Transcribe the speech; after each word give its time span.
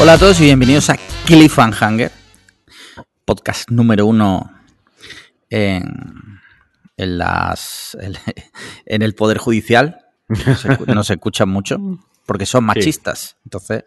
Hola 0.00 0.14
a 0.14 0.18
todos 0.18 0.40
y 0.40 0.44
bienvenidos 0.44 0.90
a 0.90 0.96
Cliffhanger, 1.26 2.10
podcast 3.24 3.70
número 3.70 4.06
uno 4.06 4.50
en, 5.48 6.40
en 6.96 7.18
las, 7.18 7.96
en 8.86 9.02
el 9.02 9.14
Poder 9.14 9.38
Judicial. 9.38 9.98
No 10.86 11.04
se, 11.04 11.12
escuchan 11.14 11.48
mucho 11.48 11.78
porque 12.26 12.46
son 12.46 12.64
machistas. 12.64 13.36
Entonces, 13.44 13.84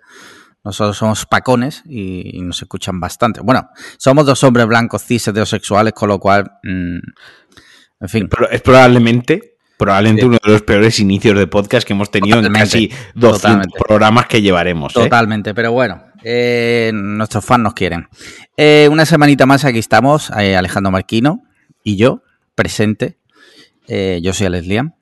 nosotros 0.64 0.98
somos 0.98 1.26
pacones 1.26 1.84
y, 1.86 2.42
nos 2.42 2.62
escuchan 2.62 3.00
bastante. 3.00 3.42
Bueno, 3.42 3.70
somos 3.98 4.26
dos 4.26 4.44
hombres 4.44 4.68
blancos 4.68 5.04
cis 5.04 5.28
heterosexuales, 5.28 5.94
con 5.94 6.10
lo 6.10 6.20
cual, 6.20 6.52
mm, 6.64 7.00
en 8.00 8.10
fin. 8.10 8.30
Es 8.52 8.62
probablemente 8.62 9.56
Probablemente 9.78 10.26
uno 10.26 10.38
de 10.42 10.52
los 10.52 10.62
peores 10.62 11.00
inicios 11.00 11.38
de 11.38 11.48
podcast 11.48 11.86
que 11.86 11.94
hemos 11.94 12.10
tenido 12.10 12.40
en 12.40 12.54
casi 12.54 12.90
200 13.16 13.74
programas 13.78 14.26
que 14.28 14.42
llevaremos. 14.42 14.96
¿eh? 14.96 15.02
Totalmente, 15.02 15.54
pero 15.54 15.74
bueno, 15.74 16.02
eh, 16.24 16.92
nuestros 16.94 17.44
fans 17.44 17.64
nos 17.64 17.74
quieren. 17.74 18.08
Eh, 18.56 18.88
una 18.90 19.06
semanita 19.06 19.46
más 19.46 19.66
aquí 19.66 19.80
estamos, 19.80 20.32
Alejandro 20.32 20.92
Marquino 20.92 21.44
y 21.84 21.98
yo, 21.98 22.24
presente. 22.56 23.18
yo 23.88 24.34
soy 24.34 24.48
Alex 24.48 24.66
Liam. 24.66 24.94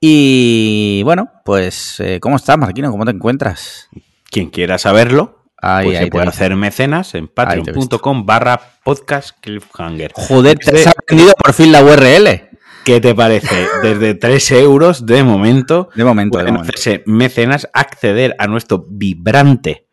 Y 0.00 1.02
bueno, 1.02 1.28
pues, 1.44 2.00
¿cómo 2.20 2.36
estás, 2.36 2.56
Marquino? 2.58 2.92
¿Cómo 2.92 3.04
te 3.04 3.10
encuentras? 3.10 3.88
Quien 4.30 4.50
quiera 4.50 4.78
saberlo, 4.78 5.39
pues 5.60 5.98
se 5.98 6.06
puede 6.06 6.28
hacer 6.28 6.56
mecenas 6.56 7.14
en 7.14 7.28
patreon.com 7.28 8.26
barra 8.26 8.60
podcast 8.84 9.38
cliffhanger. 9.40 10.12
Joder, 10.14 10.58
te 10.58 10.80
has 10.80 10.86
aprendido 10.88 11.32
por 11.42 11.52
fin 11.52 11.72
la 11.72 11.82
URL. 11.82 12.50
¿Qué 12.84 13.00
te 13.00 13.14
parece? 13.14 13.68
Desde 13.82 14.14
3 14.14 14.50
euros 14.52 15.04
de 15.04 15.22
momento. 15.22 15.90
De 15.94 16.04
momento, 16.04 16.38
pueden 16.38 16.56
hacerse 16.56 17.02
mecenas, 17.06 17.68
acceder 17.74 18.34
a 18.38 18.46
nuestro 18.46 18.86
vibrante 18.88 19.86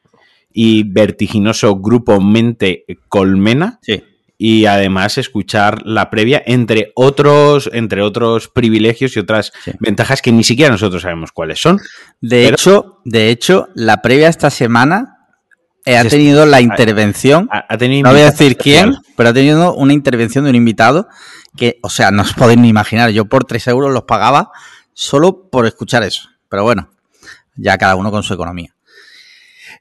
y 0.54 0.84
vertiginoso 0.84 1.76
grupo 1.76 2.22
Mente 2.22 2.86
Colmena. 3.10 3.80
Sí. 3.82 4.04
Y 4.40 4.66
además 4.66 5.18
escuchar 5.18 5.82
la 5.86 6.10
previa, 6.12 6.42
entre 6.46 6.92
otros, 6.96 7.70
entre 7.74 8.04
otros 8.04 8.48
privilegios 8.48 9.16
y 9.16 9.20
otras 9.20 9.52
ventajas 9.80 10.22
que 10.22 10.32
ni 10.32 10.44
siquiera 10.44 10.72
nosotros 10.72 11.02
sabemos 11.02 11.32
cuáles 11.32 11.60
son. 11.60 11.80
De 12.22 12.48
hecho, 12.48 13.02
de 13.04 13.32
hecho, 13.32 13.70
la 13.74 14.02
previa 14.04 14.30
esta 14.30 14.52
semana 14.52 15.17
ha 15.96 16.04
tenido 16.06 16.46
la 16.46 16.60
intervención. 16.62 17.50
no 17.50 18.12
voy 18.12 18.22
a 18.22 18.32
decir 18.32 18.58
quién, 18.58 18.96
pero 19.16 19.30
ha 19.30 19.34
tenido 19.34 19.74
una 19.76 19.94
intervención 19.94 20.44
de 20.44 20.50
un 20.50 20.56
invitado 20.56 21.08
que, 21.56 21.80
o 21.82 21.90
sea, 21.90 22.12
no 22.12 22.24
os 22.24 22.34
podéis 22.34 22.60
ni 22.60 22.68
imaginar, 22.68 23.12
yo 23.12 23.26
por 23.26 23.46
3 23.46 23.68
euros 23.68 23.94
los 23.94 24.04
pagaba 24.04 24.52
solo 24.94 25.50
por 25.50 25.66
escuchar 25.66 26.04
eso. 26.04 26.30
Pero 26.50 26.64
bueno, 26.64 26.90
ya 27.56 27.78
cada 27.78 27.96
uno 27.96 28.12
con 28.12 28.24
su 28.24 28.34
economía. 28.34 28.74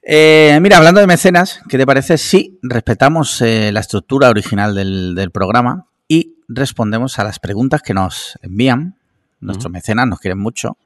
Eh, 0.03 0.59
mira, 0.63 0.77
hablando 0.77 1.01
de 1.01 1.07
mecenas, 1.07 1.61
¿qué 1.69 1.79
te 1.79 1.87
parece 1.87 2.19
si 2.19 2.59
respetamos 2.63 3.41
eh, 3.43 3.73
la 3.73 3.81
estructura 3.81 4.31
original 4.31 4.75
del, 4.75 5.31
programa 5.33 5.87
y 6.07 6.37
respondemos 6.49 7.19
a 7.19 7.25
las 7.25 7.41
preguntas 7.41 7.83
que 7.83 7.95
nos 7.95 8.39
envían? 8.43 8.97
Nuestros 9.41 9.73
mecenas 9.73 10.07
nos 10.07 10.21
quieren 10.21 10.39
mucho 10.39 10.77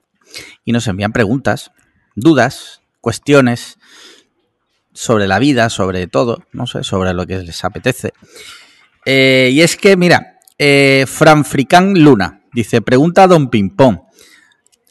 y 0.65 0.73
nos 0.73 0.87
envían 0.87 1.13
preguntas, 1.13 1.71
dudas, 2.15 2.81
cuestiones 3.01 3.79
sobre 4.93 5.27
la 5.27 5.39
vida, 5.39 5.71
sobre 5.71 6.07
todo, 6.07 6.43
no 6.53 6.67
sé, 6.67 6.83
sobre 6.85 7.15
lo 7.15 7.27
que 7.27 7.39
les 7.39 7.65
apetece. 7.65 8.13
Eh, 9.07 9.51
y 9.53 9.61
es 9.63 9.77
que, 9.77 9.97
mira, 9.97 10.39
eh, 10.59 11.05
Franfrican 11.07 11.95
Luna 11.95 12.43
dice: 12.53 12.83
Pregunta 12.83 13.25
a 13.25 13.29
Don 13.29 13.49
Pimpón. 13.49 14.03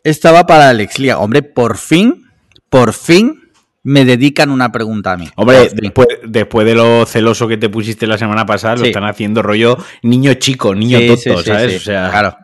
Esta 0.03 0.31
va 0.31 0.45
para 0.45 0.69
Alex 0.69 1.00
Lía. 1.00 1.19
Hombre, 1.19 1.44
por 1.44 1.78
fin, 1.78 2.25
por 2.69 2.94
fin 2.94 3.50
me 3.83 4.06
dedican 4.06 4.50
una 4.50 4.72
pregunta 4.72 5.14
a 5.14 5.17
mí. 5.17 5.29
Hombre, 5.35 5.69
después, 5.74 6.07
después, 6.25 6.66
de 6.66 6.75
lo 6.75 7.06
celoso 7.06 7.47
que 7.47 7.57
te 7.57 7.69
pusiste 7.69 8.07
la 8.07 8.18
semana 8.18 8.45
pasada, 8.45 8.78
lo 8.78 8.85
están 8.85 9.06
haciendo 9.06 9.41
rollo 9.41 9.78
niño 10.03 10.34
chico, 10.35 10.75
niño 10.75 11.00
tonto, 11.00 11.44
¿sabes? 11.44 11.78
o 11.78 11.79
sea... 11.79 12.09
Claro. 12.09 12.38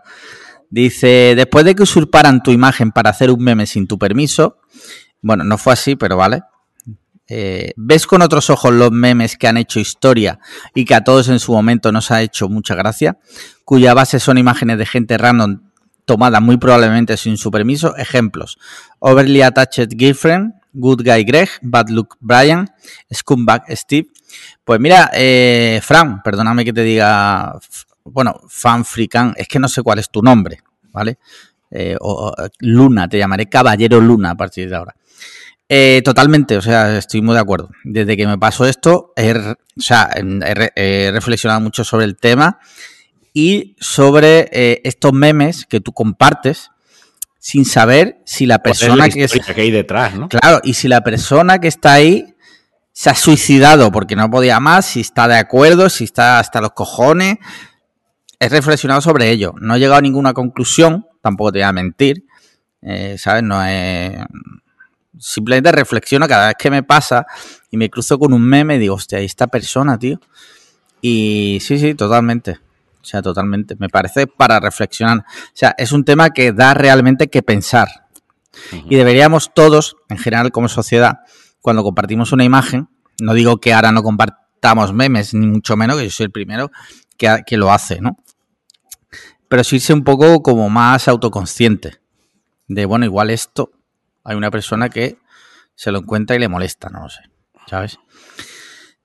Dice, 0.70 1.34
después 1.36 1.64
de 1.64 1.76
que 1.76 1.84
usurparan 1.84 2.42
tu 2.42 2.52
imagen 2.52 2.92
para 2.92 3.10
hacer 3.10 3.32
un 3.32 3.44
meme 3.44 3.66
sin 3.66 3.88
tu 3.88 3.98
permiso, 3.98 4.58
bueno, 5.22 5.44
no 5.44 5.58
fue 5.58 5.74
así, 5.74 5.96
pero 5.96 6.18
vale. 6.18 6.42
Eh, 7.28 7.74
ves 7.76 8.06
con 8.06 8.22
otros 8.22 8.50
ojos 8.50 8.74
los 8.74 8.92
memes 8.92 9.36
que 9.38 9.48
han 9.48 9.58
hecho 9.58 9.80
historia 9.80 10.40
y 10.76 10.86
que 10.86 10.94
a 10.94 11.04
todos 11.04 11.28
en 11.30 11.40
su 11.40 11.54
momento 11.54 11.92
nos 11.92 12.12
ha 12.12 12.22
hecho 12.22 12.50
mucha 12.50 12.76
gracia, 12.76 13.18
cuya 13.64 13.94
base 13.94 14.20
son 14.20 14.38
imágenes 14.38 14.78
de 14.78 14.86
gente 14.86 15.18
random 15.18 15.62
tomada 16.06 16.40
muy 16.40 16.58
probablemente 16.58 17.18
sin 17.18 17.38
su 17.38 17.50
permiso. 17.52 17.96
Ejemplos: 17.98 18.58
Overly 19.00 19.42
Attached 19.42 19.90
Girlfriend, 19.98 20.54
Good 20.74 21.04
Guy 21.04 21.24
Greg, 21.24 21.50
Bad 21.62 21.90
Luck 21.90 22.16
Brian, 22.20 22.70
Scumbag 23.12 23.64
Steve. 23.70 24.08
Pues 24.64 24.80
mira, 24.80 25.10
eh, 25.14 25.80
Fran, 25.82 26.22
perdóname 26.22 26.66
que 26.66 26.74
te 26.74 26.82
diga, 26.82 27.58
bueno, 28.04 28.42
Fanfrican, 28.48 29.34
es 29.38 29.48
que 29.48 29.60
no 29.60 29.68
sé 29.68 29.82
cuál 29.82 30.00
es 30.00 30.10
tu 30.10 30.22
nombre, 30.22 30.62
¿vale? 30.92 31.18
Eh, 31.72 31.96
o, 32.00 32.34
Luna, 32.60 33.08
te 33.08 33.18
llamaré 33.18 33.48
Caballero 33.48 34.00
Luna 34.00 34.32
a 34.32 34.36
partir 34.36 34.70
de 34.70 34.76
ahora. 34.76 34.96
Eh, 35.68 36.02
totalmente, 36.04 36.58
o 36.58 36.62
sea, 36.62 36.98
estoy 36.98 37.22
muy 37.22 37.34
de 37.34 37.42
acuerdo. 37.42 37.70
Desde 37.84 38.16
que 38.16 38.28
me 38.28 38.38
pasó 38.38 38.66
esto, 38.66 39.14
he, 39.16 39.34
reflexionado 41.12 41.62
mucho 41.62 41.84
sobre 41.84 42.06
el 42.06 42.18
tema 42.18 42.60
y 43.34 43.76
sobre 43.80 44.48
eh, 44.52 44.82
estos 44.84 45.12
memes 45.14 45.66
que 45.66 45.82
tú 45.82 45.92
compartes 45.92 46.70
sin 47.40 47.66
saber 47.66 48.22
si 48.26 48.46
la 48.46 48.60
persona 48.60 49.10
que, 49.10 49.28
hay 49.58 49.72
detrás, 49.72 50.16
¿no? 50.16 50.30
Claro, 50.30 50.62
y 50.64 50.74
si 50.74 50.88
la 50.88 51.02
persona 51.02 51.60
que 51.60 51.68
está 51.68 51.94
ahí 51.94 52.36
se 52.92 53.10
ha 53.10 53.16
suicidado 53.16 53.92
porque 53.92 54.16
no 54.16 54.30
podía 54.30 54.60
más, 54.60 54.86
si 54.86 55.02
está 55.02 55.28
de 55.28 55.38
acuerdo, 55.38 55.90
si 55.90 56.06
está 56.06 56.40
hasta 56.40 56.62
los 56.62 56.72
cojones. 56.72 57.38
He 58.40 58.50
reflexionado 58.50 59.02
sobre 59.02 59.32
ello. 59.32 59.54
No 59.60 59.76
he 59.76 59.80
llegado 59.80 59.98
a 59.98 60.02
ninguna 60.02 60.34
conclusión, 60.34 61.08
tampoco 61.22 61.52
te 61.52 61.60
voy 61.60 61.64
a 61.64 61.72
mentir. 61.72 62.26
Eh, 62.82 63.16
¿Sabes? 63.18 63.44
No 63.44 63.66
he 63.66 64.18
simplemente 65.20 65.72
reflexiono 65.72 66.28
cada 66.28 66.48
vez 66.48 66.56
que 66.58 66.70
me 66.70 66.84
pasa 66.84 67.26
y 67.72 67.78
me 67.78 67.90
cruzo 67.90 68.20
con 68.20 68.34
un 68.34 68.44
meme 68.44 68.76
y 68.76 68.80
digo, 68.80 68.96
hostia, 68.96 69.20
ahí 69.20 69.26
esta 69.26 69.48
persona, 69.48 69.98
tío. 69.98 70.20
Y 71.02 71.60
sí, 71.62 71.78
sí, 71.78 71.96
totalmente. 71.96 72.60
O 73.02 73.06
sea, 73.06 73.22
totalmente. 73.22 73.76
Me 73.78 73.90
parece 73.90 74.28
para 74.28 74.60
reflexionar. 74.60 75.20
O 75.20 75.52
sea, 75.54 75.76
es 75.78 75.92
un 75.92 76.04
tema 76.04 76.32
que 76.32 76.52
da 76.52 76.74
realmente 76.74 77.28
que 77.28 77.44
pensar. 77.44 77.88
Y 78.90 78.96
deberíamos 78.96 79.54
todos, 79.54 79.98
en 80.10 80.18
general 80.18 80.52
como 80.52 80.70
sociedad, 80.70 81.20
cuando 81.62 81.84
compartimos 81.84 82.32
una 82.32 82.44
imagen, 82.44 82.88
no 83.22 83.34
digo 83.34 83.58
que 83.60 83.74
ahora 83.74 83.92
no 83.92 84.02
compartamos 84.02 84.94
memes, 84.94 85.34
ni 85.34 85.46
mucho 85.46 85.76
menos, 85.76 85.98
que 85.98 86.06
yo 86.06 86.10
soy 86.10 86.26
el 86.26 86.32
primero 86.32 86.72
que, 87.18 87.44
que 87.46 87.58
lo 87.58 87.72
hace, 87.72 88.00
¿no? 88.00 88.18
Pero 89.50 89.64
sí 89.64 89.80
ser 89.80 89.98
un 89.98 90.04
poco 90.04 90.42
como 90.42 90.70
más 90.70 91.08
autoconsciente. 91.08 92.00
De, 92.68 92.86
bueno, 92.86 93.06
igual 93.06 93.30
esto 93.30 93.72
hay 94.26 94.36
una 94.36 94.52
persona 94.52 94.90
que 94.90 95.18
se 95.76 95.92
lo 95.92 96.00
encuentra 96.00 96.36
y 96.36 96.40
le 96.40 96.50
molesta, 96.50 96.90
no 96.90 97.04
lo 97.04 97.10
sé, 97.10 97.22
¿sabes? 97.68 98.00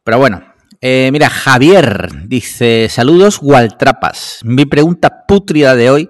Pero 0.03 0.19
bueno, 0.19 0.42
eh, 0.81 1.10
mira, 1.12 1.28
Javier 1.28 2.10
dice, 2.26 2.88
saludos, 2.88 3.38
Waltrapas. 3.42 4.41
Mi 4.44 4.64
pregunta 4.64 5.26
putrida 5.28 5.76
de 5.76 5.91
hoy 5.91 6.08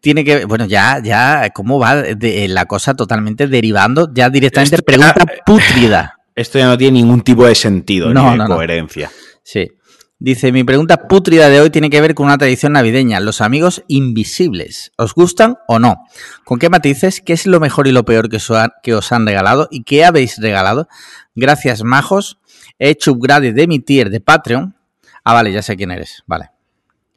tiene 0.00 0.24
que, 0.24 0.44
bueno, 0.44 0.66
ya, 0.66 1.00
ya, 1.02 1.50
¿cómo 1.54 1.78
va 1.78 1.96
de, 2.02 2.48
la 2.48 2.66
cosa 2.66 2.94
totalmente 2.94 3.46
derivando? 3.46 4.12
Ya 4.12 4.28
directamente 4.28 4.82
pregunta 4.82 5.24
putrida. 5.46 6.18
Esto 6.34 6.58
ya 6.58 6.66
no 6.66 6.76
tiene 6.76 7.00
ningún 7.00 7.22
tipo 7.22 7.46
de 7.46 7.54
sentido 7.54 8.12
no, 8.12 8.32
ni 8.32 8.38
de 8.38 8.46
coherencia. 8.46 9.10
Sí. 9.42 9.72
Dice, 10.20 10.50
mi 10.50 10.64
pregunta 10.64 11.06
pútrida 11.06 11.48
de 11.48 11.60
hoy 11.60 11.70
tiene 11.70 11.90
que 11.90 12.00
ver 12.00 12.14
con 12.16 12.26
una 12.26 12.38
tradición 12.38 12.72
navideña, 12.72 13.20
los 13.20 13.40
amigos 13.40 13.84
invisibles. 13.86 14.90
¿Os 14.96 15.14
gustan 15.14 15.58
o 15.68 15.78
no? 15.78 16.04
¿Con 16.44 16.58
qué 16.58 16.68
matices? 16.68 17.20
¿Qué 17.20 17.34
es 17.34 17.46
lo 17.46 17.60
mejor 17.60 17.86
y 17.86 17.92
lo 17.92 18.04
peor 18.04 18.28
que, 18.28 18.94
os 18.94 19.12
han 19.12 19.26
regalado? 19.26 19.68
¿Y 19.70 19.84
qué 19.84 20.04
habéis 20.04 20.38
regalado? 20.38 20.88
Gracias, 21.36 21.84
majos. 21.84 22.40
He 22.80 22.90
hecho 22.90 23.12
upgrade 23.12 23.52
de 23.52 23.68
mi 23.68 23.78
tier 23.78 24.10
de 24.10 24.20
Patreon. 24.20 24.74
Ah, 25.22 25.34
vale, 25.34 25.52
ya 25.52 25.62
sé 25.62 25.76
quién 25.76 25.92
eres. 25.92 26.24
Vale. 26.26 26.50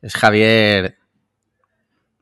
Es 0.03 0.13
Javier. 0.13 0.99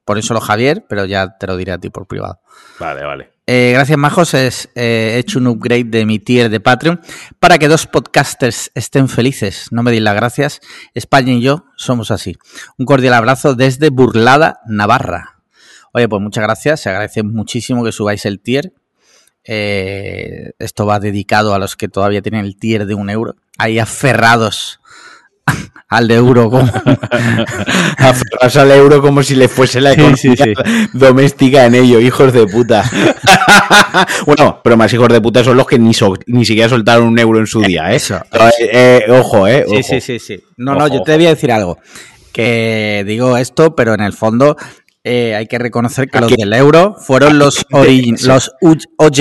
Por 0.05 0.23
solo 0.23 0.39
Javier, 0.39 0.85
pero 0.87 1.03
ya 1.03 1.37
te 1.37 1.45
lo 1.45 1.57
diré 1.57 1.73
a 1.73 1.77
ti 1.77 1.89
por 1.89 2.07
privado. 2.07 2.39
Vale, 2.79 3.03
vale. 3.03 3.33
Eh, 3.51 3.71
gracias, 3.73 3.97
Majos. 3.97 4.35
Es, 4.35 4.69
eh, 4.75 5.13
he 5.15 5.17
hecho 5.17 5.39
un 5.39 5.47
upgrade 5.47 5.85
de 5.85 6.05
mi 6.05 6.19
tier 6.19 6.51
de 6.51 6.59
Patreon 6.59 7.01
para 7.39 7.57
que 7.57 7.67
dos 7.67 7.87
podcasters 7.87 8.69
estén 8.75 9.09
felices. 9.09 9.69
No 9.71 9.81
me 9.81 9.89
deis 9.89 10.03
las 10.03 10.13
gracias. 10.13 10.61
España 10.93 11.33
y 11.33 11.41
yo 11.41 11.65
somos 11.75 12.11
así. 12.11 12.37
Un 12.77 12.85
cordial 12.85 13.15
abrazo 13.15 13.55
desde 13.55 13.89
Burlada, 13.89 14.59
Navarra. 14.67 15.41
Oye, 15.93 16.07
pues 16.07 16.21
muchas 16.21 16.43
gracias. 16.43 16.81
Se 16.81 16.89
agradece 16.89 17.23
muchísimo 17.23 17.83
que 17.83 17.91
subáis 17.91 18.23
el 18.27 18.39
tier. 18.39 18.71
Eh, 19.45 20.51
esto 20.59 20.85
va 20.85 20.99
dedicado 20.99 21.55
a 21.55 21.57
los 21.57 21.75
que 21.75 21.87
todavía 21.87 22.21
tienen 22.21 22.45
el 22.45 22.55
tier 22.55 22.85
de 22.85 22.93
un 22.93 23.09
euro. 23.09 23.35
Ahí 23.57 23.79
aferrados 23.79 24.78
al 25.89 26.07
de 26.07 26.15
euro. 26.15 26.49
Como... 26.49 26.63
Aferrarse 27.97 28.59
al 28.59 28.71
euro 28.71 29.01
como 29.01 29.23
si 29.23 29.35
le 29.35 29.47
fuese 29.47 29.81
la 29.81 29.93
economía 29.93 30.53
doméstica 30.93 31.65
en 31.65 31.75
ello, 31.75 31.99
hijos 31.99 32.33
de 32.33 32.45
puta. 32.47 32.89
bueno, 34.25 34.61
pero 34.63 34.77
más 34.77 34.93
hijos 34.93 35.09
de 35.09 35.21
puta 35.21 35.43
son 35.43 35.57
los 35.57 35.67
que 35.67 35.79
ni, 35.79 35.91
ni 36.27 36.45
siquiera 36.45 36.69
soltaron 36.69 37.07
un 37.07 37.19
euro 37.19 37.39
en 37.39 37.47
su 37.47 37.61
día, 37.61 37.91
¿eh? 37.91 37.95
Eso. 37.95 38.21
Eh, 38.59 39.05
ojo, 39.09 39.47
¿eh? 39.47 39.65
Sí, 39.67 39.83
sí, 39.83 40.01
sí, 40.01 40.19
sí. 40.19 40.43
No, 40.57 40.75
no, 40.75 40.87
yo 40.87 41.01
te 41.01 41.15
voy 41.15 41.25
a 41.27 41.29
decir 41.29 41.51
algo. 41.51 41.79
Que 42.31 43.03
digo 43.07 43.37
esto, 43.37 43.75
pero 43.75 43.93
en 43.93 44.01
el 44.01 44.13
fondo 44.13 44.55
eh, 45.03 45.35
hay 45.35 45.47
que 45.47 45.57
reconocer 45.57 46.09
que 46.09 46.19
los 46.19 46.31
del 46.31 46.53
euro 46.53 46.95
fueron 46.99 47.39
los, 47.39 47.65
los 47.71 48.51
OJ. 48.61 49.19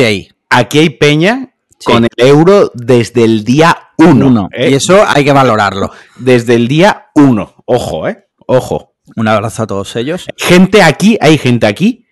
Aquí 0.50 0.78
hay 0.78 0.90
peña 0.90 1.54
con 1.84 2.04
el 2.04 2.10
euro 2.16 2.70
desde 2.74 3.24
el 3.24 3.44
día 3.44 3.90
1. 3.98 4.48
¿eh? 4.52 4.70
Y 4.70 4.74
eso 4.74 5.04
hay 5.06 5.24
que 5.24 5.32
valorarlo. 5.32 5.90
Desde 6.16 6.54
el 6.54 6.68
día 6.68 7.10
1. 7.14 7.64
Ojo, 7.66 8.08
¿eh? 8.08 8.26
Ojo. 8.46 8.94
Un 9.16 9.28
abrazo 9.28 9.62
a 9.62 9.66
todos 9.66 9.96
ellos. 9.96 10.26
Gente 10.36 10.82
aquí, 10.82 11.16
hay 11.20 11.38
gente 11.38 11.66
aquí 11.66 12.04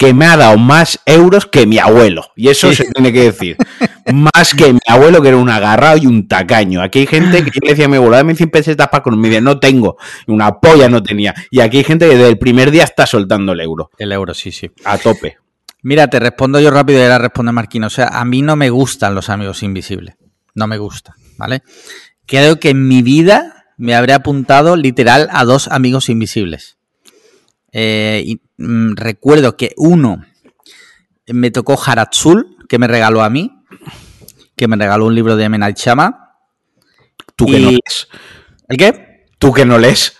que 0.00 0.14
me 0.14 0.24
ha 0.24 0.34
dado 0.34 0.56
más 0.56 0.98
euros 1.04 1.44
que 1.44 1.66
mi 1.66 1.78
abuelo. 1.78 2.24
Y 2.34 2.48
eso 2.48 2.72
se 2.72 2.84
tiene 2.84 3.12
que 3.12 3.24
decir. 3.24 3.58
más 4.14 4.54
que 4.54 4.72
mi 4.72 4.80
abuelo, 4.88 5.20
que 5.20 5.28
era 5.28 5.36
un 5.36 5.50
agarrado 5.50 5.98
y 5.98 6.06
un 6.06 6.26
tacaño. 6.26 6.80
Aquí 6.80 7.00
hay 7.00 7.06
gente 7.06 7.44
que 7.44 7.50
le 7.62 7.70
decía 7.70 7.84
a 7.84 7.88
mi 7.88 7.96
abuelo, 7.96 8.16
dame 8.16 8.34
100 8.34 8.50
pesetas 8.50 8.88
para 8.88 9.02
con 9.02 9.20
mi 9.20 9.28
no 9.40 9.60
tengo. 9.60 9.98
Una 10.26 10.58
polla 10.58 10.88
no 10.88 11.02
tenía. 11.02 11.34
Y 11.50 11.60
aquí 11.60 11.78
hay 11.78 11.84
gente 11.84 12.08
que 12.08 12.16
desde 12.16 12.30
el 12.30 12.38
primer 12.38 12.70
día 12.70 12.84
está 12.84 13.04
soltando 13.04 13.52
el 13.52 13.60
euro. 13.60 13.90
El 13.98 14.12
euro, 14.12 14.32
sí, 14.32 14.52
sí. 14.52 14.70
A 14.84 14.96
tope. 14.96 15.36
Mira, 15.82 16.08
te 16.08 16.20
respondo 16.20 16.60
yo 16.60 16.70
rápido 16.70 16.98
y 16.98 17.02
ahora 17.02 17.18
responde 17.18 17.52
Marquino. 17.52 17.86
O 17.86 17.90
sea, 17.90 18.08
a 18.08 18.24
mí 18.24 18.42
no 18.42 18.56
me 18.56 18.70
gustan 18.70 19.14
los 19.14 19.30
amigos 19.30 19.62
invisibles. 19.62 20.16
No 20.54 20.66
me 20.66 20.78
gusta, 20.78 21.14
¿vale? 21.36 21.62
Creo 22.26 22.60
que 22.60 22.70
en 22.70 22.86
mi 22.86 23.02
vida 23.02 23.66
me 23.76 23.94
habré 23.94 24.12
apuntado 24.12 24.76
literal 24.76 25.28
a 25.32 25.44
dos 25.44 25.68
amigos 25.68 26.08
invisibles. 26.08 26.76
Eh, 27.72 28.22
y, 28.26 28.40
mm, 28.58 28.96
recuerdo 28.96 29.56
que 29.56 29.72
uno 29.76 30.24
me 31.26 31.50
tocó 31.50 31.80
Haratsul, 31.82 32.56
que 32.68 32.78
me 32.78 32.88
regaló 32.88 33.22
a 33.22 33.30
mí, 33.30 33.64
que 34.56 34.68
me 34.68 34.76
regaló 34.76 35.06
un 35.06 35.14
libro 35.14 35.36
de 35.36 35.48
Menai 35.48 35.74
Chama. 35.74 36.36
¿Tú 37.36 37.46
que 37.46 37.58
no 37.58 37.70
lees? 37.70 38.08
¿El 38.68 38.76
qué? 38.76 39.26
¿Tú 39.38 39.52
que 39.52 39.64
no 39.64 39.78
lees? 39.78 40.18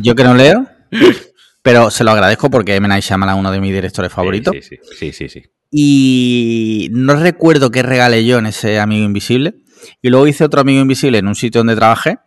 Yo 0.00 0.14
que 0.14 0.24
no 0.24 0.34
leo. 0.34 0.66
Pero 1.62 1.90
se 1.90 2.04
lo 2.04 2.10
agradezco 2.10 2.50
porque 2.50 2.74
M. 2.74 2.88
Night 2.88 3.04
Shyamalan 3.04 3.36
es 3.36 3.40
uno 3.40 3.52
de 3.52 3.60
mis 3.60 3.72
directores 3.72 4.12
favoritos. 4.12 4.54
Sí, 4.60 4.78
sí, 4.98 5.12
sí, 5.12 5.28
sí, 5.28 5.42
Y 5.70 6.88
no 6.92 7.14
recuerdo 7.14 7.70
qué 7.70 7.82
regalé 7.82 8.24
yo 8.24 8.38
en 8.38 8.46
ese 8.46 8.80
amigo 8.80 9.04
invisible. 9.04 9.54
Y 10.00 10.10
luego 10.10 10.26
hice 10.26 10.44
otro 10.44 10.60
amigo 10.60 10.80
invisible 10.80 11.18
en 11.18 11.28
un 11.28 11.34
sitio 11.34 11.60
donde 11.60 11.76
trabajé, 11.76 12.18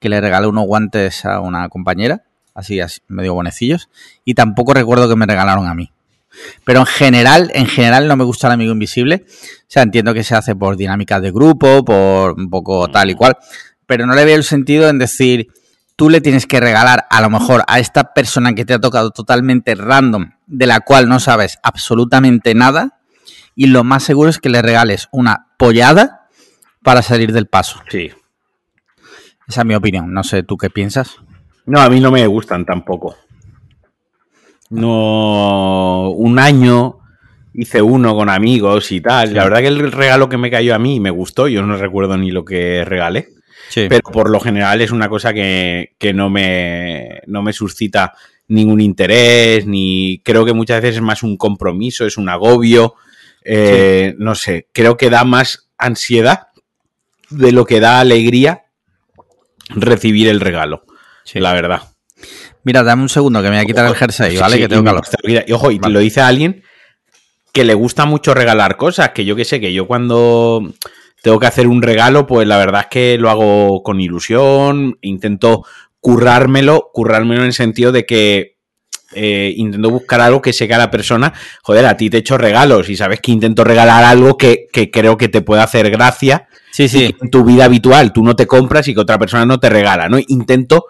que 0.00 0.08
le 0.08 0.20
regalé 0.20 0.46
unos 0.48 0.66
guantes 0.66 1.24
a 1.24 1.40
una 1.40 1.68
compañera, 1.68 2.24
así, 2.54 2.80
así 2.80 3.00
medio 3.08 3.34
bonecillos. 3.34 3.88
Y 4.24 4.34
tampoco 4.34 4.74
recuerdo 4.74 5.08
que 5.08 5.16
me 5.16 5.26
regalaron 5.26 5.66
a 5.66 5.74
mí. 5.74 5.92
Pero 6.64 6.80
en 6.80 6.86
general, 6.86 7.50
en 7.54 7.66
general 7.66 8.08
no 8.08 8.16
me 8.16 8.24
gusta 8.24 8.46
el 8.48 8.54
amigo 8.54 8.72
invisible. 8.72 9.24
O 9.26 9.64
sea, 9.68 9.82
entiendo 9.82 10.14
que 10.14 10.24
se 10.24 10.34
hace 10.34 10.54
por 10.54 10.76
dinámicas 10.76 11.22
de 11.22 11.30
grupo, 11.30 11.84
por 11.84 12.32
un 12.32 12.50
poco 12.50 12.88
tal 12.88 13.10
y 13.10 13.14
cual. 13.14 13.36
Pero 13.86 14.06
no 14.06 14.14
le 14.14 14.24
veo 14.24 14.36
el 14.36 14.44
sentido 14.44 14.88
en 14.88 14.98
decir, 14.98 15.48
tú 16.00 16.08
le 16.08 16.22
tienes 16.22 16.46
que 16.46 16.60
regalar 16.60 17.04
a 17.10 17.20
lo 17.20 17.28
mejor 17.28 17.62
a 17.66 17.78
esta 17.78 18.14
persona 18.14 18.54
que 18.54 18.64
te 18.64 18.72
ha 18.72 18.78
tocado 18.78 19.10
totalmente 19.10 19.74
random, 19.74 20.30
de 20.46 20.66
la 20.66 20.80
cual 20.80 21.10
no 21.10 21.20
sabes 21.20 21.58
absolutamente 21.62 22.54
nada, 22.54 23.02
y 23.54 23.66
lo 23.66 23.84
más 23.84 24.04
seguro 24.04 24.30
es 24.30 24.38
que 24.38 24.48
le 24.48 24.62
regales 24.62 25.08
una 25.12 25.48
pollada 25.58 26.26
para 26.82 27.02
salir 27.02 27.34
del 27.34 27.48
paso. 27.48 27.82
Sí. 27.90 28.10
Esa 29.46 29.60
es 29.60 29.66
mi 29.66 29.74
opinión. 29.74 30.14
No 30.14 30.24
sé, 30.24 30.42
¿tú 30.42 30.56
qué 30.56 30.70
piensas? 30.70 31.16
No, 31.66 31.82
a 31.82 31.90
mí 31.90 32.00
no 32.00 32.10
me 32.10 32.26
gustan 32.26 32.64
tampoco. 32.64 33.16
No, 34.70 36.08
un 36.12 36.38
año 36.38 37.00
hice 37.52 37.82
uno 37.82 38.14
con 38.14 38.30
amigos 38.30 38.90
y 38.90 39.02
tal. 39.02 39.34
La 39.34 39.44
verdad 39.44 39.58
que 39.58 39.66
el 39.66 39.92
regalo 39.92 40.30
que 40.30 40.38
me 40.38 40.50
cayó 40.50 40.74
a 40.74 40.78
mí 40.78 40.98
me 40.98 41.10
gustó. 41.10 41.46
Yo 41.46 41.62
no 41.62 41.76
recuerdo 41.76 42.16
ni 42.16 42.30
lo 42.30 42.46
que 42.46 42.86
regalé. 42.86 43.28
Pero 43.74 44.00
por 44.12 44.30
lo 44.30 44.40
general 44.40 44.80
es 44.80 44.90
una 44.90 45.08
cosa 45.08 45.32
que, 45.32 45.94
no, 46.14 46.30
me, 46.30 47.20
no 47.26 47.42
me 47.42 47.52
suscita 47.52 48.14
ningún 48.48 48.80
interés, 48.80 49.66
ni 49.66 50.20
creo 50.24 50.44
que 50.44 50.52
muchas 50.52 50.82
veces 50.82 50.96
es 50.96 51.02
más 51.02 51.22
un 51.22 51.36
compromiso, 51.36 52.06
es 52.06 52.16
un 52.16 52.28
agobio. 52.28 52.94
Eh, 53.44 54.14
no 54.18 54.34
sé, 54.34 54.66
creo 54.72 54.96
que 54.96 55.10
da 55.10 55.24
más 55.24 55.68
ansiedad 55.78 56.48
de 57.30 57.52
lo 57.52 57.64
que 57.64 57.80
da 57.80 58.00
alegría 58.00 58.64
recibir 59.68 60.28
el 60.28 60.40
regalo. 60.40 60.84
La 61.34 61.54
verdad. 61.54 61.82
Mira, 62.64 62.82
dame 62.82 63.02
un 63.02 63.08
segundo 63.08 63.40
que 63.40 63.48
me 63.48 63.56
voy 63.56 63.64
a 63.64 63.66
quitar 63.66 63.86
el 63.86 63.94
jersey, 63.94 64.36
¿vale? 64.36 64.58
que 64.58 64.68
tengo 64.68 64.84
calor. 64.84 65.04
Y 65.22 65.52
ojo, 65.52 65.70
y 65.70 65.78
lo 65.78 66.00
dice 66.00 66.20
alguien 66.20 66.62
que 67.52 67.64
le 67.64 67.74
gusta 67.74 68.04
mucho 68.04 68.34
regalar 68.34 68.76
cosas, 68.76 69.10
que 69.10 69.24
yo 69.24 69.34
que 69.36 69.44
sé, 69.44 69.60
que 69.60 69.72
yo 69.72 69.86
cuando 69.86 70.72
tengo 71.22 71.38
que 71.38 71.46
hacer 71.46 71.66
un 71.66 71.82
regalo, 71.82 72.26
pues 72.26 72.46
la 72.46 72.56
verdad 72.56 72.82
es 72.82 72.86
que 72.88 73.18
lo 73.18 73.30
hago 73.30 73.82
con 73.82 74.00
ilusión, 74.00 74.98
intento 75.02 75.64
currármelo, 76.00 76.90
currármelo 76.92 77.42
en 77.42 77.48
el 77.48 77.52
sentido 77.52 77.92
de 77.92 78.06
que 78.06 78.56
eh, 79.12 79.52
intento 79.56 79.90
buscar 79.90 80.20
algo 80.20 80.40
que 80.40 80.52
seca 80.52 80.76
a 80.76 80.78
la 80.78 80.90
persona, 80.90 81.32
joder, 81.62 81.86
a 81.86 81.96
ti 81.96 82.08
te 82.08 82.18
he 82.18 82.20
hecho 82.20 82.38
regalos 82.38 82.88
y 82.88 82.96
sabes 82.96 83.20
que 83.20 83.32
intento 83.32 83.64
regalar 83.64 84.04
algo 84.04 84.36
que, 84.36 84.68
creo 84.92 85.16
que 85.16 85.28
te 85.28 85.42
puede 85.42 85.62
hacer 85.62 85.90
gracia 85.90 86.46
sí, 86.70 86.88
sí. 86.88 87.14
en 87.20 87.28
tu 87.28 87.44
vida 87.44 87.64
habitual 87.64 88.12
tú 88.12 88.22
no 88.22 88.36
te 88.36 88.46
compras 88.46 88.86
y 88.86 88.94
que 88.94 89.00
otra 89.00 89.18
persona 89.18 89.44
no 89.44 89.58
te 89.58 89.68
regala, 89.68 90.08
¿no? 90.08 90.18
Intento 90.28 90.86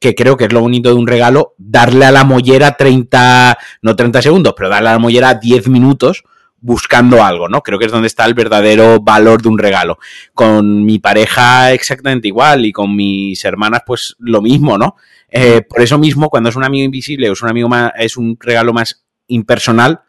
que 0.00 0.14
creo 0.14 0.36
que 0.36 0.46
es 0.46 0.52
lo 0.52 0.62
bonito 0.62 0.88
de 0.88 0.96
un 0.96 1.06
regalo, 1.06 1.54
darle 1.58 2.06
a 2.06 2.10
la 2.10 2.24
mollera 2.24 2.76
30, 2.76 3.56
no 3.82 3.96
30 3.96 4.22
segundos, 4.22 4.54
pero 4.56 4.68
darle 4.68 4.88
a 4.88 4.92
la 4.92 4.98
mollera 4.98 5.34
10 5.34 5.68
minutos 5.68 6.24
buscando 6.60 7.24
algo, 7.24 7.48
¿no? 7.48 7.62
Creo 7.62 7.78
que 7.78 7.86
es 7.86 7.92
donde 7.92 8.06
está 8.06 8.24
el 8.26 8.34
verdadero 8.34 9.00
valor 9.00 9.42
de 9.42 9.48
un 9.48 9.58
regalo. 9.58 9.98
Con 10.34 10.84
mi 10.84 10.98
pareja 10.98 11.72
exactamente 11.72 12.28
igual 12.28 12.66
y 12.66 12.72
con 12.72 12.94
mis 12.94 13.44
hermanas 13.44 13.82
pues 13.86 14.16
lo 14.18 14.42
mismo, 14.42 14.76
¿no? 14.76 14.96
Eh, 15.30 15.62
por 15.62 15.80
eso 15.80 15.98
mismo, 15.98 16.28
cuando 16.28 16.48
es 16.48 16.56
un 16.56 16.64
amigo 16.64 16.84
invisible 16.84 17.30
o 17.30 17.32
es 17.32 17.42
un 17.42 17.48
amigo 17.48 17.68
más, 17.68 17.92
es 17.96 18.16
un 18.16 18.36
regalo 18.38 18.72
más 18.72 19.04
impersonal, 19.28 20.00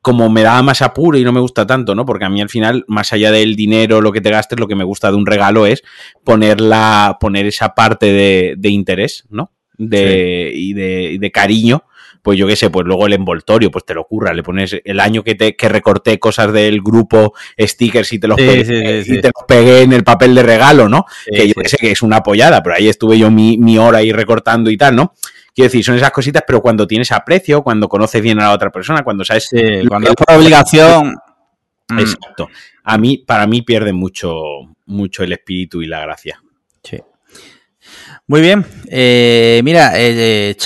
como 0.00 0.28
me 0.28 0.42
da 0.42 0.62
más 0.62 0.82
apuro 0.82 1.16
y 1.16 1.24
no 1.24 1.32
me 1.32 1.40
gusta 1.40 1.66
tanto, 1.66 1.94
¿no? 1.94 2.04
Porque 2.04 2.26
a 2.26 2.28
mí 2.28 2.40
al 2.42 2.50
final, 2.50 2.84
más 2.88 3.12
allá 3.12 3.32
del 3.32 3.56
dinero, 3.56 4.02
lo 4.02 4.12
que 4.12 4.20
te 4.20 4.30
gastes, 4.30 4.60
lo 4.60 4.68
que 4.68 4.74
me 4.74 4.84
gusta 4.84 5.10
de 5.10 5.16
un 5.16 5.26
regalo 5.26 5.66
es 5.66 5.82
poner, 6.24 6.58
poner 7.18 7.46
esa 7.46 7.74
parte 7.74 8.12
de, 8.12 8.54
de 8.58 8.68
interés, 8.68 9.24
¿no? 9.30 9.50
De, 9.76 10.52
y, 10.54 10.72
de, 10.74 11.12
y 11.14 11.18
de 11.18 11.30
cariño 11.32 11.84
pues 12.24 12.38
yo 12.38 12.46
qué 12.46 12.56
sé, 12.56 12.70
pues 12.70 12.86
luego 12.86 13.06
el 13.06 13.12
envoltorio, 13.12 13.70
pues 13.70 13.84
te 13.84 13.92
lo 13.92 14.00
ocurra, 14.00 14.32
le 14.32 14.42
pones 14.42 14.80
el 14.82 14.98
año 14.98 15.22
que 15.22 15.34
te 15.34 15.54
que 15.54 15.68
recorté 15.68 16.18
cosas 16.18 16.54
del 16.54 16.80
grupo, 16.80 17.34
stickers 17.60 18.10
y 18.14 18.18
te 18.18 18.26
los, 18.26 18.38
pegué, 18.38 19.04
y 19.06 19.20
te 19.20 19.28
los 19.28 19.44
pegué 19.46 19.82
en 19.82 19.92
el 19.92 20.04
papel 20.04 20.34
de 20.34 20.42
regalo, 20.42 20.88
¿no? 20.88 21.04
que 21.26 21.48
yo 21.48 21.52
sé 21.66 21.76
que 21.76 21.90
es 21.90 22.00
una 22.00 22.16
apoyada, 22.16 22.62
pero 22.62 22.76
ahí 22.76 22.88
estuve 22.88 23.18
yo 23.18 23.30
mi, 23.30 23.58
mi 23.58 23.76
hora 23.76 23.98
ahí 23.98 24.10
recortando 24.10 24.70
y 24.70 24.78
tal, 24.78 24.96
¿no? 24.96 25.12
Quiero 25.54 25.66
decir, 25.66 25.84
son 25.84 25.96
esas 25.96 26.12
cositas, 26.12 26.44
pero 26.46 26.62
cuando 26.62 26.86
tienes 26.86 27.12
aprecio, 27.12 27.62
cuando 27.62 27.90
conoces 27.90 28.22
bien 28.22 28.40
a 28.40 28.44
la 28.44 28.52
otra 28.52 28.70
persona, 28.70 29.04
cuando 29.04 29.22
sabes... 29.22 29.50
cuando 29.86 30.08
es 30.08 30.16
por 30.16 30.34
obligación... 30.34 31.16
Mm. 31.88 31.98
Exacto. 31.98 32.48
A 32.84 32.96
mí, 32.96 33.18
para 33.18 33.46
mí 33.46 33.60
pierde 33.60 33.92
mucho, 33.92 34.34
mucho 34.86 35.22
el 35.22 35.32
espíritu 35.32 35.82
y 35.82 35.86
la 35.86 36.00
gracia. 36.00 36.42
Sí. 36.82 36.98
Muy 38.26 38.40
bien. 38.40 38.64
Eh, 38.90 39.60
mira, 39.64 39.92
eh, 39.94 40.56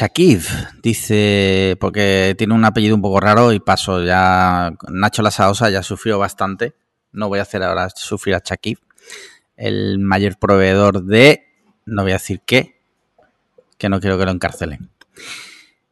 dice, 0.82 1.76
porque 1.80 2.34
tiene 2.38 2.54
un 2.54 2.64
apellido 2.64 2.94
un 2.94 3.02
poco 3.02 3.20
raro 3.20 3.52
y 3.52 3.60
paso 3.60 4.04
ya. 4.04 4.72
Nacho 4.88 5.22
Lasaosa 5.22 5.70
ya 5.70 5.82
sufrió 5.82 6.18
bastante. 6.18 6.75
No 7.12 7.28
voy 7.28 7.40
a 7.40 7.42
hacer 7.42 7.62
ahora 7.62 7.88
sufrir 7.90 8.34
a 8.34 8.40
Chakiv. 8.40 8.78
El 9.56 9.98
mayor 9.98 10.38
proveedor 10.38 11.02
de. 11.02 11.44
No 11.84 12.02
voy 12.02 12.12
a 12.12 12.14
decir 12.14 12.42
qué. 12.46 12.80
Que 13.76 13.88
no 13.88 14.00
quiero 14.00 14.18
que 14.18 14.25
lo 14.25 14.30
encarcelen. 14.30 14.90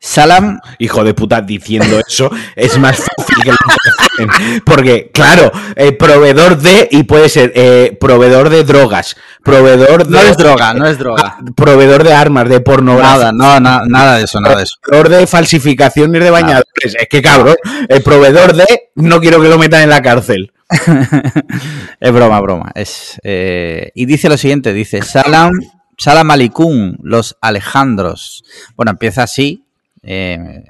Salam. 0.07 0.61
Hijo 0.79 1.03
de 1.03 1.15
puta, 1.15 1.41
diciendo 1.41 2.01
eso 2.09 2.31
es 2.55 2.79
más 2.79 2.97
fácil 2.97 3.43
que 3.43 3.51
lo 3.51 4.63
Porque, 4.65 5.11
claro, 5.13 5.51
eh, 5.75 5.93
proveedor 5.93 6.59
de, 6.59 6.89
y 6.93 7.03
puede 7.03 7.29
ser 7.29 7.53
eh, 7.57 7.97
proveedor 8.01 8.49
de 8.49 8.63
drogas, 8.63 9.17
proveedor 9.43 10.07
de. 10.07 10.13
No 10.13 10.21
es 10.21 10.37
droga, 10.37 10.75
no 10.75 10.87
es 10.87 10.97
droga. 10.97 11.39
Ah, 11.39 11.45
proveedor 11.57 12.05
de 12.05 12.15
armas, 12.15 12.49
de 12.49 12.61
pornografía. 12.61 13.33
Nada, 13.33 13.61
no, 13.61 13.89
nada 13.89 14.19
de 14.19 14.25
eso, 14.25 14.41
nada 14.41 14.57
de 14.57 14.63
eso. 14.63 14.77
Proveedor 14.81 15.09
de 15.09 15.27
falsificaciones 15.27 16.23
de 16.23 16.31
bañadores. 16.31 16.95
Es 16.99 17.09
que 17.11 17.21
cabrón, 17.21 17.57
el 17.89 18.03
proveedor 18.03 18.55
de, 18.55 18.91
no 18.95 19.21
quiero 19.21 19.43
que 19.43 19.49
lo 19.49 19.59
metan 19.59 19.83
en 19.83 19.91
la 19.91 20.03
cárcel. 20.03 20.53
es 22.01 22.13
broma, 22.13 22.41
broma. 22.41 22.71
Es, 22.77 23.21
eh, 23.25 23.91
y 23.97 24.07
dice 24.07 24.29
lo 24.29 24.37
siguiente: 24.37 24.73
dice 24.73 25.03
Salam, 25.03 25.51
Salam 25.99 26.31
Alikun, 26.31 26.97
los 27.03 27.37
Alejandros. 27.41 28.45
Bueno, 28.77 28.93
empieza 28.93 29.25
así 29.25 29.66
eh, 30.07 30.65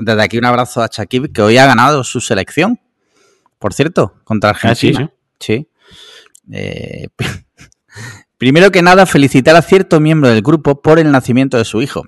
desde 0.00 0.22
aquí 0.22 0.36
un 0.36 0.44
abrazo 0.44 0.82
a 0.82 0.88
Shakib, 0.92 1.32
que 1.32 1.42
hoy 1.42 1.56
ha 1.56 1.66
ganado 1.66 2.04
su 2.04 2.20
selección, 2.20 2.78
por 3.58 3.72
cierto, 3.72 4.14
contra 4.24 4.50
ah, 4.50 4.52
Argentina. 4.52 5.10
sí, 5.38 5.56
sí. 5.56 5.68
Eh, 6.52 7.08
Primero 8.42 8.72
que 8.72 8.82
nada, 8.82 9.06
felicitar 9.06 9.54
a 9.54 9.62
cierto 9.62 10.00
miembro 10.00 10.28
del 10.28 10.42
grupo 10.42 10.82
por 10.82 10.98
el 10.98 11.12
nacimiento 11.12 11.58
de 11.58 11.64
su 11.64 11.80
hijo. 11.80 12.02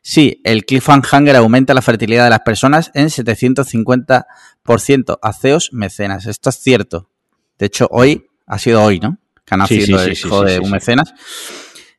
Sí, 0.00 0.40
el 0.44 0.64
cliffhanger 0.64 1.34
aumenta 1.34 1.74
la 1.74 1.82
fertilidad 1.82 2.22
de 2.22 2.30
las 2.30 2.42
personas 2.42 2.92
en 2.94 3.08
750% 3.08 5.18
a 5.20 5.32
CEOs 5.32 5.72
mecenas. 5.72 6.26
Esto 6.26 6.50
es 6.50 6.56
cierto. 6.60 7.10
De 7.58 7.66
hecho, 7.66 7.88
hoy, 7.90 8.28
ha 8.46 8.60
sido 8.60 8.80
hoy, 8.80 9.00
¿no? 9.00 9.18
Que 9.44 9.54
ha 9.54 9.56
nacido 9.56 10.00
el 10.00 10.12
hijo 10.12 10.44
de 10.44 10.60
un 10.60 10.70
mecenas. 10.70 11.14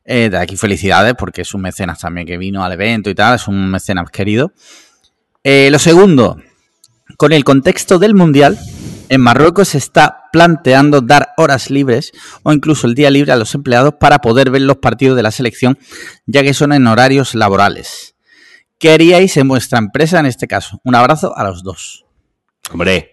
Eh, 0.04 0.28
de 0.30 0.36
aquí 0.36 0.56
felicidades, 0.56 1.14
porque 1.14 1.42
es 1.42 1.54
un 1.54 1.62
mecenas 1.62 2.00
también 2.00 2.26
que 2.26 2.36
vino 2.36 2.62
al 2.62 2.72
evento 2.72 3.08
y 3.08 3.14
tal, 3.14 3.36
es 3.36 3.48
un 3.48 3.70
mecenas 3.70 4.10
querido. 4.10 4.52
Eh, 5.42 5.68
lo 5.70 5.78
segundo, 5.78 6.36
con 7.16 7.32
el 7.32 7.44
contexto 7.44 7.98
del 7.98 8.14
Mundial, 8.14 8.58
en 9.08 9.20
Marruecos 9.20 9.68
se 9.68 9.78
está 9.78 10.24
planteando 10.32 11.00
dar 11.00 11.32
horas 11.36 11.70
libres 11.70 12.12
o 12.42 12.52
incluso 12.52 12.86
el 12.86 12.94
día 12.94 13.10
libre 13.10 13.32
a 13.32 13.36
los 13.36 13.54
empleados 13.54 13.94
para 14.00 14.18
poder 14.18 14.50
ver 14.50 14.62
los 14.62 14.78
partidos 14.78 15.16
de 15.16 15.22
la 15.22 15.30
selección, 15.30 15.78
ya 16.26 16.42
que 16.42 16.54
son 16.54 16.72
en 16.72 16.86
horarios 16.86 17.34
laborales. 17.34 18.14
¿Qué 18.78 18.92
haríais 18.92 19.36
en 19.36 19.48
vuestra 19.48 19.78
empresa 19.78 20.20
en 20.20 20.26
este 20.26 20.48
caso? 20.48 20.80
Un 20.84 20.94
abrazo 20.94 21.36
a 21.36 21.44
los 21.44 21.62
dos. 21.62 22.04
Hombre, 22.70 23.12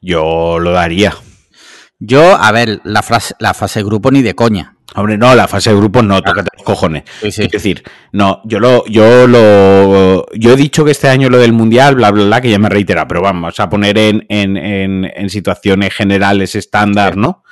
yo 0.00 0.58
lo 0.58 0.72
daría. 0.72 1.14
Yo, 1.98 2.36
a 2.36 2.50
ver, 2.52 2.80
la, 2.84 3.02
frase, 3.02 3.34
la 3.38 3.54
fase 3.54 3.82
grupo 3.82 4.10
ni 4.10 4.22
de 4.22 4.34
coña. 4.34 4.73
Hombre, 4.96 5.18
no, 5.18 5.34
la 5.34 5.48
fase 5.48 5.70
de 5.70 5.76
grupos 5.76 6.04
no, 6.04 6.22
tócate 6.22 6.50
los 6.56 6.62
cojones. 6.62 7.02
Es 7.20 7.36
decir, 7.36 7.82
no, 8.12 8.40
yo 8.44 8.60
lo, 8.60 8.86
yo 8.86 9.26
lo, 9.26 10.24
yo 10.34 10.52
he 10.52 10.56
dicho 10.56 10.84
que 10.84 10.92
este 10.92 11.08
año 11.08 11.28
lo 11.28 11.38
del 11.38 11.52
mundial, 11.52 11.96
bla, 11.96 12.12
bla, 12.12 12.24
bla, 12.24 12.40
que 12.40 12.50
ya 12.50 12.60
me 12.60 12.68
reitera, 12.68 13.08
pero 13.08 13.20
vamos 13.20 13.58
a 13.58 13.68
poner 13.68 13.98
en, 13.98 14.24
en, 14.28 14.56
en, 14.56 15.30
situaciones 15.30 15.92
generales 15.92 16.54
estándar, 16.54 17.16
¿no? 17.16 17.42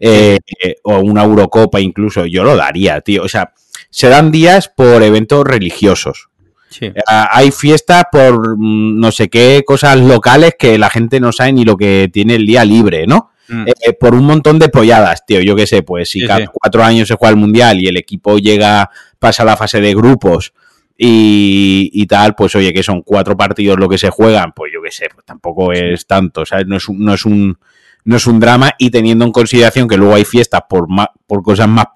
Eh, 0.00 0.38
o 0.82 0.98
una 0.98 1.22
Eurocopa 1.22 1.80
incluso, 1.80 2.26
yo 2.26 2.42
lo 2.42 2.56
daría, 2.56 3.00
tío. 3.00 3.22
O 3.22 3.28
sea, 3.28 3.52
se 3.90 4.08
dan 4.08 4.32
días 4.32 4.68
por 4.68 5.02
eventos 5.02 5.46
religiosos. 5.46 6.28
Sí. 6.68 6.92
Ah, 7.06 7.28
hay 7.32 7.52
fiestas 7.52 8.04
por 8.10 8.58
mm, 8.58 8.98
no 8.98 9.12
sé 9.12 9.28
qué 9.28 9.62
cosas 9.64 9.98
locales 9.98 10.54
que 10.58 10.78
la 10.78 10.90
gente 10.90 11.20
no 11.20 11.32
sabe 11.32 11.52
ni 11.52 11.64
lo 11.64 11.76
que 11.76 12.10
tiene 12.12 12.34
el 12.34 12.44
día 12.44 12.64
libre, 12.64 13.06
¿no? 13.06 13.30
Mm. 13.48 13.66
Eh, 13.68 13.92
por 13.98 14.14
un 14.14 14.24
montón 14.24 14.58
de 14.58 14.68
polladas, 14.68 15.24
tío. 15.26 15.40
Yo 15.40 15.56
qué 15.56 15.66
sé, 15.66 15.82
pues 15.82 16.10
si 16.10 16.26
cada 16.26 16.46
cuatro 16.48 16.82
años 16.82 17.08
se 17.08 17.14
juega 17.14 17.30
el 17.30 17.36
mundial 17.36 17.80
y 17.80 17.88
el 17.88 17.96
equipo 17.96 18.38
llega, 18.38 18.90
pasa 19.18 19.44
la 19.44 19.56
fase 19.56 19.80
de 19.80 19.94
grupos 19.94 20.52
y, 21.00 22.06
tal, 22.06 22.34
pues 22.34 22.56
oye, 22.56 22.72
que 22.72 22.82
son 22.82 23.02
cuatro 23.02 23.36
partidos 23.36 23.78
lo 23.78 23.88
que 23.88 23.98
se 23.98 24.10
juegan, 24.10 24.52
pues 24.52 24.72
yo 24.72 24.82
qué 24.82 24.90
sé, 24.90 25.08
pues 25.12 25.24
tampoco 25.24 25.72
es 25.72 26.06
tanto, 26.06 26.44
¿sabes? 26.44 26.66
No 26.66 26.76
es 26.76 26.88
un, 26.88 27.04
no 27.04 27.14
es 27.14 27.24
un, 27.24 27.56
no 28.04 28.16
es 28.16 28.26
un 28.26 28.40
drama 28.40 28.72
y 28.78 28.90
teniendo 28.90 29.24
en 29.24 29.30
consideración 29.30 29.86
que 29.86 29.96
luego 29.96 30.16
hay 30.16 30.24
fiestas 30.24 30.62
por, 30.68 30.88
por 31.26 31.42
cosas 31.42 31.68
más, 31.68 31.86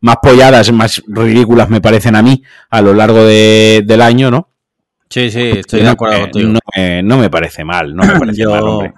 más 0.00 0.16
polladas, 0.22 0.70
más 0.72 1.02
ridículas 1.08 1.68
me 1.68 1.80
parecen 1.80 2.14
a 2.14 2.22
mí 2.22 2.42
a 2.70 2.80
lo 2.80 2.94
largo 2.94 3.24
del 3.24 4.00
año, 4.00 4.30
¿no? 4.30 4.48
Sí, 5.08 5.28
sí, 5.28 5.50
estoy 5.56 5.82
de 5.82 5.88
acuerdo 5.88 6.20
contigo. 6.20 6.52
No 7.02 7.18
me, 7.18 7.30
parece 7.30 7.64
mal, 7.64 7.96
no 7.96 8.04
me 8.04 8.12
parece 8.20 8.46
mal, 8.46 8.62
hombre. 8.62 8.94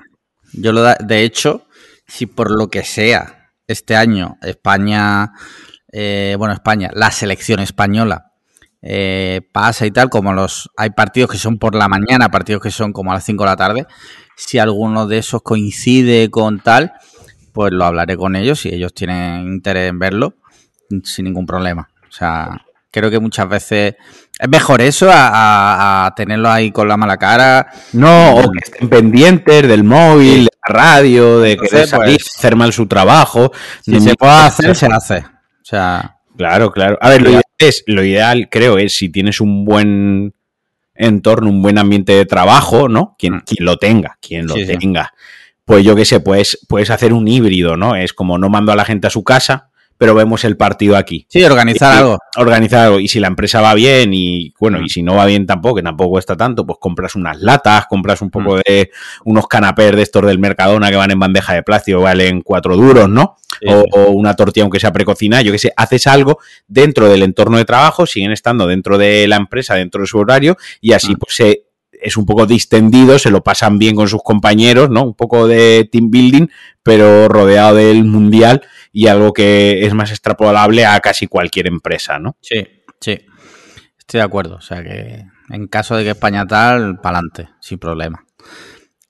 Yo 0.53 0.73
lo 0.73 0.83
da, 0.83 0.97
de 1.01 1.25
hecho, 1.25 1.65
si 2.13 2.27
por 2.27 2.51
lo 2.51 2.69
que 2.69 2.85
sea 2.85 3.53
este 3.67 3.97
año 3.97 4.37
España, 4.43 5.33
eh, 5.91 6.35
bueno, 6.39 6.53
España, 6.53 6.91
la 6.93 7.11
selección 7.11 7.59
española 7.61 8.33
eh, 8.83 9.41
pasa 9.51 9.87
y 9.87 9.91
tal, 9.93 10.11
como 10.11 10.35
los 10.35 10.71
hay 10.77 10.91
partidos 10.91 11.31
que 11.31 11.39
son 11.39 11.59
por 11.59 11.75
la 11.75 11.89
mañana, 11.89 12.31
partidos 12.31 12.61
que 12.61 12.71
son 12.71 12.93
como 12.93 13.13
a 13.13 13.15
las 13.15 13.25
5 13.25 13.43
de 13.45 13.49
la 13.49 13.57
tarde, 13.57 13.87
si 14.37 14.59
alguno 14.59 15.07
de 15.07 15.19
esos 15.19 15.41
coincide 15.41 16.31
con 16.31 16.61
tal, 16.61 16.93
pues 17.55 17.73
lo 17.73 17.87
hablaré 17.87 18.19
con 18.19 18.37
ellos 18.37 18.61
si 18.61 18.69
ellos 18.69 18.93
tienen 18.93 19.47
interés 19.47 19.89
en 19.89 19.99
verlo, 19.99 20.35
sin 21.05 21.25
ningún 21.25 21.47
problema. 21.47 21.89
O 22.11 22.13
sea, 22.13 22.67
creo 22.91 23.11
que 23.11 23.21
muchas 23.21 23.49
veces 23.49 23.95
es 24.43 24.49
mejor 24.49 24.83
eso 24.83 25.09
a, 25.09 26.13
tenerlo 26.17 26.51
ahí 26.51 26.73
con 26.73 26.89
la 26.89 26.97
mala 26.97 27.17
cara. 27.17 27.69
No, 27.93 28.35
o 28.35 28.51
que 28.51 28.59
estén 28.59 28.89
pendientes 28.89 29.69
del 29.69 29.85
móvil, 29.85 30.47
la 30.47 30.75
radio, 30.75 31.39
de 31.39 31.57
que 31.57 31.69
pues, 31.69 31.93
hacer 31.95 32.57
mal 32.57 32.73
su 32.73 32.89
trabajo. 32.89 33.53
Si 33.83 34.01
se 34.01 34.17
puede 34.17 34.33
hacer, 34.33 34.75
se 34.75 34.87
hace. 34.87 35.19
O 35.19 35.65
sea. 35.65 36.17
Claro, 36.37 36.73
claro. 36.73 36.99
A 37.01 37.11
ver, 37.11 37.23
lo 37.23 37.31
ideal, 37.31 37.45
es, 37.57 37.85
lo 37.87 38.03
ideal 38.03 38.49
creo 38.51 38.79
es 38.79 38.97
si 38.97 39.11
tienes 39.11 39.41
un 39.41 39.65
buen 39.65 40.35
entorno, 40.97 41.49
un 41.49 41.63
buen 41.63 41.79
ambiente 41.79 42.13
de 42.13 42.27
trabajo, 42.27 42.89
¿no? 42.89 43.15
Quien, 43.17 43.37
mm. 43.37 43.43
quien 43.47 43.65
lo 43.65 43.77
tenga, 43.77 44.19
quien 44.21 44.49
lo 44.49 44.55
tenga. 44.55 45.13
Pues 45.65 45.85
yo 45.85 45.95
qué 45.95 46.05
sé, 46.05 46.19
pues 46.19 46.59
puedes 46.69 46.91
hacer 46.91 47.13
un 47.13 47.29
híbrido, 47.29 47.77
¿no? 47.77 47.95
Es 47.95 48.13
como 48.13 48.39
no 48.39 48.49
mando 48.49 48.73
a 48.73 48.77
la 48.77 48.85
gente 48.85 49.07
a 49.07 49.11
su 49.11 49.23
casa, 49.23 49.71
pero 50.03 50.17
vemos 50.17 50.45
el 50.45 50.57
partido 50.57 50.97
aquí. 50.97 51.27
Sí, 51.29 51.45
organizar 51.45 51.99
algo. 51.99 52.19
Organizar 52.37 52.87
algo. 52.87 52.99
Y 52.99 53.07
si 53.07 53.21
la 53.21 53.29
empresa 53.29 53.61
va 53.61 53.73
bien 53.73 54.13
y, 54.13 54.53
bueno, 54.59 54.83
y 54.83 54.89
si 54.89 55.01
no 55.01 55.15
va 55.15 55.27
bien 55.27 55.47
tampoco, 55.47 55.77
que 55.77 55.83
tampoco 55.85 56.19
está 56.19 56.37
tanto, 56.37 56.67
pues 56.67 56.81
compras 56.81 57.15
unas 57.15 57.41
latas, 57.41 57.87
compras 57.87 58.21
un 58.21 58.29
poco 58.29 58.57
mm. 58.57 58.61
de 58.67 58.91
unos 59.27 59.47
canapés 59.47 59.95
de 59.95 60.03
estos 60.03 60.27
del 60.27 60.41
Mercadona 60.41 60.91
que 60.91 60.97
van 60.97 61.13
en 61.13 61.21
bandeja 61.21 61.55
de 61.55 61.63
plástico, 61.63 62.01
valen 62.01 62.41
cuatro 62.41 62.77
duros, 62.77 63.09
¿no? 63.09 63.37
o, 63.69 64.11
una 64.11 64.35
tortilla 64.35 64.65
aunque 64.65 64.81
sea 64.81 64.93
precocinada, 64.93 65.43
yo 65.43 65.53
qué 65.53 65.59
sé, 65.59 65.73
haces 65.77 66.09
algo 66.09 66.41
dentro 66.67 67.09
del 67.09 67.23
entorno 67.23 67.59
de 67.59 67.65
trabajo, 67.65 68.05
siguen 68.05 68.33
estando 68.33 68.67
dentro 68.67 68.99
de 68.99 69.29
la 69.29 69.37
empresa, 69.37 69.77
dentro 69.77 70.01
de 70.01 70.09
su 70.09 70.19
horario, 70.19 70.57
y 70.81 70.95
así 70.95 71.13
mm. 71.13 71.17
pues 71.17 71.37
se 71.37 71.63
es 72.03 72.17
un 72.17 72.27
poco 72.27 72.47
distendido, 72.47 73.19
se 73.19 73.31
lo 73.31 73.43
pasan 73.43 73.79
bien 73.79 73.95
con 73.95 74.09
sus 74.09 74.23
compañeros, 74.23 74.91
¿no? 74.91 75.03
Un 75.05 75.15
poco 75.15 75.47
de 75.47 75.89
team 75.91 76.11
building, 76.11 76.49
pero 76.83 77.29
rodeado 77.29 77.77
del 77.77 78.05
mundial 78.05 78.63
y 78.93 79.07
algo 79.07 79.33
que 79.33 79.87
es 79.87 79.95
más 79.95 80.11
extrapolable 80.11 80.85
a 80.85 81.01
casi 81.01 81.27
cualquier 81.27 81.67
empresa, 81.67 82.19
¿no? 82.19 82.37
Sí, 82.41 82.67
sí. 83.01 83.19
Estoy 83.99 84.19
de 84.19 84.25
acuerdo. 84.25 84.57
O 84.57 84.61
sea 84.61 84.83
que 84.83 85.25
en 85.51 85.67
caso 85.69 85.97
de 85.97 86.05
que 86.05 86.11
España 86.11 86.47
tal, 86.47 86.99
para 87.01 87.19
adelante, 87.19 87.49
sin 87.61 87.79
problema. 87.79 88.25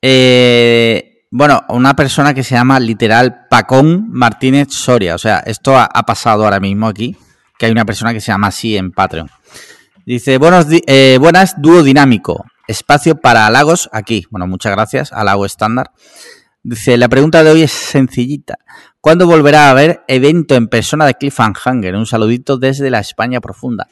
Eh, 0.01 1.27
bueno, 1.31 1.65
una 1.69 1.95
persona 1.95 2.35
que 2.35 2.43
se 2.43 2.55
llama 2.55 2.79
literal 2.79 3.47
Pacón 3.49 4.11
Martínez 4.11 4.69
Soria. 4.71 5.15
O 5.15 5.19
sea, 5.19 5.39
esto 5.47 5.79
ha, 5.79 5.89
pasado 6.03 6.45
ahora 6.45 6.61
mismo 6.61 6.89
aquí, 6.89 7.17
que 7.59 7.67
hay 7.67 7.73
una 7.73 7.85
persona 7.85 8.13
que 8.13 8.21
se 8.21 8.33
llama 8.33 8.49
así 8.49 8.77
en 8.77 8.93
Patreon. 8.93 9.31
Dice, 10.05 10.37
Buenos 10.39 10.67
eh, 10.69 11.17
buenas, 11.21 11.55
dúo 11.61 11.83
dinámico. 11.83 12.45
Espacio 12.69 13.21
para 13.21 13.47
halagos 13.47 13.89
aquí. 13.93 14.27
Bueno, 14.31 14.47
muchas 14.47 14.73
gracias, 14.73 15.13
halago 15.13 15.47
estándar. 15.47 15.91
Dice, 16.63 16.97
la 16.97 17.09
pregunta 17.09 17.43
de 17.43 17.51
hoy 17.51 17.63
es 17.63 17.73
sencillita. 17.73 18.59
¿Cuándo 19.01 19.27
volverá 19.27 19.67
a 19.67 19.71
haber 19.71 20.05
evento 20.07 20.55
en 20.55 20.69
persona 20.69 21.07
de 21.07 21.15
Cliffhanger? 21.15 21.97
Un 21.97 22.07
saludito 22.07 22.57
desde 22.57 22.89
la 22.89 23.01
España 23.01 23.41
profunda. 23.41 23.89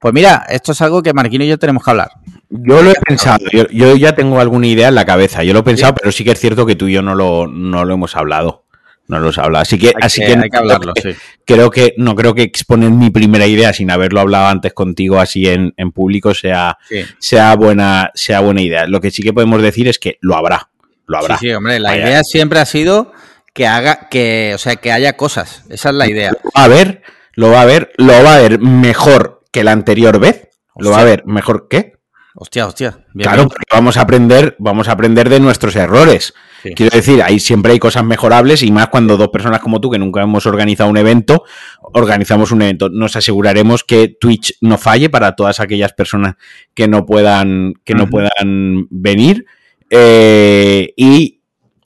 Pues 0.00 0.12
mira, 0.14 0.46
esto 0.48 0.72
es 0.72 0.80
algo 0.80 1.02
que 1.02 1.12
Marquino 1.12 1.44
y 1.44 1.48
yo 1.48 1.58
tenemos 1.58 1.84
que 1.84 1.90
hablar. 1.90 2.10
Yo 2.48 2.82
lo 2.82 2.90
he 2.90 2.94
pensado, 2.94 3.44
yo, 3.70 3.96
ya 3.96 4.14
tengo 4.14 4.40
alguna 4.40 4.66
idea 4.66 4.88
en 4.88 4.94
la 4.94 5.04
cabeza, 5.04 5.44
yo 5.44 5.52
lo 5.52 5.60
he 5.60 5.62
pensado, 5.62 5.94
pero 5.94 6.10
sí 6.10 6.24
que 6.24 6.32
es 6.32 6.40
cierto 6.40 6.66
que 6.66 6.74
tú 6.74 6.88
y 6.88 6.94
yo 6.94 7.02
no 7.02 7.14
lo, 7.14 7.46
no 7.46 7.84
lo 7.84 7.94
hemos 7.94 8.16
hablado. 8.16 8.64
No 9.10 9.18
lo 9.18 9.24
hemos 9.24 9.38
hablado. 9.38 9.62
Así 9.62 9.76
que, 9.76 9.92
así 10.00 10.20
que, 10.20 10.36
hay 10.36 10.48
que 10.48 10.56
hablarlo, 10.56 10.92
sí. 11.02 11.10
Creo 11.44 11.68
que, 11.68 11.94
no 11.96 12.14
creo 12.14 12.32
que 12.32 12.42
exponer 12.42 12.92
mi 12.92 13.10
primera 13.10 13.44
idea 13.44 13.72
sin 13.72 13.90
haberlo 13.90 14.20
hablado 14.20 14.46
antes 14.46 14.72
contigo 14.72 15.18
así 15.18 15.48
en, 15.48 15.72
público 15.90 16.32
sea, 16.32 16.78
sea, 17.18 17.56
buena, 17.56 18.12
sea 18.14 18.38
buena 18.38 18.62
idea. 18.62 18.86
Lo 18.86 19.00
que 19.00 19.10
sí 19.10 19.24
que 19.24 19.32
podemos 19.32 19.60
decir 19.62 19.88
es 19.88 19.98
que 19.98 20.18
lo 20.20 20.36
habrá. 20.36 20.70
Lo 21.08 21.18
habrá. 21.18 21.38
Sí, 21.38 21.50
hombre, 21.50 21.80
la 21.80 21.96
idea 21.96 22.22
siempre 22.22 22.60
ha 22.60 22.66
sido 22.66 23.12
que 23.52 23.66
haga, 23.66 24.08
que, 24.08 24.52
o 24.54 24.58
sea, 24.58 24.76
que 24.76 24.92
haya 24.92 25.16
cosas. 25.16 25.64
Esa 25.70 25.88
es 25.88 25.94
la 25.96 26.08
idea. 26.08 26.30
Lo 26.30 26.50
va 26.56 26.62
a 26.62 26.68
ver, 26.68 27.02
lo 27.34 27.50
va 27.50 27.62
a 27.62 27.64
ver, 27.64 27.90
lo 27.96 28.22
va 28.22 28.36
a 28.36 28.40
ver 28.40 28.60
mejor 28.60 29.42
que 29.50 29.64
la 29.64 29.72
anterior 29.72 30.20
vez. 30.20 30.50
Lo 30.76 30.92
va 30.92 31.00
a 31.00 31.04
ver 31.04 31.24
mejor 31.26 31.66
que. 31.68 31.94
Hostia, 32.42 32.66
hostia. 32.66 33.04
claro, 33.14 33.48
porque 33.48 33.66
vamos 33.70 33.98
a 33.98 34.00
aprender, 34.00 34.56
vamos 34.58 34.88
a 34.88 34.92
aprender 34.92 35.28
de 35.28 35.40
nuestros 35.40 35.76
errores. 35.76 36.32
Quiero 36.74 36.96
decir, 36.96 37.22
ahí 37.22 37.38
siempre 37.38 37.72
hay 37.72 37.78
cosas 37.78 38.02
mejorables 38.02 38.62
y 38.62 38.72
más 38.72 38.88
cuando 38.88 39.18
dos 39.18 39.28
personas 39.28 39.60
como 39.60 39.78
tú, 39.78 39.90
que 39.90 39.98
nunca 39.98 40.22
hemos 40.22 40.46
organizado 40.46 40.88
un 40.88 40.96
evento, 40.96 41.44
organizamos 41.82 42.50
un 42.50 42.62
evento. 42.62 42.88
Nos 42.88 43.14
aseguraremos 43.14 43.84
que 43.84 44.16
Twitch 44.18 44.54
no 44.62 44.78
falle 44.78 45.10
para 45.10 45.36
todas 45.36 45.60
aquellas 45.60 45.92
personas 45.92 46.36
que 46.72 46.88
no 46.88 47.04
puedan, 47.04 47.74
que 47.84 47.94
no 47.94 48.08
puedan 48.08 48.86
venir. 48.88 49.44
Eh, 49.90 50.94
y 50.96 51.42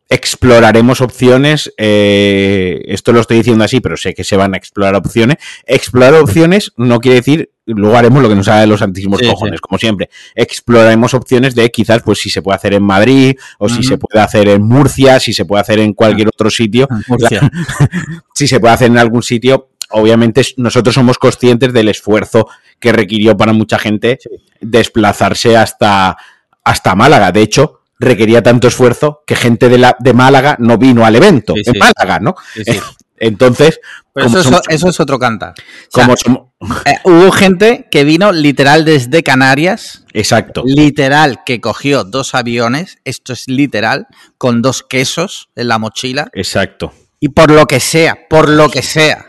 exploraremos 0.08 1.00
opciones, 1.00 1.74
eh, 1.78 2.80
esto 2.86 3.12
lo 3.12 3.18
estoy 3.18 3.38
diciendo 3.38 3.64
así, 3.64 3.80
pero 3.80 3.96
sé 3.96 4.14
que 4.14 4.22
se 4.22 4.36
van 4.36 4.54
a 4.54 4.56
explorar 4.56 4.94
opciones. 4.94 5.38
Explorar 5.66 6.14
opciones 6.14 6.70
no 6.76 7.00
quiere 7.00 7.16
decir, 7.16 7.50
luego 7.66 7.96
haremos 7.96 8.22
lo 8.22 8.28
que 8.28 8.34
nos 8.34 8.48
haga 8.48 8.60
de 8.60 8.66
los 8.66 8.80
santísimos 8.80 9.20
cojones, 9.22 9.60
como 9.60 9.78
siempre. 9.78 10.10
Exploraremos 10.34 11.14
opciones 11.14 11.54
de 11.54 11.70
quizás, 11.70 12.02
pues 12.02 12.20
si 12.20 12.30
se 12.30 12.42
puede 12.42 12.56
hacer 12.56 12.74
en 12.74 12.82
Madrid, 12.82 13.36
o 13.58 13.68
si 13.68 13.82
se 13.82 13.96
puede 13.98 14.22
hacer 14.22 14.48
en 14.48 14.62
Murcia, 14.62 15.18
si 15.20 15.32
se 15.32 15.44
puede 15.44 15.62
hacer 15.62 15.78
en 15.78 15.94
cualquier 15.94 16.28
otro 16.28 16.50
sitio. 16.50 16.88
si 18.34 18.46
se 18.46 18.60
puede 18.60 18.74
hacer 18.74 18.88
en 18.88 18.98
algún 18.98 19.22
sitio, 19.22 19.70
obviamente 19.90 20.42
nosotros 20.56 20.94
somos 20.94 21.18
conscientes 21.18 21.72
del 21.72 21.88
esfuerzo 21.88 22.48
que 22.78 22.92
requirió 22.92 23.36
para 23.36 23.52
mucha 23.52 23.78
gente 23.78 24.18
desplazarse 24.60 25.56
hasta, 25.56 26.16
hasta 26.64 26.94
Málaga. 26.94 27.32
De 27.32 27.42
hecho, 27.42 27.80
requería 27.98 28.42
tanto 28.42 28.68
esfuerzo 28.68 29.22
que 29.26 29.36
gente 29.36 29.68
de, 29.68 29.78
la, 29.78 29.96
de 29.98 30.12
Málaga 30.12 30.56
no 30.58 30.76
vino 30.78 31.06
al 31.06 31.16
evento 31.16 31.54
en 31.56 31.78
Málaga, 31.78 32.20
¿no? 32.20 32.34
Entonces, 33.16 33.80
Pero 34.12 34.26
como 34.26 34.38
eso, 34.38 34.44
somos- 34.50 34.62
es, 34.68 34.76
eso 34.76 34.88
es 34.88 35.00
otro. 35.00 35.16
O 35.16 35.18
sea, 35.20 35.54
como 35.92 36.16
somos- 36.16 36.48
eh, 36.84 36.96
hubo 37.04 37.30
gente 37.32 37.86
que 37.90 38.04
vino 38.04 38.32
literal 38.32 38.84
desde 38.84 39.22
Canarias, 39.22 40.04
Exacto. 40.12 40.62
literal 40.66 41.40
que 41.46 41.60
cogió 41.60 42.04
dos 42.04 42.34
aviones, 42.34 42.98
esto 43.04 43.32
es 43.32 43.46
literal, 43.48 44.06
con 44.38 44.62
dos 44.62 44.82
quesos 44.82 45.50
en 45.56 45.68
la 45.68 45.78
mochila, 45.78 46.28
Exacto. 46.32 46.92
y 47.20 47.28
por 47.28 47.50
lo 47.50 47.66
que 47.66 47.80
sea, 47.80 48.18
por 48.28 48.48
lo 48.48 48.68
que 48.68 48.82
sea, 48.82 49.26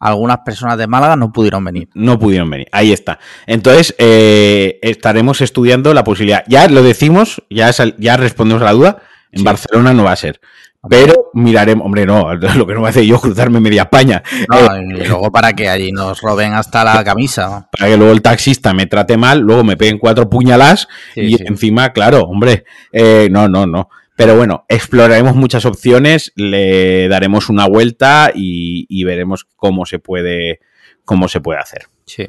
algunas 0.00 0.38
personas 0.44 0.76
de 0.76 0.86
Málaga 0.86 1.16
no 1.16 1.32
pudieron 1.32 1.64
venir. 1.64 1.88
No 1.94 2.18
pudieron 2.18 2.50
venir. 2.50 2.68
Ahí 2.72 2.92
está. 2.92 3.18
Entonces, 3.46 3.94
eh, 3.98 4.78
estaremos 4.82 5.40
estudiando 5.40 5.94
la 5.94 6.04
posibilidad. 6.04 6.44
Ya 6.46 6.68
lo 6.68 6.82
decimos, 6.82 7.42
ya, 7.48 7.72
respondemos 8.18 8.60
a 8.62 8.66
la 8.66 8.72
duda. 8.72 9.02
En 9.32 9.38
Sí. 9.38 9.44
Barcelona 9.44 9.94
no 9.94 10.04
va 10.04 10.12
a 10.12 10.16
ser. 10.16 10.40
Pero 10.88 11.30
miraremos. 11.34 11.84
Hombre, 11.84 12.06
no, 12.06 12.34
lo 12.56 12.66
que 12.66 12.74
no 12.74 12.82
va 12.82 12.88
a 12.88 12.90
hacer 12.90 13.04
yo 13.04 13.18
cruzarme 13.20 13.60
media 13.60 13.82
España. 13.82 14.22
No, 14.48 14.80
y 14.80 15.06
luego 15.06 15.30
para 15.30 15.52
que 15.54 15.68
allí 15.68 15.92
nos 15.92 16.20
roben 16.20 16.52
hasta 16.54 16.84
la 16.84 17.02
camisa. 17.04 17.68
Para 17.72 17.90
que 17.90 17.96
luego 17.96 18.12
el 18.12 18.22
taxista 18.22 18.74
me 18.74 18.86
trate 18.86 19.16
mal, 19.16 19.40
luego 19.40 19.64
me 19.64 19.76
peguen 19.76 19.98
cuatro 19.98 20.28
puñalas 20.28 20.88
Sí, 21.14 21.20
y 21.20 21.36
sí. 21.36 21.44
encima, 21.46 21.92
claro, 21.92 22.22
hombre, 22.22 22.64
eh, 22.92 23.28
no, 23.30 23.48
no, 23.48 23.66
no. 23.66 23.88
Pero 24.16 24.36
bueno, 24.36 24.64
exploraremos 24.68 25.34
muchas 25.34 25.64
opciones, 25.66 26.32
le 26.36 27.08
daremos 27.08 27.48
una 27.48 27.66
vuelta 27.66 28.30
y, 28.34 28.86
y 28.88 29.02
veremos 29.04 29.44
cómo 29.56 29.86
se 29.86 29.98
puede, 29.98 30.60
cómo 31.04 31.26
se 31.28 31.40
puede 31.40 31.58
hacer. 31.58 31.86
Sí. 32.06 32.28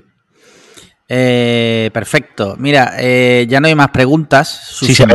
Eh, 1.07 1.91
perfecto. 1.93 2.55
Mira, 2.57 2.95
eh, 2.97 3.45
ya 3.47 3.59
no 3.59 3.67
hay 3.67 3.75
más 3.75 3.89
preguntas. 3.89 4.75
Sí, 4.79 4.95
se. 4.95 5.05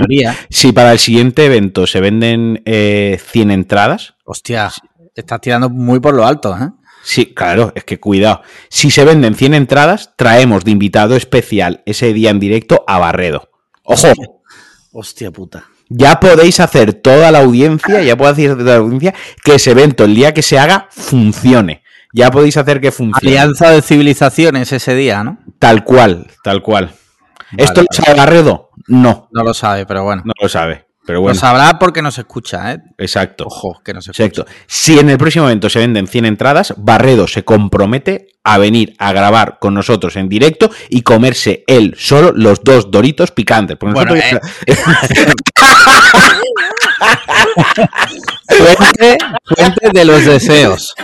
Si 0.48 0.72
para 0.72 0.92
el 0.92 0.98
siguiente 0.98 1.46
evento 1.46 1.86
se 1.86 2.00
venden 2.00 2.62
eh, 2.64 3.20
100 3.32 3.50
entradas, 3.50 4.14
Hostia, 4.24 4.70
te 5.12 5.22
estás 5.22 5.40
tirando 5.40 5.68
muy 5.68 5.98
por 5.98 6.14
lo 6.14 6.24
alto, 6.24 6.56
¿eh? 6.56 6.68
sí, 7.02 7.34
claro, 7.34 7.72
es 7.74 7.82
que 7.82 7.98
cuidado. 7.98 8.42
Si 8.68 8.92
se 8.92 9.04
venden 9.04 9.34
100 9.34 9.54
entradas, 9.54 10.12
traemos 10.16 10.64
de 10.64 10.70
invitado 10.70 11.16
especial 11.16 11.82
ese 11.86 12.12
día 12.12 12.30
en 12.30 12.38
directo 12.38 12.84
a 12.86 12.98
Barredo. 12.98 13.50
Ojo, 13.82 14.08
Hostia 14.92 15.32
puta. 15.32 15.64
ya 15.88 16.20
podéis 16.20 16.60
hacer 16.60 16.94
toda 16.94 17.32
la 17.32 17.40
audiencia, 17.40 18.00
ya 18.02 18.16
podéis 18.16 18.50
hacer 18.50 18.58
toda 18.58 18.78
la 18.78 18.84
audiencia 18.84 19.14
que 19.42 19.56
ese 19.56 19.72
evento, 19.72 20.04
el 20.04 20.14
día 20.14 20.32
que 20.32 20.42
se 20.42 20.58
haga, 20.60 20.86
funcione. 20.90 21.79
Ya 22.12 22.30
podéis 22.30 22.56
hacer 22.56 22.80
que 22.80 22.90
funcione. 22.92 23.38
Alianza 23.38 23.70
de 23.70 23.82
civilizaciones 23.82 24.72
ese 24.72 24.94
día, 24.94 25.22
¿no? 25.24 25.38
Tal 25.58 25.84
cual, 25.84 26.26
tal 26.42 26.62
cual. 26.62 26.86
Vale, 27.52 27.64
¿Esto 27.64 27.82
lo 27.82 27.86
sabe 27.90 28.16
Barredo? 28.18 28.70
No, 28.88 29.28
No 29.32 29.44
lo 29.44 29.54
sabe, 29.54 29.86
pero 29.86 30.04
bueno. 30.04 30.22
no 30.24 30.32
lo 30.40 30.48
sabe. 30.48 30.86
Pero 31.06 31.18
Lo 31.18 31.22
bueno, 31.22 31.40
sabrá 31.40 31.78
porque 31.78 32.02
nos 32.02 32.18
escucha, 32.18 32.72
¿eh? 32.72 32.78
exacto. 32.98 33.44
Ojo, 33.46 33.80
que 33.84 33.92
nos 33.94 34.04
escucha. 34.06 34.22
Exacto. 34.24 34.52
Si 34.66 34.98
en 34.98 35.08
el 35.10 35.18
próximo 35.18 35.46
evento 35.46 35.68
se 35.70 35.78
venden 35.80 36.06
100 36.06 36.26
entradas, 36.26 36.74
Barredo 36.76 37.26
se 37.26 37.42
compromete 37.42 38.28
a 38.44 38.58
venir 38.58 38.94
a 38.98 39.12
grabar 39.12 39.58
con 39.60 39.74
nosotros 39.74 40.14
en 40.16 40.28
directo 40.28 40.70
y 40.88 41.02
comerse 41.02 41.64
él 41.66 41.94
solo 41.98 42.32
los 42.32 42.62
dos 42.62 42.90
doritos 42.90 43.30
picantes. 43.32 43.76
Porque 43.76 43.94
Bueno, 43.94 44.14
nosotros- 44.14 44.50
Fuente, 48.48 49.18
fuente 49.44 49.88
de 49.92 50.04
los 50.04 50.24
deseos. 50.24 50.94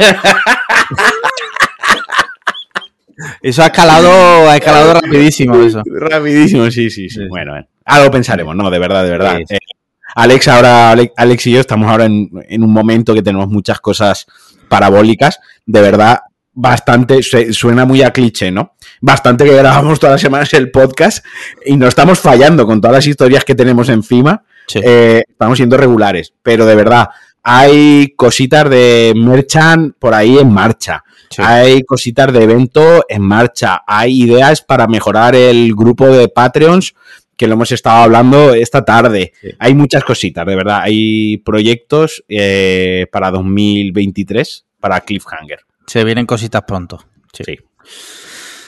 Eso 3.41 3.63
ha 3.63 3.67
escalado, 3.67 4.49
ha 4.51 4.57
escalado 4.57 4.95
rapidísimo 4.95 5.57
eso. 5.63 5.83
Rapidísimo, 5.87 6.71
sí, 6.71 6.91
sí, 6.91 7.09
sí. 7.09 7.27
Bueno, 7.29 7.55
algo 7.85 8.11
pensaremos, 8.11 8.55
no, 8.55 8.71
de 8.71 8.79
verdad, 8.79 9.05
de 9.05 9.11
verdad. 9.11 9.41
Eh, 9.49 9.59
Alex, 10.17 10.49
ahora, 10.49 10.91
Ale- 10.91 11.13
Alex 11.17 11.47
y 11.47 11.53
yo 11.53 11.61
estamos 11.61 11.91
ahora 11.91 12.05
en, 12.05 12.29
en 12.49 12.63
un 12.63 12.73
momento 12.73 13.15
que 13.15 13.23
tenemos 13.23 13.49
muchas 13.49 13.81
cosas 13.81 14.27
parabólicas, 14.69 15.41
de 15.65 15.81
verdad, 15.81 16.21
bastante, 16.53 17.21
suena 17.53 17.85
muy 17.85 18.03
a 18.03 18.13
cliché, 18.13 18.51
¿no? 18.51 18.75
Bastante 19.01 19.45
que 19.45 19.55
grabamos 19.55 19.99
todas 20.01 20.15
las 20.15 20.21
semanas 20.21 20.53
el 20.55 20.71
podcast 20.71 21.25
y 21.65 21.77
no 21.77 21.87
estamos 21.87 22.19
fallando 22.19 22.67
con 22.67 22.81
todas 22.81 22.97
las 22.97 23.07
historias 23.07 23.45
que 23.45 23.55
tenemos 23.55 23.89
encima, 23.89 24.43
Sí. 24.67 24.81
eh, 24.83 25.23
estamos 25.29 25.57
siendo 25.59 25.77
regulares, 25.77 26.33
pero 26.43 26.67
de 26.67 26.75
verdad, 26.75 27.09
hay 27.43 28.15
cositas 28.17 28.69
de 28.69 29.13
merchant 29.17 29.95
por 29.99 30.15
ahí 30.15 30.39
en 30.39 30.53
marcha. 30.53 31.05
Sí. 31.31 31.43
Hay 31.45 31.83
cositas 31.83 32.33
de 32.33 32.43
evento 32.43 33.05
en 33.09 33.23
marcha. 33.23 33.83
Hay 33.87 34.23
ideas 34.23 34.63
para 34.63 34.87
mejorar 34.87 35.35
el 35.37 35.75
grupo 35.75 36.07
de 36.09 36.29
Patreons 36.29 36.95
que 37.37 37.47
lo 37.47 37.55
hemos 37.55 37.71
estado 37.71 38.03
hablando 38.03 38.55
esta 38.55 38.85
tarde. 38.85 39.33
Sí. 39.41 39.51
Hay 39.59 39.75
muchas 39.75 40.03
cositas, 40.05 40.47
de 40.47 40.57
verdad. 40.57 40.81
Hay 40.83 41.39
proyectos 41.39 42.25
eh, 42.29 43.07
para 43.13 43.31
2023 43.31 44.65
para 44.81 45.01
Cliffhanger. 45.01 45.61
Se 45.87 46.03
vienen 46.05 46.27
cositas 46.27 46.63
pronto. 46.67 47.05
Sí. 47.33 47.45
Sí. 47.45 47.59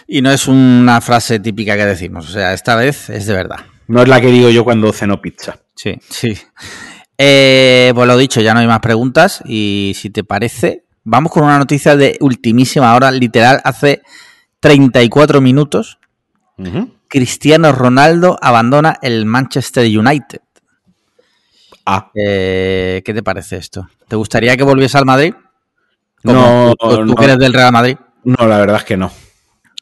Y 0.06 0.22
no 0.22 0.30
es 0.30 0.48
una 0.48 1.00
frase 1.00 1.40
típica 1.40 1.76
que 1.76 1.84
decimos. 1.84 2.28
O 2.28 2.32
sea, 2.32 2.54
esta 2.54 2.76
vez 2.76 3.10
es 3.10 3.26
de 3.26 3.34
verdad. 3.34 3.58
No 3.88 4.02
es 4.02 4.08
la 4.08 4.20
que 4.20 4.28
digo 4.28 4.50
yo 4.50 4.64
cuando 4.64 4.92
ceno 4.92 5.20
pizza. 5.20 5.58
Sí, 5.78 5.94
sí. 6.10 6.36
Eh, 7.16 7.92
pues 7.94 8.06
lo 8.08 8.16
dicho, 8.16 8.40
ya 8.40 8.52
no 8.52 8.60
hay 8.60 8.66
más 8.66 8.80
preguntas. 8.80 9.42
Y 9.46 9.92
si 9.96 10.10
te 10.10 10.24
parece, 10.24 10.84
vamos 11.04 11.30
con 11.32 11.44
una 11.44 11.56
noticia 11.58 11.96
de 11.96 12.16
ultimísima 12.20 12.94
hora, 12.94 13.10
literal, 13.12 13.60
hace 13.64 14.02
34 14.60 15.40
minutos. 15.40 15.98
Ujú. 16.58 16.94
Cristiano 17.08 17.70
Ronaldo 17.72 18.38
abandona 18.42 18.98
el 19.02 19.24
Manchester 19.24 19.84
United. 19.86 20.40
Ah, 21.86 22.10
Eh, 22.14 23.00
¿Qué 23.04 23.14
te 23.14 23.22
parece 23.22 23.56
esto? 23.56 23.88
¿Te 24.08 24.16
gustaría 24.16 24.56
que 24.56 24.64
volviese 24.64 24.98
al 24.98 25.06
Madrid? 25.06 25.32
No, 26.24 26.74
tú, 26.78 26.88
tú 26.88 27.04
no. 27.04 27.14
que 27.14 27.24
eres 27.24 27.38
del 27.38 27.54
Real 27.54 27.72
Madrid. 27.72 27.96
no, 28.24 28.46
la 28.46 28.58
verdad 28.58 28.78
es 28.78 28.84
que 28.84 28.96
no. 28.96 29.10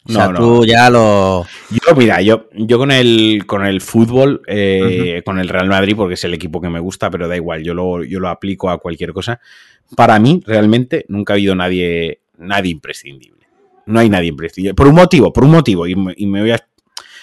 O 0.08 0.12
sea, 0.12 0.26
No, 0.26 0.32
no. 0.32 0.38
tú 0.38 0.64
ya 0.66 0.88
lo. 0.90 1.44
Yo, 1.70 1.94
mira, 1.96 2.20
yo, 2.22 2.48
yo 2.52 2.78
con 2.78 2.90
el 2.90 3.44
con 3.46 3.66
el 3.66 3.80
fútbol, 3.80 4.42
eh, 4.46 5.22
con 5.24 5.38
el 5.38 5.48
Real 5.48 5.68
Madrid, 5.68 5.94
porque 5.96 6.14
es 6.14 6.24
el 6.24 6.34
equipo 6.34 6.60
que 6.60 6.68
me 6.68 6.80
gusta, 6.80 7.10
pero 7.10 7.28
da 7.28 7.36
igual, 7.36 7.62
yo 7.62 7.74
lo, 7.74 8.02
yo 8.04 8.20
lo 8.20 8.28
aplico 8.28 8.70
a 8.70 8.78
cualquier 8.78 9.12
cosa. 9.12 9.40
Para 9.96 10.18
mí, 10.18 10.42
realmente, 10.46 11.04
nunca 11.08 11.32
ha 11.32 11.36
habido 11.36 11.54
nadie, 11.54 12.20
nadie 12.38 12.72
imprescindible. 12.72 13.46
No 13.86 14.00
hay 14.00 14.08
nadie 14.08 14.28
imprescindible. 14.28 14.74
Por 14.74 14.88
un 14.88 14.94
motivo, 14.94 15.32
por 15.32 15.44
un 15.44 15.50
motivo, 15.52 15.86
y 15.86 15.94
me, 15.94 16.14
y 16.16 16.26
me 16.26 16.40
voy 16.40 16.50
a 16.52 16.58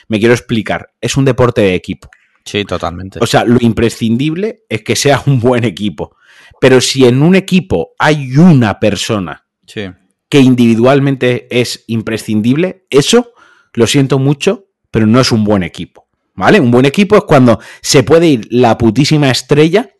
me 0.07 0.19
quiero 0.19 0.33
explicar. 0.33 0.91
Es 0.99 1.17
un 1.17 1.25
deporte 1.25 1.61
de 1.61 1.75
equipo. 1.75 2.09
Sí, 2.45 2.65
totalmente. 2.65 3.19
O 3.21 3.25
sea, 3.25 3.45
lo 3.45 3.57
imprescindible 3.61 4.63
es 4.67 4.83
que 4.83 4.95
sea 4.97 5.21
un 5.25 5.39
buen 5.39 5.63
equipo. 5.63 6.15
Pero 6.59 6.81
si 6.81 7.05
en 7.05 7.21
un 7.21 7.35
equipo 7.35 7.93
hay 7.97 8.37
una 8.37 8.79
persona 8.79 9.45
Sí. 9.65 9.85
Que 10.33 10.39
individualmente 10.39 11.45
es 11.51 11.83
imprescindible, 11.85 12.87
eso 12.89 13.33
lo 13.71 13.85
siento 13.85 14.17
mucho, 14.17 14.65
pero 14.89 15.05
no 15.05 15.21
es 15.21 15.31
un 15.31 15.43
buen 15.43 15.61
equipo. 15.61 16.07
¿Vale? 16.33 16.59
Un 16.59 16.71
buen 16.71 16.85
equipo 16.85 17.15
es 17.15 17.23
cuando 17.25 17.59
se 17.83 18.01
puede 18.01 18.29
ir 18.29 18.47
la 18.49 18.75
putísima 18.75 19.29
estrella 19.29 19.91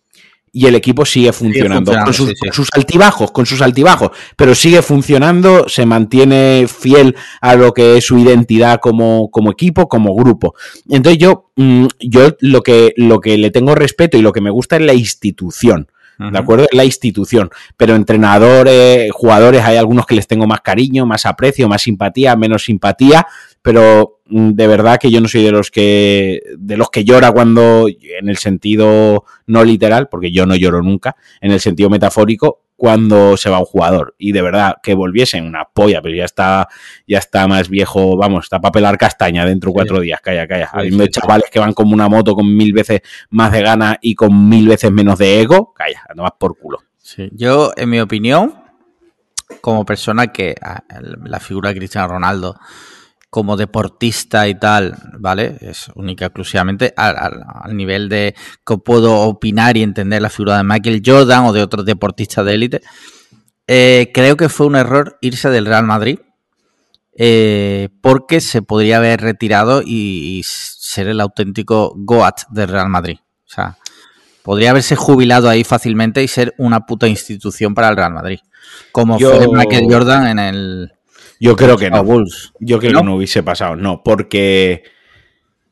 y 0.51 0.65
el 0.65 0.73
equipo 0.73 1.05
sigue 1.05 1.31
funcionando. 1.33 1.91
funcionando, 1.91 2.05
con, 2.05 2.13
sus, 2.15 2.29
sí, 2.29 2.33
sí. 2.33 2.47
con 2.47 2.53
sus 2.53 2.69
altibajos, 2.73 3.31
con 3.31 3.45
sus 3.45 3.61
altibajos, 3.61 4.09
pero 4.35 4.55
sigue 4.55 4.81
funcionando, 4.81 5.69
se 5.69 5.85
mantiene 5.85 6.65
fiel 6.67 7.15
a 7.39 7.53
lo 7.53 7.71
que 7.71 7.97
es 7.97 8.03
su 8.07 8.17
identidad 8.17 8.79
como, 8.79 9.29
como 9.29 9.51
equipo, 9.51 9.87
como 9.87 10.15
grupo. 10.15 10.55
Entonces 10.89 11.19
yo, 11.19 11.51
mm, 11.57 11.85
yo 11.99 12.35
lo, 12.39 12.63
que, 12.63 12.95
lo 12.97 13.19
que 13.19 13.37
le 13.37 13.51
tengo 13.51 13.75
respeto 13.75 14.17
y 14.17 14.23
lo 14.23 14.33
que 14.33 14.41
me 14.41 14.49
gusta 14.49 14.77
es 14.77 14.81
la 14.81 14.95
institución. 14.95 15.89
¿De 16.17 16.37
acuerdo? 16.37 16.67
La 16.71 16.85
institución. 16.85 17.49
Pero 17.77 17.95
entrenadores, 17.95 19.11
jugadores, 19.11 19.61
hay 19.63 19.77
algunos 19.77 20.05
que 20.05 20.15
les 20.15 20.27
tengo 20.27 20.47
más 20.47 20.61
cariño, 20.61 21.05
más 21.05 21.25
aprecio, 21.25 21.67
más 21.67 21.81
simpatía, 21.81 22.35
menos 22.35 22.65
simpatía. 22.65 23.25
Pero 23.61 24.19
mm, 24.27 24.51
de 24.51 24.67
verdad 24.67 24.99
que 24.99 25.11
yo 25.11 25.21
no 25.21 25.27
soy 25.27 25.43
de 25.43 25.51
los 25.51 25.71
que. 25.71 26.41
de 26.57 26.77
los 26.77 26.89
que 26.89 27.03
llora 27.03 27.31
cuando. 27.31 27.87
en 27.87 28.29
el 28.29 28.37
sentido 28.37 29.25
no 29.47 29.63
literal, 29.63 30.07
porque 30.09 30.31
yo 30.31 30.45
no 30.45 30.55
lloro 30.55 30.81
nunca, 30.81 31.15
en 31.41 31.51
el 31.51 31.59
sentido 31.59 31.89
metafórico, 31.89 32.61
cuando 32.83 33.37
se 33.37 33.49
va 33.49 33.59
un 33.59 33.65
jugador. 33.65 34.13
Y 34.17 34.33
de 34.33 34.41
verdad, 34.41 34.75
que 34.83 34.93
volviesen 34.93 35.45
una 35.45 35.63
polla, 35.73 36.01
pero 36.01 36.15
ya 36.15 36.25
está, 36.25 36.67
ya 37.07 37.17
está 37.17 37.47
más 37.47 37.69
viejo, 37.69 38.17
vamos, 38.17 38.43
está 38.43 38.59
para 38.59 38.73
pelar 38.73 38.97
castaña 38.97 39.45
dentro 39.45 39.69
de 39.69 39.71
Sí. 39.71 39.75
cuatro 39.75 39.99
días, 40.01 40.19
calla, 40.19 40.45
calla. 40.45 40.65
Sí, 40.65 40.71
Habiendo 40.73 41.05
sí, 41.05 41.11
chavales 41.11 41.49
que 41.49 41.59
van 41.59 41.71
como 41.71 41.93
una 41.93 42.09
moto 42.09 42.35
con 42.35 42.53
mil 42.53 42.73
veces 42.73 42.99
más 43.29 43.53
de 43.53 43.61
gana 43.61 43.97
y 44.01 44.15
con 44.15 44.49
mil 44.49 44.67
veces 44.67 44.91
menos 44.91 45.17
de 45.17 45.39
ego, 45.39 45.73
calla, 45.73 46.03
anda 46.09 46.23
más 46.23 46.33
por 46.37 46.57
culo. 46.59 46.79
Yo, 47.31 47.71
en 47.77 47.89
mi 47.89 48.01
opinión, 48.01 48.53
como 49.61 49.85
persona 49.85 50.27
que 50.33 50.53
la 51.23 51.39
figura 51.39 51.69
de 51.69 51.77
Cristiano 51.77 52.09
Ronaldo 52.09 52.59
como 53.33 53.57
deportista 53.57 54.47
y 54.47 54.53
tal, 54.59 54.95
¿vale? 55.17 55.57
Es 55.61 55.87
única 55.95 56.25
exclusivamente 56.27 56.93
al, 56.95 57.17
al- 57.17 57.43
al 57.63 57.75
nivel 57.75 58.07
de 58.07 58.35
que 58.63 58.77
puedo 58.77 59.21
opinar 59.21 59.75
y 59.75 59.81
entender 59.81 60.21
la 60.21 60.29
figura 60.29 60.57
de 60.57 60.63
Michael 60.63 61.01
Jordan 61.03 61.45
o 61.45 61.51
de 61.51 61.63
otros 61.63 61.83
deportistas 61.83 62.45
de 62.45 62.53
élite. 62.53 62.81
Eh, 63.65 64.11
creo 64.13 64.37
que 64.37 64.49
fue 64.49 64.67
un 64.67 64.75
error 64.75 65.17
irse 65.21 65.49
del 65.49 65.65
Real 65.65 65.83
Madrid 65.83 66.19
eh, 67.17 67.89
porque 68.01 68.39
se 68.39 68.61
podría 68.61 68.97
haber 68.97 69.19
retirado 69.21 69.81
y, 69.81 70.37
y 70.37 70.43
ser 70.45 71.07
el 71.07 71.19
auténtico 71.19 71.93
Goat 71.97 72.41
del 72.51 72.67
Real 72.69 72.89
Madrid. 72.89 73.17
O 73.19 73.49
sea, 73.49 73.77
Podría 74.43 74.71
haberse 74.71 74.97
jubilado 74.97 75.47
ahí 75.49 75.63
fácilmente 75.63 76.21
y 76.21 76.27
ser 76.27 76.53
una 76.57 76.81
puta 76.85 77.07
institución 77.07 77.73
para 77.73 77.87
el 77.87 77.95
Real 77.95 78.13
Madrid. 78.13 78.39
Como 78.91 79.17
Yo- 79.17 79.31
fue 79.37 79.47
Michael 79.57 79.85
Jordan 79.89 80.27
en 80.27 80.37
el 80.39 80.91
Yo 81.43 81.55
creo 81.55 81.77
que 81.77 81.89
no. 81.89 82.03
Bulls. 82.03 82.53
Yo 82.59 82.79
creo 82.79 82.93
¿No? 82.93 82.99
que 82.99 83.05
no 83.05 83.15
hubiese 83.15 83.43
pasado. 83.43 83.75
No, 83.75 84.01
porque. 84.03 84.83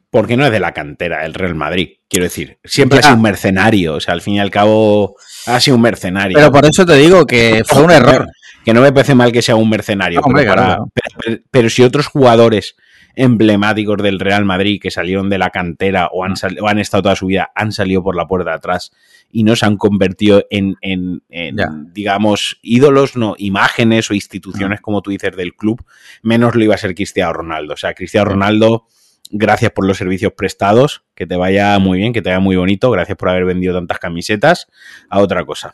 Porque 0.10 0.36
no 0.36 0.46
es 0.46 0.52
de 0.52 0.60
la 0.60 0.74
cantera 0.74 1.22
del 1.24 1.34
Real 1.34 1.56
Madrid. 1.56 1.92
Quiero 2.10 2.26
decir, 2.26 2.60
siempre 2.66 2.98
Ya. 2.98 3.00
ha 3.00 3.04
sido 3.04 3.16
un 3.16 3.22
mercenario. 3.22 3.94
O 3.94 4.00
sea, 4.02 4.14
al 4.14 4.20
fin 4.22 4.34
y 4.34 4.40
al 4.42 4.52
cabo, 4.52 5.16
ha 5.46 5.60
sido 5.62 5.78
un 5.78 5.82
mercenario. 5.84 6.36
Pero 6.38 6.52
por 6.52 6.66
eso 6.66 6.86
te 6.86 6.96
digo 6.96 7.26
que 7.26 7.64
fue 7.66 7.82
un 7.84 7.92
error. 7.92 8.28
Que 8.66 8.74
no 8.74 8.82
me 8.82 8.92
parece 8.92 9.16
mal 9.16 9.32
que 9.32 9.42
sea 9.42 9.56
un 9.56 9.70
mercenario. 9.70 10.20
No, 10.20 10.26
hombre, 10.26 10.44
pero, 10.44 10.54
para- 10.56 10.66
claro. 10.68 10.86
pero- 10.94 11.16
pero- 11.26 11.42
pero 11.50 11.70
si 11.70 11.84
otros 11.84 12.08
jugadores 12.08 12.76
emblemáticos 13.16 13.98
del 14.04 14.20
Real 14.20 14.44
Madrid 14.46 14.80
que 14.82 14.92
salieron 14.92 15.30
de 15.30 15.38
la 15.38 15.50
cantera 15.50 16.10
o 16.12 16.24
han, 16.26 16.36
sal- 16.36 16.58
o 16.62 16.68
han 16.68 16.80
estado 16.80 17.04
toda 17.04 17.16
su 17.16 17.28
vida, 17.28 17.50
han 17.56 17.72
salido 17.72 18.04
por 18.04 18.16
la 18.16 18.28
puerta 18.28 18.52
de 18.52 18.56
atrás 18.58 18.92
y 19.32 19.44
no 19.44 19.56
se 19.56 19.66
han 19.66 19.78
convertido 19.78 20.46
en, 20.50 20.76
en- 20.82 21.24
en, 21.30 21.58
Ya. 21.58 21.70
digamos, 21.94 22.60
ídolos, 22.62 23.16
no, 23.16 23.36
imágenes 23.38 24.10
o 24.12 24.14
instituciones, 24.14 24.82
como 24.82 25.02
tú 25.02 25.12
dices, 25.12 25.36
del 25.36 25.54
club, 25.56 25.84
menos 26.22 26.56
lo 26.56 26.64
iba 26.64 26.76
a 26.76 26.78
ser 26.78 26.94
Cristiano 26.96 27.34
Ronaldo. 27.34 27.74
O 27.74 27.78
sea, 27.78 27.94
Cristiano 27.94 28.32
Ronaldo, 28.32 28.86
gracias 29.32 29.72
por 29.72 29.86
los 29.88 29.98
servicios 29.98 30.34
prestados, 30.34 31.04
que 31.16 31.26
te 31.26 31.38
vaya 31.38 31.78
muy 31.80 31.98
bien, 32.00 32.14
que 32.14 32.22
te 32.22 32.30
vaya 32.30 32.40
muy 32.40 32.56
bonito, 32.56 32.92
gracias 32.92 33.18
por 33.18 33.30
haber 33.30 33.46
vendido 33.46 33.74
tantas 33.74 34.00
camisetas, 34.00 34.68
a 35.10 35.20
otra 35.20 35.46
cosa. 35.46 35.74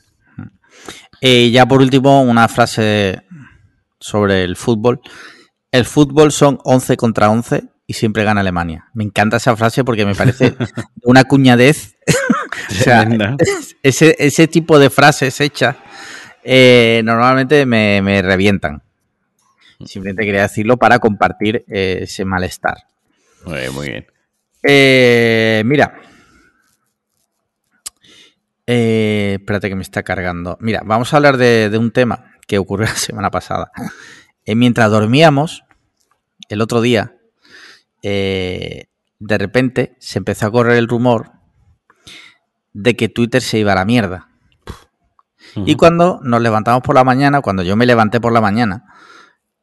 Y 1.22 1.50
ya 1.52 1.66
por 1.66 1.82
último, 1.82 2.22
una 2.22 2.48
frase 2.48 3.24
sobre 4.00 4.44
el 4.44 4.56
fútbol. 4.56 5.02
El 5.72 5.86
fútbol 5.86 6.32
son 6.32 6.60
11 6.64 6.96
contra 6.98 7.30
11 7.32 7.64
y 7.88 7.94
siempre 7.94 8.24
gana 8.24 8.42
Alemania. 8.42 8.86
Me 8.94 9.04
encanta 9.04 9.38
esa 9.38 9.56
frase 9.58 9.84
porque 9.84 10.06
me 10.06 10.14
parece 10.14 10.56
una 11.04 11.24
cuñadez. 11.24 11.96
o 12.70 12.74
sea, 12.74 13.02
Tremenda. 13.02 13.36
ese, 13.84 14.16
ese 14.20 14.48
tipo 14.48 14.80
de 14.80 14.90
frases 14.90 15.40
hechas 15.42 15.76
eh, 16.50 17.02
normalmente 17.04 17.66
me, 17.66 18.02
me 18.02 18.22
revientan. 18.22 18.82
Simplemente 19.84 20.24
quería 20.24 20.44
decirlo 20.44 20.78
para 20.78 21.00
compartir 21.00 21.66
eh, 21.68 22.00
ese 22.04 22.24
malestar. 22.24 22.78
Muy 23.46 23.58
bien, 23.58 23.74
muy 23.74 23.90
bien. 23.90 24.08
Eh, 24.64 25.62
mira. 25.66 26.00
Espérate 28.66 29.68
que 29.68 29.76
me 29.76 29.82
está 29.82 30.04
cargando. 30.04 30.58
Mira, 30.62 30.84
vamos 30.86 31.14
a 31.14 31.18
hablar 31.18 31.36
de, 31.36 31.70
de 31.70 31.78
un 31.78 31.92
tema 31.92 32.32
que 32.48 32.60
ocurrió 32.60 32.86
la 32.88 32.96
semana 32.96 33.30
pasada. 33.30 33.70
Mientras 34.46 34.90
dormíamos, 34.90 35.66
el 36.48 36.62
otro 36.62 36.80
día, 36.80 37.14
de 38.02 38.88
repente 39.20 39.98
se 40.00 40.20
empezó 40.20 40.46
a 40.46 40.52
correr 40.52 40.78
el 40.78 40.88
rumor 40.88 41.37
de 42.80 42.96
que 42.96 43.10
Twitter 43.10 43.42
se 43.42 43.58
iba 43.60 43.72
a 43.72 43.76
la 43.76 43.86
mierda. 43.86 44.28
Y 45.66 45.74
cuando 45.76 46.20
nos 46.24 46.40
levantamos 46.42 46.84
por 46.84 46.94
la 46.94 47.04
mañana, 47.04 47.42
cuando 47.42 47.64
yo 47.64 47.76
me 47.76 47.88
levanté 47.88 48.22
por 48.22 48.32
la 48.32 48.42
mañana, 48.42 48.84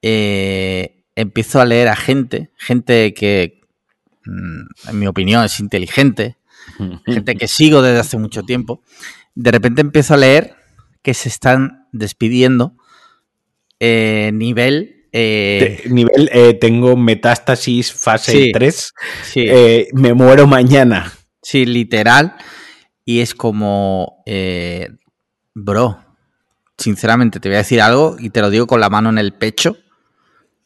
eh, 0.02 1.04
empiezo 1.14 1.60
a 1.60 1.64
leer 1.64 1.86
a 1.88 1.94
gente, 1.96 2.50
gente 2.56 3.14
que, 3.14 3.60
mm, 4.24 4.88
en 4.90 4.98
mi 4.98 5.06
opinión, 5.06 5.44
es 5.44 5.60
inteligente, 5.60 6.36
gente 7.06 7.36
que 7.36 7.46
sigo 7.46 7.80
desde 7.82 8.00
hace 8.00 8.18
mucho 8.18 8.42
tiempo, 8.42 8.82
de 9.36 9.52
repente 9.52 9.80
empiezo 9.82 10.14
a 10.14 10.16
leer 10.16 10.56
que 11.02 11.14
se 11.14 11.28
están 11.28 11.86
despidiendo 11.92 12.74
eh, 13.78 14.30
nivel... 14.34 15.06
eh, 15.12 15.80
Te- 15.84 15.88
nivel, 15.90 16.28
eh, 16.32 16.54
tengo 16.54 16.96
metástasis 16.96 17.92
fase 17.92 18.32
Sí. 18.32 18.52
3. 18.52 18.94
sí, 19.22 19.44
eh, 19.48 19.88
me 19.92 20.12
muero 20.14 20.46
mañana. 20.48 21.12
sí, 21.42 21.64
literal. 21.66 22.34
Y 23.04 23.20
es 23.20 23.34
como, 23.34 24.22
eh, 24.26 24.88
bro, 25.54 25.98
sinceramente 26.78 27.40
te 27.40 27.48
voy 27.48 27.56
a 27.56 27.58
decir 27.58 27.80
algo 27.80 28.16
y 28.18 28.30
te 28.30 28.40
lo 28.40 28.50
digo 28.50 28.66
con 28.66 28.80
la 28.80 28.88
mano 28.90 29.10
en 29.10 29.18
el 29.18 29.32
pecho. 29.32 29.76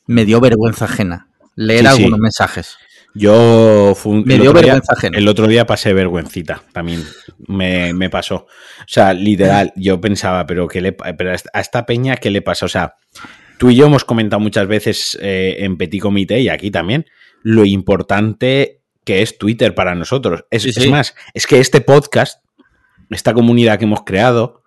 Me 0.06 0.24
dio 0.24 0.40
vergüenza 0.40 0.84
ajena 0.86 1.28
leer 1.56 1.80
Sí, 1.80 1.86
sí. 1.86 1.96
algunos 2.02 2.18
mensajes. 2.20 2.76
Yo 3.14 3.94
fue 3.96 4.22
Me 4.24 4.34
dio 4.34 4.52
día- 4.52 4.62
vergüenza 4.62 4.92
ajena. 4.96 5.18
El 5.18 5.26
otro 5.28 5.48
día 5.48 5.66
pasé 5.66 5.92
vergüencita 5.92 6.62
también. 6.72 7.02
Me, 7.48 7.92
me 7.92 8.08
pasó. 8.10 8.36
O 8.36 8.46
sea, 8.86 9.12
literal, 9.12 9.72
yo 9.74 10.00
pensaba, 10.00 10.46
pero 10.46 10.68
¿qué 10.68 10.80
le 10.80 10.92
pero 10.92 11.30
a 11.30 11.34
esta- 11.34 11.50
a 11.52 11.60
esta 11.60 11.84
peña 11.86 12.16
qué 12.16 12.30
le 12.30 12.42
pasa? 12.42 12.66
O 12.66 12.68
sea, 12.68 12.94
tú 13.58 13.70
y 13.70 13.76
yo 13.76 13.86
hemos 13.86 14.04
comentado 14.04 14.38
muchas 14.40 14.68
veces 14.68 15.18
eh, 15.20 15.56
en 15.60 15.76
Petit 15.76 16.00
Comité 16.00 16.38
y 16.40 16.48
aquí 16.48 16.70
también 16.70 17.06
lo 17.42 17.64
importante 17.64 18.77
que 19.08 19.22
es 19.22 19.38
Twitter 19.38 19.74
para 19.74 19.94
nosotros. 19.94 20.44
Es, 20.50 20.64
Sí, 20.64 20.68
es 20.68 20.74
sí. 20.74 20.90
más, 20.90 21.14
es 21.32 21.46
que 21.46 21.60
este 21.60 21.80
podcast, 21.80 22.44
esta 23.08 23.32
comunidad 23.32 23.78
que 23.78 23.86
hemos 23.86 24.02
creado. 24.02 24.62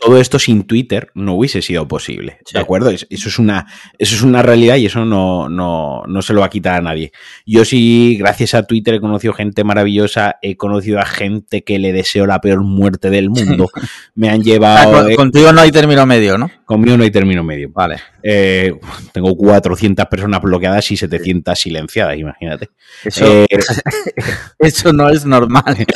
Todo 0.00 0.20
esto 0.20 0.38
sin 0.38 0.62
Twitter 0.62 1.10
no 1.14 1.34
hubiese 1.34 1.60
sido 1.60 1.88
posible. 1.88 2.38
Sí. 2.46 2.54
¿De 2.54 2.60
acuerdo? 2.60 2.90
Es- 2.90 3.06
Eso 3.10 3.28
es 3.28 3.38
una, 3.40 3.66
eso 3.98 4.14
es 4.14 4.22
una 4.22 4.42
realidad 4.42 4.76
y 4.76 4.86
eso 4.86 5.04
no, 5.04 5.48
no, 5.48 6.04
no 6.06 6.22
se 6.22 6.32
lo 6.32 6.40
va 6.40 6.46
a 6.46 6.50
quitar 6.50 6.74
a 6.76 6.80
nadie. 6.80 7.10
Yo 7.44 7.64
sí, 7.64 8.16
gracias 8.18 8.54
a 8.54 8.62
Twitter 8.62 8.94
he 8.94 9.00
conocido 9.00 9.32
gente 9.32 9.64
maravillosa, 9.64 10.36
he 10.40 10.56
conocido 10.56 11.00
a 11.00 11.04
gente 11.04 11.64
que 11.64 11.80
le 11.80 11.92
deseo 11.92 12.26
la 12.26 12.40
peor 12.40 12.62
muerte 12.62 13.10
del 13.10 13.28
mundo. 13.28 13.68
Me 14.14 14.28
han 14.30 14.40
Ah, 14.40 14.44
llevado. 14.44 14.92
con- 14.92 15.10
eh, 15.10 15.16
contigo 15.16 15.52
no 15.52 15.60
hay 15.62 15.72
término 15.72 16.06
medio, 16.06 16.38
¿no? 16.38 16.48
conmigo 16.64 16.98
no 16.98 17.02
hay 17.02 17.10
término 17.10 17.42
medio. 17.42 17.70
Vale. 17.72 17.96
Eh, 18.22 18.78
tengo 19.12 19.34
400 19.34 20.04
personas 20.06 20.42
bloqueadas 20.42 20.90
y 20.90 20.96
700 20.98 21.58
silenciadas, 21.58 22.18
imagínate. 22.18 22.68
Eso, 23.04 23.24
Eh, 23.26 23.46
eso 24.58 24.92
no 24.92 25.08
es 25.08 25.24
normal. 25.24 25.64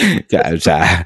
O 0.54 0.56
sea, 0.58 1.04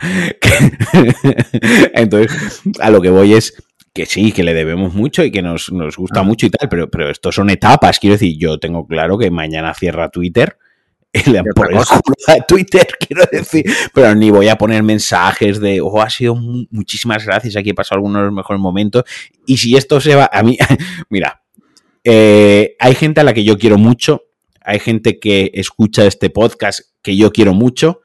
entonces 1.94 2.62
a 2.86 2.90
lo 2.90 3.00
que 3.00 3.10
voy 3.10 3.34
es 3.34 3.54
que 3.92 4.06
sí, 4.06 4.32
que 4.32 4.42
le 4.44 4.52
debemos 4.54 4.94
mucho 4.94 5.24
y 5.24 5.30
que 5.30 5.40
nos, 5.42 5.72
nos 5.72 5.96
gusta 5.96 6.20
Ah. 6.20 6.22
mucho 6.22 6.46
y 6.46 6.50
tal, 6.50 6.68
pero, 6.68 6.90
pero 6.90 7.10
esto 7.10 7.32
son 7.32 7.48
etapas. 7.50 7.98
Quiero 7.98 8.14
decir, 8.14 8.36
yo 8.38 8.58
tengo 8.58 8.86
claro 8.86 9.16
que 9.18 9.30
mañana 9.30 9.72
cierra 9.74 10.10
Twitter. 10.10 10.56
Y 11.12 11.30
le 11.30 11.42
por 11.54 11.72
el 11.72 11.78
a 11.78 11.82
Twitter, 12.48 12.86
quiero 13.00 13.24
decir, 13.32 13.64
pero 13.94 14.14
ni 14.14 14.30
voy 14.30 14.48
a 14.48 14.58
poner 14.58 14.82
mensajes 14.82 15.58
de, 15.60 15.80
oh, 15.80 16.02
ha 16.02 16.10
sido 16.10 16.34
mu- 16.34 16.66
muchísimas 16.70 17.24
gracias, 17.24 17.56
aquí 17.56 17.70
he 17.70 17.74
pasado 17.74 17.96
algunos 17.96 18.20
de 18.20 18.26
los 18.26 18.34
mejores 18.34 18.60
momentos. 18.60 19.04
Y 19.46 19.56
si 19.56 19.76
esto 19.76 19.98
se 19.98 20.14
va, 20.14 20.28
a 20.30 20.42
mí, 20.42 20.58
mira, 21.08 21.40
eh, 22.04 22.76
hay 22.78 22.94
gente 22.94 23.20
a 23.20 23.24
la 23.24 23.32
que 23.32 23.44
yo 23.44 23.56
quiero 23.56 23.78
mucho, 23.78 24.24
hay 24.60 24.78
gente 24.78 25.18
que 25.18 25.50
escucha 25.54 26.04
este 26.04 26.28
podcast 26.28 26.80
que 27.00 27.16
yo 27.16 27.30
quiero 27.32 27.54
mucho. 27.54 28.00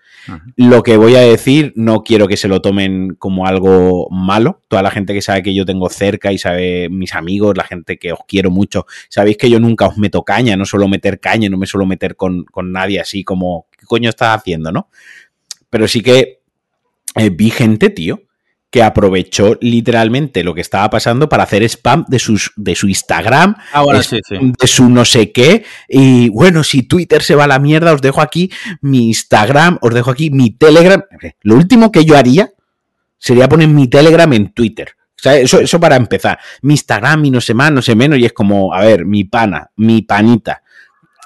Lo 0.56 0.84
que 0.84 0.98
voy 0.98 1.16
a 1.16 1.22
decir 1.22 1.74
no 1.76 2.04
quiero 2.04 2.28
que 2.28 2.38
se 2.38 2.48
lo 2.48 2.62
tomen 2.62 3.16
como 3.16 3.48
algo 3.48 4.08
malo. 4.12 4.62
Toda 4.68 4.82
la 4.82 4.92
gente 4.92 5.14
que 5.14 5.22
sabe 5.22 5.44
que 5.44 5.54
yo 5.54 5.66
tengo 5.66 5.90
cerca 5.90 6.32
y 6.32 6.38
sabe 6.38 6.90
mis 6.90 7.16
amigos, 7.16 7.58
la 7.58 7.64
gente 7.64 7.98
que 7.98 8.14
os 8.14 8.20
quiero 8.28 8.52
mucho, 8.52 8.86
sabéis 9.10 9.38
que 9.38 9.50
yo 9.50 9.60
nunca 9.60 9.88
os 9.88 9.98
meto 9.98 10.24
caña, 10.24 10.56
no 10.56 10.66
suelo 10.66 10.88
meter 10.88 11.20
caña, 11.20 11.50
no 11.50 11.58
me 11.58 11.66
suelo 11.66 11.86
meter 11.86 12.16
con, 12.16 12.46
con 12.46 12.72
nadie 12.72 13.00
así 13.00 13.24
como, 13.24 13.68
¿qué 13.78 13.86
coño 13.86 14.10
estás 14.10 14.38
haciendo, 14.38 14.72
no? 14.72 14.90
Pero 15.70 15.88
sí 15.88 16.02
que 16.02 16.42
eh, 17.16 17.30
vi 17.30 17.50
gente, 17.50 17.90
tío, 17.90 18.22
que 18.72 18.82
aprovechó 18.82 19.58
literalmente 19.62 20.44
lo 20.44 20.56
que 20.56 20.62
estaba 20.62 20.90
pasando 20.90 21.28
para 21.30 21.44
hacer 21.44 21.62
spam 21.64 22.06
de, 22.08 22.18
sus, 22.20 22.54
de 22.56 22.74
su 22.74 22.88
Instagram, 22.88 23.56
Ah, 23.74 23.84
Es- 23.94 24.08
sí, 24.08 24.20
sí. 24.28 24.38
de 24.40 24.68
su 24.68 24.90
no 24.90 25.04
sé 25.06 25.32
qué. 25.34 25.66
Y 25.90 26.30
bueno, 26.30 26.64
si 26.64 26.84
Twitter 26.84 27.22
se 27.22 27.36
va 27.36 27.44
a 27.44 27.48
la 27.48 27.60
mierda, 27.60 27.94
os 27.94 28.02
dejo 28.02 28.22
aquí 28.22 28.50
mi 28.82 29.08
Instagram, 29.10 29.78
os 29.82 29.94
dejo 29.94 30.10
aquí 30.10 30.30
mi 30.32 30.52
Telegram. 30.52 31.04
Lo 31.42 31.56
último 31.56 31.92
que 31.92 32.06
yo 32.06 32.18
haría 32.18 32.52
sería 33.18 33.50
poner 33.50 33.68
mi 33.68 33.88
Telegram 33.90 34.32
en 34.34 34.54
Twitter. 34.54 34.94
O 34.98 35.22
sea, 35.22 35.36
eso, 35.36 35.60
eso 35.60 35.80
para 35.80 35.98
empezar. 35.98 36.40
Mi 36.64 36.74
Instagram, 36.74 37.22
mi 37.22 37.30
no 37.30 37.42
sé 37.42 37.54
más, 37.54 37.72
no 37.72 37.82
sé 37.82 37.94
menos. 37.94 38.18
Y 38.18 38.26
es 38.26 38.34
como, 38.34 38.74
a 38.74 38.80
ver, 38.82 39.06
mi 39.06 39.26
pana, 39.26 39.70
mi 39.76 40.02
panita, 40.02 40.64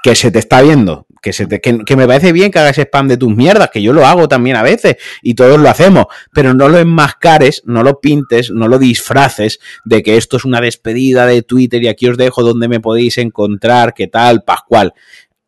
que 0.05 0.13
se 0.13 0.29
te 0.29 0.37
está 0.37 0.61
viendo. 0.61 1.07
Que, 1.19 1.33
se 1.33 1.47
te, 1.47 1.59
que, 1.59 1.95
me 1.95 2.05
parece 2.05 2.31
bien 2.31 2.51
que 2.51 2.59
hagas 2.59 2.77
spam 2.77 3.07
de 3.07 3.17
tus 3.17 3.35
mierdas, 3.35 3.71
que 3.71 3.81
yo 3.81 3.91
lo 3.91 4.05
hago 4.05 4.27
también 4.27 4.55
a 4.55 4.61
veces 4.61 4.97
y 5.23 5.33
todos 5.33 5.59
lo 5.59 5.67
hacemos, 5.67 6.05
pero 6.31 6.53
no 6.53 6.69
lo 6.69 6.77
enmascares, 6.77 7.63
no 7.65 7.81
lo 7.81 7.99
pintes, 7.99 8.51
no 8.51 8.67
lo 8.67 8.77
disfraces 8.77 9.59
de 9.83 10.03
que 10.03 10.17
esto 10.17 10.37
es 10.37 10.45
una 10.45 10.61
despedida 10.61 11.25
de 11.25 11.41
Twitter 11.41 11.81
y 11.81 11.87
aquí 11.87 12.07
os 12.07 12.17
dejo 12.17 12.43
donde 12.43 12.67
me 12.67 12.79
podéis 12.79 13.17
encontrar, 13.17 13.95
qué 13.95 14.05
tal, 14.05 14.43
Pascual. 14.43 14.93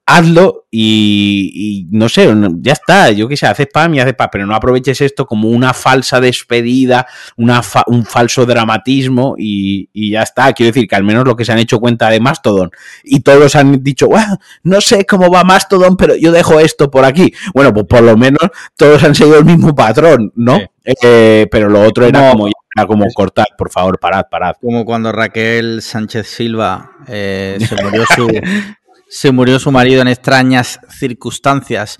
Hazlo 0.10 0.68
y, 0.72 1.52
y 1.54 1.88
no 1.92 2.08
sé, 2.08 2.34
ya 2.62 2.72
está, 2.72 3.12
yo 3.12 3.28
qué 3.28 3.36
sé, 3.36 3.46
haz 3.46 3.60
spam 3.60 3.94
y 3.94 4.00
haz 4.00 4.08
spam, 4.08 4.30
pero 4.32 4.46
no 4.46 4.56
aproveches 4.56 5.02
esto 5.02 5.26
como 5.26 5.50
una 5.50 5.74
falsa 5.74 6.22
despedida, 6.22 7.06
una 7.36 7.62
fa- 7.62 7.84
un 7.88 8.06
falso 8.06 8.46
dramatismo 8.46 9.36
y, 9.38 9.90
y 9.92 10.12
ya 10.12 10.22
está. 10.24 10.54
Quiero 10.54 10.72
decir 10.74 10.88
que 10.88 10.96
al 10.96 11.04
menos 11.04 11.26
lo 11.26 11.36
que 11.36 11.44
se 11.44 11.52
han 11.52 11.60
hecho 11.60 11.80
cuenta 11.82 12.10
de 12.10 12.22
Mastodon 12.22 12.72
y 13.04 13.20
todos 13.20 13.56
han 13.58 13.84
dicho, 13.84 14.08
"Bueno, 14.08 14.38
no 14.64 14.80
sé 14.80 15.06
cómo 15.06 15.30
va 15.30 15.44
Mastodon, 15.44 15.98
pero 15.98 16.16
yo 16.16 16.32
dejo 16.32 16.58
esto 16.62 16.90
por 16.90 17.04
aquí. 17.04 17.34
Bueno, 17.54 17.74
pues 17.74 17.86
por 17.86 18.02
lo 18.02 18.16
menos 18.16 18.50
todos 18.78 19.04
han 19.04 19.14
seguido 19.14 19.40
el 19.40 19.46
mismo 19.46 19.76
patrón, 19.76 20.32
¿no? 20.36 20.56
Sí. 20.58 20.66
Eh, 21.04 21.48
pero 21.52 21.68
lo 21.68 21.82
otro 21.82 22.06
era 22.06 22.32
como, 22.32 22.48
era 22.48 22.88
como 22.88 23.06
cortar, 23.14 23.48
por 23.58 23.70
favor, 23.70 24.00
parad, 24.00 24.24
parad. 24.32 24.54
Como 24.62 24.86
cuando 24.86 25.12
Raquel 25.12 25.82
Sánchez 25.82 26.28
Silva 26.28 26.92
eh, 27.10 27.58
se, 27.60 27.76
murió 27.84 28.06
su, 28.16 28.28
se 29.10 29.32
murió 29.32 29.60
su 29.60 29.72
marido 29.72 30.02
en 30.02 30.08
extrañas 30.08 30.80
circunstancias 30.90 31.98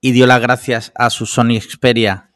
y 0.00 0.12
dio 0.12 0.26
las 0.26 0.40
gracias 0.40 0.92
a 0.94 1.10
su 1.10 1.26
Sony 1.26 1.60
Xperia 1.60 2.28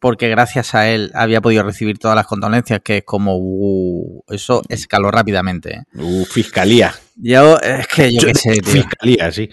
porque 0.00 0.30
gracias 0.30 0.74
a 0.74 0.88
él 0.88 1.12
había 1.14 1.42
podido 1.42 1.62
recibir 1.62 1.98
todas 1.98 2.16
las 2.16 2.26
condolencias, 2.26 2.80
que 2.82 2.98
es 2.98 3.04
como, 3.04 3.36
uh, 3.36 4.22
eso 4.30 4.62
escaló 4.70 5.10
rápidamente. 5.10 5.74
¿eh? 5.74 5.82
Uh, 5.94 6.24
fiscalía. 6.24 6.94
Yo, 7.16 7.58
es 7.60 7.86
que 7.86 8.10
yo 8.14 8.28
qué 8.28 8.34
sé, 8.34 8.50
tío. 8.60 8.72
Fiscalía, 8.72 9.30
sí. 9.30 9.50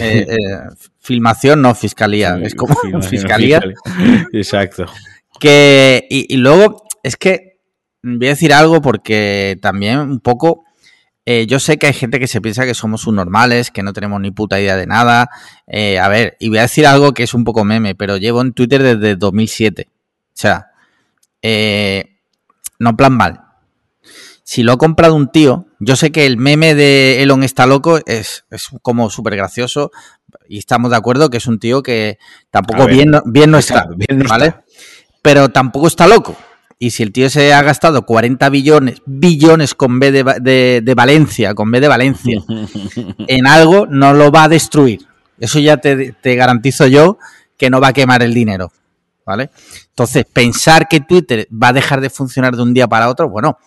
Eh, 0.00 0.26
eh, 0.28 0.36
filmación, 0.98 1.62
no 1.62 1.76
fiscalía. 1.76 2.36
Es 2.42 2.56
como 2.56 2.74
fiscalía. 3.02 3.62
Exacto. 4.32 4.86
Que, 5.38 6.04
y, 6.10 6.34
y 6.34 6.38
luego, 6.38 6.82
es 7.04 7.16
que 7.16 7.60
voy 8.02 8.26
a 8.26 8.30
decir 8.30 8.52
algo 8.52 8.82
porque 8.82 9.56
también 9.62 10.00
un 10.00 10.20
poco. 10.20 10.64
Eh, 11.26 11.46
yo 11.46 11.58
sé 11.58 11.76
que 11.76 11.88
hay 11.88 11.92
gente 11.92 12.18
que 12.20 12.28
se 12.28 12.40
piensa 12.40 12.64
que 12.64 12.72
somos 12.74 13.02
subnormales, 13.02 13.70
que 13.70 13.82
no 13.82 13.92
tenemos 13.92 14.20
ni 14.20 14.30
puta 14.30 14.60
idea 14.60 14.76
de 14.76 14.86
nada. 14.86 15.28
Eh, 15.66 15.98
a 15.98 16.08
ver, 16.08 16.36
y 16.40 16.48
voy 16.48 16.58
a 16.58 16.62
decir 16.62 16.86
algo 16.86 17.12
que 17.12 17.24
es 17.24 17.34
un 17.34 17.44
poco 17.44 17.64
meme, 17.64 17.94
pero 17.94 18.16
llevo 18.16 18.40
en 18.40 18.52
Twitter 18.52 18.82
desde 18.82 19.16
2007. 19.16 19.88
O 19.88 19.92
sea, 20.32 20.70
eh, 21.42 22.18
no 22.78 22.96
plan 22.96 23.12
mal. 23.16 23.42
Si 24.44 24.62
lo 24.62 24.72
ha 24.72 24.78
comprado 24.78 25.14
un 25.16 25.32
tío, 25.32 25.66
yo 25.80 25.96
sé 25.96 26.12
que 26.12 26.24
el 26.26 26.36
meme 26.36 26.74
de 26.76 27.22
Elon 27.22 27.42
está 27.42 27.66
loco 27.66 27.98
es, 28.06 28.44
es 28.50 28.68
como 28.80 29.10
súper 29.10 29.34
gracioso 29.34 29.90
y 30.48 30.58
estamos 30.58 30.92
de 30.92 30.96
acuerdo 30.96 31.30
que 31.30 31.38
es 31.38 31.48
un 31.48 31.58
tío 31.58 31.82
que 31.82 32.18
tampoco 32.52 32.84
ver, 32.86 32.94
bien, 32.94 33.10
no- 33.10 33.22
bien 33.26 33.50
no 33.50 33.58
está, 33.58 33.74
Exacto, 33.78 33.96
bien 33.96 34.18
no 34.20 34.28
¿vale? 34.28 34.46
está. 34.46 34.64
Pero 35.22 35.48
tampoco 35.48 35.88
está 35.88 36.06
loco. 36.06 36.36
Y 36.78 36.90
si 36.90 37.02
el 37.02 37.12
tío 37.12 37.30
se 37.30 37.54
ha 37.54 37.62
gastado 37.62 38.04
40 38.04 38.48
billones, 38.50 39.02
billones 39.06 39.74
con 39.74 39.98
B 39.98 40.12
de, 40.12 40.82
de 40.84 40.94
Valencia, 40.94 41.54
con 41.54 41.70
B 41.70 41.80
de 41.80 41.88
Valencia, 41.88 42.42
en 43.26 43.46
algo, 43.46 43.86
no 43.86 44.12
lo 44.12 44.30
va 44.30 44.44
a 44.44 44.48
destruir. 44.48 45.06
Eso 45.38 45.58
ya 45.58 45.78
te, 45.78 46.12
te 46.12 46.34
garantizo 46.34 46.86
yo 46.86 47.18
que 47.56 47.70
no 47.70 47.80
va 47.80 47.88
a 47.88 47.92
quemar 47.92 48.22
el 48.22 48.34
dinero. 48.34 48.72
¿Vale? 49.24 49.50
Entonces, 49.88 50.24
pensar 50.24 50.86
que 50.86 51.00
Twitter 51.00 51.48
va 51.50 51.68
a 51.68 51.72
dejar 51.72 52.00
de 52.00 52.10
funcionar 52.10 52.54
de 52.54 52.62
un 52.62 52.72
día 52.72 52.86
para 52.86 53.08
otro, 53.08 53.28
bueno, 53.28 53.58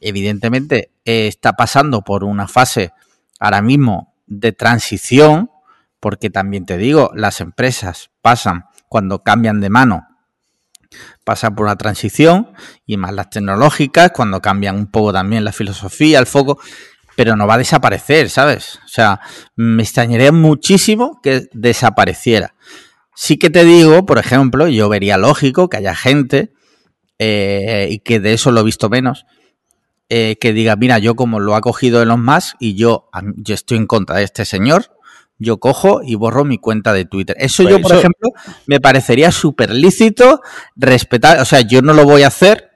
evidentemente 0.00 0.90
eh, 1.06 1.26
está 1.26 1.54
pasando 1.54 2.02
por 2.02 2.22
una 2.22 2.46
fase 2.48 2.92
ahora 3.40 3.62
mismo 3.62 4.14
de 4.26 4.52
transición, 4.52 5.50
porque 6.00 6.28
también 6.28 6.66
te 6.66 6.76
digo, 6.76 7.10
las 7.14 7.40
empresas 7.40 8.10
pasan 8.20 8.66
cuando 8.88 9.22
cambian 9.22 9.60
de 9.60 9.70
mano, 9.70 10.06
pasan 11.24 11.54
por 11.54 11.66
una 11.66 11.76
transición, 11.76 12.52
y 12.86 12.96
más 12.96 13.12
las 13.12 13.30
tecnológicas, 13.30 14.12
cuando 14.12 14.40
cambian 14.40 14.76
un 14.76 14.86
poco 14.86 15.12
también 15.12 15.44
la 15.44 15.52
filosofía, 15.52 16.18
el 16.18 16.26
foco, 16.26 16.58
pero 17.16 17.34
no 17.34 17.46
va 17.46 17.54
a 17.54 17.58
desaparecer, 17.58 18.30
¿sabes? 18.30 18.78
O 18.84 18.88
sea, 18.88 19.20
me 19.56 19.82
extrañaría 19.82 20.32
muchísimo 20.32 21.20
que 21.22 21.48
desapareciera. 21.52 22.54
Sí 23.14 23.38
que 23.38 23.50
te 23.50 23.64
digo, 23.64 24.04
por 24.04 24.18
ejemplo, 24.18 24.68
yo 24.68 24.88
vería 24.88 25.16
lógico 25.16 25.68
que 25.68 25.78
haya 25.78 25.94
gente, 25.94 26.52
eh, 27.18 27.88
y 27.90 28.00
que 28.00 28.20
de 28.20 28.34
eso 28.34 28.52
lo 28.52 28.60
he 28.60 28.64
visto 28.64 28.90
menos, 28.90 29.24
eh, 30.08 30.36
que 30.40 30.52
diga, 30.52 30.76
mira, 30.76 30.98
yo 30.98 31.16
como 31.16 31.40
lo 31.40 31.56
ha 31.56 31.60
cogido 31.60 32.00
Elon 32.02 32.24
Musk 32.24 32.54
y 32.60 32.74
yo, 32.74 33.08
yo 33.36 33.54
estoy 33.54 33.78
en 33.78 33.86
contra 33.86 34.16
de 34.16 34.24
este 34.24 34.44
señor, 34.44 34.95
yo 35.38 35.58
cojo 35.58 36.00
y 36.02 36.14
borro 36.14 36.44
mi 36.44 36.58
cuenta 36.58 36.92
de 36.92 37.04
Twitter. 37.04 37.36
Eso 37.38 37.62
Pues 37.62 37.74
yo, 37.74 37.80
por 37.82 37.92
eso- 37.92 38.00
ejemplo, 38.00 38.30
me 38.66 38.80
parecería 38.80 39.30
súper 39.32 39.70
lícito, 39.70 40.40
respetar, 40.76 41.40
o 41.40 41.44
sea, 41.44 41.60
yo 41.60 41.82
no 41.82 41.92
lo 41.92 42.04
voy 42.04 42.22
a 42.22 42.28
hacer, 42.28 42.70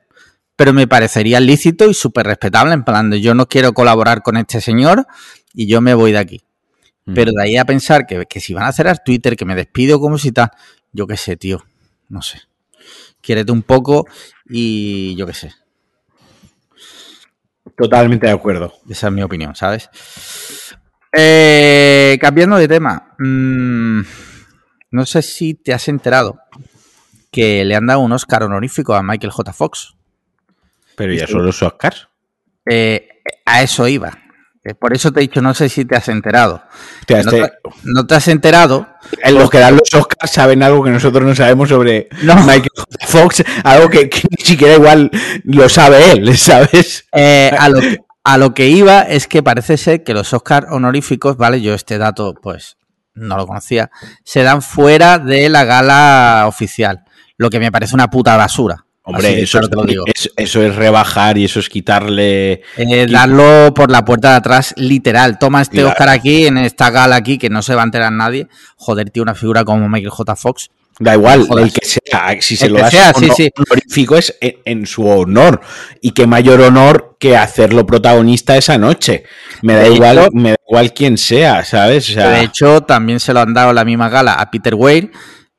pero 0.57 0.73
me 0.73 0.87
parecería 0.87 1.41
lícito 1.41 1.89
y 1.89 1.95
súper 1.95 2.27
respetable, 2.27 2.75
en 2.75 2.85
plan 2.85 3.09
de 3.11 3.21
yo 3.21 3.35
no 3.35 3.47
quiero 3.47 3.73
colaborar 3.73 4.23
con 4.23 4.37
este 4.37 4.61
señor 4.61 5.07
y 5.55 5.67
yo 5.67 5.81
me 5.81 5.95
voy 5.95 6.13
de 6.13 6.19
aquí. 6.19 6.43
Pero 7.13 7.33
de 7.33 7.43
ahí 7.43 7.57
a 7.57 7.65
pensar 7.65 8.07
que, 8.07 8.27
que 8.27 8.41
si 8.41 8.53
van 8.55 8.65
a 8.67 8.73
cerrar 8.73 9.03
Twitter, 9.03 9.37
que 9.37 9.45
me 9.45 9.57
despido 9.57 9.99
como 9.99 10.17
si 10.19 10.31
tal, 10.31 10.51
yo 10.93 11.07
qué 11.09 11.17
sé, 11.17 11.37
tío, 11.37 11.65
no 12.09 12.23
sé. 12.23 12.43
Quiérete 13.21 13.51
un 13.51 13.63
poco 13.63 14.07
y 14.49 15.17
yo 15.17 15.27
qué 15.27 15.35
sé. 15.35 15.53
Totalmente 17.77 18.27
de 18.27 18.33
acuerdo. 18.33 18.73
Esa 18.89 19.09
es 19.09 19.13
mi 19.13 19.23
opinión, 19.23 19.55
¿sabes? 19.57 19.89
Eh, 21.13 22.19
cambiando 22.21 22.57
de 22.57 22.69
tema, 22.69 23.15
mm, 23.19 24.01
no 24.93 25.07
sé 25.07 25.23
si 25.23 25.55
te 25.55 25.73
has 25.75 25.89
enterado 25.89 26.39
que 27.33 27.65
le 27.65 27.75
han 27.77 27.87
dado 27.87 28.01
un 28.01 28.13
Oscar 28.13 28.43
honorífico 28.45 28.95
a 28.95 29.03
Michael 29.03 29.33
J. 29.33 29.53
Fox. 29.53 29.95
Pero 30.97 31.13
ya 31.13 31.27
son 31.27 31.45
los 31.47 31.63
Oscars. 31.63 32.09
Eh, 32.69 33.09
a 33.47 33.63
eso 33.63 33.87
iba. 33.89 34.17
Eh, 34.63 34.75
Por 34.75 34.93
eso 34.95 35.11
te 35.11 35.21
he 35.21 35.23
dicho, 35.23 35.41
no 35.41 35.55
sé 35.55 35.69
si 35.71 35.85
te 35.87 35.97
has 35.97 36.09
enterado. 36.09 36.63
Hostia, 37.01 37.23
No 37.23 37.31
este- 37.31 37.41
te, 37.49 37.53
no 37.85 38.07
te 38.07 38.15
has 38.15 38.29
enterado. 38.29 38.87
en 39.23 39.35
los 39.35 39.49
que 39.49 39.59
dan 39.59 39.77
los 39.77 39.93
Oscars 39.95 40.31
saben 40.31 40.63
algo 40.63 40.85
que 40.85 40.91
nosotros 40.91 41.25
no 41.25 41.35
sabemos 41.35 41.69
sobre 41.71 42.09
No. 42.23 42.35
Michael 42.37 42.69
J. 42.77 43.07
Fox, 43.07 43.43
algo 43.65 43.89
que, 43.89 44.11
que 44.11 44.23
ni 44.39 44.45
siquiera 44.45 44.75
igual 44.75 45.11
lo 45.45 45.69
sabe 45.71 46.13
él, 46.13 46.37
¿sabes? 46.37 47.07
Eh, 47.13 47.51
a, 47.59 47.69
lo, 47.71 47.81
a 48.33 48.39
lo 48.39 48.55
que 48.55 48.69
iba 48.69 49.03
es 49.03 49.27
que 49.27 49.43
parece 49.43 49.77
ser 49.77 50.05
que 50.05 50.15
los 50.15 50.33
Oscar 50.33 50.67
honoríficos, 50.71 51.37
¿vale? 51.37 51.61
Yo 51.61 51.75
este 51.75 51.99
dato, 51.99 52.35
pues, 52.35 52.77
no 53.15 53.37
lo 53.37 53.47
conocía, 53.47 53.91
se 54.25 54.43
dan 54.43 54.63
fuera 54.63 55.19
de 55.19 55.49
la 55.49 55.65
gala 55.65 56.45
oficial. 56.47 57.05
Lo 57.37 57.51
que 57.51 57.59
me 57.59 57.73
parece 57.73 57.95
una 57.95 58.11
puta 58.11 58.37
basura. 58.37 58.85
Hombre, 59.03 59.41
eso, 59.43 59.59
claro 59.61 60.05
es, 60.07 60.31
eso 60.37 60.63
es 60.63 60.77
rebajar 60.77 61.39
y 61.39 61.45
eso 61.45 61.59
es 61.59 61.69
quitarle. 61.69 62.63
Eh, 62.77 63.07
darlo 63.11 63.73
por 63.75 63.91
la 63.91 64.05
puerta 64.05 64.31
de 64.31 64.37
atrás, 64.37 64.75
literal. 64.77 65.39
Toma 65.39 65.63
este 65.63 65.77
Claro. 65.77 65.89
Oscar 65.89 66.11
aquí, 66.11 66.47
en 66.47 66.59
esta 66.59 66.91
gala 66.91 67.17
aquí, 67.17 67.39
que 67.39 67.49
no 67.49 67.63
se 67.63 67.75
va 67.75 67.83
a 67.83 67.87
enterar 67.87 68.13
nadie. 68.13 68.47
Joder, 68.77 69.11
tío, 69.11 69.23
una 69.23 69.35
figura 69.35 69.65
como 69.65 69.89
Michael 69.89 70.11
J. 70.11 70.37
Fox. 70.37 70.71
Da 71.03 71.15
igual, 71.15 71.49
el 71.59 71.73
que 71.73 71.81
sea, 71.87 72.37
si 72.41 72.57
se 72.57 72.67
El 72.67 72.75
lo 72.75 72.79
das 72.81 72.91
sea, 72.91 73.13
sí, 73.15 73.25
honor- 73.25 73.37
sí. 73.37 73.51
honorífico 73.57 74.17
es 74.17 74.37
en, 74.41 74.57
en 74.67 74.87
su 74.87 75.07
honor. 75.09 75.63
Y 76.03 76.11
qué 76.13 76.27
mayor 76.27 76.61
honor 76.61 77.17
que 77.19 77.39
hacerlo 77.39 77.87
protagonista 77.87 78.55
esa 78.59 78.77
noche. 78.77 79.25
Me 79.63 79.75
da 79.75 79.83
De 79.85 79.95
igual, 79.95 80.19
hecho- 80.19 80.29
me 80.35 80.51
da 80.51 80.57
igual 80.69 80.93
quién 80.93 81.17
sea, 81.17 81.65
¿sabes? 81.65 82.11
O 82.11 82.13
sea, 82.13 82.29
De 82.33 82.43
hecho, 82.43 82.83
también 82.83 83.19
se 83.19 83.33
lo 83.33 83.41
han 83.41 83.55
dado 83.55 83.73
la 83.73 83.85
misma 83.87 84.11
gala 84.11 84.35
a 84.35 84.51
Peter 84.51 84.75
Weir, 84.75 85.11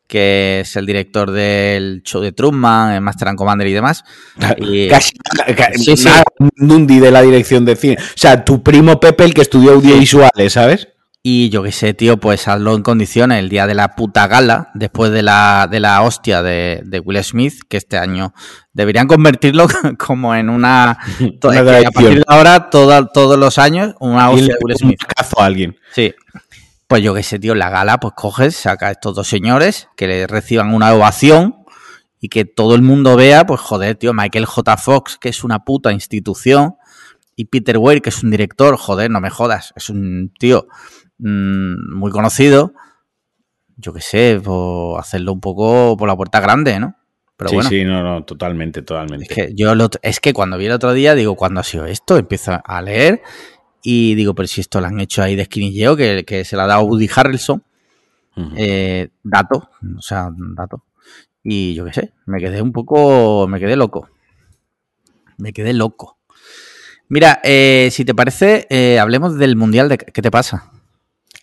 que 0.07 0.59
es 0.59 0.75
el 0.75 0.85
director 0.85 1.31
del 1.31 2.03
show 2.03 2.21
de 2.21 2.33
Truman, 2.33 2.93
el 2.93 3.01
Master 3.01 3.29
and 3.29 3.37
Commander 3.37 3.65
y 3.65 3.73
demás. 3.73 4.03
Y- 4.59 4.89
casi 4.89 5.13
ca- 5.57 5.71
Sí, 5.73 5.97
sí. 5.97 6.05
nada, 6.05 6.23
Nundi 6.57 6.99
de 6.99 7.09
la 7.09 7.23
dirección 7.23 7.65
de 7.65 7.75
cine. 7.75 7.97
O 7.99 8.03
sea, 8.17 8.45
tu 8.45 8.61
primo 8.61 8.99
Pepe, 8.99 9.23
el 9.23 9.33
que 9.33 9.41
estudió 9.41 9.71
audiovisuales, 9.71 10.53
¿sabes? 10.53 10.89
Y 11.23 11.49
yo 11.49 11.61
qué 11.61 11.71
sé, 11.71 11.93
tío, 11.93 12.17
pues 12.17 12.47
hazlo 12.47 12.75
en 12.75 12.81
condiciones 12.81 13.37
el 13.37 13.49
día 13.49 13.67
de 13.67 13.75
la 13.75 13.95
puta 13.95 14.27
gala, 14.27 14.71
después 14.73 15.11
de 15.11 15.21
la, 15.21 15.67
de 15.69 15.79
la 15.79 16.01
hostia 16.01 16.41
de, 16.41 16.81
de 16.83 16.99
Will 16.99 17.23
Smith, 17.23 17.59
que 17.69 17.77
este 17.77 17.99
año 17.99 18.33
deberían 18.73 19.07
convertirlo 19.07 19.67
como 19.99 20.33
en 20.33 20.49
una... 20.49 20.97
Una 21.43 21.63
que 21.63 21.85
a 21.85 21.91
partir 21.91 22.17
de 22.19 22.23
ahora, 22.27 22.69
todo- 22.71 23.05
todos 23.13 23.37
los 23.37 23.59
años, 23.59 23.93
una 23.99 24.31
hostia 24.31 24.47
de 24.55 24.59
Will 24.63 24.73
un 24.73 24.77
Smith. 24.79 24.99
cazo 25.15 25.39
a 25.39 25.45
alguien. 25.45 25.75
Sí. 25.93 26.11
Pues 26.87 27.03
yo 27.03 27.13
qué 27.13 27.21
sé, 27.21 27.37
tío, 27.37 27.53
la 27.53 27.69
gala, 27.69 27.99
pues 27.99 28.13
coges, 28.15 28.55
saca 28.55 28.87
a 28.87 28.91
estos 28.91 29.15
dos 29.15 29.27
señores 29.27 29.89
que 29.95 30.07
le 30.07 30.25
reciban 30.25 30.73
una 30.73 30.91
ovación 30.91 31.55
y 32.19 32.29
que 32.29 32.45
todo 32.45 32.73
el 32.73 32.81
mundo 32.81 33.15
vea, 33.15 33.45
pues 33.45 33.61
joder, 33.61 33.95
tío, 33.95 34.13
Michael 34.13 34.45
J. 34.45 34.75
Fox, 34.77 35.17
que 35.21 35.29
es 35.29 35.43
una 35.43 35.59
puta 35.59 35.91
institución, 35.91 36.75
y 37.35 37.45
Peter 37.45 37.77
Weir, 37.77 38.01
que 38.01 38.09
es 38.09 38.23
un 38.23 38.31
director, 38.31 38.75
joder, 38.75 39.09
no 39.11 39.21
me 39.21 39.29
jodas, 39.29 39.71
es 39.75 39.89
un 39.89 40.33
tío 40.37 40.67
mm, 41.21 41.95
muy 41.95 42.11
conocido. 42.11 42.73
Yo 43.77 43.93
qué 43.93 44.01
sé, 44.01 44.39
pues 44.43 44.99
hacerlo 44.99 45.33
un 45.33 45.39
poco 45.41 45.95
por 45.97 46.07
la 46.07 46.15
puerta 46.15 46.39
grande, 46.39 46.79
¿no? 46.79 46.95
Pero 47.37 47.49
sí, 47.49 47.55
bueno. 47.55 47.69
sí, 47.69 47.83
no, 47.83 48.03
no, 48.03 48.23
totalmente, 48.25 48.83
totalmente. 48.83 49.25
Es 49.25 49.35
que 49.35 49.53
yo 49.55 49.73
lo- 49.73 49.89
es 50.03 50.19
que 50.19 50.33
cuando 50.33 50.57
vi 50.57 50.67
el 50.67 50.73
otro 50.73 50.93
día, 50.93 51.15
digo, 51.15 51.35
¿cuándo 51.35 51.59
ha 51.59 51.63
sido 51.63 51.85
esto? 51.85 52.17
Empiezo 52.17 52.59
a 52.63 52.81
leer 52.83 53.21
y 53.81 54.13
digo, 54.13 54.35
pero 54.35 54.47
si 54.47 54.61
esto 54.61 54.79
lo 54.81 54.87
han 54.87 54.99
hecho 54.99 55.23
ahí 55.23 55.35
de 55.35 55.43
esquinilleo, 55.43 55.95
que, 55.95 56.23
que 56.25 56.45
se 56.45 56.55
la 56.55 56.65
ha 56.65 56.67
dado 56.67 56.83
Woody 56.83 57.09
Harrelson, 57.15 57.63
eh, 58.55 59.09
dato, 59.23 59.69
o 59.97 60.01
sea, 60.01 60.29
dato. 60.55 60.83
Y 61.43 61.73
yo 61.73 61.85
qué 61.85 61.93
sé, 61.93 62.13
me 62.27 62.39
quedé 62.39 62.61
un 62.61 62.71
poco, 62.71 63.47
me 63.47 63.59
quedé 63.59 63.75
loco. 63.75 64.09
Me 65.37 65.53
quedé 65.53 65.73
loco. 65.73 66.19
Mira, 67.09 67.39
eh, 67.43 67.89
si 67.91 68.05
te 68.05 68.13
parece, 68.13 68.67
eh, 68.69 68.99
hablemos 68.99 69.37
del 69.37 69.55
Mundial 69.55 69.89
de... 69.89 69.97
¿Qué 69.97 70.21
te 70.21 70.29
pasa? 70.31 70.71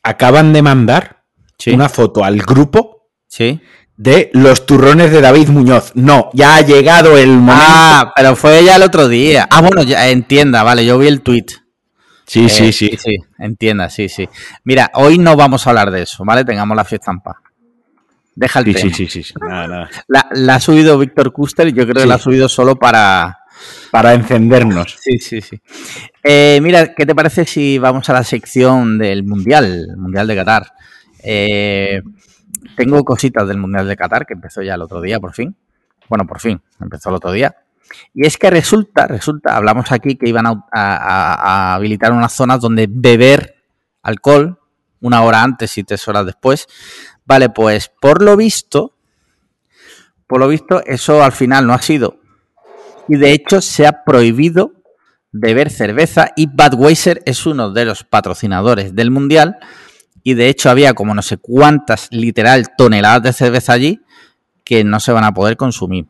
Acaban 0.09 0.53
de 0.53 0.63
mandar 0.63 1.23
Sí. 1.59 1.71
una 1.73 1.89
foto 1.89 2.25
al 2.25 2.39
grupo 2.39 3.09
Sí. 3.27 3.61
de 3.97 4.31
los 4.33 4.65
turrones 4.65 5.11
de 5.11 5.21
David 5.21 5.49
Muñoz. 5.49 5.91
No, 5.95 6.31
ya 6.33 6.57
ha 6.57 6.61
llegado 6.63 7.17
el 7.19 7.31
momento. 7.31 7.55
Ah, 7.67 8.13
pero 8.17 8.37
fue 8.37 8.65
ya 8.65 8.77
el 8.77 8.83
otro 8.83 9.09
día. 9.09 9.47
Ah, 9.51 9.61
bueno, 9.61 9.83
ya 9.83 10.09
entienda, 10.09 10.63
vale, 10.63 10.87
yo 10.87 10.97
vi 10.99 11.09
el 11.09 11.21
tweet. 11.21 11.47
sí, 12.27 12.45
Eh, 12.45 12.49
sí, 12.49 12.73
sí. 12.73 12.91
Sí, 12.99 13.17
entienda, 13.39 13.89
sí, 13.91 14.09
sí. 14.09 14.29
Mira, 14.65 14.91
hoy 14.95 15.19
no 15.19 15.35
vamos 15.35 15.67
a 15.67 15.71
hablar 15.71 15.91
de 15.91 16.03
eso, 16.03 16.25
¿vale? 16.25 16.45
Tengamos 16.45 16.77
la 16.77 16.85
fiesta 16.85 17.11
en 17.11 17.21
paz. 17.21 17.37
Deja 18.35 18.61
el 18.61 18.67
Sí, 18.67 18.73
tema. 18.75 18.83
sí, 18.83 18.95
sí, 18.95 19.07
sí, 19.09 19.23
sí. 19.25 19.35
Nada, 19.41 19.67
nada. 19.67 19.91
La, 20.07 20.29
la 20.33 20.55
ha 20.57 20.61
subido 20.61 20.97
Víctor 20.99 21.33
Custer 21.33 21.67
y 21.69 21.73
yo 21.73 21.83
creo 21.85 22.03
que 22.03 22.07
la 22.07 22.15
ha 22.15 22.19
subido 22.19 22.49
solo 22.49 22.77
para... 22.79 23.38
Para 23.91 24.15
encendernos. 24.15 24.99
Sí, 25.01 25.19
sí, 25.19 25.41
sí. 25.41 25.61
Eh, 26.23 26.61
mira, 26.63 26.95
¿qué 26.95 27.07
te 27.07 27.15
parece 27.15 27.45
si 27.45 27.79
vamos 27.79 28.09
a 28.11 28.13
la 28.13 28.25
sección 28.25 28.99
del 28.99 29.25
Mundial, 29.25 29.95
Mundial 29.97 30.27
de 30.27 30.37
Qatar? 30.37 30.73
Eh, 31.23 32.03
tengo 32.77 33.03
cositas 33.05 33.49
del 33.49 33.59
Mundial 33.59 33.89
de 33.89 33.97
Qatar, 33.97 34.27
que 34.27 34.35
empezó 34.35 34.63
ya 34.63 34.75
el 34.75 34.83
otro 34.83 35.01
día, 35.01 35.19
por 35.21 35.33
fin. 35.33 35.57
Bueno, 36.09 36.27
por 36.27 36.41
fin, 36.41 36.61
empezó 36.81 37.09
el 37.11 37.17
otro 37.17 37.33
día. 37.33 37.57
Y 38.13 38.27
es 38.27 38.37
que 38.37 38.51
resulta, 38.51 39.07
resulta, 39.07 39.57
hablamos 39.57 39.91
aquí 39.93 40.17
que 40.17 40.29
iban 40.29 40.47
a, 40.47 40.67
a 40.73 41.75
habilitar 41.75 42.13
unas 42.13 42.33
zonas 42.33 42.61
donde 42.61 42.87
beber 42.91 43.57
alcohol 44.03 44.59
una 45.01 45.23
hora 45.23 45.43
antes 45.43 45.77
y 45.79 45.85
tres 45.85 46.07
horas 46.09 46.27
después. 46.27 46.67
Vale, 47.25 47.51
pues 47.51 47.91
por 48.01 48.23
lo 48.23 48.37
visto, 48.37 48.95
por 50.27 50.41
lo 50.41 50.49
visto, 50.49 50.83
eso 50.85 51.23
al 51.23 51.33
final 51.33 51.67
no 51.67 51.75
ha 51.75 51.83
sido. 51.83 52.18
Y 53.09 53.17
de 53.17 53.33
hecho 53.33 53.61
se 53.61 53.87
ha 53.87 54.05
prohibido 54.05 54.73
beber 55.33 55.71
cerveza 55.71 56.31
y 56.37 56.47
Budweiser 56.47 57.23
es 57.27 57.47
uno 57.47 57.71
de 57.71 57.85
los 57.85 58.05
patrocinadores 58.05 58.95
del 58.95 59.11
Mundial 59.11 59.57
y 60.23 60.35
de 60.35 60.49
hecho 60.49 60.71
había 60.71 60.95
como 60.95 61.15
no 61.15 61.23
sé 61.23 61.37
cuántas 61.39 62.09
literal 62.11 62.67
toneladas 62.77 63.23
de 63.23 63.33
cerveza 63.33 63.73
allí 63.73 64.01
que 64.65 64.85
no 64.85 65.01
se 65.01 65.13
van 65.13 65.25
a 65.25 65.33
poder 65.33 65.57
consumir. 65.57 66.07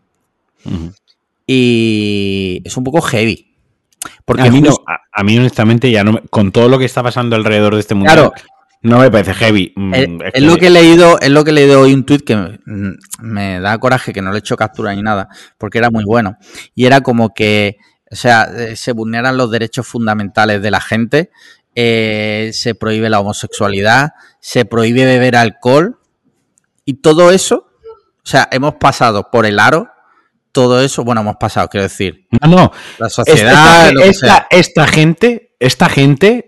Y 1.46 2.60
es 2.64 2.76
un 2.76 2.84
poco 2.84 3.00
heavy. 3.00 3.54
Porque 4.24 4.42
a 4.42 4.50
mí, 4.50 4.60
no, 4.60 4.74
a, 4.86 5.22
mí 5.22 5.38
honestamente 5.38 5.90
ya 5.90 6.04
no 6.04 6.20
con 6.30 6.52
todo 6.52 6.68
lo 6.68 6.78
que 6.78 6.84
está 6.84 7.02
pasando 7.02 7.36
alrededor 7.36 7.74
de 7.74 7.80
este 7.80 7.94
mundial 7.94 8.32
no 8.82 8.98
me 8.98 9.10
parece 9.10 9.34
heavy. 9.34 9.72
Mm, 9.76 9.94
es, 10.32 10.42
lo 10.42 10.56
que 10.56 10.68
he 10.68 10.70
leído, 10.70 11.18
es 11.20 11.30
lo 11.30 11.44
que 11.44 11.50
he 11.50 11.54
leído 11.54 11.80
hoy 11.80 11.94
un 11.94 12.04
tuit 12.04 12.24
que 12.24 12.58
me 13.20 13.60
da 13.60 13.78
coraje 13.78 14.12
que 14.12 14.22
no 14.22 14.30
le 14.30 14.36
he 14.36 14.40
hecho 14.40 14.56
captura 14.56 14.94
ni 14.94 15.02
nada, 15.02 15.28
porque 15.56 15.78
era 15.78 15.90
muy 15.90 16.04
bueno. 16.04 16.36
Y 16.74 16.86
era 16.86 17.00
como 17.00 17.34
que, 17.34 17.76
o 18.10 18.16
sea, 18.16 18.44
eh, 18.44 18.76
se 18.76 18.92
vulneran 18.92 19.36
los 19.36 19.50
derechos 19.50 19.86
fundamentales 19.86 20.62
de 20.62 20.70
la 20.70 20.80
gente, 20.80 21.30
eh, 21.74 22.50
se 22.52 22.74
prohíbe 22.74 23.10
la 23.10 23.20
homosexualidad, 23.20 24.12
se 24.40 24.64
prohíbe 24.64 25.04
beber 25.04 25.36
alcohol 25.36 25.98
y 26.84 26.94
todo 26.94 27.30
eso, 27.30 27.68
o 27.84 28.26
sea, 28.30 28.48
hemos 28.52 28.74
pasado 28.74 29.30
por 29.30 29.46
el 29.46 29.58
aro 29.58 29.88
todo 30.58 30.80
eso, 30.80 31.04
bueno, 31.04 31.20
hemos 31.20 31.36
pasado, 31.36 31.68
quiero 31.68 31.84
decir. 31.84 32.26
No, 32.42 32.48
no. 32.48 32.72
La 32.98 33.08
sociedad. 33.08 33.92
esta, 34.50 34.86
gente, 34.88 35.54
esta 35.60 35.88
gente 35.88 36.47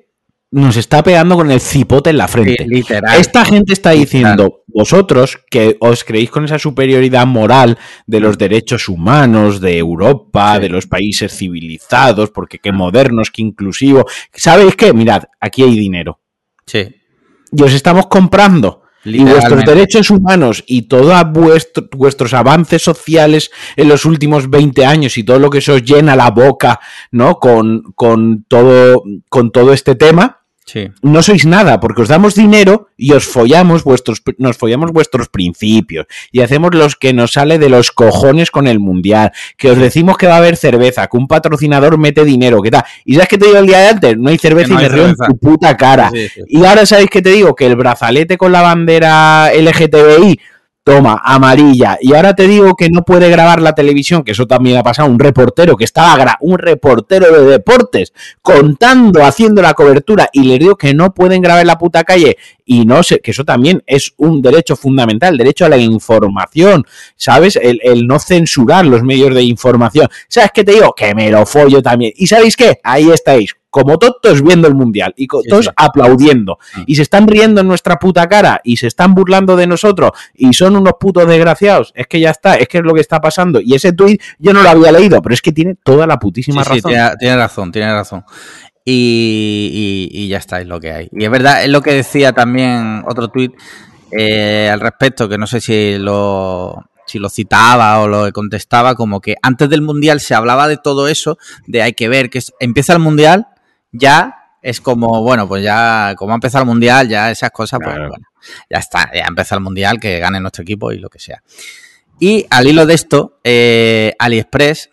nos 0.53 0.77
está 0.77 1.03
pegando 1.03 1.37
con 1.37 1.51
el 1.51 1.61
cipote 1.61 2.11
en 2.11 2.19
la 2.19 2.27
frente. 2.27 2.67
Esta 3.19 3.45
gente 3.45 3.73
está 3.73 3.91
diciendo, 3.91 4.65
vosotros 4.67 5.39
que 5.49 5.77
os 5.81 6.03
creéis 6.03 6.31
con 6.31 6.45
esa 6.45 6.59
superioridad 6.59 7.27
moral 7.27 7.79
de 8.07 8.21
los 8.21 8.37
derechos 8.37 8.89
humanos 8.89 9.61
de 9.61 9.79
Europa, 9.79 10.59
de 10.59 10.69
los 10.69 10.87
países 10.87 11.37
civilizados, 11.37 12.31
porque 12.31 12.59
qué 12.59 12.73
modernos, 12.73 13.31
qué 13.31 13.43
inclusivos. 13.43 14.05
¿Sabéis 14.33 14.75
qué? 14.75 14.93
Mirad, 14.93 15.25
aquí 15.41 15.63
hay 15.63 15.79
dinero. 15.79 16.19
Sí. 16.67 16.97
Y 17.53 17.63
os 17.63 17.73
estamos 17.73 18.09
comprando. 18.09 18.83
Y 19.03 19.25
vuestros 19.25 19.65
derechos 19.65 20.11
humanos 20.11 20.63
y 20.67 20.83
todos 20.83 21.15
vuestros 21.97 22.35
avances 22.35 22.83
sociales 22.83 23.51
en 23.77 23.89
los 23.89 24.05
últimos 24.05 24.51
20 24.51 24.85
años 24.85 25.17
y 25.17 25.25
todo 25.25 25.39
lo 25.39 25.49
que 25.49 25.63
se 25.63 25.73
os 25.73 25.83
llena 25.83 26.17
la 26.17 26.31
boca, 26.31 26.81
¿no? 27.11 27.37
Con, 27.37 27.93
con, 27.95 28.45
todo, 28.47 29.03
con 29.31 29.53
todo 29.53 29.73
este 29.73 29.95
tema, 29.95 30.40
no 31.03 31.23
sois 31.23 31.47
nada, 31.47 31.81
porque 31.81 32.03
os 32.03 32.09
damos 32.09 32.35
dinero 32.35 32.89
y 32.97 33.13
os 33.13 33.27
follamos 33.27 33.85
vuestros, 33.85 34.23
nos 34.39 34.57
follamos 34.57 34.93
vuestros 34.93 35.29
principios 35.29 36.07
y 36.33 36.41
hacemos 36.41 36.75
los 36.75 36.97
que 36.97 37.13
nos 37.13 37.33
sale 37.33 37.59
de 37.59 37.69
los 37.69 37.91
cojones 37.91 38.51
con 38.51 38.67
el 38.67 38.81
mundial, 38.81 39.33
que 39.57 39.71
os 39.71 39.79
decimos 39.79 40.17
que 40.17 40.27
va 40.27 40.35
a 40.35 40.39
haber 40.39 40.57
cerveza, 40.57 41.07
que 41.07 41.17
un 41.17 41.29
patrocinador 41.29 41.99
mete 41.99 42.25
dinero, 42.25 42.63
que 42.63 42.71
tal. 42.71 42.85
Y 43.05 43.15
sabes 43.15 43.29
que 43.29 43.39
te 43.39 43.47
digo 43.47 43.59
el 43.59 43.67
día 43.67 43.79
de 43.79 43.89
antes, 43.89 44.17
no 44.17 44.31
hay 44.31 44.39
cerveza 44.39 44.75
y 44.75 44.77
me 44.77 44.89
río 44.89 45.07
en 45.07 45.17
tu 45.17 45.39
puta 45.39 45.77
cara. 45.77 46.11
y 46.47 46.65
ahora 46.65 46.87
sabéis 46.87 47.11
que 47.11 47.23
te 47.23 47.31
digo 47.31 47.55
que 47.55 47.67
el 47.67 47.77
brazalete 47.77 48.37
con 48.37 48.53
la 48.53 48.63
bandera 48.63 49.51
LGTBI 49.55 50.41
toma, 50.91 51.23
amarilla. 51.25 51.99
Y 52.01 52.15
ahora 52.15 52.35
te 52.35 52.49
digo 52.49 52.75
que 52.75 52.89
no 52.91 53.03
puede 53.03 53.31
grabar 53.31 53.63
la 53.63 53.75
televisión, 53.75 54.25
que 54.25 54.33
eso 54.33 54.47
también 54.47 54.77
ha 54.77 54.83
pasado, 54.83 55.09
un 55.09 55.21
reportero 55.21 55.77
que 55.77 55.85
estaba, 55.85 56.37
un 56.41 56.59
reportero 56.59 57.31
de 57.31 57.49
deportes, 57.49 58.13
contando, 58.43 59.25
haciendo 59.25 59.63
la 59.63 59.75
cobertura, 59.75 60.29
y 60.33 60.43
le 60.43 60.59
digo 60.59 60.77
que 60.77 60.93
no 60.93 61.15
pueden 61.15 61.43
grabar 61.43 61.61
en 61.61 61.69
la 61.69 61.79
puta 61.79 62.03
calle, 62.03 62.37
y 62.65 62.87
no 62.87 63.05
sé, 63.05 63.21
que 63.21 63.31
eso 63.31 63.45
también 63.45 63.85
es 63.87 64.15
un 64.17 64.43
derecho 64.43 64.75
fundamental, 64.75 65.37
derecho 65.37 65.65
a 65.65 65.69
la 65.69 65.77
información, 65.77 66.85
¿sabes? 67.15 67.55
El, 67.55 67.79
el 67.85 68.09
no 68.09 68.19
censurar 68.19 68.85
los 68.85 69.05
medios 69.05 69.33
de 69.33 69.45
información. 69.45 70.09
¿Sabes 70.29 70.51
qué 70.53 70.65
te 70.65 70.73
digo? 70.73 70.93
Que 70.93 71.15
me 71.15 71.31
lo 71.31 71.47
follo 71.47 71.83
también. 71.83 72.13
¿Y 72.17 72.27
sabéis 72.27 72.57
qué? 72.57 72.81
Ahí 72.83 73.11
estáis, 73.11 73.55
como 73.71 73.99
todos 73.99 74.43
viendo 74.43 74.67
el 74.69 74.75
mundial 74.75 75.15
y 75.17 75.27
todos 75.27 75.71
aplaudiendo 75.77 76.59
y 76.87 76.97
se 76.97 77.03
están 77.03 77.29
riendo 77.29 77.61
en 77.61 77.69
nuestra 77.69 77.99
puta 77.99 78.29
cara 78.29 78.61
y 78.65 78.77
se 78.77 78.89
están 78.89 79.15
burlando 79.15 79.57
de 79.57 79.67
nosotros 79.67 80.11
y 80.35 80.53
son 80.53 80.77
unos 80.77 80.95
putos 80.99 81.27
desgraciados. 81.27 81.93
Es 81.95 82.07
que 82.07 82.21
ya 82.21 82.31
está, 82.31 82.57
es 82.57 82.69
que 82.69 82.79
es 82.79 82.85
lo 82.85 82.95
que 82.95 83.01
está 83.01 83.21
pasando. 83.21 83.61
Y 83.61 83.75
ese 83.75 83.93
tuit 83.93 84.21
yo 84.39 84.53
no 84.53 84.63
lo 84.63 84.69
había 84.69 84.93
leído, 84.93 85.23
pero 85.23 85.35
es 85.35 85.41
que 85.41 85.53
tiene 85.53 85.77
toda 85.83 86.07
la 86.07 86.19
putísima 86.19 86.65
razón. 86.65 86.93
Sí, 86.93 86.99
tiene, 87.19 87.37
razón, 87.37 87.73
tiene 87.73 87.93
razón. 87.93 88.25
Y, 88.85 90.27
ya 90.29 90.39
está, 90.39 90.61
es 90.61 90.67
lo 90.67 90.81
que 90.81 90.93
hay. 90.93 91.09
Y 91.13 91.25
es 91.25 91.31
verdad, 91.31 91.63
es 91.63 91.71
lo 91.71 91.81
que 91.81 91.93
decía 91.93 92.33
también 92.33 93.05
otro 93.07 93.29
tuit 93.29 93.53
eh, 94.11 94.69
al 94.73 94.81
respecto, 94.81 95.29
que 95.29 95.39
no 95.39 95.47
sé 95.47 95.61
si 95.61 95.97
lo, 95.99 96.91
si 97.07 97.19
lo 97.19 97.29
citaba 97.29 98.01
o 98.01 98.09
lo 98.09 98.33
contestaba, 98.33 98.95
como 98.95 99.21
que 99.21 99.37
antes 99.43 99.69
del 99.69 99.83
Mundial 99.83 100.21
se 100.21 100.35
hablaba 100.35 100.67
de 100.67 100.77
todo 100.77 101.07
eso, 101.09 101.39
de 101.67 101.83
hay 101.83 101.93
que 101.93 102.09
ver 102.09 102.31
que 102.31 102.41
empieza 102.59 102.93
el 102.93 102.99
Mundial 102.99 103.47
ya 103.93 104.37
es 104.63 104.81
como, 104.81 105.23
bueno, 105.23 105.49
pues 105.49 105.63
ya, 105.63 106.15
como 106.17 106.33
ha 106.33 106.35
empezado 106.35 106.63
el 106.65 106.69
mundial, 106.69 107.09
ya 107.09 107.31
esas 107.31 107.51
cosas, 107.51 107.81
pues 107.83 107.97
bueno, 107.97 108.27
ya 108.69 108.79
está, 108.79 109.11
ya 109.15 109.25
ha 109.25 109.29
empezado 109.29 109.59
el 109.59 109.65
mundial, 109.65 109.99
que 109.99 110.19
gane 110.19 110.41
nuestro 110.41 110.63
equipo 110.63 110.93
y 110.93 110.99
lo 110.99 111.09
que 111.09 111.19
sea. 111.19 111.43
Y 112.19 112.47
al 112.51 112.67
hilo 112.67 112.85
de 112.85 112.95
esto, 112.95 113.39
eh, 113.45 114.13
AliExpress, 114.19 114.91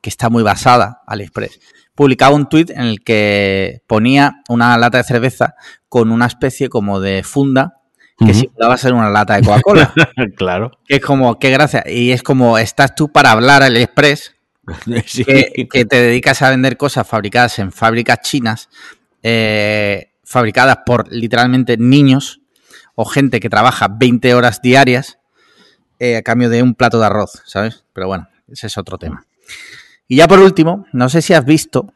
que 0.00 0.10
está 0.10 0.30
muy 0.30 0.44
basada, 0.44 1.02
AliExpress, 1.06 1.58
publicaba 1.94 2.36
un 2.36 2.48
tuit 2.48 2.70
en 2.70 2.82
el 2.82 3.02
que 3.02 3.82
ponía 3.88 4.42
una 4.48 4.78
lata 4.78 4.98
de 4.98 5.04
cerveza 5.04 5.56
con 5.88 6.12
una 6.12 6.26
especie 6.26 6.68
como 6.68 7.00
de 7.00 7.24
funda 7.24 7.78
que 8.24 8.34
simulaba 8.34 8.76
ser 8.76 8.94
una 8.94 9.10
lata 9.10 9.36
de 9.36 9.46
Coca-Cola. 9.46 9.94
claro. 10.36 10.72
Que 10.86 10.96
es 10.96 11.00
como, 11.00 11.38
qué 11.38 11.50
gracia. 11.50 11.84
Y 11.86 12.10
es 12.10 12.22
como, 12.22 12.58
estás 12.58 12.94
tú 12.96 13.12
para 13.12 13.30
hablar 13.30 13.62
Que, 15.70 15.84
te 15.84 16.02
dedicas 16.02 16.42
a 16.42 16.50
vender 16.50 16.76
cosas 16.76 17.06
fabricadas 17.06 17.58
en 17.58 17.72
fábricas 17.72 18.20
chinas, 18.22 18.68
eh, 19.22 20.12
fabricadas 20.24 20.78
por 20.84 21.10
literalmente 21.12 21.76
niños 21.76 22.40
o 22.94 23.04
gente 23.04 23.40
que 23.40 23.48
trabaja 23.48 23.88
20 23.88 24.34
horas 24.34 24.60
diarias 24.62 25.18
eh, 25.98 26.16
a 26.16 26.22
cambio 26.22 26.48
de 26.48 26.62
un 26.62 26.74
plato 26.74 26.98
de 27.00 27.06
arroz, 27.06 27.42
¿sabes? 27.46 27.84
Pero 27.92 28.06
bueno, 28.08 28.28
ese 28.48 28.66
es 28.66 28.78
otro 28.78 28.98
tema. 28.98 29.26
Y 30.06 30.16
ya 30.16 30.28
por 30.28 30.38
último, 30.38 30.86
no 30.92 31.08
sé 31.08 31.22
si 31.22 31.34
has 31.34 31.44
visto 31.44 31.92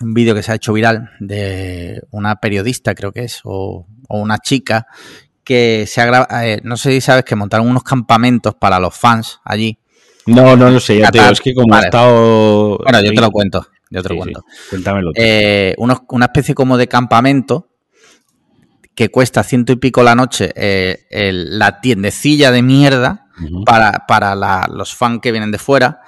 un 0.00 0.14
vídeo 0.14 0.34
que 0.34 0.42
se 0.42 0.52
ha 0.52 0.54
hecho 0.54 0.72
viral 0.72 1.10
de 1.20 2.02
una 2.10 2.36
periodista, 2.36 2.94
creo 2.94 3.12
que 3.12 3.24
es, 3.24 3.40
o, 3.44 3.86
una 4.08 4.38
chica 4.38 4.86
que 5.44 5.84
se 5.86 6.00
ha 6.00 6.06
grabado, 6.06 6.40
eh, 6.42 6.60
no 6.62 6.76
sé 6.76 6.92
si 6.92 7.00
sabes 7.00 7.24
que 7.24 7.36
montaron 7.36 7.68
unos 7.68 7.82
campamentos 7.82 8.54
para 8.54 8.78
los 8.78 8.94
fans 8.96 9.40
allí 9.44 9.78
no, 10.28 10.56
no 10.56 10.70
lo 10.70 10.80
sé, 10.80 10.98
ya 10.98 11.10
te 11.10 11.18
digo, 11.18 11.30
es 11.30 11.40
que 11.40 11.54
como 11.54 11.74
ha 11.74 11.80
estado... 11.80 12.78
Bueno, 12.78 13.02
yo 13.02 13.12
te 13.12 13.20
lo 13.20 13.30
cuento, 13.30 13.66
yo 13.90 14.02
te 14.02 14.08
lo 14.08 14.16
cuento. 14.16 14.44
cuéntamelo. 14.70 15.12
Eh, 15.14 15.74
una 15.78 16.24
especie 16.26 16.54
como 16.54 16.76
de 16.76 16.88
campamento 16.88 17.68
que 18.94 19.10
cuesta 19.10 19.44
ciento 19.44 19.72
y 19.72 19.76
pico 19.76 20.02
la 20.02 20.14
noche 20.16 20.52
eh, 20.56 21.06
la 21.32 21.80
tiendecilla 21.80 22.50
de 22.50 22.62
mierda 22.62 23.26
para, 23.64 24.66
los 24.68 24.94
fans 24.94 25.20
que 25.22 25.32
vienen 25.32 25.52
de 25.52 25.58
fuera. 25.58 26.00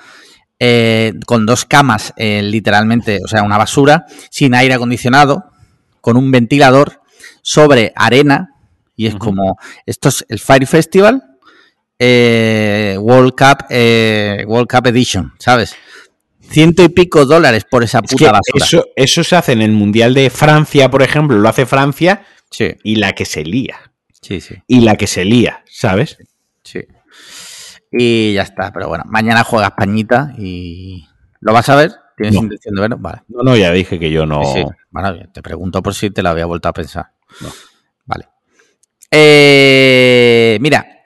Eh, 0.62 1.14
con 1.24 1.46
dos 1.46 1.64
camas, 1.64 2.12
literalmente, 2.18 3.20
o 3.24 3.28
sea, 3.28 3.42
una 3.42 3.56
basura, 3.56 4.04
sin 4.28 4.54
aire 4.54 4.74
acondicionado, 4.74 5.52
con 6.02 6.18
un 6.18 6.30
ventilador, 6.30 7.00
sobre 7.40 7.92
arena, 7.96 8.50
y 8.94 9.06
es 9.06 9.14
como, 9.14 9.56
esto 9.86 10.10
es 10.10 10.26
el 10.28 10.38
Fire 10.38 10.66
Festival, 10.66 11.29
eh, 12.02 12.96
World 12.98 13.34
Cup 13.36 13.66
eh, 13.68 14.42
World 14.46 14.68
Cup 14.68 14.86
Edition, 14.86 15.34
¿sabes? 15.38 15.76
Ciento 16.40 16.82
y 16.82 16.88
pico 16.88 17.26
dólares 17.26 17.64
por 17.70 17.84
esa 17.84 18.00
puta 18.00 18.32
basura. 18.32 18.64
Eso, 18.64 18.86
eso 18.96 19.22
se 19.22 19.36
hace 19.36 19.52
en 19.52 19.62
el 19.62 19.70
Mundial 19.70 20.14
de 20.14 20.30
Francia, 20.30 20.90
por 20.90 21.02
ejemplo, 21.02 21.38
lo 21.38 21.48
hace 21.48 21.66
Francia 21.66 22.24
y 22.82 22.96
la 22.96 23.12
que 23.12 23.24
se 23.26 23.44
lía. 23.44 23.92
Sí, 24.20 24.40
sí. 24.40 24.56
Y 24.66 24.80
la 24.80 24.96
que 24.96 25.06
se 25.06 25.24
lía, 25.24 25.62
¿sabes? 25.70 26.18
Sí. 26.64 26.80
Y 27.92 28.32
ya 28.32 28.42
está, 28.42 28.72
pero 28.72 28.88
bueno, 28.88 29.04
mañana 29.06 29.44
juega 29.44 29.68
Españita 29.68 30.34
y 30.38 31.06
¿lo 31.40 31.52
vas 31.52 31.68
a 31.68 31.76
ver? 31.76 31.92
¿Tienes 32.16 32.34
intención 32.34 32.74
de 32.74 32.80
verlo? 32.80 32.96
Vale. 32.98 33.22
No, 33.28 33.42
no, 33.42 33.56
ya 33.56 33.72
dije 33.72 33.98
que 33.98 34.10
yo 34.10 34.26
no. 34.26 34.42
Sí, 34.52 34.64
Bueno, 34.90 35.16
te 35.32 35.42
pregunto 35.42 35.82
por 35.82 35.94
si 35.94 36.10
te 36.10 36.22
lo 36.22 36.30
había 36.30 36.46
vuelto 36.46 36.68
a 36.68 36.72
pensar. 36.72 37.10
Vale. 38.06 38.28
Eh, 39.10 40.58
mira, 40.60 40.99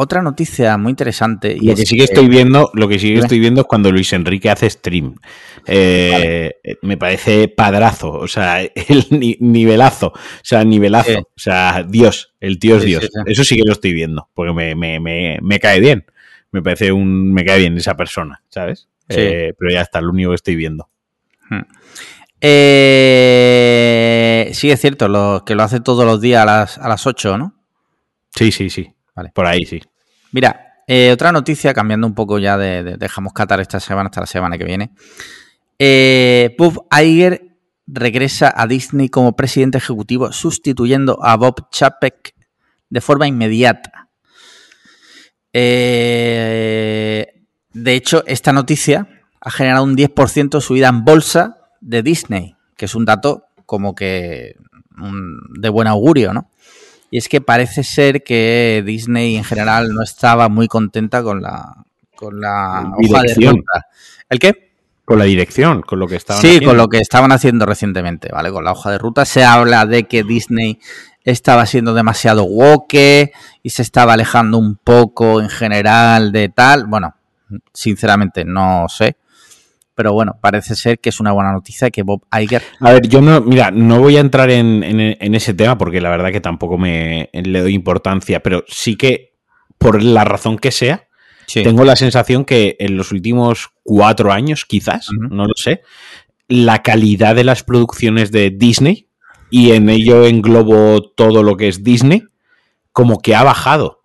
otra 0.00 0.22
noticia 0.22 0.78
muy 0.78 0.90
interesante. 0.90 1.56
Y 1.60 1.66
lo 1.66 1.74
que 1.74 1.84
sí 1.84 1.96
que 1.96 2.04
estoy 2.04 2.28
viendo, 2.28 2.70
lo 2.74 2.86
que 2.86 3.00
sí 3.00 3.14
que 3.14 3.18
estoy 3.18 3.40
viendo 3.40 3.62
es 3.62 3.66
cuando 3.66 3.90
Luis 3.90 4.12
Enrique 4.12 4.48
hace 4.48 4.70
stream. 4.70 5.16
Eh, 5.66 6.52
me 6.82 6.96
parece 6.96 7.48
padrazo, 7.48 8.12
o 8.12 8.28
sea, 8.28 8.62
el 8.74 9.06
nivelazo, 9.40 10.12
o 10.14 10.44
sea, 10.44 10.64
nivelazo, 10.64 11.18
o 11.18 11.38
sea, 11.38 11.82
Dios, 11.82 12.32
el 12.38 12.60
tío 12.60 12.76
es 12.76 12.84
Dios. 12.84 13.08
Eso 13.26 13.42
sí 13.42 13.56
que 13.56 13.64
lo 13.66 13.72
estoy 13.72 13.92
viendo, 13.92 14.28
porque 14.34 14.52
me, 14.76 15.58
cae 15.58 15.80
bien. 15.80 16.06
Me 16.52 16.62
parece 16.62 16.92
un. 16.92 17.32
Me 17.32 17.44
cae 17.44 17.58
bien 17.58 17.76
esa 17.76 17.96
persona, 17.96 18.40
¿sabes? 18.50 18.88
Eh, 19.08 19.52
pero 19.58 19.72
ya 19.72 19.80
está, 19.80 20.00
lo 20.00 20.10
único 20.10 20.30
que 20.30 20.36
estoy 20.36 20.54
viendo. 20.54 20.88
Hmm. 21.50 21.62
Eh, 22.40 23.00
sí, 24.52 24.70
es 24.70 24.80
cierto, 24.80 25.08
lo, 25.08 25.42
que 25.44 25.56
lo 25.56 25.64
hace 25.64 25.80
todos 25.80 26.04
los 26.06 26.20
días 26.20 26.42
a 26.42 26.44
las, 26.46 26.78
a 26.78 26.88
las 26.88 27.04
8, 27.04 27.36
¿no? 27.36 27.56
Sí, 28.30 28.52
sí, 28.52 28.70
sí. 28.70 28.92
Vale. 29.18 29.32
Por 29.34 29.46
ahí 29.46 29.64
sí. 29.64 29.80
Mira, 30.30 30.74
eh, 30.86 31.10
otra 31.10 31.32
noticia, 31.32 31.74
cambiando 31.74 32.06
un 32.06 32.14
poco 32.14 32.38
ya 32.38 32.56
de, 32.56 32.96
dejamos 32.96 33.32
Qatar 33.32 33.60
esta 33.60 33.80
semana 33.80 34.10
hasta 34.10 34.20
la 34.20 34.28
semana 34.28 34.56
que 34.56 34.62
viene. 34.62 34.92
Eh, 35.76 36.54
Bob 36.56 36.86
Iger 36.96 37.56
regresa 37.88 38.54
a 38.56 38.68
Disney 38.68 39.08
como 39.08 39.34
presidente 39.34 39.78
ejecutivo, 39.78 40.30
sustituyendo 40.30 41.18
a 41.20 41.36
Bob 41.36 41.68
Chapek 41.72 42.32
de 42.90 43.00
forma 43.00 43.26
inmediata. 43.26 44.08
Eh, 45.52 47.42
de 47.72 47.94
hecho, 47.94 48.22
esta 48.28 48.52
noticia 48.52 49.08
ha 49.40 49.50
generado 49.50 49.82
un 49.82 49.96
10% 49.96 50.60
subida 50.60 50.90
en 50.90 51.04
bolsa 51.04 51.56
de 51.80 52.04
Disney, 52.04 52.54
que 52.76 52.84
es 52.84 52.94
un 52.94 53.04
dato 53.04 53.46
como 53.66 53.96
que 53.96 54.54
de 55.58 55.68
buen 55.70 55.88
augurio, 55.88 56.32
¿no? 56.32 56.52
Y 57.10 57.18
es 57.18 57.28
que 57.28 57.40
parece 57.40 57.84
ser 57.84 58.22
que 58.22 58.82
Disney 58.84 59.36
en 59.36 59.44
general 59.44 59.94
no 59.94 60.02
estaba 60.02 60.48
muy 60.48 60.68
contenta 60.68 61.22
con 61.22 61.40
la, 61.40 61.84
con 62.14 62.40
la 62.40 62.92
hoja 62.96 63.22
de 63.22 63.34
ruta. 63.34 63.86
¿El 64.28 64.38
qué? 64.38 64.72
Con 65.04 65.18
la 65.18 65.24
dirección, 65.24 65.80
con 65.80 65.98
lo 65.98 66.06
que 66.06 66.16
estaban 66.16 66.42
sí, 66.42 66.60
con 66.62 66.76
lo 66.76 66.88
que 66.88 66.98
estaban 66.98 67.32
haciendo 67.32 67.64
recientemente, 67.64 68.28
¿vale? 68.30 68.50
Con 68.50 68.64
la 68.64 68.72
hoja 68.72 68.90
de 68.90 68.98
ruta 68.98 69.24
se 69.24 69.42
habla 69.42 69.86
de 69.86 70.04
que 70.04 70.22
Disney 70.22 70.80
estaba 71.24 71.64
siendo 71.64 71.94
demasiado 71.94 72.44
woke 72.44 73.32
y 73.62 73.70
se 73.70 73.82
estaba 73.82 74.12
alejando 74.12 74.58
un 74.58 74.76
poco 74.76 75.40
en 75.40 75.48
general 75.48 76.30
de 76.30 76.50
tal. 76.50 76.86
Bueno, 76.86 77.14
sinceramente 77.72 78.44
no 78.44 78.86
sé 78.90 79.16
pero 79.98 80.12
bueno, 80.12 80.38
parece 80.40 80.76
ser 80.76 81.00
que 81.00 81.08
es 81.08 81.18
una 81.18 81.32
buena 81.32 81.50
noticia 81.50 81.90
que 81.90 82.04
Bob 82.04 82.22
Iger... 82.32 82.62
A 82.78 82.92
ver, 82.92 83.08
yo 83.08 83.20
no, 83.20 83.40
mira, 83.40 83.72
no 83.72 83.98
voy 83.98 84.16
a 84.16 84.20
entrar 84.20 84.48
en, 84.48 84.84
ese 84.84 85.54
tema 85.54 85.76
porque 85.76 86.00
la 86.00 86.08
verdad 86.08 86.30
que 86.30 86.40
tampoco 86.40 86.78
me 86.78 87.30
le 87.32 87.60
doy 87.60 87.74
importancia, 87.74 88.40
pero 88.40 88.62
sí 88.68 88.94
que, 88.94 89.34
por 89.76 90.00
la 90.00 90.22
razón 90.22 90.56
que 90.56 90.70
sea, 90.70 91.08
tengo 91.52 91.84
la 91.84 91.96
sensación 91.96 92.44
que 92.44 92.76
en 92.78 92.96
los 92.96 93.10
últimos 93.10 93.70
cuatro 93.82 94.30
años, 94.30 94.64
quizás, 94.66 95.08
no 95.18 95.46
lo 95.46 95.54
sé, 95.56 95.82
la 96.46 96.84
calidad 96.84 97.34
de 97.34 97.42
las 97.42 97.64
producciones 97.64 98.30
de 98.30 98.50
Disney, 98.50 99.08
y 99.50 99.72
en 99.72 99.88
ello 99.88 100.26
englobo 100.26 101.10
todo 101.10 101.42
lo 101.42 101.56
que 101.56 101.66
es 101.66 101.82
Disney, 101.82 102.22
como 102.92 103.18
que 103.18 103.34
ha 103.34 103.42
bajado. 103.42 103.97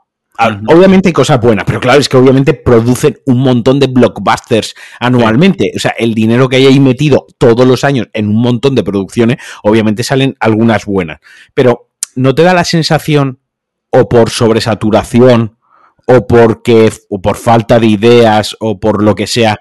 Obviamente 0.68 1.10
hay 1.10 1.14
cosas 1.14 1.40
buenas, 1.40 1.64
pero 1.66 1.80
claro, 1.80 2.00
es 2.00 2.10
que 2.10 2.18
obviamente 2.18 2.54
producen 2.54 3.20
un 3.26 3.40
montón 3.40 3.80
de 3.80 3.88
blockbusters 3.88 4.74
anualmente. 5.00 5.72
O 5.76 5.80
sea, 5.80 5.94
el 5.98 6.16
dinero 6.16 6.50
que 6.50 6.56
hay 6.56 6.66
ahí 6.66 6.80
metido 6.80 7.28
todos 7.38 7.68
los 7.68 7.84
años 7.84 8.08
en 8.14 8.30
un 8.30 8.42
montón 8.42 8.74
de 8.74 8.84
producciones, 8.84 9.38
obviamente 9.62 10.04
salen 10.04 10.36
algunas 10.40 10.86
buenas. 10.86 11.20
Pero 11.54 11.90
¿no 12.16 12.34
te 12.34 12.44
da 12.44 12.54
la 12.54 12.64
sensación, 12.64 13.40
o 13.90 14.10
por 14.10 14.32
sobresaturación, 14.32 15.58
o 16.08 16.28
porque, 16.28 16.92
o 17.10 17.22
por 17.22 17.38
falta 17.38 17.80
de 17.80 17.88
ideas, 17.88 18.56
o 18.60 18.80
por 18.80 19.04
lo 19.04 19.16
que 19.16 19.28
sea, 19.28 19.60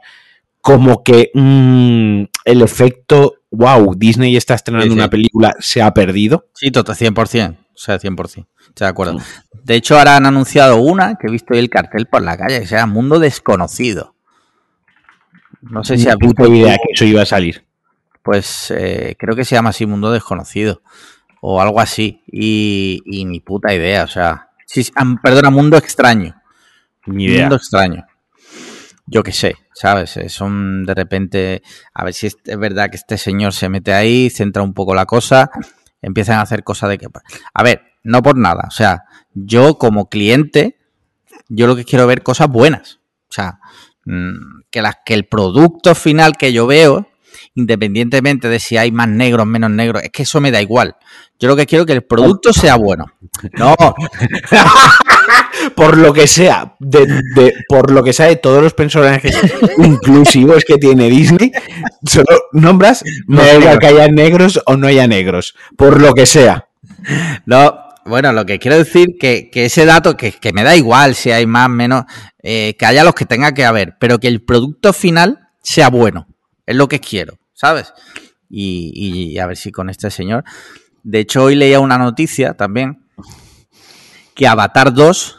como 0.61 1.03
que 1.03 1.31
mm, 1.35 2.25
el 2.45 2.62
efecto, 2.62 3.35
wow, 3.51 3.95
Disney 3.95 4.37
está 4.37 4.55
estrenando 4.55 4.95
una 4.95 5.11
película, 5.11 5.55
se 5.61 5.83
ha 5.83 5.93
perdido? 5.93 6.47
Sí, 6.55 6.70
total, 6.70 6.97
100%. 6.97 7.62
O 7.75 7.79
sea, 7.79 7.99
100%. 7.99 8.27
Estoy 8.27 8.47
de 8.75 8.87
acuerdo. 8.87 9.18
De 9.64 9.75
hecho, 9.75 9.99
ahora 9.99 10.16
han 10.16 10.27
anunciado 10.27 10.77
una 10.77 11.16
que 11.16 11.27
he 11.27 11.31
visto 11.31 11.55
el 11.55 11.70
cartel 11.70 12.07
por 12.07 12.23
la 12.23 12.37
calle, 12.37 12.61
que 12.61 12.66
se 12.66 12.77
llama 12.77 12.93
Mundo 12.93 13.18
Desconocido. 13.18 14.14
No 15.62 15.85
sé 15.85 15.97
si 15.97 16.09
ha 16.09 16.16
puta 16.16 16.47
idea 16.47 16.77
que 16.77 16.93
eso 16.93 17.05
iba 17.05 17.23
a 17.23 17.27
salir. 17.27 17.64
Pues 18.23 18.73
eh, 18.77 19.16
creo 19.18 19.35
que 19.35 19.45
se 19.45 19.55
llama 19.55 19.70
así 19.70 19.87
Mundo 19.87 20.12
Desconocido. 20.12 20.83
O 21.41 21.61
algo 21.61 21.81
así. 21.81 22.23
Y, 22.27 23.01
y 23.07 23.25
ni 23.25 23.41
puta 23.41 23.73
idea. 23.73 24.05
O 24.05 24.09
sea. 24.09 24.51
Sí, 24.66 24.87
perdona, 25.23 25.51
Mundo 25.51 25.77
Extraño. 25.77 26.35
Ni 27.07 27.25
idea. 27.25 27.43
Mundo 27.43 27.57
Extraño. 27.57 28.05
Yo 29.07 29.23
qué 29.23 29.33
sé, 29.33 29.57
¿sabes? 29.75 30.16
Eh, 30.16 30.29
son 30.29 30.85
de 30.85 30.95
repente. 30.95 31.62
A 31.95 32.05
ver 32.05 32.14
si 32.14 32.27
es 32.27 32.37
verdad 32.59 32.91
que 32.91 32.97
este 32.97 33.16
señor 33.16 33.53
se 33.53 33.68
mete 33.68 33.93
ahí, 33.93 34.31
centra 34.31 34.62
un 34.62 34.75
poco 34.75 34.95
la 34.95 35.07
cosa 35.07 35.51
empiezan 36.03 36.38
a 36.38 36.42
hacer 36.42 36.64
cosas 36.64 36.90
de 36.90 36.98
que... 36.98 37.07
A 37.55 37.62
ver, 37.62 37.82
no 38.03 38.22
por 38.22 38.36
nada. 38.36 38.64
O 38.68 38.70
sea, 38.70 39.05
yo 39.32 39.78
como 39.78 40.09
cliente, 40.09 40.78
yo 41.48 41.66
lo 41.66 41.76
que 41.76 41.84
quiero 41.84 42.07
ver 42.07 42.22
cosas 42.22 42.48
buenas. 42.48 43.00
O 43.30 43.32
sea, 43.32 43.61
mm, 44.05 44.62
que, 44.70 44.82
las, 44.82 44.96
que 45.05 45.14
el 45.14 45.26
producto 45.26 45.94
final 45.94 46.36
que 46.36 46.53
yo 46.53 46.66
veo, 46.66 47.09
independientemente 47.55 48.48
de 48.48 48.59
si 48.59 48.76
hay 48.76 48.92
más 48.92 49.09
negros, 49.09 49.46
menos 49.46 49.70
negros, 49.70 50.03
es 50.03 50.11
que 50.11 50.24
eso 50.24 50.40
me 50.40 50.50
da 50.50 50.61
igual. 50.61 50.96
Yo 51.43 51.49
lo 51.49 51.57
que 51.57 51.66
quiero 51.66 51.82
es 51.82 51.86
que 51.88 51.93
el 51.95 52.05
producto 52.05 52.53
sea 52.53 52.76
bueno. 52.76 53.07
No. 53.55 53.74
por 55.74 55.99
lo 55.99 56.12
que 56.12 56.28
sea, 56.28 56.76
de, 56.78 57.53
por 57.68 57.90
lo 57.90 58.05
que 58.05 58.12
sea 58.12 58.26
de 58.26 58.36
todos 58.36 58.62
los 58.62 58.74
personajes 58.74 59.36
inclusivos 59.78 60.62
que 60.64 60.78
tiene 60.78 61.11
Disney, 61.11 61.51
solo 62.07 62.45
nombras, 62.53 63.03
no 63.26 63.43
da 63.43 63.76
que 63.76 63.88
haya 63.88 64.07
negros 64.07 64.62
o 64.66 64.76
no 64.76 64.86
haya 64.86 65.09
negros, 65.09 65.57
por 65.76 66.01
lo 66.01 66.14
que 66.14 66.26
sea. 66.26 66.68
No, 67.45 67.76
bueno, 68.05 68.32
lo 68.32 68.47
que 68.47 68.61
quiero 68.61 68.78
decir 68.78 69.16
que, 69.18 69.51
que 69.51 69.64
ese 69.64 69.84
dato, 69.84 70.16
que, 70.16 70.30
que, 70.30 70.53
me 70.53 70.62
da 70.62 70.76
igual 70.76 71.16
si 71.16 71.32
hay 71.32 71.47
más, 71.47 71.68
menos, 71.68 72.05
eh, 72.40 72.76
que 72.78 72.86
haya 72.86 73.03
los 73.03 73.16
que 73.16 73.26
tenga 73.26 73.53
que 73.53 73.64
haber, 73.64 73.97
pero 73.99 74.20
que 74.20 74.28
el 74.28 74.45
producto 74.45 74.93
final 74.93 75.49
sea 75.61 75.90
bueno. 75.90 76.28
Es 76.66 76.76
lo 76.76 76.86
que 76.86 77.01
quiero, 77.01 77.40
¿sabes? 77.53 77.93
Y, 78.49 79.32
y 79.32 79.38
a 79.40 79.47
ver 79.47 79.57
si 79.57 79.72
con 79.72 79.90
este 79.90 80.09
señor. 80.09 80.45
De 81.03 81.20
hecho, 81.20 81.44
hoy 81.44 81.55
leía 81.55 81.80
una 81.80 81.98
noticia 81.98 82.55
también 82.55 83.03
que 84.34 84.46
Avatar 84.46 84.92
2 84.94 85.38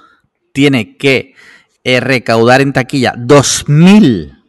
tiene 0.53 0.97
que 0.97 1.35
eh, 1.83 1.99
recaudar 1.99 2.61
en 2.61 2.73
taquilla 2.73 3.13
2.000 3.15 4.43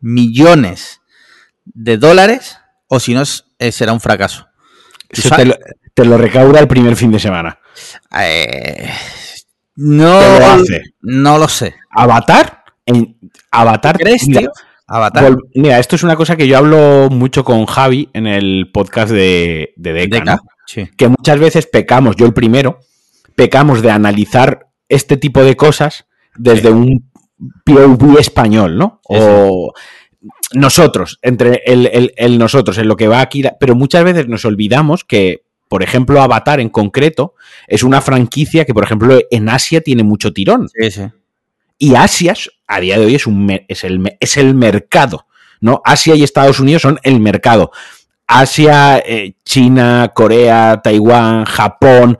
millones 0.00 1.00
de 1.64 1.96
dólares 1.96 2.58
o 2.88 3.00
si 3.00 3.14
no 3.14 3.22
eh, 3.58 3.72
será 3.72 3.92
un 3.92 4.00
fracaso. 4.00 4.48
te, 5.94 6.04
lo, 6.04 6.18
recauda 6.18 6.60
el 6.60 6.68
primer 6.68 6.96
fin 6.96 7.12
de 7.12 7.18
semana. 7.18 7.58
Eh, 8.18 8.90
no, 9.76 10.20
no 11.02 11.38
lo 11.38 11.48
sé. 11.48 11.74
¿Avatar? 11.90 12.64
En, 12.84 13.18
¿Avatar? 13.50 13.98
¿Crees, 13.98 14.26
tío? 14.26 14.50
Avatar. 14.90 15.36
Mira, 15.54 15.78
esto 15.78 15.94
es 15.94 16.02
una 16.02 16.16
cosa 16.16 16.36
que 16.36 16.48
yo 16.48 16.58
hablo 16.58 17.08
mucho 17.10 17.44
con 17.44 17.64
Javi 17.64 18.10
en 18.12 18.26
el 18.26 18.70
podcast 18.72 19.12
de, 19.12 19.72
de 19.76 19.92
Deca, 19.92 20.40
que 20.96 21.08
muchas 21.08 21.38
veces 21.38 21.66
pecamos, 21.66 22.16
yo 22.16 22.26
el 22.26 22.34
primero, 22.34 22.80
pecamos 23.36 23.82
de 23.82 23.92
analizar 23.92 24.66
este 24.88 25.16
tipo 25.16 25.44
de 25.44 25.54
cosas 25.54 26.06
desde 26.36 26.70
un 26.70 27.08
POV 27.64 28.18
español, 28.18 28.76
¿no? 28.76 29.00
O 29.04 29.72
nosotros, 30.54 31.20
entre 31.22 31.62
el, 31.64 32.38
nosotros, 32.38 32.76
en 32.78 32.88
lo 32.88 32.96
que 32.96 33.06
va 33.06 33.20
aquí, 33.20 33.44
pero 33.60 33.76
muchas 33.76 34.02
veces 34.02 34.26
nos 34.26 34.44
olvidamos 34.44 35.04
que, 35.04 35.44
por 35.68 35.84
ejemplo, 35.84 36.20
Avatar 36.20 36.58
en 36.58 36.68
concreto 36.68 37.34
es 37.68 37.84
una 37.84 38.00
franquicia 38.00 38.64
que, 38.64 38.74
por 38.74 38.82
ejemplo, 38.82 39.20
en 39.30 39.48
Asia 39.48 39.82
tiene 39.82 40.02
mucho 40.02 40.32
tirón. 40.32 40.68
Sí, 40.74 40.90
sí. 40.90 41.02
Y 41.78 41.94
Asia, 41.94 42.34
a 42.70 42.80
día 42.80 42.98
de 42.98 43.06
hoy, 43.06 43.14
es, 43.16 43.26
un, 43.26 43.60
es, 43.68 43.84
el, 44.36 44.54
mercado, 44.54 45.26
¿no? 45.60 45.82
Asia 45.84 46.14
y 46.14 46.22
Estados 46.22 46.60
Unidos 46.60 46.82
son 46.82 47.00
el 47.02 47.18
mercado. 47.18 47.72
Asia, 48.26 49.02
eh, 49.04 49.34
China, 49.44 50.12
Corea, 50.14 50.80
Taiwán, 50.82 51.44
Japón, 51.46 52.18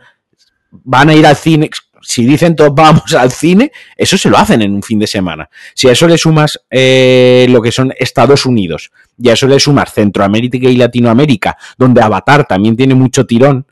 van 0.70 1.11
a 1.11 1.14
ir 1.14 1.24
al 1.24 1.36
cine 1.36 1.70
si 2.03 2.26
dicen 2.26 2.57
todos 2.57 2.74
vamos 2.74 3.14
al 3.14 3.30
cine, 3.30 3.70
eso 3.96 4.16
se 4.18 4.30
lo 4.30 4.38
hacen 4.38 4.62
en 4.62 4.74
un 4.74 4.82
fin 4.82 4.98
de 4.98 5.07
semana. 5.07 5.48
Si 5.74 5.88
a 5.88 5.92
eso 5.92 6.09
le 6.09 6.18
sumas 6.18 6.61
eh, 6.70 7.46
lo 7.51 7.62
que 7.62 7.70
son 7.70 7.92
Estados 7.98 8.46
Unidos 8.46 8.90
y 9.16 9.28
a 9.28 9.34
eso 9.34 9.46
le 9.46 9.61
sumas 9.61 9.92
Centroamérica 9.92 10.57
y 10.68 10.76
Latinoamérica, 10.76 11.57
donde 11.76 12.03
Avatar 12.03 12.46
también 12.46 12.76
tiene 12.76 12.94
mucho 12.94 13.26
tirón, 13.26 13.66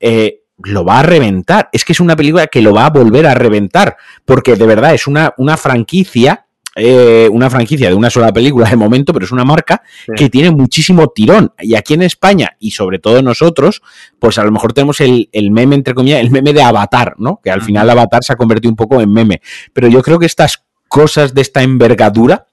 eh, 0.00 0.41
lo 0.64 0.84
va 0.84 1.00
a 1.00 1.02
reventar. 1.02 1.68
Es 1.72 1.84
que 1.84 1.92
es 1.92 2.00
una 2.00 2.16
película 2.16 2.46
que 2.46 2.62
lo 2.62 2.72
va 2.72 2.86
a 2.86 2.90
volver 2.90 3.26
a 3.26 3.34
reventar, 3.34 3.96
porque 4.24 4.56
de 4.56 4.66
verdad 4.66 4.94
es 4.94 5.06
una, 5.06 5.34
una 5.38 5.56
franquicia 5.56 6.46
eh, 6.74 7.28
una 7.30 7.50
franquicia 7.50 7.88
de 7.90 7.94
una 7.94 8.08
sola 8.08 8.32
película 8.32 8.66
de 8.70 8.76
momento, 8.76 9.12
pero 9.12 9.26
es 9.26 9.30
una 9.30 9.44
marca 9.44 9.82
Sí. 10.06 10.12
que 10.16 10.30
tiene 10.30 10.50
muchísimo 10.50 11.08
tirón. 11.08 11.52
Y 11.58 11.74
aquí 11.74 11.92
en 11.92 12.00
España, 12.00 12.56
y 12.58 12.70
sobre 12.70 12.98
todo 12.98 13.20
nosotros, 13.20 13.82
pues 14.18 14.38
a 14.38 14.44
lo 14.44 14.52
mejor 14.52 14.72
tenemos 14.72 14.98
el, 15.02 15.28
el 15.32 15.50
meme, 15.50 15.74
entre 15.74 15.92
comillas, 15.92 16.20
el 16.20 16.30
meme 16.30 16.54
de 16.54 16.62
Avatar, 16.62 17.14
¿no? 17.18 17.40
Que 17.44 17.50
al 17.50 17.60
final 17.60 17.90
Avatar 17.90 18.24
se 18.24 18.32
ha 18.32 18.36
convertido 18.36 18.70
un 18.70 18.76
poco 18.76 19.02
en 19.02 19.12
meme. 19.12 19.42
Pero 19.74 19.88
yo 19.88 20.00
creo 20.02 20.18
que 20.18 20.24
estas 20.24 20.64
cosas 20.88 21.34
de 21.34 21.42
esta 21.42 21.62
envergadura, 21.62 22.46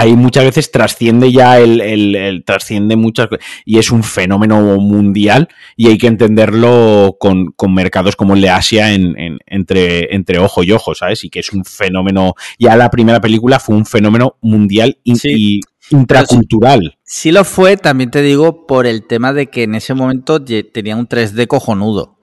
ahí 0.00 0.14
muchas 0.16 0.44
veces 0.44 0.70
trasciende 0.70 1.30
ya 1.30 1.58
el, 1.58 1.80
el- 1.80 2.16
el- 2.16 2.44
trasciende 2.44 2.96
muchas 2.96 3.28
y 3.64 3.78
es 3.78 3.90
un 3.90 4.02
fenómeno 4.02 4.60
mundial 4.78 5.48
y 5.76 5.88
hay 5.88 5.98
que 5.98 6.06
entenderlo 6.06 7.16
con, 7.20 7.52
con 7.52 7.74
mercados 7.74 8.16
como 8.16 8.34
el 8.34 8.40
de 8.40 8.50
Asia 8.50 8.92
en, 8.92 9.18
en- 9.18 9.38
entre, 9.46 10.14
entre 10.14 10.38
ojo 10.38 10.62
y 10.62 10.72
ojo, 10.72 10.94
¿sabes? 10.94 11.24
Y 11.24 11.30
que 11.30 11.40
es 11.40 11.52
un 11.52 11.64
fenómeno, 11.64 12.34
ya 12.58 12.76
la 12.76 12.90
primera 12.90 13.20
película 13.20 13.60
fue 13.60 13.76
un 13.76 13.84
fenómeno 13.86 14.36
mundial 14.40 14.98
Sí. 15.04 15.28
y 15.28 15.60
intracultural. 15.90 16.98
Sí 17.04 17.32
lo 17.32 17.44
fue, 17.44 17.76
también 17.76 18.10
te 18.10 18.22
digo, 18.22 18.66
por 18.66 18.86
el 18.86 19.06
tema 19.06 19.32
de 19.32 19.48
que 19.48 19.64
en 19.64 19.74
ese 19.74 19.94
momento 19.94 20.42
tenía 20.42 20.96
un 20.96 21.08
3D 21.08 21.46
cojonudo. 21.46 22.18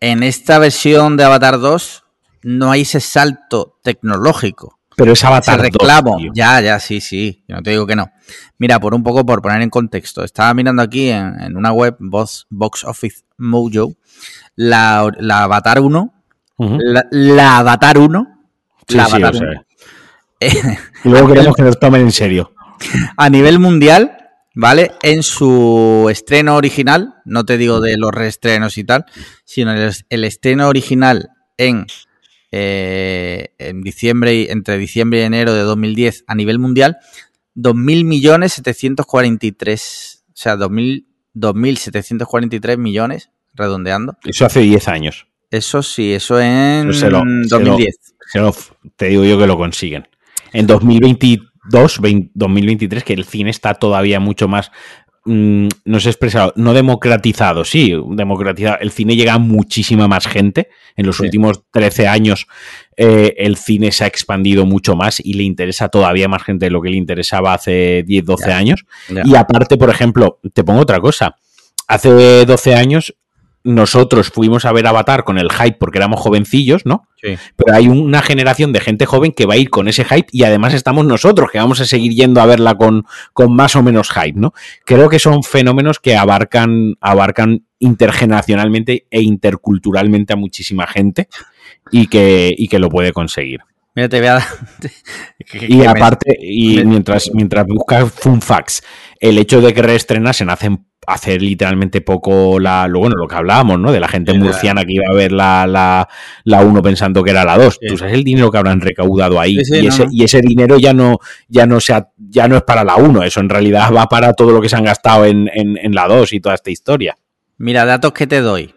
En 0.00 0.22
esta 0.22 0.58
versión 0.58 1.16
de 1.16 1.24
Avatar 1.24 1.60
2 1.60 2.04
no 2.42 2.70
hay 2.72 2.82
ese 2.82 3.00
salto 3.00 3.78
tecnológico. 3.82 4.79
Pero 5.00 5.12
es 5.14 5.24
Avatar 5.24 5.56
2, 5.56 5.62
reclamo. 5.64 6.18
ya, 6.34 6.60
ya, 6.60 6.78
sí, 6.78 7.00
sí. 7.00 7.42
Yo 7.48 7.56
no 7.56 7.62
te 7.62 7.70
digo 7.70 7.86
que 7.86 7.96
no. 7.96 8.10
Mira, 8.58 8.78
por 8.78 8.92
un 8.94 9.02
poco, 9.02 9.24
por 9.24 9.40
poner 9.40 9.62
en 9.62 9.70
contexto. 9.70 10.22
Estaba 10.22 10.52
mirando 10.52 10.82
aquí 10.82 11.08
en, 11.08 11.40
en 11.40 11.56
una 11.56 11.72
web, 11.72 11.96
Box, 11.98 12.46
Box 12.50 12.84
Office 12.84 13.22
Mojo, 13.38 13.94
la, 14.56 15.10
la 15.18 15.44
Avatar 15.44 15.80
1. 15.80 16.14
Ujú. 16.58 16.78
La, 16.80 17.06
la 17.10 17.56
Avatar 17.56 17.96
1. 17.96 18.44
Sí, 18.86 18.96
la 18.98 19.06
sí, 19.06 19.10
Avatar 19.12 19.36
sea, 19.36 19.48
1. 19.48 19.64
Eh, 20.40 20.78
y 21.04 21.08
luego 21.08 21.28
queremos 21.28 21.56
que 21.56 21.62
nos 21.62 21.78
tomen 21.80 22.02
en 22.02 22.12
serio. 22.12 22.52
a 23.16 23.30
nivel 23.30 23.58
mundial, 23.58 24.18
¿vale? 24.54 24.92
En 25.02 25.22
su 25.22 26.08
estreno 26.10 26.56
original, 26.56 27.14
no 27.24 27.46
te 27.46 27.56
digo 27.56 27.80
de 27.80 27.96
los 27.96 28.10
reestrenos 28.10 28.76
y 28.76 28.84
tal, 28.84 29.06
sino 29.44 29.72
el, 29.72 29.92
el 30.10 30.24
estreno 30.24 30.68
original 30.68 31.30
en, 31.56 31.86
eh, 32.52 33.48
en 33.58 33.82
diciembre, 33.82 34.34
y- 34.34 34.46
entre 34.50 34.78
diciembre 34.78 35.20
y 35.20 35.22
enero 35.22 35.54
de 35.54 35.62
2010 35.62 36.24
a 36.26 36.34
nivel 36.34 36.58
mundial, 36.58 36.98
2.000 37.54 38.04
millones 38.04 38.52
743, 38.54 40.24
o 40.28 40.32
sea, 40.34 40.56
2.000 40.56 41.06
2.743 41.32 42.76
millones, 42.78 43.30
redondeando. 43.54 44.16
Eso 44.24 44.46
hace 44.46 44.60
10 44.60 44.88
años. 44.88 45.26
Eso 45.50 45.82
sí, 45.82 46.12
eso 46.12 46.40
en 46.40 46.90
Eso 46.90 47.00
se 47.00 47.10
lo- 47.10 47.20
se 47.20 47.24
lo- 47.24 47.58
2010. 47.60 47.96
Se 48.32 48.38
lo- 48.40 48.54
te 48.96 49.06
digo 49.06 49.24
yo 49.24 49.38
que 49.38 49.46
lo 49.46 49.56
consiguen. 49.56 50.08
En 50.52 50.66
2022, 50.66 52.00
20 52.00 52.30
2023, 52.34 53.04
que 53.04 53.12
el 53.12 53.24
cine 53.24 53.50
está 53.50 53.74
todavía 53.74 54.18
mucho 54.20 54.48
más, 54.48 54.70
mm, 55.24 55.68
no 55.84 56.00
sé 56.00 56.08
expresado, 56.10 56.52
no 56.56 56.72
democratizado, 56.74 57.64
sí, 57.64 57.94
democratizado. 58.10 58.78
El 58.80 58.90
cine 58.90 59.16
llega 59.16 59.34
a 59.34 59.38
muchísima 59.38 60.08
más 60.08 60.26
gente. 60.26 60.68
En 60.96 61.06
los 61.06 61.16
Sí. 61.18 61.24
últimos 61.24 61.62
13 61.70 62.06
años 62.08 62.46
eh, 62.96 63.34
el 63.38 63.56
cine 63.56 63.92
se 63.92 64.04
ha 64.04 64.06
expandido 64.06 64.66
mucho 64.66 64.94
más 64.94 65.20
y 65.20 65.32
le 65.32 65.42
interesa 65.42 65.88
todavía 65.88 66.28
más 66.28 66.42
gente 66.42 66.66
de 66.66 66.70
lo 66.70 66.82
que 66.82 66.90
le 66.90 66.96
interesaba 66.96 67.54
hace 67.54 68.02
10, 68.06 68.24
12 68.24 68.48
Ya. 68.50 68.56
años. 68.58 68.84
Y 69.24 69.34
aparte, 69.36 69.76
por 69.78 69.88
ejemplo, 69.88 70.38
te 70.52 70.64
pongo 70.64 70.80
otra 70.80 71.00
cosa. 71.00 71.36
Hace 71.88 72.44
12 72.44 72.74
años 72.74 73.14
nosotros 73.62 74.30
fuimos 74.30 74.64
a 74.64 74.72
ver 74.72 74.86
Avatar 74.86 75.24
con 75.24 75.38
el 75.38 75.50
hype 75.50 75.76
porque 75.78 75.98
éramos 75.98 76.20
jovencillos, 76.20 76.86
¿no? 76.86 77.06
Sí. 77.20 77.36
Pero 77.56 77.76
hay 77.76 77.88
una 77.88 78.22
generación 78.22 78.72
de 78.72 78.80
gente 78.80 79.06
joven 79.06 79.32
que 79.32 79.46
va 79.46 79.54
a 79.54 79.58
ir 79.58 79.70
con 79.70 79.88
ese 79.88 80.04
hype 80.04 80.28
y 80.32 80.44
además 80.44 80.72
estamos 80.72 81.04
nosotros 81.04 81.50
que 81.50 81.58
vamos 81.58 81.80
a 81.80 81.84
seguir 81.84 82.12
yendo 82.12 82.40
a 82.40 82.46
verla 82.46 82.74
con, 82.76 83.04
con 83.32 83.54
más 83.54 83.76
o 83.76 83.82
menos 83.82 84.10
hype, 84.10 84.38
¿no? 84.38 84.54
Creo 84.84 85.08
que 85.08 85.18
son 85.18 85.42
fenómenos 85.42 85.98
que 85.98 86.16
abarcan, 86.16 86.94
abarcan 87.00 87.64
intergeneracionalmente 87.78 89.06
e 89.10 89.22
interculturalmente 89.22 90.32
a 90.32 90.36
muchísima 90.36 90.86
gente 90.86 91.28
y 91.90 92.06
que, 92.06 92.54
y 92.56 92.68
que 92.68 92.78
lo 92.78 92.88
puede 92.88 93.12
conseguir. 93.12 93.60
Mira, 93.94 94.08
te 94.08 94.20
voy 94.20 94.28
a 94.28 94.46
Y 95.68 95.84
aparte, 95.84 96.38
y 96.40 96.84
mientras, 96.84 97.30
mientras 97.34 97.66
buscas 97.66 98.12
fun 98.12 98.40
facts, 98.40 98.82
el 99.18 99.36
hecho 99.38 99.60
de 99.60 99.74
que 99.74 99.82
reestrenasen 99.82 100.48
hace, 100.48 100.70
hace 101.12 101.38
literalmente 101.38 102.00
poco 102.00 102.58
la, 102.58 102.86
lo 102.88 103.00
bueno, 103.00 103.16
lo 103.16 103.26
que 103.26 103.34
hablábamos, 103.34 103.78
¿no? 103.78 103.92
De 103.92 104.00
la 104.00 104.08
gente 104.08 104.32
murciana 104.32 104.84
que 104.84 104.92
iba 104.92 105.06
a 105.10 105.14
ver 105.14 105.32
la, 105.32 105.66
la, 105.66 106.08
la 106.44 106.60
1 106.62 106.82
pensando 106.82 107.22
que 107.22 107.30
era 107.30 107.44
la 107.44 107.58
2. 107.58 107.78
Sí. 107.80 107.86
Tú 107.88 107.98
sabes 107.98 108.14
el 108.14 108.24
dinero 108.24 108.50
que 108.50 108.58
habrán 108.58 108.80
recaudado 108.80 109.40
ahí. 109.40 109.56
Sí, 109.56 109.64
sí, 109.64 109.78
y, 109.78 109.82
no, 109.82 109.88
ese, 109.88 110.04
no. 110.04 110.10
y 110.12 110.24
ese 110.24 110.40
dinero 110.40 110.78
ya 110.78 110.92
no, 110.92 111.18
ya 111.48 111.66
no 111.66 111.80
sea, 111.80 112.08
ya 112.16 112.48
no 112.48 112.56
es 112.56 112.62
para 112.62 112.84
la 112.84 112.96
1, 112.96 113.22
eso 113.24 113.40
en 113.40 113.48
realidad 113.48 113.92
va 113.94 114.06
para 114.06 114.32
todo 114.32 114.52
lo 114.52 114.60
que 114.60 114.68
se 114.68 114.76
han 114.76 114.84
gastado 114.84 115.24
en, 115.24 115.50
en, 115.52 115.76
en 115.76 115.94
la 115.94 116.06
2 116.06 116.32
y 116.32 116.40
toda 116.40 116.54
esta 116.54 116.70
historia. 116.70 117.16
Mira, 117.58 117.84
datos 117.84 118.12
que 118.12 118.26
te 118.26 118.40
doy. 118.40 118.74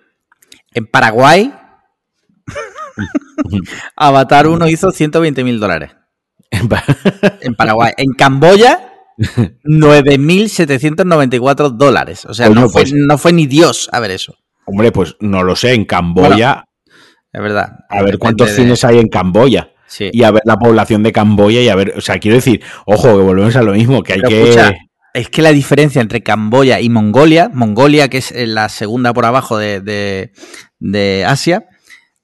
En 0.74 0.88
Paraguay, 0.88 1.54
Avatar 3.96 4.48
1 4.48 4.68
hizo 4.68 4.92
120 4.92 5.44
mil 5.44 5.60
dólares. 5.60 5.92
En 6.50 7.56
Paraguay. 7.56 7.94
En 7.98 8.14
Camboya, 8.14 8.93
9.794 9.18 11.70
dólares. 11.72 12.26
O 12.26 12.34
sea, 12.34 12.50
no, 12.50 12.70
fue, 12.70 12.82
pues- 12.84 12.94
no 12.94 13.18
fue 13.18 13.34
ni 13.34 13.48
Dios 13.48 13.90
a 13.92 14.00
ver 14.00 14.12
eso. 14.12 14.36
Hombre, 14.66 14.92
pues 14.92 15.16
no 15.20 15.44
lo 15.44 15.56
sé, 15.56 15.74
en 15.74 15.86
Camboya, 15.86 16.66
Es 17.32 17.42
verdad. 17.42 17.80
a 17.90 18.02
ver 18.04 18.18
cuántos 18.18 18.50
de- 18.50 18.56
cines 18.56 18.84
hay 18.86 19.00
en 19.00 19.10
Camboya. 19.10 19.70
Sí. 19.86 20.10
y 20.12 20.24
a 20.24 20.32
ver 20.32 20.42
la 20.46 20.58
población 20.58 21.04
de 21.04 21.12
Camboya 21.12 21.62
y 21.62 21.70
a 21.70 21.76
ver, 21.76 21.94
o 21.96 22.02
sea, 22.02 22.18
quiero 22.18 22.34
decir, 22.36 22.64
ojo, 22.88 23.10
que 23.10 23.24
volvemos 23.24 23.56
a 23.56 23.62
lo 23.62 23.74
mismo, 23.74 24.02
que 24.02 24.14
hay 24.14 24.20
Pero 24.22 24.30
que... 24.30 24.42
escucha, 24.44 24.74
es 25.14 25.30
que 25.30 25.44
la 25.44 25.52
diferencia 25.52 26.02
entre 26.02 26.24
Camboya 26.24 26.80
y 26.80 26.90
Mongolia, 26.90 27.52
Mongolia, 27.54 28.08
que 28.08 28.18
es 28.18 28.32
eh, 28.32 28.48
la 28.48 28.70
segunda 28.70 29.14
por 29.14 29.26
abajo 29.26 29.60
de, 29.60 29.82
de- 29.82 30.32
de 30.80 31.26
Asia, 31.28 31.66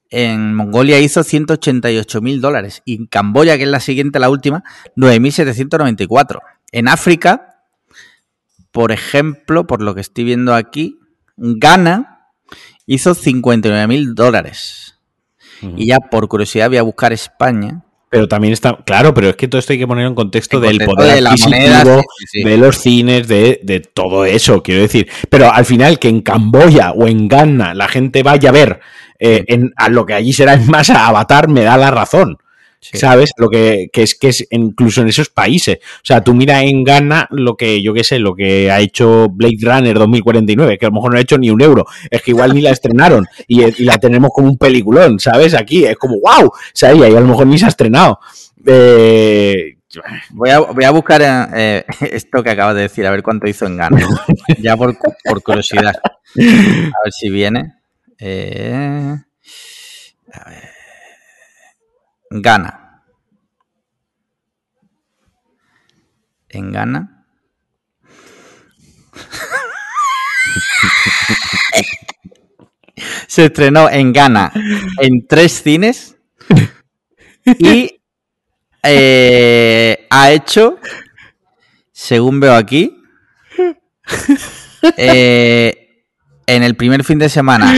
en 0.09 0.55
Mongolia 0.55 0.99
hizo 0.99 1.21
188 1.23 2.21
mil 2.21 2.41
dólares. 2.41 2.81
Y 2.85 2.95
en 2.95 3.05
Camboya, 3.05 3.55
que 3.57 3.63
es 3.65 3.69
la 3.69 3.81
siguiente, 3.81 4.17
la 4.17 4.31
última, 4.31 4.63
9.794. 4.95 6.39
En 6.71 6.87
África, 6.87 7.63
por 8.71 8.91
ejemplo, 8.91 9.67
por 9.67 9.81
lo 9.81 9.95
que 9.95 10.01
estoy 10.01 10.23
viendo 10.23 10.53
aquí, 10.53 10.99
Ghana 11.37 12.27
hizo 12.85 13.13
59 13.13 13.87
mil 13.87 14.15
dólares. 14.15 14.95
Y 15.75 15.87
ya 15.87 15.99
por 15.99 16.27
curiosidad 16.29 16.69
voy 16.69 16.77
a 16.77 16.83
buscar 16.83 17.11
España. 17.11 17.83
Pero 18.09 18.27
también 18.27 18.53
está, 18.53 18.77
claro, 18.85 19.13
pero 19.13 19.29
es 19.29 19.35
que 19.35 19.47
todo 19.47 19.59
esto 19.59 19.73
hay 19.73 19.79
que 19.79 19.85
ponerlo 19.85 20.09
en 20.09 20.15
contexto 20.15 20.57
En 20.63 20.77
del 20.77 20.87
poder 20.87 21.15
de 21.15 21.21
la 21.21 21.29
adquisitivo, 21.31 21.59
moneda, 21.59 22.01
sí, 22.17 22.25
sí. 22.31 22.43
de 22.43 22.57
los 22.57 22.77
cines, 22.77 23.27
de, 23.27 23.59
de 23.61 23.81
todo 23.81 24.25
eso, 24.25 24.63
quiero 24.63 24.81
decir. 24.81 25.09
Pero 25.29 25.51
al 25.51 25.65
final 25.65 25.99
que 25.99 26.07
en 26.07 26.21
Camboya 26.21 26.91
o 26.91 27.07
en 27.07 27.27
Ghana 27.27 27.73
la 27.75 27.87
gente 27.87 28.23
vaya 28.23 28.49
a 28.49 28.53
ver 28.53 28.79
eh, 29.19 29.43
en, 29.47 29.73
a 29.75 29.89
lo 29.89 30.05
que 30.05 30.13
allí 30.13 30.33
será 30.33 30.53
en 30.53 30.67
masa 30.67 31.05
Avatar, 31.07 31.49
me 31.49 31.61
da 31.61 31.77
la 31.77 31.91
razón. 31.91 32.37
Sí. 32.81 32.97
¿Sabes? 32.97 33.31
Lo 33.37 33.49
que, 33.49 33.89
que 33.91 34.03
es 34.03 34.15
que 34.15 34.29
es 34.29 34.47
incluso 34.51 35.01
en 35.01 35.09
esos 35.09 35.29
países. 35.29 35.79
O 35.97 36.05
sea, 36.05 36.23
tú 36.23 36.33
mira 36.33 36.63
en 36.63 36.83
Ghana 36.83 37.27
lo 37.31 37.55
que, 37.55 37.81
yo 37.81 37.93
qué 37.93 38.03
sé, 38.03 38.19
lo 38.19 38.35
que 38.35 38.71
ha 38.71 38.79
hecho 38.79 39.27
Blade 39.29 39.57
Runner 39.61 39.97
2049, 39.97 40.77
que 40.77 40.85
a 40.85 40.89
lo 40.89 40.95
mejor 40.95 41.11
no 41.11 41.17
ha 41.17 41.21
hecho 41.21 41.37
ni 41.37 41.49
un 41.49 41.61
euro. 41.61 41.85
Es 42.09 42.21
que 42.21 42.31
igual 42.31 42.53
ni 42.53 42.61
la 42.61 42.71
estrenaron 42.71 43.27
y, 43.47 43.63
y 43.63 43.83
la 43.83 43.97
tenemos 43.97 44.31
como 44.33 44.47
un 44.47 44.57
peliculón, 44.57 45.19
¿sabes? 45.19 45.53
Aquí 45.53 45.83
es 45.85 45.97
como, 45.97 46.15
wow, 46.21 46.51
¿sabes? 46.73 46.97
Y 46.97 47.03
ahí 47.03 47.15
a 47.15 47.19
lo 47.19 47.27
mejor 47.27 47.47
ni 47.47 47.57
se 47.57 47.65
ha 47.65 47.69
estrenado. 47.69 48.19
Eh, 48.65 49.75
Voy 50.29 50.51
a, 50.51 50.59
voy 50.59 50.83
a 50.83 50.91
buscar 50.91 51.21
eh, 51.55 51.83
esto 52.11 52.43
que 52.43 52.51
acabas 52.51 52.75
de 52.75 52.81
decir, 52.83 53.05
a 53.07 53.11
ver 53.11 53.23
cuánto 53.23 53.47
hizo 53.47 53.65
en 53.65 53.77
Ghana. 53.77 53.99
ya 54.59 54.77
por, 54.77 54.95
por 55.23 55.41
curiosidad. 55.41 55.95
A 56.03 57.03
ver 57.03 57.11
si 57.11 57.29
viene. 57.29 57.73
Eh, 58.19 59.15
a 60.31 60.49
ver. 60.49 60.78
Ghana. 62.29 63.03
En 66.49 66.71
Ghana. 66.71 67.25
Se 73.27 73.45
estrenó 73.45 73.89
en 73.89 74.11
Ghana 74.11 74.51
en 74.99 75.25
tres 75.27 75.63
cines 75.63 76.17
y 77.59 78.01
eh, 78.83 80.07
ha 80.09 80.31
hecho, 80.31 80.77
según 81.91 82.39
veo 82.39 82.55
aquí, 82.55 82.95
eh, 84.97 86.03
en 86.45 86.63
el 86.63 86.75
primer 86.75 87.03
fin 87.03 87.19
de 87.19 87.29
semana 87.29 87.77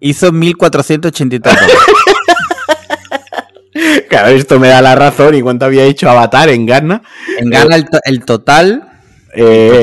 hizo 0.00 0.32
1.483 0.32 1.40
dólares. 1.40 1.76
claro, 4.08 4.28
esto 4.28 4.58
me 4.58 4.68
da 4.68 4.80
la 4.82 4.94
razón. 4.94 5.34
¿Y 5.34 5.42
cuánto 5.42 5.64
había 5.66 5.84
hecho 5.84 6.08
Avatar 6.10 6.48
en 6.48 6.66
Ghana? 6.66 7.02
En 7.38 7.50
Ghana 7.50 7.76
el, 7.76 7.84
to- 7.88 8.00
el 8.04 8.24
total, 8.24 8.88
Eh, 9.34 9.82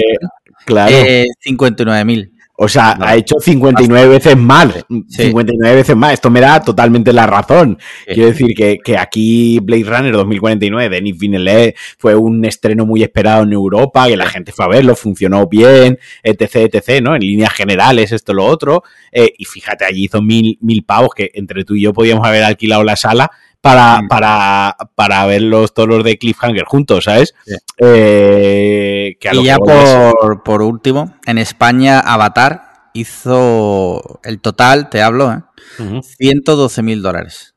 claro. 0.66 0.94
eh, 0.96 1.28
59.000. 1.46 2.30
O 2.56 2.68
sea, 2.68 2.96
No. 2.96 3.06
ha 3.06 3.16
hecho 3.16 3.40
59 3.40 4.08
veces 4.08 4.38
más. 4.38 4.68
Sí. 5.10 5.24
59 5.24 5.76
veces 5.76 5.96
más. 5.96 6.14
Esto 6.14 6.30
me 6.30 6.40
da 6.40 6.62
totalmente 6.62 7.12
la 7.12 7.26
razón. 7.26 7.80
Sí. 8.08 8.14
Quiero 8.14 8.30
decir 8.30 8.54
que, 8.56 8.78
que 8.78 8.96
aquí 8.96 9.60
Blade 9.60 9.84
Runner 9.86 10.14
2049 10.14 10.84
de 10.88 10.96
Denis 10.96 11.18
Villeneuve 11.18 11.76
fue 11.98 12.16
un 12.16 12.46
estreno 12.46 12.86
muy 12.86 13.02
esperado 13.02 13.42
en 13.44 13.54
Europa, 13.54 14.08
que 14.08 14.16
la 14.16 14.28
gente 14.28 14.52
fue 14.52 14.66
a 14.66 14.68
verlo, 14.68 14.96
funcionó 14.96 15.48
bien, 15.48 15.98
etc, 16.22 16.72
etc, 16.72 17.02
¿no? 17.02 17.16
En 17.16 17.22
líneas 17.22 17.54
generales, 17.54 18.12
esto, 18.12 18.34
lo 18.36 18.46
otro. 18.46 18.84
Eh, 19.12 19.34
y 19.36 19.46
fíjate, 19.46 19.86
allí 19.86 20.06
hizo 20.06 20.22
mil, 20.22 20.58
mil 20.62 20.84
pavos 20.84 21.10
que 21.16 21.32
entre 21.34 21.66
tú 21.66 21.74
y 21.74 21.82
yo 21.82 21.92
podíamos 21.92 22.26
haber 22.26 22.44
alquilado 22.44 22.84
la 22.84 22.96
sala 22.96 23.32
para, 23.64 24.02
Mm. 24.02 24.08
para, 24.10 24.76
para 24.96 25.26
ver 25.26 25.42
los 25.42 25.74
todos 25.74 25.88
los 25.88 26.04
de 26.04 26.18
Cliffhanger 26.18 26.66
juntos, 26.66 27.06
¿sabes? 27.06 27.34
Sí. 27.46 27.56
Eh, 27.80 29.16
que 29.22 29.30
a 29.30 29.34
Y 29.36 29.46
ya 29.46 29.58
voy 29.58 29.72
es- 29.74 30.14
por, 30.20 30.44
por 30.44 30.62
último, 30.62 31.16
en 31.26 31.38
España 31.38 32.00
Avatar 32.02 32.90
hizo 32.94 34.20
el 34.24 34.42
total, 34.42 34.90
te 34.90 35.02
hablo, 35.02 35.32
¿eh? 35.32 35.40
Ujú. 35.80 36.02
112 36.04 36.84
mil 36.84 37.02
dólares. 37.02 37.53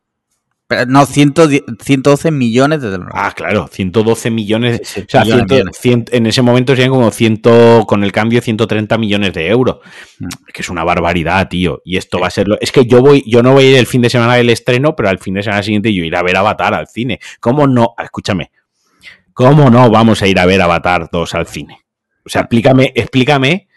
Pero, 0.68 0.86
no, 0.86 1.06
110 1.06 1.62
112 1.80 2.30
millones 2.32 2.82
de 2.82 2.90
dólares. 2.90 3.14
Ah, 3.16 3.32
claro, 3.34 3.68
112 3.70 4.30
millones. 4.30 4.80
Sí, 4.82 5.00
sí, 5.00 5.00
o 5.02 5.04
sea, 5.08 5.20
millones, 5.22 5.46
100 5.46 5.58
millones. 5.58 5.78
100 5.78 6.04
en 6.10 6.26
ese 6.26 6.42
momento 6.42 6.74
serían 6.74 6.90
como 6.90 7.10
100, 7.10 7.40
con 7.86 8.02
el 8.02 8.10
cambio 8.10 8.40
130 8.40 8.98
millones 8.98 9.32
de 9.32 9.48
euros. 9.48 9.78
Mm. 10.18 10.26
Que 10.52 10.62
es 10.62 10.68
una 10.68 10.82
barbaridad, 10.82 11.48
tío. 11.48 11.82
Y 11.84 11.96
esto 11.96 12.18
va 12.18 12.26
a 12.26 12.30
ser 12.30 12.48
lo. 12.48 12.58
Es 12.60 12.72
que 12.72 12.84
yo 12.84 13.00
voy, 13.00 13.22
yo 13.26 13.42
no 13.42 13.52
voy 13.52 13.64
a 13.64 13.70
ir 13.70 13.76
el 13.76 13.86
fin 13.86 14.02
de 14.02 14.10
semana 14.10 14.34
del 14.34 14.50
estreno, 14.50 14.96
pero 14.96 15.08
al 15.08 15.18
fin 15.18 15.34
de 15.34 15.42
semana 15.42 15.62
siguiente 15.62 15.94
yo 15.94 16.02
iré 16.02 16.16
a 16.16 16.22
ver 16.22 16.36
Avatar 16.36 16.74
al 16.74 16.88
cine. 16.88 17.20
¿Cómo 17.38 17.66
no? 17.66 17.94
Ah, 17.96 18.04
Escúchame. 18.04 18.50
¿Cómo 19.32 19.70
no 19.70 19.90
vamos 19.90 20.22
a 20.22 20.26
ir 20.26 20.38
a 20.40 20.46
ver 20.46 20.62
Avatar 20.62 21.10
2 21.12 21.34
al 21.34 21.46
cine? 21.46 21.80
O 22.24 22.28
sea, 22.28 22.40
explícame, 22.40 22.92
explícame 22.94 23.68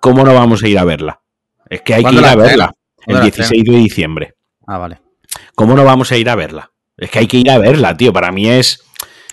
cómo 0.00 0.24
no 0.24 0.34
vamos 0.34 0.62
a 0.64 0.68
ir 0.68 0.78
a 0.78 0.84
verla. 0.84 1.20
Es 1.68 1.82
que 1.82 1.94
hay 1.94 2.00
que 2.00 2.04
¿Cuándo 2.04 2.22
ir 2.22 2.26
a 2.26 2.34
verla. 2.34 2.74
El 2.96 3.04
¿Cuándo 3.04 3.18
la 3.18 3.24
16 3.24 3.64
de 3.64 3.76
diciembre. 3.76 4.34
Ah, 4.66 4.78
vale. 4.78 5.00
¿Cómo 5.54 5.74
no 5.74 5.84
vamos 5.84 6.10
a 6.12 6.16
ir 6.16 6.28
a 6.28 6.34
verla? 6.34 6.72
Es 6.96 7.10
que 7.10 7.20
hay 7.20 7.26
que 7.26 7.38
ir 7.38 7.50
a 7.50 7.58
verla, 7.58 7.96
tío. 7.96 8.12
Para 8.12 8.30
mí 8.32 8.48
es 8.48 8.80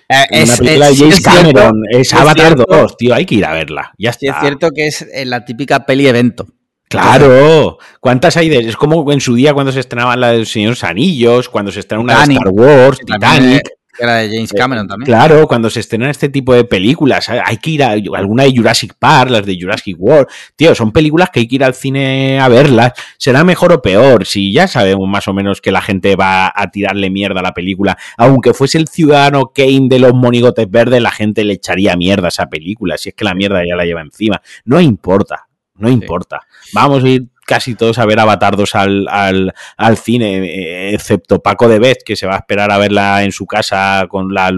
Eh, 0.07 0.15
una 0.31 0.53
es, 0.53 0.57
película 0.59 0.89
es- 0.89 0.97
de 0.97 0.99
James 1.03 1.17
es 1.17 1.23
Cameron. 1.23 1.81
es 1.91 1.97
es 1.99 2.13
Avatar 2.13 2.45
cierto- 2.55 2.65
2, 2.67 2.97
tío. 2.97 3.13
Hay 3.15 3.25
que 3.25 3.35
ir 3.35 3.45
a 3.45 3.53
verla. 3.53 3.93
Ya 3.97 4.11
sí 4.13 4.25
es 4.27 4.29
está. 4.31 4.41
cierto 4.41 4.69
que 4.71 4.87
es 4.87 5.01
eh, 5.13 5.25
la 5.25 5.45
típica 5.45 5.85
peli 5.85 6.07
evento. 6.07 6.47
Claro. 6.89 7.77
¿Cuántas 7.99 8.35
hay 8.37 8.49
de.? 8.49 8.67
Es 8.69 8.75
como 8.75 9.11
en 9.11 9.21
su 9.21 9.35
día 9.35 9.53
cuando 9.53 9.71
se 9.71 9.79
estrenaban 9.79 10.19
la 10.19 10.31
de 10.31 10.39
los 10.39 10.51
Señores 10.51 10.83
Anillos, 10.83 11.47
cuando 11.47 11.71
se 11.71 11.81
estrena 11.81 12.03
una 12.03 12.25
de. 12.25 12.33
Star 12.33 12.49
Wars, 12.49 12.97
Titanic. 13.05 13.61
Eh, 13.99 13.99
que 13.99 14.03
era 14.05 14.15
de 14.17 14.29
James 14.29 14.53
Cameron 14.53 14.87
también. 14.87 15.05
Claro, 15.05 15.47
cuando 15.47 15.69
se 15.69 15.81
estrenan 15.81 16.09
este 16.09 16.29
tipo 16.29 16.53
de 16.53 16.63
películas, 16.63 17.29
hay 17.29 17.39
hay 17.43 17.57
que 17.57 17.71
ir 17.71 17.83
a 17.83 17.91
alguna 17.91 18.43
de 18.43 18.55
Jurassic 18.55 18.93
Park, 18.97 19.31
las 19.31 19.45
de 19.45 19.57
Jurassic 19.59 19.95
World. 19.99 20.27
Tío, 20.55 20.75
son 20.75 20.91
películas 20.91 21.29
que 21.29 21.41
hay 21.41 21.47
que 21.47 21.55
ir 21.55 21.63
al 21.63 21.73
cine 21.73 22.39
a 22.39 22.47
verlas. 22.47 22.93
Será 23.17 23.43
mejor 23.43 23.73
o 23.73 23.81
peor, 23.81 24.25
si 24.25 24.53
ya 24.53 24.67
sabemos 24.67 25.07
más 25.07 25.27
o 25.27 25.33
menos 25.33 25.61
que 25.61 25.71
la 25.71 25.81
gente 25.81 26.15
va 26.15 26.51
a 26.53 26.69
tirarle 26.71 27.09
mierda 27.09 27.39
a 27.39 27.43
la 27.43 27.53
película. 27.53 27.97
Aunque 28.17 28.53
fuese 28.53 28.77
el 28.77 28.87
ciudadano 28.87 29.51
Kane 29.53 29.87
de 29.89 29.99
los 29.99 30.13
monigotes 30.13 30.69
verdes, 30.69 31.01
la 31.01 31.11
gente 31.11 31.43
le 31.43 31.53
echaría 31.53 31.95
mierda 31.95 32.27
a 32.27 32.29
esa 32.29 32.47
película. 32.47 32.97
Si 32.97 33.09
es 33.09 33.15
que 33.15 33.25
la 33.25 33.33
mierda 33.33 33.65
ya 33.65 33.75
la 33.75 33.85
lleva 33.85 34.01
encima. 34.01 34.41
No 34.65 34.79
importa, 34.79 35.47
no 35.75 35.89
importa. 35.89 36.41
Vamos 36.73 37.03
a 37.03 37.09
ir 37.09 37.27
casi 37.49 37.73
todos 37.73 37.97
a 37.97 38.05
ver 38.05 38.19
Avatar 38.19 38.55
2 38.55 38.75
al, 38.75 39.07
al, 39.09 39.53
al 39.75 39.97
cine, 39.97 40.37
eh, 40.45 40.93
excepto 40.93 41.41
Paco 41.41 41.67
de 41.67 41.79
Best, 41.79 42.01
que 42.05 42.15
se 42.15 42.27
va 42.27 42.35
a 42.35 42.37
esperar 42.37 42.71
a 42.71 42.77
verla 42.77 43.23
en 43.23 43.31
su 43.31 43.47
casa 43.47 44.05
con 44.07 44.31
la, 44.31 44.51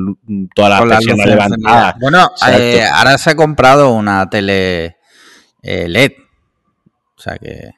toda 0.54 0.70
la 0.70 0.78
Con 0.80 0.89
levantada. 1.26 1.96
Bueno, 2.02 2.30
eh, 2.52 2.84
ahora 2.92 3.18
se 3.18 3.30
ha 3.30 3.36
comprado 3.36 3.94
una 3.94 4.30
tele 4.30 4.98
eh, 5.64 5.88
LED. 5.88 6.12
O 7.18 7.22
sea 7.22 7.38
que. 7.38 7.70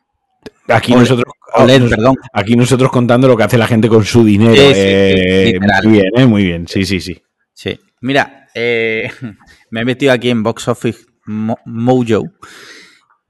Aquí 0.67 0.93
OLED, 0.93 1.01
nosotros, 1.01 1.33
OLED, 1.53 1.79
nos- 1.81 1.89
perdón. 1.91 2.15
aquí 2.33 2.55
nosotros 2.55 2.89
contando 2.89 3.27
lo 3.27 3.37
que 3.37 3.43
hace 3.43 3.57
la 3.59 3.67
gente 3.67 3.87
con 3.89 4.03
su 4.05 4.23
dinero. 4.23 4.53
Sí, 4.55 4.61
sí, 4.61 4.71
eh, 4.75 5.59
muy 5.83 5.91
bien, 6.01 6.29
muy 6.29 6.43
bien. 6.45 6.67
Sí, 6.67 6.85
sí, 6.85 6.99
sí. 6.99 7.21
Sí. 7.53 7.79
Mira, 8.01 8.47
me 8.55 9.81
he 9.81 9.85
metido 9.85 10.11
aquí 10.11 10.31
en 10.31 10.41
Box 10.41 10.67
Office 10.69 11.05
Mo- 11.25 11.59
Mojo. 11.65 12.23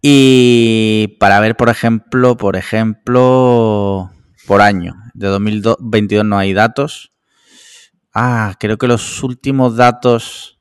Y 0.06 1.16
para 1.18 1.39
ver, 1.39 1.56
por 1.56 1.70
ejemplo, 1.70 2.36
por 2.36 2.58
ejemplo, 2.58 4.12
por 4.45 4.62
año. 4.62 4.95
De 5.14 5.28
2022 5.28 6.26
no 6.26 6.38
hay 6.38 6.51
datos. 6.54 7.12
Ah, 8.14 8.56
creo 8.60 8.78
que 8.78 8.88
los 8.88 9.24
últimos 9.24 9.78
datos 9.78 10.60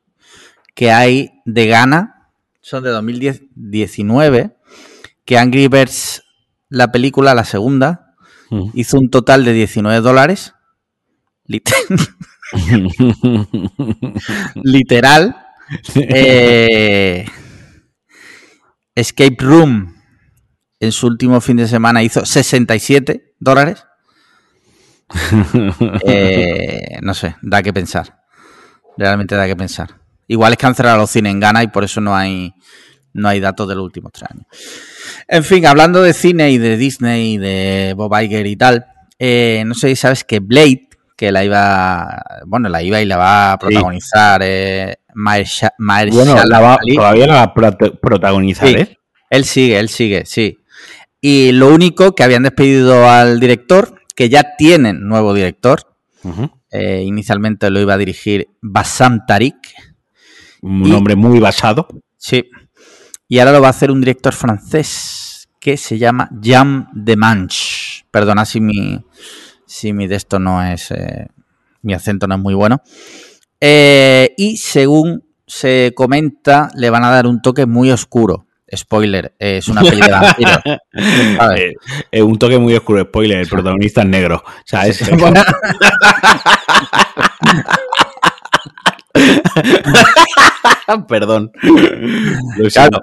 que 0.77 0.93
hay 0.93 1.33
de 1.45 1.67
Ghana 1.67 2.31
son 2.61 2.85
de 2.85 2.91
2019. 2.91 4.57
Que 5.25 5.39
Angry 5.39 5.67
Birds, 5.67 6.23
la 6.69 6.93
película, 6.93 7.35
la 7.35 7.45
segunda, 7.45 8.15
hizo 8.75 8.97
un 8.97 9.11
total 9.11 9.45
de 9.45 9.55
19 9.55 10.01
dólares. 10.03 10.55
Lit- 11.49 11.73
Literal. 14.63 15.37
Eh, 15.97 17.25
Escape 18.95 19.37
Room 19.39 19.95
en 20.81 20.93
su 20.93 21.07
último 21.07 21.41
fin 21.41 21.57
de 21.57 21.69
semana 21.69 22.03
hizo 22.03 22.27
67 22.27 23.35
dólares. 23.39 23.85
Eh, 26.05 26.99
no 27.03 27.15
sé, 27.15 27.37
da 27.43 27.63
que 27.63 27.73
pensar. 27.73 28.23
Realmente 28.97 29.35
da 29.35 29.47
que 29.47 29.57
pensar. 29.57 30.01
Igual 30.27 30.55
es 30.55 30.77
cerrado 30.77 30.99
los 30.99 31.11
cines 31.11 31.33
en 31.33 31.41
Ghana 31.41 31.63
y 31.63 31.69
por 31.69 31.85
eso 31.85 32.01
no 32.01 32.17
hay, 32.17 32.55
no 33.13 33.29
hay 33.29 33.41
datos 33.41 33.69
de 33.69 33.75
los 33.75 33.85
últimos 33.85 34.13
tres 34.13 34.31
años. 34.31 34.47
En 35.29 35.45
fin, 35.45 35.67
hablando 35.67 36.03
de 36.03 36.15
cine 36.15 36.51
y 36.51 36.59
de 36.59 36.77
Disney 36.77 37.35
y 37.35 37.39
de 37.39 37.95
Bob 37.97 38.15
Iger 38.19 38.47
y 38.47 38.57
tal, 38.57 38.87
eh, 39.19 39.63
no 39.67 39.75
sé 39.75 39.89
si 39.91 39.97
sabes 39.97 40.25
que 40.25 40.41
Blade, 40.41 40.89
que 41.23 41.31
la 41.31 41.45
iba, 41.45 42.21
bueno, 42.47 42.69
la 42.69 42.83
iba 42.83 43.01
y 43.01 43.05
la 43.05 43.17
va 43.17 43.53
a 43.53 43.59
protagonizar 43.59 44.41
eh, 44.43 44.97
Mahersha- 45.15 45.71
bueno, 45.79 46.35
la 46.45 46.59
va- 46.59 46.75
Ali. 46.83 46.97
todavía 46.97 47.29
la 47.29 47.35
va 47.35 47.43
a 47.43 47.55
protagonizar, 47.55 48.67
Sí. 48.67 48.75
¿eh? 48.75 48.97
Él 49.31 49.45
sigue, 49.45 49.79
él 49.79 49.89
sigue, 49.89 50.25
sí. 50.27 50.59
Y 51.21 51.53
lo 51.53 51.69
único 51.73 52.17
que 52.17 52.25
habían 52.25 52.43
despedido 52.43 53.09
al 53.09 53.39
director, 53.39 53.95
que 54.17 54.29
ya 54.29 54.57
tienen 54.59 55.07
nuevo 55.07 55.33
director. 55.33 55.83
Eh, 56.73 57.03
inicialmente 57.07 57.71
lo 57.71 57.79
iba 57.81 57.95
a 57.95 57.99
dirigir 57.99 58.49
Bassam 58.61 59.25
Tariq. 59.25 59.55
Un 60.63 60.85
Y- 60.87 60.91
nombre 60.91 61.15
muy 61.15 61.39
basado. 61.39 61.87
Sí. 62.17 62.51
Y 63.29 63.39
ahora 63.39 63.53
lo 63.53 63.61
va 63.61 63.69
a 63.69 63.71
hacer 63.71 63.93
un 63.93 64.01
director 64.01 64.33
francés 64.33 65.49
que 65.61 65.77
se 65.77 65.99
llama 65.99 66.29
Jam 66.43 66.89
Demanche. 66.93 68.05
Perdona 68.11 68.45
si 68.45 68.61
mi, 68.61 69.01
si 69.73 69.93
mi 69.95 70.07
de 70.07 70.17
esto 70.17 70.39
no 70.39 70.63
es. 70.63 70.91
eh, 70.91 71.29
mi 71.81 71.95
acento 71.95 72.27
no 72.29 72.35
es 72.35 72.41
muy 72.41 72.53
bueno. 72.55 72.83
Eh, 73.59 74.35
y 74.37 74.59
según 74.59 75.25
se 75.47 75.93
comenta, 75.97 76.69
le 76.77 76.91
van 76.91 77.05
a 77.05 77.11
dar 77.11 77.27
un 77.27 77.41
toque 77.41 77.65
muy 77.65 77.91
oscuro. 77.91 78.47
Spoiler, 78.75 79.35
es 79.39 79.69
una 79.69 79.83
peli 79.83 80.01
de 80.03 80.11
vampiros. 80.11 80.59
¿sabes? 81.39 81.75
Eh, 82.11 82.23
un 82.23 82.39
toque 82.39 82.59
muy 82.59 82.75
oscuro, 82.75 83.03
spoiler, 83.03 83.39
el 83.39 83.49
protagonista 83.49 84.03
es 84.03 84.09
negro. 84.09 84.43
¿Sabes? 84.65 84.99
Sí. 84.99 85.11
Perdón. 91.09 91.51
Lo 92.59 92.69
Claro. 92.69 93.01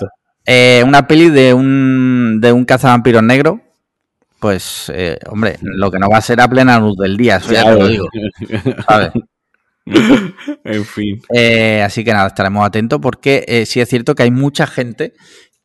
una 0.85 1.07
peli 1.07 1.29
de 1.29 1.53
un, 1.53 2.39
de 2.41 2.51
un 2.51 2.65
cazavampiros 2.65 3.23
negro. 3.23 3.61
Pues, 4.39 4.91
eh, 4.95 5.17
hombre, 5.27 5.57
lo 5.61 5.91
que 5.91 5.99
no 5.99 6.09
va 6.09 6.17
a 6.17 6.21
ser 6.21 6.39
a 6.39 6.47
plena 6.47 6.79
luz 6.79 6.95
del 6.97 7.17
día, 7.17 7.37
eso 7.37 7.51
ya 7.51 7.65
te 7.65 7.79
lo 7.79 7.87
digo. 7.87 8.07
¿sabes? 8.87 9.11
en 10.63 10.85
fin. 10.85 11.21
Eh, 11.33 11.81
así 11.81 12.03
que 12.03 12.13
nada, 12.13 12.27
estaremos 12.27 12.65
atentos 12.65 12.99
porque 13.01 13.43
eh, 13.47 13.65
sí 13.65 13.81
es 13.81 13.89
cierto 13.89 14.15
que 14.15 14.23
hay 14.23 14.31
mucha 14.31 14.67
gente 14.67 15.13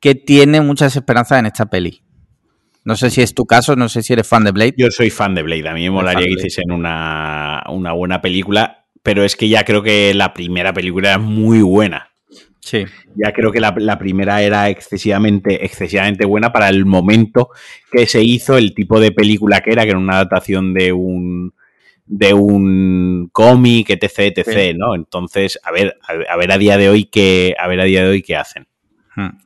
que 0.01 0.15
tiene 0.15 0.61
muchas 0.61 0.97
esperanzas 0.97 1.39
en 1.39 1.47
esta 1.47 1.67
peli. 1.67 2.03
No 2.85 2.97
sé 2.97 3.11
si 3.11 3.23
es 3.23 3.35
tu 3.35 3.47
caso, 3.47 3.77
no 3.77 3.89
sé 3.89 4.03
si 4.03 4.13
eres 4.13 4.27
fan 4.29 4.45
de 4.45 4.51
Blade. 4.51 4.75
Yo 4.77 4.91
soy 4.91 5.09
fan 5.09 5.35
de 5.35 5.43
Blade. 5.43 5.69
A 5.69 5.73
mí 5.73 5.85
me 5.85 5.91
molaría 5.91 6.27
que 6.27 6.33
hiciesen 6.33 6.71
una, 6.71 7.63
una 7.69 7.93
buena 7.93 8.21
película, 8.21 8.87
pero 9.03 9.25
es 9.25 9.37
que 9.37 9.49
ya 9.49 9.65
creo 9.65 9.83
que 9.83 10.13
la 10.13 10.35
primera 10.35 10.75
película 10.75 11.11
era 11.11 11.19
muy 11.19 11.63
buena. 11.63 12.11
Sí. 12.65 12.87
Ya 13.15 13.33
creo 13.33 13.53
que 13.53 13.61
la, 13.61 13.75
la 13.77 13.99
primera 13.99 14.41
era 14.41 14.71
excesivamente, 14.71 15.67
excesivamente 15.67 16.25
buena 16.25 16.51
para 16.51 16.71
el 16.71 16.87
momento 16.87 17.51
que 17.93 18.07
se 18.07 18.23
hizo, 18.23 18.57
el 18.57 18.75
tipo 18.75 19.01
de 19.01 19.13
película 19.13 19.61
que 19.61 19.73
era, 19.73 19.83
que 19.85 19.91
era 19.91 19.99
una 19.99 20.15
adaptación 20.15 20.73
de 20.73 20.93
un 20.93 21.53
de 22.07 22.35
un 22.35 23.29
cómic, 23.33 23.91
etc, 23.91 24.37
etc, 24.37 24.49
Sí. 24.51 24.75
¿no? 24.77 24.95
Entonces, 24.95 25.59
a 25.63 25.73
ver, 25.73 25.99
a, 26.07 26.33
a 26.33 26.37
ver 26.37 26.53
a 26.53 26.59
día 26.59 26.77
de 26.79 26.89
hoy 26.89 27.05
qué, 27.05 27.55
a 27.59 27.69
ver 27.69 27.81
a 27.81 27.85
día 27.85 28.03
de 28.03 28.09
hoy 28.09 28.23
qué 28.23 28.37
hacen. 28.37 28.67
Hmm. 29.15 29.39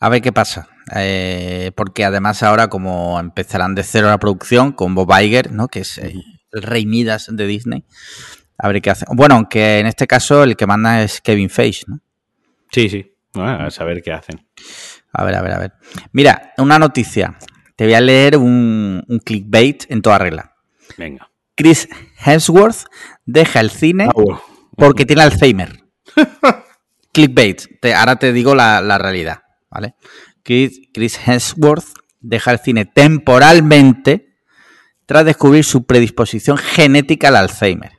A 0.00 0.08
ver 0.08 0.20
qué 0.20 0.32
pasa. 0.32 0.68
Eh, 0.96 1.70
porque 1.76 2.04
además 2.04 2.42
ahora 2.42 2.68
como 2.68 3.20
empezarán 3.20 3.74
de 3.74 3.84
cero 3.84 4.08
la 4.08 4.18
producción 4.18 4.72
con 4.72 4.94
Bob 4.94 5.12
Iger, 5.20 5.52
¿no? 5.52 5.68
Que 5.68 5.80
es 5.80 5.98
el 5.98 6.22
rey 6.52 6.86
Midas 6.86 7.28
de 7.30 7.46
Disney. 7.46 7.84
A 8.58 8.68
ver 8.68 8.82
qué 8.82 8.90
hacen. 8.90 9.08
Bueno, 9.12 9.36
aunque 9.36 9.78
en 9.78 9.86
este 9.86 10.06
caso 10.06 10.42
el 10.42 10.56
que 10.56 10.66
manda 10.66 11.02
es 11.02 11.20
Kevin 11.20 11.50
Feige, 11.50 11.84
¿no? 11.86 12.00
Sí, 12.70 12.88
sí. 12.88 13.14
Bueno, 13.34 13.66
a 13.66 13.70
saber 13.70 14.02
qué 14.02 14.12
hacen. 14.12 14.46
A 15.12 15.24
ver, 15.24 15.34
a 15.36 15.42
ver, 15.42 15.52
a 15.52 15.58
ver. 15.58 15.72
Mira, 16.12 16.52
una 16.58 16.78
noticia. 16.78 17.36
Te 17.76 17.84
voy 17.84 17.94
a 17.94 18.00
leer 18.00 18.36
un, 18.36 19.04
un 19.06 19.18
clickbait 19.20 19.84
en 19.90 20.02
toda 20.02 20.18
regla. 20.18 20.54
Venga. 20.96 21.30
Chris 21.54 21.88
Hemsworth 22.24 22.84
deja 23.24 23.60
el 23.60 23.70
cine 23.70 24.08
Ah, 24.08 24.40
porque 24.76 25.04
tiene 25.06 25.22
Alzheimer. 25.22 25.84
clickbait. 27.12 27.80
Te- 27.80 27.94
ahora 27.94 28.16
te 28.16 28.32
digo 28.32 28.54
la, 28.54 28.80
la 28.80 28.98
realidad, 28.98 29.42
¿vale? 29.70 29.94
Chris, 30.42 30.80
Chris 30.92 31.18
Hemsworth 31.26 31.86
deja 32.20 32.52
el 32.52 32.58
cine 32.58 32.84
temporalmente 32.86 34.36
tras 35.06 35.24
descubrir 35.24 35.64
su 35.64 35.84
predisposición 35.86 36.56
genética 36.58 37.28
al 37.28 37.36
Alzheimer. 37.36 37.92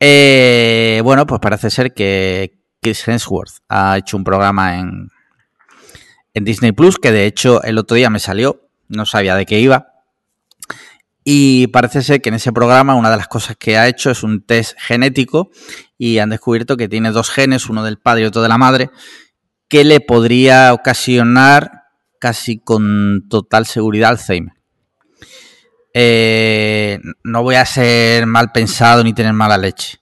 Eh, 0.00 1.00
bueno, 1.02 1.26
pues 1.26 1.40
parece 1.40 1.70
ser 1.70 1.92
que 1.94 2.57
Chris 2.80 3.06
Hemsworth 3.06 3.58
ha 3.68 3.98
hecho 3.98 4.16
un 4.16 4.24
programa 4.24 4.78
en, 4.78 5.10
en 6.34 6.44
Disney 6.44 6.72
Plus, 6.72 6.98
que 6.98 7.12
de 7.12 7.26
hecho 7.26 7.62
el 7.62 7.78
otro 7.78 7.96
día 7.96 8.10
me 8.10 8.18
salió, 8.18 8.68
no 8.88 9.06
sabía 9.06 9.34
de 9.34 9.46
qué 9.46 9.60
iba. 9.60 9.92
Y 11.24 11.66
parece 11.66 12.02
ser 12.02 12.22
que 12.22 12.30
en 12.30 12.36
ese 12.36 12.52
programa 12.52 12.94
una 12.94 13.10
de 13.10 13.18
las 13.18 13.28
cosas 13.28 13.56
que 13.56 13.76
ha 13.76 13.86
hecho 13.86 14.10
es 14.10 14.22
un 14.22 14.42
test 14.42 14.78
genético 14.78 15.50
y 15.98 16.18
han 16.18 16.30
descubierto 16.30 16.76
que 16.76 16.88
tiene 16.88 17.10
dos 17.10 17.28
genes, 17.28 17.68
uno 17.68 17.84
del 17.84 17.98
padre 17.98 18.22
y 18.22 18.26
otro 18.26 18.40
de 18.40 18.48
la 18.48 18.56
madre, 18.56 18.90
que 19.68 19.84
le 19.84 20.00
podría 20.00 20.72
ocasionar 20.72 21.84
casi 22.18 22.58
con 22.58 23.26
total 23.28 23.66
seguridad 23.66 24.10
Alzheimer. 24.10 24.54
Eh, 25.92 26.98
no 27.24 27.42
voy 27.42 27.56
a 27.56 27.66
ser 27.66 28.26
mal 28.26 28.52
pensado 28.52 29.02
ni 29.04 29.12
tener 29.12 29.32
mala 29.32 29.58
leche, 29.58 29.98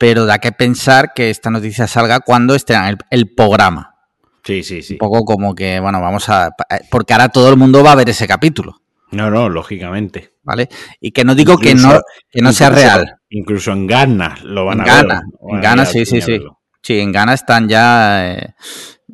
pero 0.00 0.24
da 0.24 0.38
que 0.38 0.50
pensar 0.50 1.12
que 1.14 1.28
esta 1.28 1.50
noticia 1.50 1.86
salga 1.86 2.20
cuando 2.20 2.54
esté 2.54 2.72
el, 2.74 2.96
el 3.10 3.34
programa. 3.34 3.96
Sí, 4.42 4.62
sí, 4.62 4.80
sí. 4.80 4.94
Un 4.94 4.98
poco 4.98 5.26
como 5.26 5.54
que, 5.54 5.78
bueno, 5.78 6.00
vamos 6.00 6.26
a... 6.30 6.52
Porque 6.90 7.12
ahora 7.12 7.28
todo 7.28 7.50
el 7.50 7.58
mundo 7.58 7.84
va 7.84 7.92
a 7.92 7.96
ver 7.96 8.08
ese 8.08 8.26
capítulo, 8.26 8.80
No, 9.12 9.30
no, 9.30 9.50
lógicamente. 9.50 10.32
¿vale? 10.42 10.70
Y 11.02 11.10
que 11.12 11.22
no 11.22 11.34
digo 11.34 11.58
que 11.58 11.74
no, 11.74 12.00
que 12.30 12.40
no 12.40 12.50
sea 12.54 12.70
real. 12.70 13.16
Incluso 13.28 13.72
en 13.72 13.86
Ghana 13.86 14.38
lo 14.42 14.64
van 14.64 14.80
En 14.80 14.88
a 14.88 14.94
ver. 14.94 15.06
Ghana, 15.06 15.22
en 15.50 15.56
a 15.58 15.60
Ghana 15.60 15.84
sí, 15.84 16.06
sí, 16.06 16.22
sí. 16.22 16.32
verlo. 16.32 16.58
Sí, 16.82 16.98
en 16.98 17.12
Ghana 17.12 17.34
están 17.34 17.68
ya... 17.68 18.32
eh, 18.32 18.54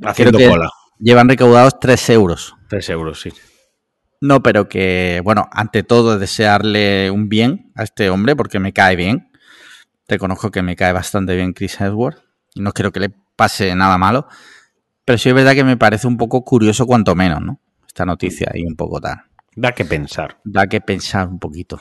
Haciendo 0.04 0.38
que- 0.38 0.48
cola. 0.48 0.70
llevan 1.00 1.28
recaudados 1.28 1.80
3 1.80 2.10
euros. 2.10 2.54
Tres 2.68 2.88
euros, 2.90 3.20
sí. 3.20 3.32
No, 4.20 4.40
pero 4.42 4.68
que, 4.68 5.20
bueno, 5.24 5.48
ante 5.50 5.82
todo 5.82 6.16
desearle 6.20 7.10
un 7.10 7.28
bien 7.28 7.72
a 7.74 7.82
este 7.82 8.08
hombre 8.08 8.36
porque 8.36 8.60
me 8.60 8.72
cae 8.72 8.94
bien. 8.94 9.30
Te 10.06 10.18
conozco 10.18 10.50
que 10.50 10.62
me 10.62 10.76
cae 10.76 10.92
bastante 10.92 11.34
bien 11.34 11.52
Chris 11.52 11.80
Hemsworth 11.80 12.18
y 12.54 12.60
no 12.60 12.72
quiero 12.72 12.92
que 12.92 13.00
le 13.00 13.10
pase 13.36 13.74
nada 13.74 13.98
malo. 13.98 14.28
Pero 15.04 15.18
sí 15.18 15.28
es 15.28 15.34
verdad 15.34 15.54
que 15.54 15.64
me 15.64 15.76
parece 15.76 16.06
un 16.06 16.16
poco 16.16 16.44
curioso 16.44 16.86
cuanto 16.86 17.14
menos, 17.14 17.40
¿no? 17.40 17.60
Esta 17.86 18.04
noticia 18.04 18.50
y 18.54 18.64
un 18.64 18.76
poco 18.76 19.00
tal. 19.00 19.22
Da 19.54 19.72
que 19.72 19.84
pensar. 19.84 20.38
Da 20.44 20.66
que 20.66 20.80
pensar 20.80 21.28
un 21.28 21.38
poquito. 21.38 21.80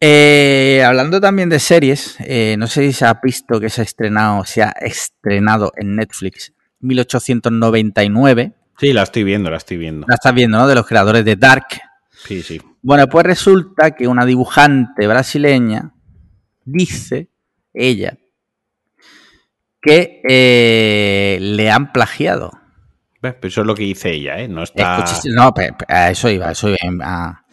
Eh, 0.00 0.82
hablando 0.84 1.20
también 1.20 1.48
de 1.48 1.58
series, 1.58 2.16
eh, 2.20 2.56
no 2.58 2.66
sé 2.66 2.86
si 2.86 2.92
se 2.92 3.04
ha 3.04 3.20
visto 3.22 3.60
que 3.60 3.68
se 3.68 3.82
ha 3.82 3.84
estrenado, 3.84 4.44
se 4.44 4.62
ha 4.62 4.70
estrenado 4.70 5.72
en 5.76 5.96
Netflix 5.96 6.52
1899. 6.80 8.54
Sí, 8.78 8.92
la 8.92 9.02
estoy 9.02 9.24
viendo, 9.24 9.50
la 9.50 9.58
estoy 9.58 9.76
viendo. 9.76 10.06
La 10.08 10.14
estás 10.14 10.34
viendo, 10.34 10.58
¿no? 10.58 10.66
De 10.66 10.74
los 10.74 10.86
creadores 10.86 11.24
de 11.24 11.36
Dark. 11.36 11.66
Sí, 12.26 12.42
sí. 12.42 12.60
Bueno, 12.82 13.08
pues 13.08 13.26
resulta 13.26 13.90
que 13.90 14.08
una 14.08 14.24
dibujante 14.24 15.06
brasileña 15.06 15.92
dice, 16.72 17.28
ella, 17.74 18.18
que 19.82 20.20
eh, 20.28 21.38
le 21.40 21.70
han 21.70 21.92
plagiado. 21.92 22.52
Pero 23.20 23.36
eso 23.42 23.60
es 23.62 23.66
lo 23.66 23.74
que 23.74 23.82
dice 23.84 24.10
ella, 24.12 24.38
¿eh? 24.38 24.48
No 24.48 24.62
está. 24.62 25.04
No, 25.34 25.52
a 25.88 26.10
eso 26.10 26.28
iba, 26.30 26.48
a 26.48 26.52
eso 26.52 26.68
iba 26.70 26.76
a, 27.04 27.44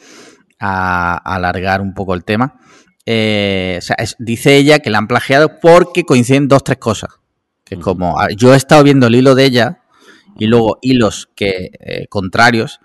a- 0.59 1.22
a 1.32 1.36
alargar 1.36 1.82
un 1.82 1.93
poco 1.93 2.13
el 2.13 2.24
tema. 2.24 2.59
Eh, 3.05 3.76
o 3.78 3.82
sea, 3.82 3.95
es- 3.99 4.15
dice 4.20 4.55
ella 4.55 4.80
que 4.80 4.89
la 4.89 4.97
han 4.99 5.07
plagiado 5.07 5.59
porque 5.59 6.03
coinciden 6.03 6.47
dos, 6.47 6.63
tres 6.63 6.78
cosas. 6.78 7.09
Que 7.65 7.76
es 7.76 7.82
como, 7.82 8.20
a- 8.20 8.30
yo 8.36 8.53
he 8.53 8.57
estado 8.57 8.84
viendo 8.84 9.07
el 9.07 9.15
hilo 9.15 9.36
de 9.36 9.43
ella 9.45 9.82
y 10.38 10.47
luego 10.47 10.80
hilos 10.82 11.30
que 11.36 11.72
eh, 11.80 12.07
contrarios 12.07 12.80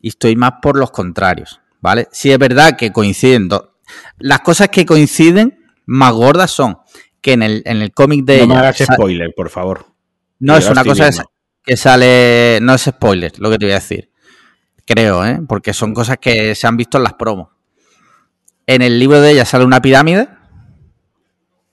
y 0.00 0.08
estoy 0.08 0.36
más 0.36 0.54
por 0.62 0.78
los 0.78 0.90
contrarios, 0.92 1.60
¿vale? 1.80 2.06
Sí 2.12 2.30
es 2.30 2.38
verdad 2.38 2.76
que 2.76 2.92
coinciden 2.92 3.48
dos. 3.48 3.68
Las 4.18 4.40
cosas 4.40 4.68
que 4.68 4.86
coinciden 4.86 5.61
más 5.86 6.12
gordas 6.12 6.50
son 6.50 6.78
que 7.20 7.32
en 7.32 7.42
el, 7.42 7.62
en 7.66 7.82
el 7.82 7.92
cómic 7.92 8.24
de 8.24 8.40
no 8.40 8.54
me 8.54 8.56
hagas 8.56 8.78
spoiler, 8.78 9.32
por 9.34 9.48
favor. 9.48 9.86
no 10.40 10.56
es 10.56 10.68
una 10.68 10.84
cosa 10.84 11.08
viendo. 11.08 11.30
que 11.64 11.76
sale. 11.76 12.58
No 12.60 12.74
es 12.74 12.82
spoiler 12.82 13.32
lo 13.38 13.50
que 13.50 13.58
te 13.58 13.66
voy 13.66 13.72
a 13.72 13.76
decir. 13.76 14.10
Creo, 14.84 15.24
¿eh? 15.24 15.40
Porque 15.46 15.72
son 15.72 15.94
cosas 15.94 16.18
que 16.18 16.54
se 16.54 16.66
han 16.66 16.76
visto 16.76 16.98
en 16.98 17.04
las 17.04 17.14
promos. 17.14 17.48
En 18.66 18.82
el 18.82 18.98
libro 18.98 19.20
de 19.20 19.32
ella 19.32 19.44
sale 19.44 19.64
una 19.64 19.80
pirámide. 19.80 20.28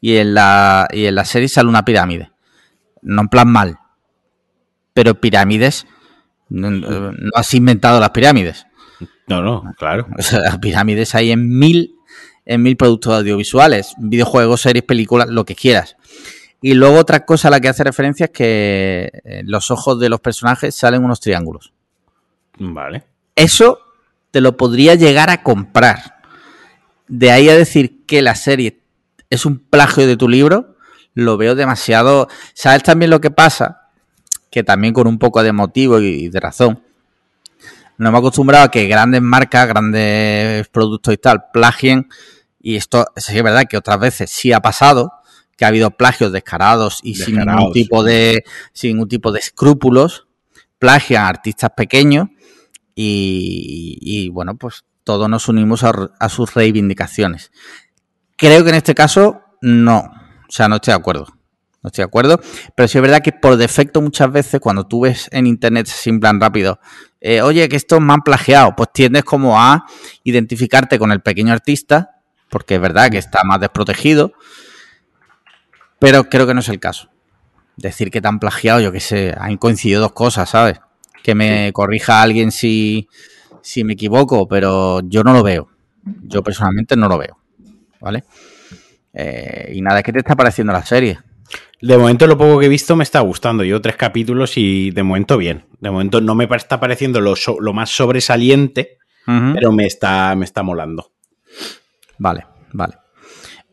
Y 0.02 0.18
en 0.18 0.34
la, 0.34 0.88
y 0.92 1.08
en 1.08 1.16
la 1.16 1.26
serie 1.26 1.50
sale 1.50 1.68
una 1.68 1.84
pirámide. 1.84 2.32
No 3.02 3.24
en 3.24 3.28
plan 3.28 3.50
mal. 3.50 3.80
Pero 4.94 5.20
pirámides. 5.20 5.88
No, 6.50 6.70
no 6.72 7.14
has 7.36 7.54
inventado 7.54 8.00
las 8.00 8.12
pirámides. 8.12 8.66
No, 9.30 9.42
no, 9.42 9.74
claro. 9.78 10.08
O 10.18 10.22
sea, 10.22 10.40
las 10.40 10.58
pirámides 10.58 11.16
hay 11.16 11.32
en 11.32 11.58
mil, 11.58 11.96
en 12.50 12.64
mil 12.64 12.76
productos 12.76 13.14
audiovisuales, 13.14 13.94
videojuegos, 14.00 14.62
series, 14.62 14.84
películas, 14.84 15.30
lo 15.30 15.46
que 15.46 15.54
quieras. 15.54 15.96
Y 16.64 16.74
luego 16.74 16.98
otra 16.98 17.24
cosa 17.24 17.48
a 17.48 17.52
la 17.52 17.60
que 17.60 17.70
hace 17.70 17.84
referencia 17.84 18.26
es 18.26 18.32
que 18.32 19.12
en 19.24 19.52
los 19.52 19.70
ojos 19.70 20.00
de 20.00 20.10
los 20.10 20.20
personajes 20.20 20.74
salen 20.74 21.04
unos 21.04 21.20
triángulos. 21.20 21.72
Vale. 22.58 23.04
Eso 23.36 23.80
te 24.32 24.42
lo 24.42 24.58
podría 24.58 24.96
llegar 24.96 25.30
a 25.30 25.44
comprar. 25.44 26.16
De 27.08 27.30
ahí 27.30 27.50
a 27.50 27.56
decir 27.56 28.04
que 28.08 28.24
la 28.24 28.34
serie 28.34 28.80
es 29.30 29.46
un 29.46 29.60
plagio 29.60 30.08
de 30.08 30.18
tu 30.18 30.28
libro, 30.28 30.76
lo 31.14 31.38
veo 31.38 31.54
demasiado. 31.54 32.30
¿Sabes 32.56 32.82
también 32.82 33.12
lo 33.12 33.22
que 33.22 33.30
pasa? 33.30 33.90
Que 34.50 34.64
también 34.64 34.96
con 34.96 35.06
un 35.06 35.20
poco 35.20 35.44
de 35.44 35.54
motivo 35.54 36.00
y 36.00 36.30
de 36.30 36.40
razón. 36.40 36.82
No 38.00 38.12
me 38.12 38.18
he 38.18 38.20
acostumbrado 38.20 38.66
a 38.66 38.72
que 38.72 38.88
grandes 38.88 39.22
marcas, 39.22 39.68
grandes 39.68 40.68
productos 40.70 41.14
y 41.14 41.18
tal, 41.18 41.44
plagien. 41.54 42.10
Y 42.60 42.76
esto 42.76 43.06
sí 43.16 43.38
es 43.38 43.44
verdad 43.44 43.66
que 43.70 43.78
otras 43.78 44.00
veces 44.00 44.30
sí 44.30 44.52
ha 44.52 44.60
pasado, 44.60 45.14
que 45.58 45.66
ha 45.66 45.70
habido 45.70 45.92
plagios 45.92 46.32
descarados 46.32 47.00
y 47.04 47.16
sin 47.16 47.38
ningún 47.38 47.72
tipo 47.72 48.04
de, 48.04 48.44
sin 48.74 48.92
ningún 48.92 49.10
tipo 49.10 49.32
de 49.32 49.40
escrúpulos. 49.40 50.28
Plagian 50.78 51.26
a 51.26 51.28
artistas 51.28 51.72
pequeños 51.76 52.28
y, 52.96 53.98
y, 54.02 54.30
bueno, 54.30 54.56
pues 54.58 54.86
todos 55.04 55.30
nos 55.30 55.48
unimos 55.50 55.84
a, 55.84 55.92
a 56.20 56.30
sus 56.30 56.54
reivindicaciones. 56.54 57.52
Creo 58.38 58.64
que 58.64 58.70
en 58.70 58.76
este 58.76 58.96
caso 58.96 59.42
no, 59.62 60.00
o 60.00 60.52
sea, 60.52 60.70
no 60.70 60.76
estoy 60.76 60.94
de 60.94 61.00
acuerdo. 61.00 61.28
No 61.82 61.88
estoy 61.88 62.04
de 62.04 62.08
acuerdo, 62.08 62.42
pero 62.76 62.90
sí 62.90 62.98
es 62.98 63.02
verdad 63.02 63.22
que 63.22 63.32
por 63.32 63.56
defecto 63.56 64.02
muchas 64.02 64.30
veces 64.32 64.60
cuando 64.60 64.86
tú 64.86 65.02
ves 65.02 65.30
en 65.32 65.48
internet 65.48 65.88
sin 65.88 66.20
plan 66.20 66.40
rápido, 66.42 66.80
eh, 67.22 67.42
oye, 67.42 67.70
que 67.70 67.78
estos 67.78 68.02
me 68.02 68.12
han 68.12 68.22
plagiado, 68.22 68.76
pues 68.76 68.90
tiendes 68.94 69.24
como 69.24 69.58
a 69.58 69.86
identificarte 70.24 71.00
con 71.00 71.14
el 71.14 71.22
pequeño 71.22 71.54
artista, 71.54 72.19
porque 72.50 72.76
es 72.76 72.82
verdad 72.82 73.10
que 73.12 73.18
está 73.18 73.44
más 73.44 73.60
desprotegido, 73.60 74.34
pero 76.00 76.30
creo 76.30 76.48
que 76.48 76.54
no 76.54 76.60
es 76.62 76.70
el 76.70 76.80
caso. 76.80 77.10
Decir 77.78 78.12
que 78.12 78.22
te 78.22 78.28
han 78.28 78.40
plagiado, 78.40 78.80
yo 78.82 78.92
que 78.92 79.00
sé, 79.00 79.34
han 79.38 79.58
coincidido 79.58 80.02
dos 80.02 80.12
cosas, 80.14 80.50
¿sabes? 80.50 80.80
Que 81.24 81.36
me 81.36 81.72
corrija 81.74 82.22
alguien 82.22 82.52
si, 82.52 83.08
si 83.62 83.84
me 83.84 83.94
equivoco, 83.94 84.48
pero 84.48 85.02
yo 85.04 85.24
no 85.24 85.34
lo 85.34 85.44
veo. 85.44 85.70
Yo 86.24 86.42
personalmente 86.44 86.96
no 86.96 87.08
lo 87.08 87.18
veo, 87.18 87.38
¿vale? 88.00 88.24
Eh, 89.14 89.72
y 89.76 89.82
nada, 89.82 90.02
¿qué 90.04 90.12
te 90.14 90.20
está 90.20 90.36
pareciendo 90.36 90.74
la 90.74 90.86
serie? 90.86 91.20
De 91.82 91.98
momento 91.98 92.28
lo 92.28 92.38
poco 92.38 92.60
que 92.60 92.66
he 92.66 92.70
visto 92.70 92.96
me 92.96 93.04
está 93.04 93.20
gustando. 93.22 93.64
Yo 93.64 93.82
tres 93.82 93.96
capítulos 93.96 94.58
y 94.58 94.92
de 94.92 95.04
momento 95.04 95.38
bien. 95.38 95.66
De 95.80 95.90
momento 95.90 96.20
no 96.22 96.36
me 96.36 96.48
está 96.56 96.80
pareciendo 96.80 97.22
lo, 97.22 97.36
so- 97.36 97.60
lo 97.60 97.74
más 97.74 97.90
sobresaliente, 97.90 98.98
pero 99.54 99.72
me 99.72 99.86
está, 99.86 100.36
me 100.36 100.44
está 100.46 100.64
molando. 100.64 101.12
Vale, 102.20 102.46
vale. 102.74 102.94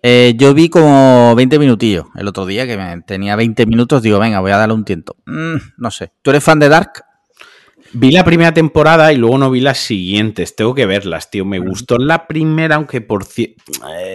Eh, 0.03 0.35
yo 0.37 0.55
vi 0.55 0.69
como 0.69 1.35
20 1.35 1.59
minutillos 1.59 2.07
el 2.17 2.29
otro 2.29 2.47
día, 2.47 2.67
que 2.67 2.77
me- 2.77 3.03
tenía 3.03 3.35
20 3.37 3.67
minutos, 3.67 4.03
digo, 4.03 4.19
venga, 4.19 4.41
voy 4.41 4.53
a 4.53 4.57
darle 4.57 4.75
un 4.75 4.85
tiento. 4.85 5.17
Mm, 5.27 5.57
no 5.79 5.91
sé. 5.91 6.13
¿Tú 6.23 6.31
eres 6.31 6.43
fan 6.45 6.59
de 6.61 6.69
Dark? 6.69 7.05
Vi 7.93 8.11
la 8.11 8.25
primera 8.25 8.53
temporada 8.53 9.13
y 9.13 9.17
luego 9.17 9.39
no 9.39 9.51
vi 9.51 9.61
las 9.61 9.79
siguientes. 9.79 10.55
Tengo 10.55 10.75
que 10.75 10.87
verlas, 10.87 11.31
tío. 11.31 11.45
Me 11.45 11.59
gustó 11.61 11.99
la 11.99 12.27
primera, 12.27 12.77
aunque 12.77 13.01
por 13.01 13.25
eh, 13.37 13.57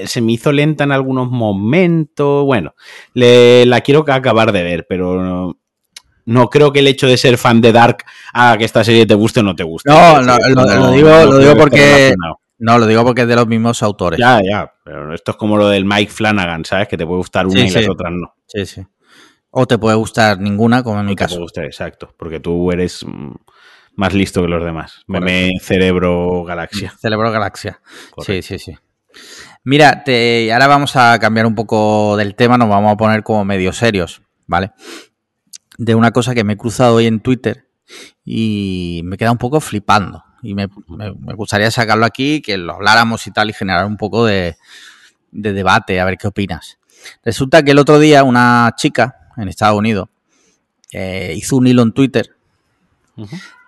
se 0.05 0.21
me 0.21 0.33
hizo 0.33 0.51
lenta 0.51 0.83
en 0.83 0.91
algunos 0.91 1.29
momentos. 1.31 2.45
Bueno, 2.45 2.75
le- 3.13 3.65
la 3.65 3.81
quiero 3.81 4.05
acabar 4.07 4.51
de 4.51 4.63
ver, 4.63 4.85
pero 4.87 5.21
no, 5.23 5.57
no 6.25 6.49
creo 6.49 6.71
que 6.71 6.79
el 6.79 6.87
hecho 6.87 7.07
de 7.07 7.17
ser 7.17 7.37
fan 7.37 7.59
de 7.61 7.71
Dark 7.71 8.03
haga 8.33 8.57
que 8.57 8.65
esta 8.65 8.83
serie 8.83 9.05
te 9.05 9.15
guste 9.15 9.39
o 9.39 9.43
no 9.43 9.55
te 9.55 9.63
guste. 9.63 9.89
No, 9.89 10.21
no, 10.21 10.37
lo- 10.37 10.65
lo 10.65 10.91
digo- 10.91 11.09
lo 11.25 11.37
digo 11.39 11.53
que 11.53 11.59
porque-. 11.59 12.13
No, 12.63 12.77
lo 12.77 12.85
digo 12.85 13.03
porque 13.03 13.23
es 13.23 13.27
de 13.27 13.35
los 13.35 13.47
mismos 13.47 13.81
autores. 13.81 14.19
Ya, 14.19 14.39
ya. 14.47 14.71
Pero 14.83 15.11
esto 15.15 15.31
es 15.31 15.37
como 15.37 15.57
lo 15.57 15.67
del 15.67 15.83
Mike 15.83 16.11
Flanagan, 16.11 16.63
¿sabes? 16.63 16.87
Que 16.87 16.95
te 16.95 17.07
puede 17.07 17.17
gustar 17.17 17.47
una 17.47 17.59
Sí, 17.59 17.65
y 17.65 17.71
las 17.71 17.89
otras 17.89 18.11
no. 18.13 18.35
Sí, 18.45 18.67
sí. 18.67 18.85
O 19.49 19.65
te 19.65 19.79
puede 19.79 19.95
gustar 19.95 20.39
ninguna, 20.39 20.83
como 20.83 20.99
en 20.99 21.07
mi 21.07 21.15
te 21.15 21.23
caso. 21.23 21.35
puede 21.35 21.45
gustar, 21.45 21.65
exacto, 21.65 22.13
porque 22.17 22.39
tú 22.39 22.71
eres 22.71 23.03
mm, 23.03 23.31
más 23.95 24.13
listo 24.13 24.43
que 24.43 24.47
los 24.47 24.63
demás. 24.63 25.01
Correcto. 25.07 25.25
Meme 25.25 25.51
cerebro 25.59 26.43
galaxia. 26.43 26.93
Celebro 27.01 27.31
Galaxia. 27.31 27.81
Correcto. 28.11 28.47
Sí, 28.47 28.59
sí, 28.59 28.59
sí. 28.59 28.77
Mira, 29.63 30.03
te, 30.03 30.53
ahora 30.53 30.67
vamos 30.67 30.95
a 30.95 31.17
cambiar 31.17 31.47
un 31.47 31.55
poco 31.55 32.15
del 32.15 32.35
tema, 32.35 32.59
nos 32.59 32.69
vamos 32.69 32.93
a 32.93 32.97
poner 32.97 33.23
como 33.23 33.43
medio 33.43 33.73
serios, 33.73 34.21
¿vale? 34.45 34.71
De 35.79 35.95
una 35.95 36.11
cosa 36.11 36.35
que 36.35 36.43
me 36.43 36.53
he 36.53 36.57
cruzado 36.57 36.95
hoy 36.95 37.07
en 37.07 37.21
Twitter 37.21 37.67
y 38.23 39.01
me 39.03 39.17
queda 39.17 39.31
un 39.31 39.39
poco 39.39 39.59
flipando. 39.59 40.23
Y 40.41 40.55
me, 40.55 40.67
me- 40.87 41.11
me 41.13 41.33
gustaría 41.33 41.69
sacarlo 41.71 42.05
aquí, 42.05 42.41
que 42.41 42.57
lo 42.57 42.73
habláramos 42.75 43.25
y 43.27 43.31
tal, 43.31 43.49
y 43.49 43.53
generar 43.53 43.85
un 43.85 43.97
poco 43.97 44.25
de, 44.25 44.57
de 45.31 45.53
debate, 45.53 45.99
a 45.99 46.05
ver 46.05 46.17
qué 46.17 46.27
opinas. 46.27 46.77
Resulta 47.23 47.63
que 47.63 47.71
el 47.71 47.79
otro 47.79 47.99
día 47.99 48.23
una 48.23 48.73
chica 48.77 49.29
en 49.37 49.47
Estados 49.47 49.77
Unidos 49.77 50.09
eh, 50.91 51.33
hizo 51.35 51.55
un 51.57 51.67
hilo 51.67 51.81
en 51.83 51.91
Twitter 51.93 52.35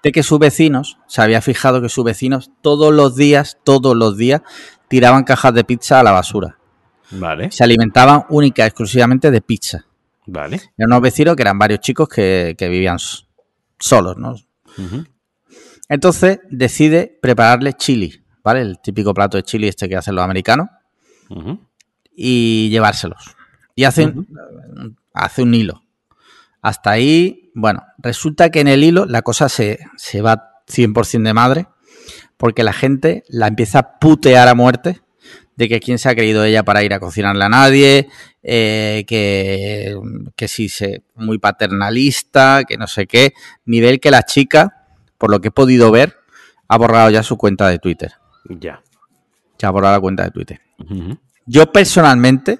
de 0.03 0.11
que 0.11 0.23
sus 0.23 0.39
vecinos, 0.39 0.97
se 1.07 1.21
había 1.21 1.41
fijado 1.41 1.81
que 1.81 1.89
sus 1.89 2.03
vecinos 2.03 2.51
todos 2.61 2.93
los 2.93 3.15
días, 3.15 3.57
todos 3.63 3.95
los 3.95 4.17
días, 4.17 4.41
tiraban 4.87 5.23
cajas 5.23 5.53
de 5.53 5.63
pizza 5.63 5.99
a 5.99 6.03
la 6.03 6.11
basura. 6.11 6.57
Vale, 7.11 7.51
Se 7.51 7.63
alimentaban 7.63 8.25
única 8.29 8.63
y 8.63 8.67
exclusivamente 8.67 9.29
de 9.31 9.41
pizza. 9.41 9.85
vale. 10.25 10.55
Eran 10.77 10.87
unos 10.91 11.01
vecinos 11.01 11.35
que 11.35 11.43
eran 11.43 11.59
varios 11.59 11.79
chicos 11.81 12.09
que, 12.09 12.55
que 12.57 12.67
vivían 12.67 12.97
solos, 13.79 14.17
¿no? 14.17 14.35
Entonces 15.89 16.39
decide 16.49 17.17
prepararle 17.21 17.73
chili, 17.73 18.23
¿vale? 18.43 18.61
El 18.61 18.79
típico 18.79 19.13
plato 19.13 19.37
de 19.37 19.43
chili 19.43 19.67
este 19.67 19.87
que 19.89 19.95
hacen 19.97 20.15
los 20.15 20.23
americanos 20.23 20.67
y 22.15 22.69
llevárselos. 22.69 23.35
Y 23.75 23.83
hace, 23.85 24.05
un- 24.05 24.27
hace 25.13 25.41
un 25.43 25.53
hilo. 25.53 25.83
Hasta 26.61 26.91
ahí, 26.91 27.51
bueno, 27.55 27.83
resulta 27.97 28.49
que 28.49 28.61
en 28.61 28.67
el 28.67 28.83
hilo 28.83 29.05
la 29.05 29.21
cosa 29.21 29.49
se, 29.49 29.79
se 29.97 30.21
va 30.21 30.61
100% 30.67 31.23
de 31.23 31.33
madre 31.33 31.67
porque 32.37 32.63
la 32.63 32.73
gente 32.73 33.23
la 33.27 33.47
empieza 33.47 33.79
a 33.79 33.99
putear 33.99 34.47
a 34.47 34.55
muerte 34.55 35.01
de 35.55 35.69
que 35.69 35.79
quién 35.79 35.99
se 35.99 36.09
ha 36.09 36.15
creído 36.15 36.43
ella 36.43 36.63
para 36.63 36.83
ir 36.83 36.93
a 36.93 36.99
cocinarle 36.99 37.43
a 37.45 37.49
nadie, 37.49 38.09
eh, 38.41 39.03
que, 39.07 39.95
que 40.35 40.47
sí, 40.47 40.67
se, 40.67 41.03
muy 41.15 41.37
paternalista, 41.37 42.63
que 42.67 42.77
no 42.77 42.87
sé 42.87 43.05
qué, 43.07 43.33
nivel 43.65 43.99
que 43.99 44.09
la 44.11 44.23
chica, 44.23 44.82
por 45.17 45.31
lo 45.31 45.41
que 45.41 45.49
he 45.49 45.51
podido 45.51 45.91
ver, 45.91 46.17
ha 46.67 46.77
borrado 46.77 47.09
ya 47.09 47.23
su 47.23 47.37
cuenta 47.37 47.67
de 47.67 47.79
Twitter. 47.79 48.13
Ya. 48.49 48.81
Se 49.57 49.65
ha 49.65 49.69
borrado 49.69 49.95
la 49.95 50.01
cuenta 50.01 50.23
de 50.23 50.31
Twitter. 50.31 50.61
Yo 51.45 51.71
personalmente, 51.71 52.59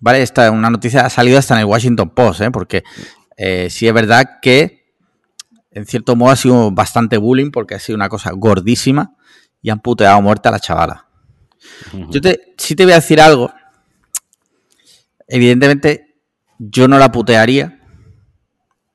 vale, 0.00 0.22
esta 0.22 0.46
es 0.46 0.52
una 0.52 0.70
noticia 0.70 1.06
ha 1.06 1.10
salido 1.10 1.38
hasta 1.38 1.54
en 1.54 1.60
el 1.60 1.66
Washington 1.66 2.10
Post, 2.10 2.40
¿eh? 2.40 2.50
porque 2.50 2.84
eh, 3.36 3.68
sí 3.70 3.86
es 3.86 3.94
verdad 3.94 4.38
que 4.42 4.78
en 5.70 5.86
cierto 5.86 6.16
modo 6.16 6.32
ha 6.32 6.36
sido 6.36 6.70
bastante 6.70 7.18
bullying 7.18 7.50
porque 7.50 7.74
ha 7.74 7.78
sido 7.78 7.96
una 7.96 8.08
cosa 8.08 8.32
gordísima 8.32 9.14
y 9.62 9.70
han 9.70 9.80
puteado 9.80 10.16
a 10.16 10.20
muerte 10.20 10.48
a 10.48 10.52
la 10.52 10.60
chavala. 10.60 11.08
Yo 12.10 12.20
te, 12.20 12.54
sí 12.56 12.74
te 12.74 12.84
voy 12.84 12.92
a 12.92 12.96
decir 12.96 13.20
algo. 13.20 13.52
Evidentemente, 15.26 16.16
yo 16.58 16.88
no 16.88 16.98
la 16.98 17.12
putearía. 17.12 17.80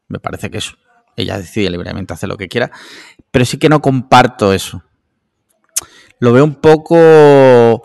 Me 0.07 0.19
parece 0.19 0.49
que 0.49 0.57
eso. 0.57 0.75
Ella 1.15 1.37
decide 1.37 1.69
libremente 1.69 2.13
hacer 2.13 2.29
lo 2.29 2.37
que 2.37 2.47
quiera. 2.47 2.71
Pero 3.31 3.45
sí 3.45 3.57
que 3.57 3.69
no 3.69 3.81
comparto 3.81 4.53
eso. 4.53 4.83
Lo 6.19 6.31
veo 6.33 6.43
un 6.43 6.55
poco 6.55 7.83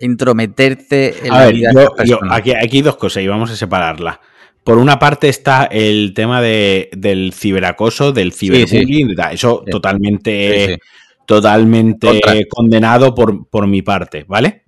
intrometerte 0.00 1.26
en 1.26 1.32
A 1.32 1.38
la 1.38 1.44
ver, 1.46 1.54
vida 1.54 1.70
yo- 2.04 2.18
de 2.22 2.28
aquí, 2.30 2.52
aquí 2.52 2.76
hay 2.76 2.82
dos 2.82 2.96
cosas 2.96 3.22
y 3.22 3.26
vamos 3.28 3.50
a 3.50 3.56
separarla. 3.56 4.20
Por 4.64 4.78
una 4.78 4.98
parte 4.98 5.28
está 5.28 5.64
el 5.64 6.12
tema 6.14 6.40
de, 6.42 6.90
del 6.92 7.32
ciberacoso, 7.32 8.12
del 8.12 8.32
ciberbullying, 8.32 9.14
eso 9.32 9.62
Sí. 9.64 9.70
totalmente, 9.70 10.78
totalmente 11.26 12.06
Contra. 12.06 12.34
condenado 12.50 13.14
por, 13.14 13.48
por 13.48 13.66
mi 13.66 13.80
parte, 13.82 14.24
¿vale? 14.28 14.64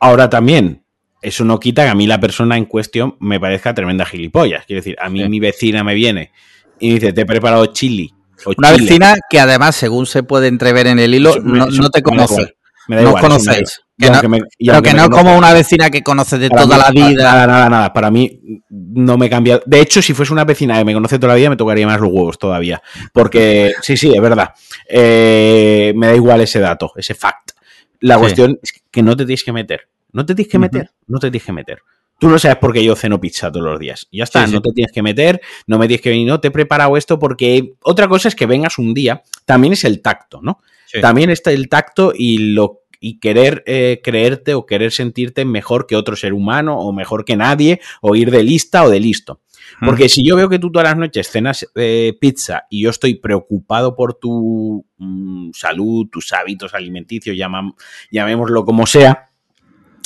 Ahora 0.00 0.28
también, 0.28 0.82
eso 1.22 1.44
no 1.44 1.60
quita 1.60 1.84
que 1.84 1.90
a 1.90 1.94
mí 1.94 2.06
la 2.06 2.18
persona 2.20 2.56
en 2.56 2.64
cuestión 2.66 3.16
me 3.20 3.38
parezca 3.40 3.74
tremenda 3.74 4.04
gilipollas. 4.04 4.66
Quiero 4.66 4.80
decir, 4.80 4.96
a 5.00 5.08
mí 5.08 5.26
mi 5.28 5.38
vecina 5.40 5.84
me 5.84 5.94
viene 5.94 6.32
y 6.80 6.94
dice, 6.94 7.12
te 7.12 7.22
he 7.22 7.26
preparado 7.26 7.66
chili. 7.66 8.12
Una 8.56 8.72
chile". 8.74 8.84
vecina 8.84 9.14
que 9.30 9.40
además, 9.40 9.74
según 9.76 10.06
se 10.06 10.22
puede 10.22 10.48
entrever 10.48 10.86
en 10.86 10.98
el 10.98 11.14
hilo, 11.14 11.30
Eso 11.30 11.40
no, 11.40 11.66
eso 11.68 11.82
no 11.82 11.90
te 11.90 12.00
me 12.00 12.02
da 12.02 12.10
conoce. 12.26 12.34
igual, 12.34 12.54
me 12.88 12.96
da 12.96 13.02
No 13.02 13.08
eso 13.08 13.16
me 13.16 13.22
da 13.22 13.28
conocéis. 13.28 13.58
igual. 13.58 13.82
Que 13.98 14.10
no- 14.10 14.28
me- 14.28 14.40
Pero 14.58 14.82
que 14.82 14.92
no 14.92 15.08
como 15.08 15.38
una 15.38 15.54
vecina 15.54 15.88
que 15.88 16.02
conoce 16.02 16.36
de 16.36 16.50
Para 16.50 16.62
toda 16.64 16.90
mí- 16.90 17.00
la 17.00 17.08
vida. 17.08 17.22
Nada, 17.24 17.46
nada, 17.46 17.68
nada. 17.70 17.92
Para 17.94 18.10
mí 18.10 18.60
no 18.68 19.16
me 19.16 19.30
cambia. 19.30 19.60
De 19.64 19.80
hecho, 19.80 20.02
si 20.02 20.12
fuese 20.12 20.34
una 20.34 20.44
vecina 20.44 20.76
que 20.78 20.84
me 20.84 20.92
conoce 20.92 21.18
toda 21.18 21.32
la 21.32 21.38
vida, 21.38 21.48
me 21.48 21.56
tocaría 21.56 21.86
más 21.86 21.98
los 21.98 22.10
huevos 22.12 22.38
todavía. 22.38 22.82
Porque, 23.14 23.72
sí, 23.80 23.96
sí, 23.96 24.12
es 24.14 24.20
verdad. 24.20 24.50
Eh, 24.86 25.94
me 25.96 26.08
da 26.08 26.14
igual 26.14 26.42
ese 26.42 26.60
dato, 26.60 26.92
ese 26.96 27.14
fact. 27.14 27.52
La 28.00 28.16
Sí. 28.16 28.20
cuestión 28.20 28.58
es 28.62 28.72
que 28.90 29.02
no 29.02 29.16
te 29.16 29.24
tienes 29.24 29.42
que 29.44 29.52
meter. 29.52 29.88
No 30.12 30.26
te 30.26 30.34
tienes 30.34 30.52
que 30.52 30.58
meter. 30.58 30.90
No 31.06 31.18
te 31.18 31.30
tienes 31.30 31.46
que 31.46 31.52
meter. 31.52 31.78
Tú 32.18 32.28
no 32.28 32.38
sabes 32.38 32.56
por 32.58 32.72
qué 32.72 32.82
yo 32.82 32.96
ceno 32.96 33.20
pizza 33.20 33.52
todos 33.52 33.66
los 33.66 33.78
días. 33.78 34.08
Ya 34.10 34.24
está, 34.24 34.42
Sí, 34.42 34.48
sí. 34.48 34.54
no 34.54 34.62
te 34.62 34.70
tienes 34.72 34.92
que 34.92 35.02
meter, 35.02 35.40
no 35.66 35.78
me 35.78 35.86
tienes 35.86 36.02
que 36.02 36.10
venir, 36.10 36.26
no 36.26 36.40
te 36.40 36.48
he 36.48 36.50
preparado 36.50 36.96
esto 36.96 37.18
porque 37.18 37.74
otra 37.82 38.08
cosa 38.08 38.28
es 38.28 38.34
que 38.34 38.46
vengas 38.46 38.78
un 38.78 38.94
día, 38.94 39.22
también 39.44 39.74
es 39.74 39.84
el 39.84 40.00
tacto, 40.00 40.40
¿no? 40.42 40.60
Sí. 40.86 41.00
También 41.00 41.30
está 41.30 41.52
el 41.52 41.68
tacto 41.68 42.12
y 42.16 42.38
lo 42.54 42.82
y 42.98 43.18
querer 43.20 43.62
eh, 43.66 44.00
creerte 44.02 44.54
o 44.54 44.64
querer 44.64 44.90
sentirte 44.90 45.44
mejor 45.44 45.86
que 45.86 45.96
otro 45.96 46.16
ser 46.16 46.32
humano 46.32 46.78
o 46.78 46.92
mejor 46.94 47.26
que 47.26 47.36
nadie 47.36 47.80
o 48.00 48.16
ir 48.16 48.30
de 48.30 48.42
lista 48.42 48.82
o 48.84 48.88
de 48.90 48.98
listo. 49.00 49.42
Porque 49.84 50.08
si 50.08 50.26
yo 50.26 50.36
veo 50.36 50.48
que 50.48 50.58
tú 50.58 50.70
todas 50.72 50.88
las 50.88 50.96
noches 50.96 51.28
cenas 51.28 51.66
eh, 51.74 52.16
pizza 52.18 52.62
y 52.70 52.82
yo 52.84 52.90
estoy 52.90 53.16
preocupado 53.16 53.94
por 53.94 54.14
tu 54.14 54.86
mm, 54.96 55.50
salud, 55.52 56.06
tus 56.10 56.32
hábitos 56.32 56.72
alimenticios, 56.72 57.36
llamam- 57.36 57.74
llamémoslo 58.10 58.64
como 58.64 58.86
sea, 58.86 59.30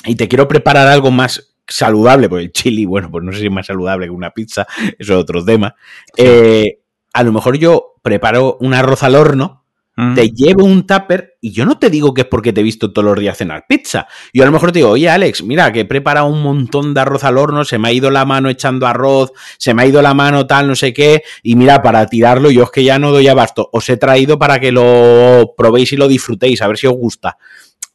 y 0.04 0.16
te 0.16 0.26
quiero 0.28 0.48
preparar 0.48 0.88
algo 0.88 1.10
más 1.12 1.49
saludable, 1.70 2.28
porque 2.28 2.44
el 2.44 2.52
chili, 2.52 2.84
bueno, 2.84 3.10
pues 3.10 3.24
no 3.24 3.32
sé 3.32 3.38
si 3.38 3.46
es 3.46 3.52
más 3.52 3.66
saludable 3.66 4.06
que 4.06 4.10
una 4.10 4.30
pizza, 4.30 4.66
eso 4.98 5.14
es 5.14 5.18
otro 5.18 5.44
tema. 5.44 5.74
Eh, 6.16 6.80
a 7.12 7.22
lo 7.22 7.32
mejor 7.32 7.56
yo 7.58 7.94
preparo 8.02 8.58
un 8.60 8.74
arroz 8.74 9.02
al 9.02 9.14
horno 9.14 9.60
Mm. 10.00 10.14
te 10.14 10.30
llevo 10.30 10.64
un 10.64 10.86
tupper 10.86 11.36
y 11.42 11.52
yo 11.52 11.66
no 11.66 11.78
te 11.78 11.90
digo 11.90 12.14
que 12.14 12.22
es 12.22 12.26
porque 12.26 12.54
te 12.54 12.60
he 12.60 12.64
visto 12.64 12.90
todos 12.90 13.04
los 13.04 13.18
días 13.18 13.36
cenar 13.36 13.66
pizza. 13.68 14.06
Yo 14.32 14.44
a 14.44 14.46
lo 14.46 14.52
mejor 14.52 14.72
te 14.72 14.78
digo, 14.78 14.90
oye 14.90 15.10
Alex, 15.10 15.42
mira 15.42 15.70
que 15.72 15.80
he 15.80 15.84
preparado 15.84 16.26
un 16.26 16.42
montón 16.42 16.94
de 16.94 17.00
arroz 17.00 17.24
al 17.24 17.36
horno, 17.36 17.64
se 17.64 17.76
me 17.78 17.88
ha 17.88 17.92
ido 17.92 18.10
la 18.10 18.24
mano 18.24 18.48
echando 18.48 18.86
arroz, 18.86 19.32
se 19.58 19.74
me 19.74 19.82
ha 19.82 19.86
ido 19.86 20.00
la 20.00 20.14
mano 20.14 20.46
tal, 20.46 20.68
no 20.68 20.74
sé 20.74 20.94
qué, 20.94 21.22
y 21.42 21.54
mira, 21.54 21.82
para 21.82 22.06
tirarlo 22.06 22.50
yo 22.50 22.62
es 22.64 22.70
que 22.70 22.82
ya 22.82 22.98
no 22.98 23.10
doy 23.10 23.28
abasto, 23.28 23.68
os 23.72 23.88
he 23.90 23.98
traído 23.98 24.38
para 24.38 24.58
que 24.58 24.72
lo 24.72 25.52
probéis 25.54 25.92
y 25.92 25.96
lo 25.96 26.08
disfrutéis, 26.08 26.62
a 26.62 26.68
ver 26.68 26.78
si 26.78 26.86
os 26.86 26.94
gusta. 26.94 27.36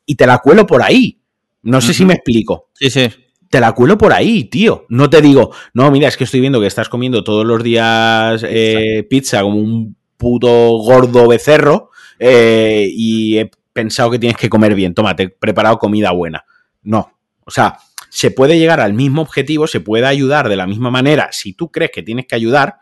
Y 0.06 0.14
te 0.14 0.28
la 0.28 0.38
cuelo 0.38 0.68
por 0.68 0.84
ahí. 0.84 1.20
No 1.64 1.82
sé 1.82 1.96
si 1.96 2.06
me 2.06 2.14
explico 2.14 2.70
Sí, 2.74 2.92
sí. 2.92 3.10
Te 3.56 3.62
la 3.62 3.72
cuelo 3.72 3.98
por 3.98 4.12
ahí, 4.12 4.44
tío. 4.44 4.86
No 4.90 5.10
te 5.10 5.22
digo, 5.22 5.54
no, 5.74 5.90
mira, 5.90 6.10
es 6.10 6.18
que 6.18 6.26
estoy 6.26 6.42
viendo 6.42 6.60
que 6.60 6.68
estás 6.68 6.90
comiendo 6.90 7.24
todos 7.24 7.46
los 7.46 7.64
días 7.64 8.44
eh, 8.46 9.08
pizza 9.10 9.44
como 9.44 9.56
un 9.56 9.96
puto 10.18 10.50
gordo 10.80 11.26
becerro 11.30 11.90
eh, 12.20 12.86
y 12.92 13.38
he 13.38 13.50
pensado 13.72 14.12
que 14.12 14.20
tienes 14.20 14.38
que 14.38 14.50
comer 14.50 14.76
bien. 14.76 14.94
Toma, 14.94 15.16
te 15.16 15.24
he 15.24 15.30
preparado 15.30 15.80
comida 15.80 16.12
buena. 16.12 16.44
No. 16.84 17.14
O 17.46 17.50
sea, 17.50 17.78
se 18.10 18.30
puede 18.30 18.60
llegar 18.60 18.82
al 18.82 18.92
mismo 18.92 19.22
objetivo, 19.22 19.68
se 19.68 19.80
puede 19.80 20.06
ayudar 20.06 20.50
de 20.50 20.58
la 20.58 20.68
misma 20.68 20.92
manera 20.92 21.30
si 21.32 21.54
tú 21.54 21.72
crees 21.72 21.92
que 21.92 22.04
tienes 22.04 22.26
que 22.26 22.36
ayudar 22.36 22.80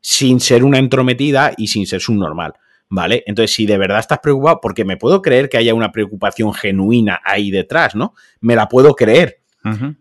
sin 0.00 0.40
ser 0.40 0.64
una 0.64 0.80
entrometida 0.80 1.52
y 1.56 1.68
sin 1.68 1.86
ser 1.86 2.00
subnormal. 2.00 2.54
¿Vale? 2.88 3.22
Entonces, 3.28 3.54
si 3.54 3.64
de 3.64 3.78
verdad 3.78 4.00
estás 4.00 4.18
preocupado, 4.18 4.58
porque 4.60 4.84
me 4.84 4.96
puedo 4.96 5.22
creer 5.22 5.48
que 5.48 5.56
haya 5.56 5.72
una 5.72 5.92
preocupación 5.92 6.52
genuina 6.52 7.20
ahí 7.24 7.52
detrás, 7.52 7.94
¿no? 7.94 8.14
Me 8.40 8.56
la 8.56 8.68
puedo 8.68 8.96
creer. 8.96 9.45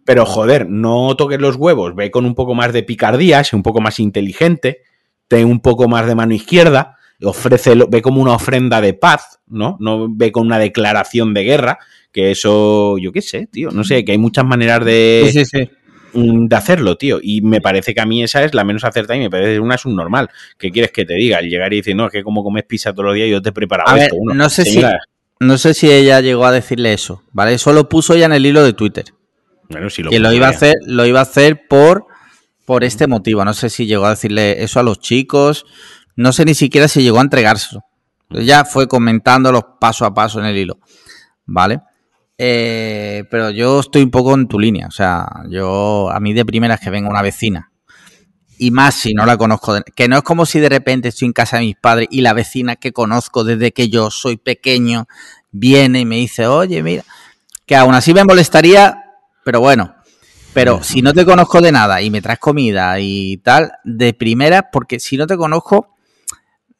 Pero 0.06 0.26
joder, 0.26 0.70
no 0.70 1.16
toques 1.16 1.40
los 1.40 1.56
huevos, 1.56 1.96
ve 1.96 2.12
con 2.12 2.26
un 2.26 2.36
poco 2.36 2.54
más 2.56 2.72
de 2.74 2.84
picardía, 2.84 3.44
sé 3.44 3.56
un 3.56 3.64
poco 3.64 3.82
más 3.82 4.00
inteligente, 4.00 4.82
ten 5.28 5.46
un 5.48 5.60
poco 5.60 5.88
más 5.88 6.06
de 6.08 6.16
mano 6.16 6.34
izquierda, 6.34 6.98
ofrece, 7.24 7.74
ve 7.90 8.02
como 8.02 8.22
una 8.22 8.34
ofrenda 8.34 8.82
de 8.82 8.94
paz, 8.94 9.40
¿no? 9.48 9.78
No 9.80 10.08
ve 10.10 10.32
con 10.32 10.46
una 10.46 10.60
declaración 10.60 11.34
de 11.34 11.44
guerra, 11.44 11.80
que 12.12 12.32
eso, 12.32 12.98
yo 12.98 13.12
qué 13.12 13.22
sé, 13.22 13.48
tío, 13.52 13.72
no 13.72 13.84
sé, 13.84 14.06
que 14.06 14.12
hay 14.12 14.18
muchas 14.18 14.46
maneras 14.46 14.84
de, 14.86 15.30
Sí, 15.32 15.44
sí, 15.44 15.46
sí. 15.46 15.70
mm, 16.14 16.46
de 16.48 16.56
hacerlo, 16.56 16.96
tío. 16.98 17.20
Y 17.22 17.42
me 17.42 17.60
parece 17.60 17.94
que 17.94 18.02
a 18.02 18.06
mí 18.06 18.24
esa 18.24 18.44
es 18.44 18.54
la 18.54 18.64
menos 18.64 18.84
acertada 18.84 19.18
y 19.18 19.22
me 19.22 19.30
parece 19.30 19.60
una 19.60 19.78
subnormal. 19.78 20.30
¿Qué 20.58 20.72
quieres 20.72 20.92
que 20.92 21.06
te 21.06 21.16
diga? 21.16 21.40
El 21.40 21.50
llegar 21.50 21.74
y 21.74 21.78
decir, 21.78 21.96
no, 21.96 22.06
es 22.06 22.12
que 22.12 22.24
como 22.24 22.44
comes 22.44 22.64
pizza 22.66 22.92
todos 22.94 23.06
los 23.08 23.16
días, 23.16 23.30
yo 23.30 23.42
te 23.42 23.50
he 23.50 23.54
preparado 23.54 23.90
A 23.90 23.96
ver, 23.96 24.04
esto. 24.04 24.18
No 24.34 24.50
sé 24.50 24.64
si- 24.66 24.82
No 25.42 25.58
sé 25.58 25.74
si 25.74 25.92
ella 25.92 26.22
llegó 26.22 26.46
a 26.46 26.52
decirle 26.54 26.94
eso, 26.94 27.22
¿vale? 27.34 27.54
Eso 27.56 27.74
lo 27.74 27.90
puso 27.90 28.14
ella 28.14 28.28
en 28.28 28.34
el 28.34 28.46
hilo 28.46 28.64
de 28.64 28.72
Twitter. 28.72 29.04
Bueno, 29.70 29.90
si 29.90 30.04
lo 30.04 30.10
que 30.12 30.20
lo 30.20 30.32
iba 30.34 30.48
a 30.48 30.52
hacer, 30.52 30.76
lo 30.86 31.06
iba 31.06 31.20
a 31.20 31.24
hacer 31.24 31.68
por, 31.68 32.06
por 32.66 32.84
este 32.84 33.08
motivo. 33.08 33.44
No 33.46 33.54
sé 33.54 33.70
si 33.70 33.86
llegó 33.86 34.06
a 34.06 34.12
decirle 34.12 34.64
eso 34.64 34.80
a 34.80 34.84
los 34.84 35.00
chicos. 35.00 35.66
No 36.16 36.32
sé 36.34 36.46
ni 36.46 36.54
siquiera 36.56 36.88
si 36.88 37.04
llegó 37.04 37.20
a 37.20 37.24
entregárselo. 37.24 37.82
Ya 38.30 38.66
fue 38.66 38.88
comentando 38.88 39.52
los 39.52 39.64
paso 39.80 40.06
a 40.06 40.14
paso 40.14 40.40
en 40.40 40.46
el 40.46 40.58
hilo. 40.58 40.80
¿Vale? 41.46 41.80
Eh, 42.38 43.24
pero 43.32 43.50
yo 43.52 43.80
estoy 43.80 44.02
un 44.04 44.12
poco 44.12 44.34
en 44.34 44.48
tu 44.48 44.60
línea. 44.60 44.88
O 44.88 44.92
sea, 44.92 45.26
yo, 45.50 46.10
a 46.12 46.20
mí 46.20 46.34
de 46.34 46.46
primeras 46.46 46.80
que 46.80 46.90
venga 46.90 47.10
una 47.10 47.22
vecina 47.22 47.72
y 48.58 48.72
más 48.72 48.96
si 48.96 49.14
no 49.14 49.26
la 49.26 49.38
conozco. 49.38 49.74
de- 49.74 49.84
que 49.96 50.08
no 50.08 50.18
es 50.18 50.24
como 50.24 50.46
si 50.46 50.60
de 50.60 50.70
repente 50.70 51.10
estoy 51.10 51.28
en 51.28 51.34
casa 51.34 51.58
de 51.58 51.64
mis 51.66 51.76
padres 51.76 52.08
y 52.12 52.22
la 52.22 52.34
vecina 52.34 52.76
que 52.78 52.92
conozco 52.94 53.44
desde 53.44 53.72
que 53.74 53.90
yo 53.90 54.10
soy 54.12 54.38
pequeño 54.38 55.08
viene 55.52 56.02
y 56.02 56.06
me 56.06 56.16
dice, 56.18 56.48
oye, 56.48 56.82
mira, 56.84 57.04
que 57.66 57.76
aún 57.76 57.96
así 57.96 58.14
me 58.14 58.24
molestaría, 58.24 59.04
pero 59.46 59.62
bueno. 59.62 59.96
Pero 60.54 60.82
si 60.82 61.02
no 61.02 61.14
te 61.14 61.26
conozco 61.26 61.62
de 61.62 61.72
nada 61.72 62.02
y 62.02 62.10
me 62.10 62.22
traes 62.22 62.40
comida 62.40 63.00
y 63.00 63.38
tal, 63.38 63.74
de 63.84 64.14
primera, 64.14 64.72
porque 64.72 65.00
si 65.00 65.18
no 65.18 65.28
te 65.28 65.38
conozco, 65.38 65.96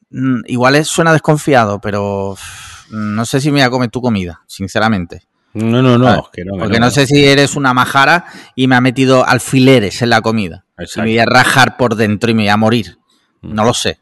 mm, 0.10 0.42
igual 0.48 0.84
suena 0.86 1.12
desconfiado, 1.14 1.80
pero 1.80 2.32
uf, 2.32 2.42
no 2.90 3.26
sé 3.26 3.42
si 3.42 3.52
me 3.52 3.60
voy 3.60 3.62
a 3.62 3.70
comer 3.70 3.90
tu 3.90 4.02
comida, 4.02 4.42
sinceramente. 4.48 5.24
No, 5.54 5.82
no, 5.82 5.98
no. 5.98 6.06
Vale, 6.06 6.24
que 6.34 6.46
no, 6.46 6.54
que 6.54 6.60
Porque 6.60 6.80
no 6.80 6.90
sé 6.90 7.06
si 7.06 7.26
eres 7.26 7.56
una 7.56 7.74
majara 7.74 8.26
y 8.56 8.68
me 8.68 8.76
ha 8.76 8.82
metido 8.82 9.28
alfileres 9.28 10.02
en 10.02 10.10
la 10.10 10.22
comida. 10.22 10.66
Y 10.78 11.00
me 11.02 11.06
voy 11.06 11.20
a 11.20 11.26
rajar 11.26 11.78
por 11.78 11.96
dentro 11.96 12.32
y 12.32 12.34
me 12.34 12.44
voy 12.44 12.50
a 12.50 12.58
morir. 12.58 12.98
No 13.42 13.64
lo 13.64 13.74
sé. 13.74 14.00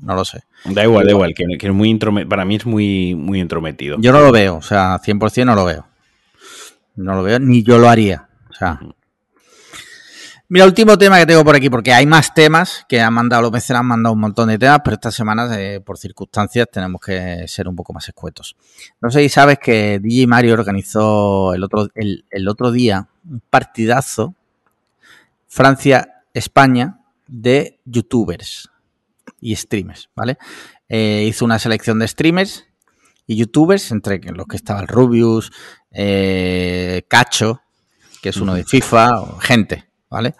No 0.00 0.14
lo 0.14 0.24
sé. 0.24 0.44
Da 0.64 0.84
igual, 0.84 1.06
da 1.06 1.10
igual, 1.10 1.34
que, 1.34 1.44
que 1.58 1.66
es 1.66 1.72
muy 1.72 1.92
para 1.96 2.44
mí 2.44 2.56
es 2.56 2.66
muy, 2.66 3.16
muy 3.16 3.40
entrometido. 3.40 3.96
Yo 4.00 4.12
no 4.12 4.20
lo 4.20 4.30
veo. 4.30 4.56
O 4.56 4.62
sea, 4.62 5.00
100% 5.00 5.44
no 5.44 5.56
lo 5.56 5.64
veo. 5.64 5.87
No 6.98 7.14
lo 7.14 7.22
veo, 7.22 7.38
ni 7.38 7.62
yo 7.62 7.78
lo 7.78 7.88
haría. 7.88 8.28
O 8.50 8.52
sea. 8.52 8.80
Mira, 10.48 10.64
último 10.64 10.98
tema 10.98 11.18
que 11.18 11.26
tengo 11.26 11.44
por 11.44 11.54
aquí, 11.54 11.70
porque 11.70 11.92
hay 11.92 12.06
más 12.06 12.34
temas 12.34 12.84
que 12.88 13.00
han 13.00 13.14
mandado 13.14 13.42
los 13.42 13.52
mecenas, 13.52 13.80
han 13.80 13.86
mandado 13.86 14.14
un 14.14 14.20
montón 14.20 14.48
de 14.48 14.58
temas, 14.58 14.80
pero 14.82 14.94
esta 14.94 15.12
semana, 15.12 15.48
eh, 15.60 15.80
por 15.80 15.96
circunstancias, 15.96 16.66
tenemos 16.72 17.00
que 17.00 17.46
ser 17.46 17.68
un 17.68 17.76
poco 17.76 17.92
más 17.92 18.08
escuetos. 18.08 18.56
No 19.00 19.10
sé 19.10 19.20
si 19.20 19.28
sabes 19.28 19.58
que 19.58 20.00
DJ 20.00 20.26
Mario 20.26 20.54
organizó 20.54 21.54
el 21.54 21.62
otro, 21.62 21.88
el, 21.94 22.24
el 22.30 22.48
otro 22.48 22.72
día 22.72 23.06
un 23.30 23.42
partidazo 23.48 24.34
Francia-España 25.46 26.98
de 27.28 27.78
youtubers 27.84 28.70
y 29.40 29.54
streamers, 29.54 30.08
¿vale? 30.16 30.36
Eh, 30.88 31.26
hizo 31.28 31.44
una 31.44 31.58
selección 31.58 31.98
de 31.98 32.08
streamers 32.08 32.66
y 33.28 33.36
youtubers, 33.36 33.92
entre 33.92 34.18
los 34.32 34.46
que 34.46 34.56
estaba 34.56 34.80
el 34.80 34.88
Rubius, 34.88 35.52
eh, 35.92 37.02
Cacho, 37.08 37.60
que 38.22 38.30
es 38.30 38.38
uno 38.38 38.54
de 38.54 38.64
FIFA, 38.64 39.38
gente, 39.40 39.88
¿vale? 40.10 40.34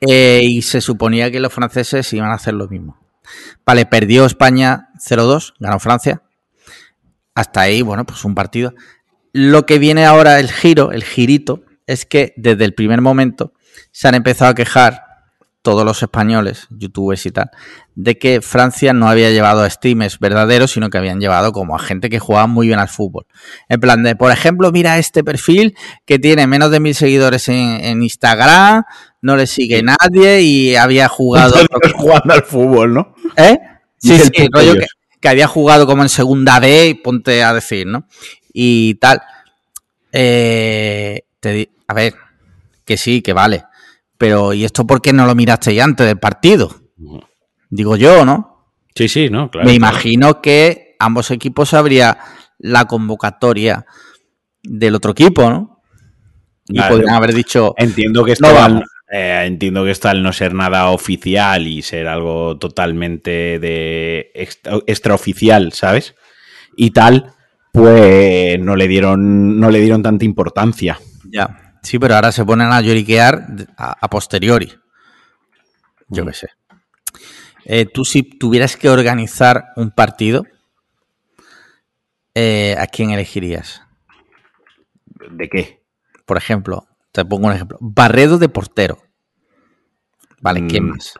Eh, 0.00 0.40
y 0.42 0.62
se 0.62 0.80
suponía 0.80 1.30
que 1.30 1.38
los 1.38 1.52
franceses 1.52 2.12
iban 2.12 2.32
a 2.32 2.34
hacer 2.34 2.54
lo 2.54 2.66
mismo. 2.68 2.98
Vale, 3.64 3.86
perdió 3.86 4.26
España 4.26 4.88
0-2, 4.98 5.54
ganó 5.60 5.78
Francia. 5.78 6.22
Hasta 7.36 7.60
ahí, 7.60 7.82
bueno, 7.82 8.04
pues 8.04 8.24
un 8.24 8.34
partido. 8.34 8.74
Lo 9.32 9.64
que 9.64 9.78
viene 9.78 10.04
ahora, 10.06 10.40
el 10.40 10.50
giro, 10.50 10.90
el 10.90 11.04
girito, 11.04 11.62
es 11.86 12.04
que 12.04 12.34
desde 12.36 12.64
el 12.64 12.74
primer 12.74 13.00
momento 13.00 13.52
se 13.92 14.08
han 14.08 14.16
empezado 14.16 14.50
a 14.50 14.54
quejar 14.54 15.04
todos 15.62 15.84
los 15.84 16.02
españoles, 16.02 16.66
youtubers 16.70 17.26
y 17.26 17.30
tal, 17.32 17.50
de 17.94 18.16
que 18.18 18.40
Francia 18.40 18.92
no 18.94 19.08
había 19.08 19.30
llevado 19.30 19.62
a 19.62 19.68
streamers 19.68 20.18
verdaderos, 20.18 20.70
sino 20.72 20.88
que 20.88 20.96
habían 20.98 21.20
llevado 21.20 21.52
como 21.52 21.76
a 21.76 21.78
gente 21.78 22.08
que 22.08 22.18
jugaba 22.18 22.46
muy 22.46 22.66
bien 22.68 22.78
al 22.78 22.88
fútbol. 22.88 23.26
En 23.68 23.78
plan 23.78 24.02
de, 24.02 24.16
por 24.16 24.32
ejemplo, 24.32 24.72
mira 24.72 24.96
este 24.98 25.22
perfil 25.22 25.76
que 26.06 26.18
tiene 26.18 26.46
menos 26.46 26.70
de 26.70 26.80
mil 26.80 26.94
seguidores 26.94 27.48
en, 27.48 27.56
en 27.84 28.02
Instagram, 28.02 28.84
no 29.20 29.36
le 29.36 29.46
sigue 29.46 29.82
nadie 29.82 30.40
y 30.40 30.76
había 30.76 31.08
jugado... 31.08 31.54
Jugando 31.94 32.32
al 32.34 32.42
fútbol, 32.44 32.94
¿no? 32.94 33.14
¿Eh? 33.36 33.58
Sí, 33.98 34.18
sí, 34.18 34.48
rollo 34.50 34.72
que, 34.74 34.86
que 35.20 35.28
había 35.28 35.46
jugado 35.46 35.86
como 35.86 36.02
en 36.02 36.08
segunda 36.08 36.58
B, 36.58 36.88
y 36.88 36.94
ponte 36.94 37.42
a 37.42 37.52
decir, 37.52 37.86
¿no? 37.86 38.06
Y 38.54 38.94
tal. 38.94 39.20
Eh, 40.12 41.22
te 41.38 41.52
di- 41.52 41.70
a 41.86 41.94
ver, 41.94 42.14
que 42.84 42.96
sí, 42.96 43.20
que 43.22 43.32
vale. 43.32 43.64
Pero, 44.20 44.52
¿y 44.52 44.64
esto 44.66 44.86
por 44.86 45.00
qué 45.00 45.14
no 45.14 45.24
lo 45.24 45.34
mirasteis 45.34 45.80
antes 45.80 46.06
del 46.06 46.18
partido? 46.18 46.70
Digo 47.70 47.96
yo, 47.96 48.26
¿no? 48.26 48.66
Sí, 48.94 49.08
sí, 49.08 49.30
¿no? 49.30 49.50
Claro. 49.50 49.66
Me 49.66 49.76
claro. 49.78 49.92
imagino 49.94 50.42
que 50.42 50.94
ambos 50.98 51.30
equipos 51.30 51.72
habría 51.72 52.18
la 52.58 52.84
convocatoria 52.84 53.86
del 54.62 54.94
otro 54.96 55.12
equipo, 55.12 55.48
¿no? 55.48 55.80
Y 56.68 56.74
Claro. 56.74 56.96
podrían 56.96 57.14
haber 57.14 57.32
dicho, 57.32 57.72
Entiendo 57.78 58.22
que 58.22 58.32
esto 58.32 58.52
No 58.52 58.62
al- 58.62 58.84
eh, 59.10 59.44
entiendo 59.46 59.86
que 59.86 59.90
esto 59.92 60.10
al 60.10 60.22
no 60.22 60.34
ser 60.34 60.52
nada 60.52 60.90
oficial 60.90 61.66
y 61.66 61.80
ser 61.80 62.06
algo 62.06 62.58
totalmente 62.58 63.58
de 63.58 64.30
extra- 64.34 64.80
extraoficial, 64.86 65.72
¿sabes? 65.72 66.14
Y 66.76 66.90
tal, 66.90 67.32
pues 67.72 68.60
no 68.60 68.76
le 68.76 68.86
dieron, 68.86 69.58
no 69.58 69.70
le 69.70 69.80
dieron 69.80 70.02
tanta 70.02 70.26
importancia. 70.26 70.98
ya. 71.32 71.59
Sí, 71.82 71.98
pero 71.98 72.14
ahora 72.14 72.32
se 72.32 72.44
ponen 72.44 72.72
a 72.72 72.80
lloriquear 72.80 73.46
a, 73.76 73.96
a 74.04 74.08
posteriori. 74.10 74.72
Yo 76.08 76.26
qué 76.26 76.32
sé. 76.34 76.48
Eh, 77.64 77.86
tú 77.86 78.04
si 78.04 78.22
tuvieras 78.22 78.76
que 78.76 78.88
organizar 78.90 79.66
un 79.76 79.90
partido, 79.90 80.44
eh, 82.34 82.76
¿a 82.78 82.86
quién 82.86 83.10
elegirías? 83.10 83.82
¿De 85.30 85.48
qué? 85.48 85.82
Por 86.26 86.36
ejemplo, 86.36 86.86
te 87.12 87.24
pongo 87.24 87.46
un 87.48 87.52
ejemplo. 87.52 87.78
Barredo 87.80 88.38
de 88.38 88.48
portero. 88.48 88.98
Vale, 90.40 90.66
¿quién 90.66 90.84
Mm. 90.86 90.90
más? 90.90 91.14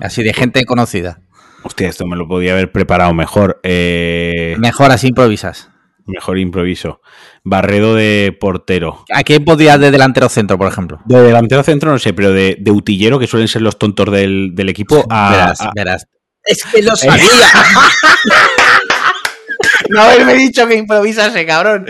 Así 0.00 0.22
de 0.22 0.32
gente 0.32 0.64
conocida. 0.64 1.20
Hostia, 1.62 1.88
esto 1.88 2.06
me 2.06 2.16
lo 2.16 2.26
podía 2.28 2.52
haber 2.52 2.72
preparado 2.72 3.14
mejor. 3.14 3.60
Eh, 3.62 4.56
Mejor 4.58 4.90
así 4.90 5.08
improvisas. 5.08 5.70
Mejor 6.06 6.38
improviso. 6.38 7.00
Barredo 7.42 7.94
de 7.94 8.36
portero. 8.38 9.04
¿A 9.12 9.22
quién 9.22 9.44
podías 9.44 9.78
de 9.80 9.90
delantero 9.90 10.28
centro, 10.28 10.58
por 10.58 10.68
ejemplo? 10.68 11.00
De 11.04 11.20
delantero 11.22 11.62
centro 11.62 11.90
no 11.90 11.98
sé, 11.98 12.12
pero 12.14 12.32
de, 12.32 12.56
de 12.60 12.70
utillero, 12.70 13.18
que 13.18 13.26
suelen 13.26 13.48
ser 13.48 13.62
los 13.62 13.78
tontos 13.78 14.10
del, 14.10 14.50
del 14.54 14.68
equipo, 14.68 15.04
a, 15.10 15.30
verás, 15.30 15.60
a- 15.60 15.72
verás. 15.74 16.06
Es 16.44 16.62
que 16.64 16.82
lo 16.82 16.94
sabía. 16.94 17.24
no 19.90 20.02
haberme 20.02 20.34
dicho 20.34 20.66
que 20.66 20.76
improvisase, 20.76 21.46
cabrón. 21.46 21.86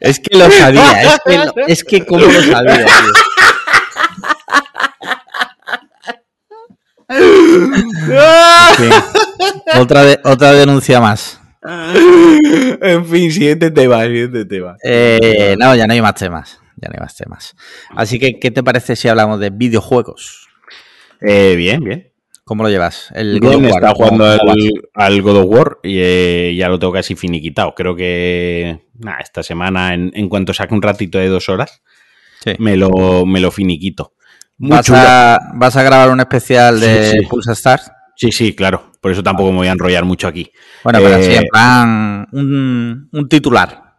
Es 0.00 0.20
que 0.20 0.36
lo 0.38 0.50
sabía, 0.50 1.02
es 1.02 1.18
que, 1.26 1.38
lo- 1.38 1.54
es 1.66 1.84
que 1.84 2.06
cómo 2.06 2.24
lo 2.26 2.42
sabía, 2.42 2.76
tío. 2.76 2.86
Otra, 9.78 10.04
de- 10.04 10.20
otra 10.24 10.52
denuncia 10.52 11.00
más. 11.00 11.40
en 11.62 13.04
fin, 13.06 13.30
siguiente 13.32 13.70
tema, 13.70 14.02
siguiente 14.04 14.44
tema. 14.44 14.76
Eh, 14.84 15.56
no, 15.58 15.74
ya 15.74 15.86
no 15.86 15.92
hay 15.92 16.02
más 16.02 16.14
temas. 16.14 16.58
Ya 16.76 16.88
no 16.88 16.94
hay 16.94 17.00
más 17.00 17.16
temas. 17.16 17.54
Así 17.94 18.18
que, 18.18 18.38
¿qué 18.40 18.50
te 18.50 18.62
parece 18.62 18.96
si 18.96 19.08
hablamos 19.08 19.38
de 19.40 19.50
videojuegos? 19.50 20.48
Eh, 21.20 21.54
bien, 21.56 21.84
bien. 21.84 22.06
¿Cómo 22.44 22.64
lo 22.64 22.70
llevas? 22.70 23.10
El 23.14 23.38
Bien, 23.38 23.60
God 23.60 23.64
of 23.66 23.72
War, 23.72 23.82
está 23.84 23.92
¿cómo- 23.92 24.04
jugando 24.16 24.24
al, 24.24 24.70
al 24.94 25.22
God 25.22 25.36
of 25.36 25.46
War 25.48 25.78
y 25.84 25.98
eh, 26.00 26.54
ya 26.56 26.68
lo 26.68 26.78
tengo 26.78 26.92
casi 26.92 27.14
finiquitado. 27.14 27.74
Creo 27.76 27.94
que 27.94 28.86
nah, 28.98 29.18
esta 29.20 29.42
semana, 29.42 29.94
en, 29.94 30.10
en 30.14 30.28
cuanto 30.28 30.52
saque 30.54 30.74
un 30.74 30.82
ratito 30.82 31.18
de 31.18 31.28
dos 31.28 31.48
horas, 31.48 31.82
Sí. 32.42 32.52
me 32.58 32.78
lo, 32.78 33.26
me 33.26 33.38
lo 33.38 33.50
finiquito. 33.50 34.14
Muy 34.60 34.70
¿Vas 34.76 34.90
a, 34.90 35.38
vas 35.54 35.74
a 35.76 35.82
grabar 35.82 36.10
un 36.10 36.20
especial 36.20 36.78
de 36.80 37.04
Sí, 37.10 37.18
sí. 37.20 37.26
Pulsa 37.26 37.52
Stars? 37.52 37.90
Sí, 38.14 38.30
sí, 38.30 38.54
claro. 38.54 38.92
Por 39.00 39.10
eso 39.10 39.22
tampoco 39.22 39.50
me 39.50 39.56
voy 39.58 39.68
a 39.68 39.72
enrollar 39.72 40.04
mucho 40.04 40.28
aquí. 40.28 40.52
Bueno, 40.84 40.98
pero 41.02 41.16
Eh, 41.16 41.22
sí, 41.22 41.34
en 41.34 41.44
plan, 41.50 42.28
un, 42.32 43.08
un 43.10 43.28
titular. 43.28 43.94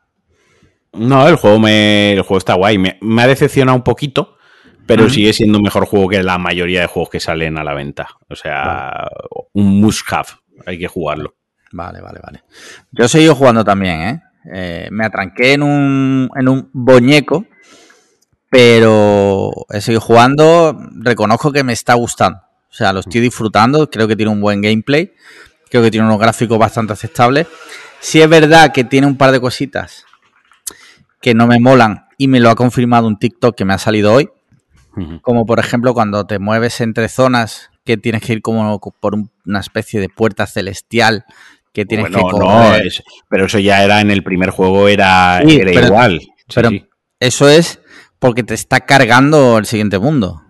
No, 0.94 1.28
el 1.28 1.36
juego, 1.38 1.58
me, 1.60 2.14
el 2.14 2.22
juego 2.22 2.38
está 2.38 2.54
guay. 2.54 2.78
Me, 2.78 2.98
me 3.02 3.24
ha 3.24 3.28
decepcionado 3.28 3.76
un 3.76 3.84
poquito, 3.84 4.38
pero 4.86 5.10
sigue 5.10 5.34
siendo 5.34 5.58
un 5.58 5.64
mejor 5.64 5.86
juego 5.86 6.08
que 6.10 6.22
la 6.22 6.38
mayoría 6.38 6.82
de 6.82 6.88
juegos 6.88 7.10
que 7.10 7.20
salen 7.20 7.58
a 7.58 7.64
la 7.64 7.74
venta. 7.74 8.10
O 8.30 8.36
sea, 8.36 9.08
un 9.54 9.82
must 9.82 10.06
have. 10.14 10.28
Hay 10.68 10.78
que 10.78 10.88
jugarlo. 10.88 11.34
Vale, 11.72 12.02
vale, 12.02 12.20
vale. 12.22 12.44
Yo 12.92 13.06
he 13.06 13.10
seguido 13.10 13.34
jugando 13.34 13.64
también, 13.64 14.02
¿eh? 14.02 14.22
Eh, 14.54 14.88
me 14.92 15.06
atranqué 15.06 15.54
en 15.54 15.64
un, 15.64 16.30
en 16.36 16.48
un 16.50 16.70
boñeco, 16.74 17.46
pero 18.52 19.52
he 19.70 19.80
seguido 19.82 20.02
jugando. 20.02 20.78
Reconozco 20.98 21.52
que 21.54 21.64
me 21.64 21.74
está 21.74 21.94
gustando. 21.96 22.40
O 22.70 22.74
sea, 22.74 22.94
lo 22.94 23.00
estoy 23.00 23.22
disfrutando. 23.22 23.90
Creo 23.90 24.08
que 24.08 24.16
tiene 24.18 24.32
un 24.32 24.42
buen 24.42 24.62
gameplay. 24.62 25.14
Creo 25.70 25.82
que 25.82 25.90
tiene 25.90 26.06
unos 26.06 26.20
gráficos 26.20 26.60
bastante 26.60 26.92
aceptables. 26.94 27.48
Sí 28.02 28.22
es 28.22 28.28
verdad 28.30 28.72
que 28.74 28.84
tiene 28.84 29.08
un 29.08 29.16
par 29.18 29.32
de 29.32 29.40
cositas 29.40 30.06
que 31.22 31.34
no 31.34 31.48
me 31.48 31.60
molan 31.60 32.06
y 32.18 32.28
me 32.28 32.40
lo 32.42 32.50
ha 32.50 32.56
confirmado 32.56 33.08
un 33.08 33.18
TikTok 33.18 33.56
que 33.56 33.64
me 33.66 33.74
ha 33.74 33.78
salido 33.78 34.14
hoy. 34.14 34.30
Como 35.22 35.46
por 35.46 35.60
ejemplo 35.60 35.94
cuando 35.94 36.26
te 36.26 36.38
mueves 36.38 36.82
entre 36.82 37.08
zonas 37.08 37.70
que 37.86 37.96
tienes 37.96 38.22
que 38.22 38.34
ir 38.34 38.42
como 38.42 38.80
por 39.00 39.16
un- 39.16 39.32
una 39.46 39.62
especie 39.62 40.02
de 40.02 40.10
puerta 40.10 40.46
celestial 40.46 41.24
que 41.72 41.86
tienes 41.86 42.12
Bueno, 42.12 42.28
que 42.30 42.38
no, 42.40 42.46
correr. 42.46 42.88
es- 42.88 43.02
pero 43.30 43.46
eso 43.46 43.58
ya 43.60 43.82
era 43.86 44.02
en 44.02 44.12
el 44.12 44.22
primer 44.24 44.50
juego, 44.50 44.90
era, 44.90 45.42
Sí, 45.48 45.56
era 45.56 45.72
pero- 45.72 45.88
igual. 45.88 46.20
Sí, 46.20 46.32
pero 46.54 46.70
sí. 46.70 46.86
eso 47.22 47.48
es 47.48 47.80
porque 48.22 48.44
te 48.44 48.54
está 48.54 48.82
cargando 48.82 49.58
el 49.58 49.66
siguiente 49.66 49.98
mundo, 49.98 50.44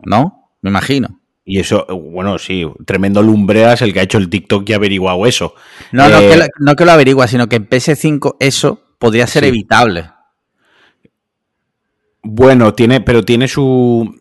¿no? 0.00 0.50
Me 0.60 0.68
imagino. 0.68 1.22
Y 1.42 1.58
eso, 1.58 1.86
bueno, 1.86 2.38
sí, 2.38 2.66
tremendo 2.84 3.22
lumbreras 3.22 3.80
el 3.80 3.94
que 3.94 4.00
ha 4.00 4.02
hecho 4.02 4.18
el 4.18 4.28
TikTok 4.28 4.68
y 4.68 4.72
ha 4.74 4.76
averiguado 4.76 5.24
eso. 5.24 5.54
No, 5.90 6.06
no, 6.10 6.18
Eh, 6.20 6.28
que 6.28 6.36
lo, 6.36 6.44
no 6.58 6.76
que 6.76 6.84
lo 6.84 6.92
averigua, 6.92 7.26
sino 7.26 7.48
que 7.48 7.56
en 7.56 7.66
PS5 7.66 8.36
eso 8.40 8.82
podría 8.98 9.26
ser 9.26 9.44
Sí. 9.44 9.48
evitable. 9.48 10.10
Bueno, 12.22 12.74
tiene, 12.74 13.00
pero 13.00 13.22
tiene 13.24 13.48
su. 13.48 14.20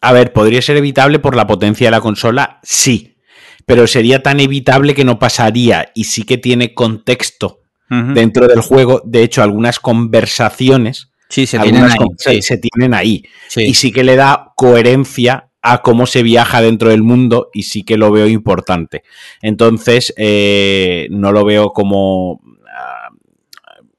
A 0.00 0.12
ver, 0.12 0.32
podría 0.32 0.62
ser 0.62 0.76
evitable 0.76 1.20
por 1.20 1.36
la 1.36 1.46
potencia 1.46 1.86
de 1.86 1.90
la 1.92 2.00
consola, 2.00 2.58
sí. 2.64 3.16
Pero 3.66 3.86
sería 3.86 4.20
tan 4.22 4.40
evitable 4.40 4.94
que 4.94 5.04
no 5.04 5.20
pasaría. 5.20 5.90
Y 5.94 6.04
sí 6.04 6.24
que 6.24 6.38
tiene 6.38 6.74
contexto 6.74 7.60
dentro 7.88 8.48
del 8.48 8.62
juego. 8.62 9.02
De 9.04 9.22
hecho, 9.22 9.42
algunas 9.42 9.78
conversaciones 9.78 11.11
Sí, 11.32 11.46
se 11.46 11.58
tienen 11.58 11.84
ahí. 11.84 11.90
se- 12.18 12.34
sí, 12.34 12.42
se 12.42 12.58
tienen 12.58 12.94
ahí. 12.94 13.24
sí. 13.48 13.62
Y 13.62 13.74
sí 13.74 13.90
que 13.90 14.04
le 14.04 14.16
da 14.16 14.52
coherencia 14.54 15.48
a 15.62 15.80
cómo 15.80 16.06
se 16.06 16.22
viaja 16.22 16.60
dentro 16.60 16.90
del 16.90 17.02
mundo 17.02 17.48
y 17.54 17.62
sí 17.62 17.84
que 17.84 17.96
lo 17.96 18.10
veo 18.10 18.26
importante. 18.26 19.02
Entonces, 19.40 20.12
eh, 20.16 21.06
no 21.10 21.32
lo 21.32 21.44
veo 21.44 21.70
como... 21.70 22.40
ah, 22.68 23.08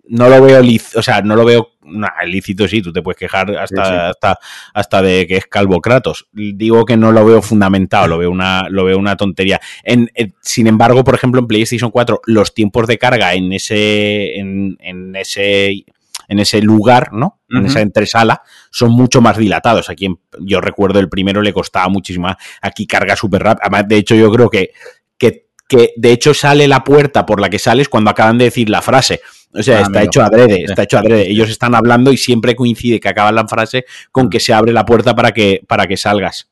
no 0.10 0.30
lo 0.30 0.42
veo, 0.42 0.62
o 0.96 1.02
sea, 1.02 1.22
no 1.22 1.36
lo 1.36 1.46
veo... 1.46 1.70
nah, 1.86 2.24
lícito 2.28 2.68
sí, 2.68 2.82
tú 2.82 2.92
te 2.92 3.02
puedes 3.02 3.18
quejar 3.18 3.50
hasta, 3.58 3.84
Sí, 3.86 3.92
sí. 3.92 3.98
hasta, 3.98 4.38
hasta 4.74 5.02
de 5.02 5.26
que 5.26 5.38
es 5.38 5.48
calvo 5.48 5.80
Kratos. 5.82 6.28
Digo 6.34 6.84
que 6.86 6.98
no 6.98 7.12
lo 7.14 7.26
veo 7.26 7.42
fundamentado, 7.42 8.08
lo 8.10 8.18
veo 8.18 8.30
una, 8.30 8.68
lo 8.70 8.84
veo 8.84 8.98
una 9.00 9.16
tontería. 9.16 9.60
En, 9.84 10.12
en- 10.16 10.36
sin 10.42 10.68
embargo, 10.68 11.04
por 11.06 11.16
ejemplo, 11.16 11.40
en 11.40 11.48
PlayStation 11.48 11.92
4, 11.92 12.22
los 12.28 12.54
tiempos 12.54 12.88
de 12.88 12.98
carga 12.98 13.34
en 13.34 13.54
ese, 13.54 14.38
en, 14.38 14.78
en 14.82 15.16
ese, 15.16 15.86
en 16.28 16.40
ese 16.40 16.62
lugar, 16.62 17.14
¿no? 17.14 17.40
En 17.50 17.66
esa 17.68 17.82
entresala, 17.82 18.42
son 18.72 18.92
mucho 18.92 19.22
más 19.22 19.38
dilatados. 19.38 19.90
Aquí 19.90 20.06
en- 20.08 20.20
yo 20.40 20.60
recuerdo 20.62 21.00
el 21.00 21.10
primero 21.10 21.42
le 21.42 21.54
costaba 21.54 21.88
muchísimo. 21.90 22.28
Aquí 22.62 22.88
carga 22.88 23.16
súper 23.16 23.44
rápido. 23.44 23.62
Además, 23.64 23.88
de 23.88 23.98
hecho, 23.98 24.16
yo 24.16 24.32
creo 24.32 24.50
que, 24.50 24.72
que, 25.18 25.48
que 25.68 25.94
de 25.98 26.12
hecho 26.12 26.34
sale 26.34 26.68
la 26.68 26.84
puerta 26.84 27.26
por 27.26 27.40
la 27.40 27.50
que 27.50 27.60
sales 27.60 27.90
cuando 27.90 28.10
acaban 28.10 28.38
de 28.38 28.46
decir 28.46 28.70
la 28.70 28.82
frase. 28.82 29.22
O 29.54 29.62
sea, 29.62 29.78
Ah, 29.78 29.82
está 29.82 30.00
amigo. 30.00 30.10
hecho 30.10 30.22
adrede, 30.24 30.64
está 30.64 30.84
hecho 30.84 30.98
adrede. 30.98 31.30
Ellos 31.30 31.50
están 31.50 31.76
hablando 31.76 32.12
y 32.12 32.18
siempre 32.18 32.56
coincide 32.56 33.00
que 33.00 33.10
acaban 33.10 33.36
la 33.36 33.48
frase 33.48 33.86
con 34.12 34.30
que 34.30 34.40
se 34.40 34.52
abre 34.52 34.74
la 34.74 34.84
puerta 34.86 35.16
para 35.16 35.32
que, 35.32 35.62
para 35.68 35.86
que 35.86 35.96
salgas. 35.96 36.50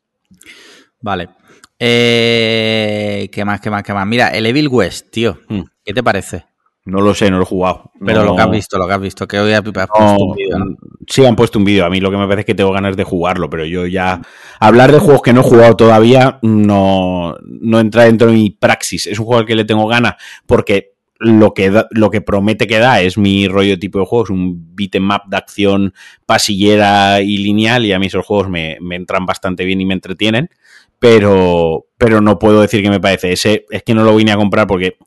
Vale. 1.01 1.29
Eh, 1.79 3.27
¿Qué 3.31 3.43
más, 3.43 3.59
qué 3.59 3.69
más, 3.71 3.81
qué 3.81 3.91
más? 3.93 4.05
Mira, 4.05 4.27
el 4.29 4.45
Evil 4.45 4.67
West, 4.67 5.07
tío. 5.09 5.39
Mm. 5.47 5.61
¿Qué 5.83 5.93
te 5.95 6.03
parece? 6.03 6.45
No 6.83 6.99
lo 6.99 7.13
sé, 7.13 7.29
no 7.29 7.37
lo 7.37 7.43
he 7.43 7.45
jugado. 7.45 7.91
Pero 8.03 8.21
No- 8.21 8.25
lo 8.31 8.35
que 8.35 8.41
has 8.41 8.49
visto, 8.51 8.77
lo 8.79 8.87
que 8.87 8.93
has 8.93 9.01
visto, 9.01 9.27
que 9.27 9.39
hoy 9.39 9.53
has 9.53 9.63
no- 9.63 9.71
puesto 9.71 10.15
un 10.17 10.35
vídeo, 10.35 10.57
¿no? 10.57 10.65
Sí, 11.07 11.23
han 11.25 11.35
puesto 11.35 11.59
un 11.59 11.65
vídeo. 11.65 11.85
A 11.85 11.89
mí 11.91 11.99
lo 11.99 12.09
que 12.09 12.17
me 12.17 12.23
parece 12.25 12.39
es 12.41 12.45
que 12.47 12.55
tengo 12.55 12.71
ganas 12.71 12.97
de 12.97 13.03
jugarlo, 13.03 13.49
pero 13.51 13.65
yo 13.65 13.85
ya. 13.85 14.19
Hablar 14.59 14.91
de 14.91 14.97
juegos 14.99 15.21
que 15.21 15.31
no 15.33 15.41
he 15.41 15.43
jugado 15.43 15.75
todavía 15.75 16.39
no, 16.41 17.35
no 17.43 17.79
entra 17.79 18.05
dentro 18.05 18.27
de 18.27 18.33
mi 18.33 18.49
praxis. 18.49 19.05
Es 19.05 19.19
un 19.19 19.25
juego 19.25 19.41
al 19.41 19.45
que 19.45 19.55
le 19.55 19.65
tengo 19.65 19.85
ganas 19.87 20.15
porque 20.47 20.93
lo 21.19 21.53
que, 21.53 21.69
da- 21.69 21.87
lo 21.91 22.09
que 22.09 22.21
promete 22.21 22.65
que 22.65 22.79
da 22.79 22.99
es 22.99 23.15
mi 23.15 23.47
rollo 23.47 23.77
tipo 23.77 23.99
de 23.99 24.05
juegos, 24.07 24.31
un 24.31 24.75
beat 24.75 24.95
'em 24.95 25.07
up 25.11 25.21
de 25.29 25.37
acción 25.37 25.93
pasillera 26.25 27.21
y 27.21 27.37
lineal, 27.37 27.85
y 27.85 27.93
a 27.93 27.99
mí 27.99 28.07
esos 28.07 28.25
juegos 28.25 28.49
me, 28.49 28.77
me 28.81 28.95
entran 28.95 29.27
bastante 29.27 29.65
bien 29.65 29.79
y 29.81 29.85
me 29.85 29.93
entretienen. 29.93 30.49
Pero, 30.97 31.85
pero 31.97 32.21
no 32.21 32.37
puedo 32.39 32.61
decir 32.61 32.81
que 32.83 32.89
me 32.89 32.99
parece. 32.99 33.31
Ese 33.33 33.65
es 33.69 33.83
que 33.83 33.93
no 33.93 34.03
lo 34.03 34.15
vine 34.15 34.31
a 34.31 34.37
comprar 34.37 34.65
porque 34.67 34.97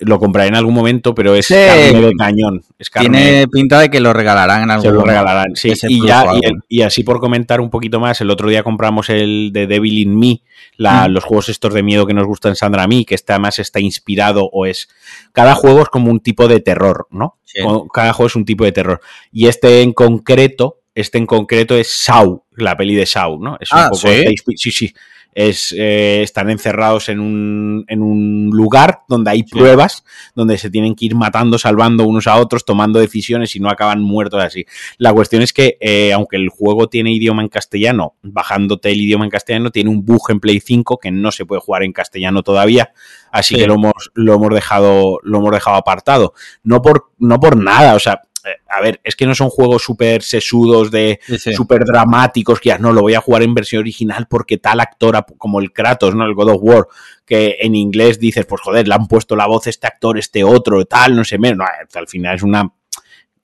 lo 0.00 0.18
compraré 0.18 0.48
en 0.48 0.56
algún 0.56 0.74
momento, 0.74 1.14
pero 1.14 1.34
es 1.34 1.46
Sí. 1.46 1.54
carne 1.54 2.00
de 2.00 2.12
cañón. 2.18 2.62
Es 2.78 2.90
carne 2.90 3.08
Tiene 3.10 3.48
pinta 3.48 3.78
de 3.80 3.90
que 3.90 4.00
lo 4.00 4.12
regalarán 4.12 4.62
en 4.64 4.70
algún 4.70 4.82
se 4.82 4.88
lo 4.88 5.00
momento. 5.00 5.20
regalarán, 5.20 5.56
sí. 5.56 5.72
Y, 5.88 6.06
ya, 6.06 6.24
y, 6.34 6.44
el- 6.46 6.62
y 6.68 6.82
así 6.82 7.04
por 7.04 7.20
comentar 7.20 7.60
un 7.60 7.70
poquito 7.70 8.00
más, 8.00 8.20
el 8.20 8.30
otro 8.30 8.48
día 8.48 8.62
compramos 8.64 9.08
el 9.08 9.50
de 9.52 9.66
Devil 9.66 9.98
in 9.98 10.18
Me, 10.18 10.40
la- 10.76 11.08
Mm. 11.08 11.12
los 11.12 11.24
juegos 11.24 11.48
estos 11.48 11.72
de 11.72 11.82
miedo 11.82 12.06
que 12.06 12.14
nos 12.14 12.26
gustan 12.26 12.56
Sandra 12.56 12.82
a 12.82 12.86
mí, 12.88 13.04
que 13.04 13.14
este 13.14 13.32
además 13.32 13.58
está 13.60 13.78
inspirado 13.80 14.48
o 14.52 14.66
es... 14.66 14.88
Cada 15.32 15.54
juego 15.54 15.82
es 15.82 15.88
como 15.88 16.10
un 16.10 16.20
tipo 16.20 16.48
de 16.48 16.60
terror, 16.60 17.06
¿no? 17.10 17.38
Sí. 17.44 17.60
Cada 17.92 18.12
juego 18.12 18.26
es 18.26 18.36
un 18.36 18.44
tipo 18.44 18.64
de 18.64 18.72
terror. 18.72 19.00
Y 19.32 19.46
este 19.46 19.82
en 19.82 19.92
concreto, 19.92 20.78
este 20.96 21.18
en 21.18 21.26
concreto 21.26 21.76
es 21.76 21.92
Saw, 21.92 22.42
la 22.56 22.76
peli 22.76 22.94
de 22.96 23.06
Saw, 23.06 23.38
¿no? 23.40 23.56
Es 23.60 23.68
Ah, 23.70 23.84
un 23.84 23.90
poco 23.90 24.08
¿sí? 24.08 24.08
de 24.08 24.34
sí, 24.56 24.70
sí. 24.72 24.94
Es, 25.34 25.74
eh, 25.76 26.20
están 26.22 26.50
encerrados 26.50 27.08
en 27.08 27.20
un, 27.20 27.84
en 27.88 28.02
un 28.02 28.50
lugar 28.52 29.00
donde 29.08 29.30
hay 29.30 29.42
pruebas, 29.42 30.04
donde 30.34 30.58
se 30.58 30.70
tienen 30.70 30.94
que 30.94 31.06
ir 31.06 31.14
matando, 31.14 31.58
salvando 31.58 32.04
unos 32.04 32.26
a 32.26 32.36
otros, 32.36 32.64
tomando 32.64 32.98
decisiones 32.98 33.54
y 33.56 33.60
no 33.60 33.68
acaban 33.68 34.00
muertos 34.00 34.42
así. 34.42 34.64
La 34.98 35.12
cuestión 35.12 35.42
es 35.42 35.52
que, 35.52 35.76
eh, 35.80 36.12
aunque 36.12 36.36
el 36.36 36.48
juego 36.48 36.88
tiene 36.88 37.12
idioma 37.12 37.42
en 37.42 37.48
castellano, 37.48 38.14
bajándote 38.22 38.90
el 38.92 39.00
idioma 39.00 39.24
en 39.24 39.30
castellano, 39.30 39.70
tiene 39.70 39.90
un 39.90 40.04
bug 40.04 40.22
en 40.30 40.40
Play 40.40 40.60
5 40.60 40.98
que 40.98 41.10
no 41.10 41.30
se 41.32 41.44
puede 41.46 41.60
jugar 41.60 41.82
en 41.82 41.92
castellano 41.92 42.42
todavía, 42.42 42.92
así 43.32 43.54
Sí. 43.54 43.60
que 43.60 43.66
lo 43.66 43.74
hemos, 43.74 44.10
lo 44.14 44.34
hemos 44.34 44.54
dejado, 44.54 45.18
lo 45.22 45.38
hemos 45.38 45.50
dejado 45.52 45.76
apartado. 45.76 46.34
No 46.62 46.80
por, 46.82 47.10
no 47.18 47.40
por 47.40 47.56
nada, 47.56 47.94
o 47.94 47.98
sea, 47.98 48.22
a 48.68 48.80
ver, 48.80 49.00
es 49.04 49.16
que 49.16 49.26
no 49.26 49.34
son 49.34 49.48
juegos 49.50 49.82
súper 49.82 50.22
sesudos 50.22 50.90
de 50.90 51.18
Sí, 51.26 51.38
sí. 51.38 51.52
súper 51.54 51.84
dramáticos, 51.84 52.60
que 52.60 52.68
ya 52.70 52.78
no 52.78 52.92
lo 52.92 53.00
voy 53.02 53.14
a 53.14 53.20
jugar 53.20 53.42
en 53.42 53.54
versión 53.54 53.80
original 53.80 54.26
porque 54.28 54.58
tal 54.58 54.80
actor, 54.80 55.24
como 55.38 55.60
el 55.60 55.72
Kratos, 55.72 56.14
¿no? 56.14 56.24
El 56.26 56.34
God 56.34 56.50
of 56.50 56.58
War, 56.62 56.86
que 57.24 57.56
en 57.60 57.74
inglés 57.74 58.18
dices, 58.18 58.44
pues 58.46 58.60
joder, 58.62 58.86
le 58.88 58.94
han 58.94 59.06
puesto 59.06 59.34
la 59.36 59.46
voz 59.46 59.66
este 59.66 59.86
actor, 59.86 60.18
este 60.18 60.44
otro, 60.44 60.84
tal, 60.84 61.16
no 61.16 61.24
sé 61.24 61.38
menos. 61.38 61.58
No, 61.58 61.64
eh, 61.64 61.86
al 61.94 62.08
final 62.08 62.36
es 62.36 62.42
una, 62.42 62.70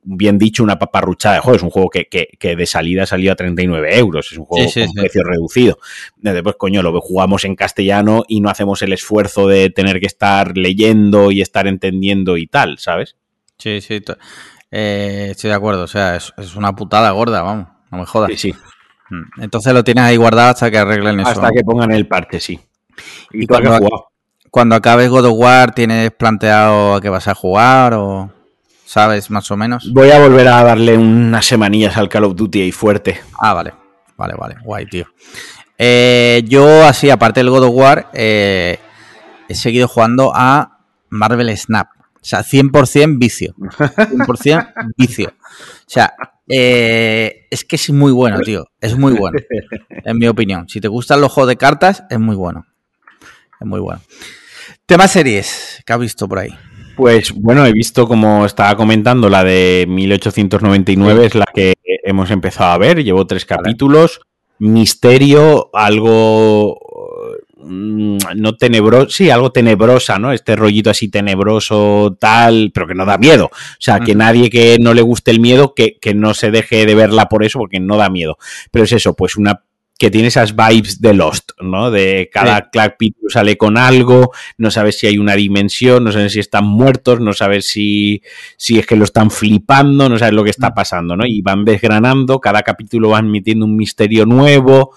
bien 0.03 0.39
dicho, 0.39 0.63
una 0.63 0.79
paparruchada 0.79 1.37
de 1.37 1.41
juego. 1.43 1.57
Es 1.57 1.63
un 1.63 1.71
juego 1.71 1.89
que, 1.91 2.07
que- 2.07 2.29
que 2.39 2.57
de 2.57 2.67
salida 2.67 3.07
salió 3.07 3.33
a 3.33 3.37
39 3.37 3.97
euros. 3.99 4.33
Es 4.33 4.39
un 4.39 4.45
juego 4.47 4.69
Sí, 4.69 4.81
sí, 4.81 4.87
con 4.87 4.89
sí. 4.95 5.01
precio 5.01 5.23
reducido. 5.25 5.79
Después, 6.17 6.57
coño, 6.57 6.83
lo 6.83 6.99
jugamos 7.01 7.45
en 7.45 7.55
castellano 7.57 8.25
y 8.29 8.41
no 8.41 8.49
hacemos 8.51 8.83
el 8.83 8.93
esfuerzo 8.93 9.47
de 9.47 9.71
tener 9.71 10.01
que 10.01 10.07
estar 10.07 10.57
leyendo 10.57 11.31
y 11.31 11.41
estar 11.43 11.67
entendiendo 11.67 12.37
y 12.37 12.47
tal, 12.47 12.79
¿sabes? 12.79 13.17
Sí, 13.59 13.81
sí. 13.83 14.03
Eh, 14.71 15.29
estoy 15.31 15.51
de 15.51 15.57
acuerdo. 15.57 15.85
O 15.85 15.89
sea, 15.89 16.17
es, 16.17 16.33
es 16.37 16.55
una 16.57 16.75
putada 16.75 17.11
gorda, 17.11 17.43
vamos. 17.43 17.69
No 17.91 17.99
me 17.99 18.07
jodas. 18.07 18.31
Sí, 18.33 18.37
sí. 18.53 18.55
Mm. 19.11 19.43
Entonces 19.43 19.73
lo 19.73 19.83
tienes 19.85 20.05
ahí 20.05 20.17
guardado 20.17 20.51
hasta 20.51 20.71
que 20.71 20.79
arreglen 20.79 21.21
eso. 21.21 21.31
Hasta 21.31 21.51
que 21.51 21.63
pongan 21.65 21.93
el 21.93 22.07
parche, 22.07 22.41
sí. 22.41 22.61
Y 23.33 23.45
¿Y 23.45 23.47
cuando- 23.47 23.71
jugado? 23.77 24.07
Cuando 24.51 24.75
acabes 24.75 25.09
God 25.09 25.27
of 25.27 25.35
War, 25.39 25.73
¿tienes 25.75 26.11
planteado 26.11 26.95
a 26.95 27.01
qué 27.01 27.09
vas 27.09 27.29
a 27.29 27.37
jugar 27.37 27.95
o 27.95 28.33
sabes 28.85 29.31
más 29.31 29.49
o 29.53 29.57
menos? 29.57 29.93
Voy 29.93 30.11
a 30.11 30.19
volver 30.19 30.49
a 30.49 30.65
darle 30.65 30.99
unas 30.99 31.47
semanillas 31.47 31.97
al 31.97 32.09
Call 32.09 32.25
of 32.25 32.35
Duty 32.35 32.63
ahí 32.63 32.73
fuerte. 32.73 33.21
Ah, 33.41 33.55
vale. 33.55 33.73
Vale, 34.17 34.35
vale. 34.37 34.57
Guay, 34.65 34.87
tío. 34.87 35.07
Eh, 35.79 36.43
yo, 36.49 36.85
así, 36.85 37.11
aparte 37.11 37.39
del 37.41 37.51
God 37.51 37.63
of 37.63 37.71
War, 37.75 38.11
eh, 38.13 38.81
he 39.49 39.55
seguido 39.55 39.87
jugando 39.87 40.33
a 40.35 40.79
Marvel 41.11 41.57
Snap. 41.57 41.87
O 42.23 42.25
sea, 42.25 42.41
100% 42.41 43.19
vicio. 43.19 43.55
100% 43.57 44.93
vicio. 44.97 45.29
O 45.29 45.85
sea, 45.87 46.15
eh, 46.47 47.47
es 47.51 47.65
que 47.65 47.77
es 47.77 47.91
muy 47.91 48.13
bueno, 48.13 48.41
tío. 48.41 48.67
Es 48.81 48.97
muy 48.97 49.15
bueno. 49.15 49.39
En 50.05 50.19
mi 50.19 50.27
opinión. 50.27 50.69
Si 50.69 50.81
te 50.81 50.89
gustan 50.89 51.21
los 51.21 51.33
juegos 51.33 51.49
de 51.49 51.57
cartas, 51.57 52.05
es 52.11 52.19
muy 52.19 52.37
bueno. 52.37 52.67
Es 53.61 53.67
muy 53.67 53.81
bueno. 53.81 54.01
Tema 54.87 55.09
series 55.09 55.83
que 55.87 55.93
has 55.93 56.01
visto 56.01 56.29
por 56.29 56.41
ahí. 56.41 56.51
Pues 56.97 57.33
bueno, 57.33 57.65
he 57.65 57.73
visto 57.73 58.07
como 58.07 58.45
estaba 58.45 58.77
comentando, 58.77 59.29
la 59.29 59.45
de 59.45 59.87
1899 59.89 61.27
es 61.27 61.35
la 61.35 61.47
que 61.55 61.75
hemos 62.05 62.31
empezado 62.31 62.73
a 62.73 62.79
ver, 62.79 63.03
llevo 63.03 63.27
tres 63.27 63.47
capítulos. 63.47 64.21
Misterio, 64.59 65.71
algo 65.73 66.79
no 67.65 68.57
tenebroso, 68.57 69.11
sí, 69.11 69.31
algo 69.31 69.53
tenebrosa, 69.53 70.19
¿no? 70.19 70.33
Este 70.33 70.57
rollito 70.57 70.91
así 70.91 71.09
tenebroso, 71.09 72.17
tal, 72.19 72.71
pero 72.73 72.87
que 72.87 72.95
no 72.95 73.05
da 73.05 73.19
miedo. 73.19 73.47
O 73.47 73.77
sea, 73.79 74.01
que 74.01 74.15
nadie 74.15 74.51
que 74.51 74.79
no 74.81 74.95
le 74.95 75.03
guste 75.03 75.31
el 75.31 75.41
miedo, 75.41 75.75
que, 75.75 75.99
que 76.01 76.15
no 76.15 76.35
se 76.35 76.51
deje 76.51 76.87
de 76.87 76.95
verla 76.95 77.29
por 77.29 77.45
eso, 77.45 77.59
porque 77.59 77.81
no 77.81 77.97
da 77.97 78.11
miedo. 78.11 78.39
Pero 78.71 78.85
es 78.85 78.93
eso, 78.93 79.15
pues 79.15 79.37
una 79.37 79.63
que 80.01 80.11
tiene 80.11 80.29
esas 80.29 80.57
vibes 80.57 81.03
de 81.03 81.13
Lost, 81.13 81.51
¿no? 81.61 81.91
De 81.91 82.31
cada 82.33 82.71
capítulo 82.71 83.29
sale 83.29 83.59
con 83.59 83.77
algo, 83.77 84.33
no 84.57 84.71
sabes 84.71 84.99
si 84.99 85.07
hay 85.07 85.19
una 85.19 85.35
dimensión, 85.35 86.05
no 86.05 86.11
sabes 86.11 86.33
si 86.33 86.41
están 86.41 86.65
muertos, 86.65 87.21
no 87.21 87.35
sabes 87.35 87.69
si, 87.69 88.23
si 88.57 88.79
es 88.79 88.87
que 88.87 88.97
lo 88.97 89.05
están 89.05 89.31
flipando, 89.31 90.09
no 90.09 90.19
sabes 90.19 90.33
lo 90.33 90.43
que 90.43 90.49
está 90.49 90.73
pasando, 90.73 91.19
¿no? 91.19 91.27
Y 91.27 91.43
van 91.43 91.67
desgranando, 91.67 92.41
cada 92.41 92.63
capítulo 92.63 93.11
van 93.11 93.31
metiendo 93.31 93.67
un 93.67 93.77
misterio 93.77 94.25
nuevo 94.25 94.95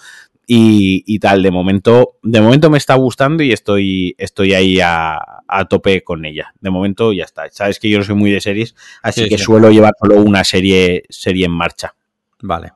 y, 0.47 1.03
y 1.05 1.19
tal. 1.19 1.41
De 1.43 1.51
momento, 1.51 2.17
de 2.23 2.41
momento 2.41 2.69
me 2.69 2.77
está 2.77 2.95
gustando 2.95 3.43
y 3.43 3.51
estoy, 3.51 4.15
estoy 4.17 4.53
ahí 4.53 4.79
a, 4.81 5.17
a 5.47 5.65
tope 5.65 6.03
con 6.03 6.25
ella. 6.25 6.53
De 6.59 6.69
momento 6.69 7.13
ya 7.13 7.23
está. 7.23 7.43
Sabes 7.51 7.79
que 7.79 7.89
yo 7.89 7.97
no 7.99 8.03
soy 8.03 8.15
muy 8.15 8.31
de 8.31 8.41
series, 8.41 8.75
así 9.01 9.23
Sí, 9.23 9.29
que 9.29 9.37
sí. 9.37 9.43
suelo 9.43 9.71
llevar 9.71 9.93
solo 9.99 10.21
una 10.21 10.43
serie, 10.43 11.03
serie 11.09 11.45
en 11.45 11.51
marcha. 11.51 11.95
Vale. 12.41 12.73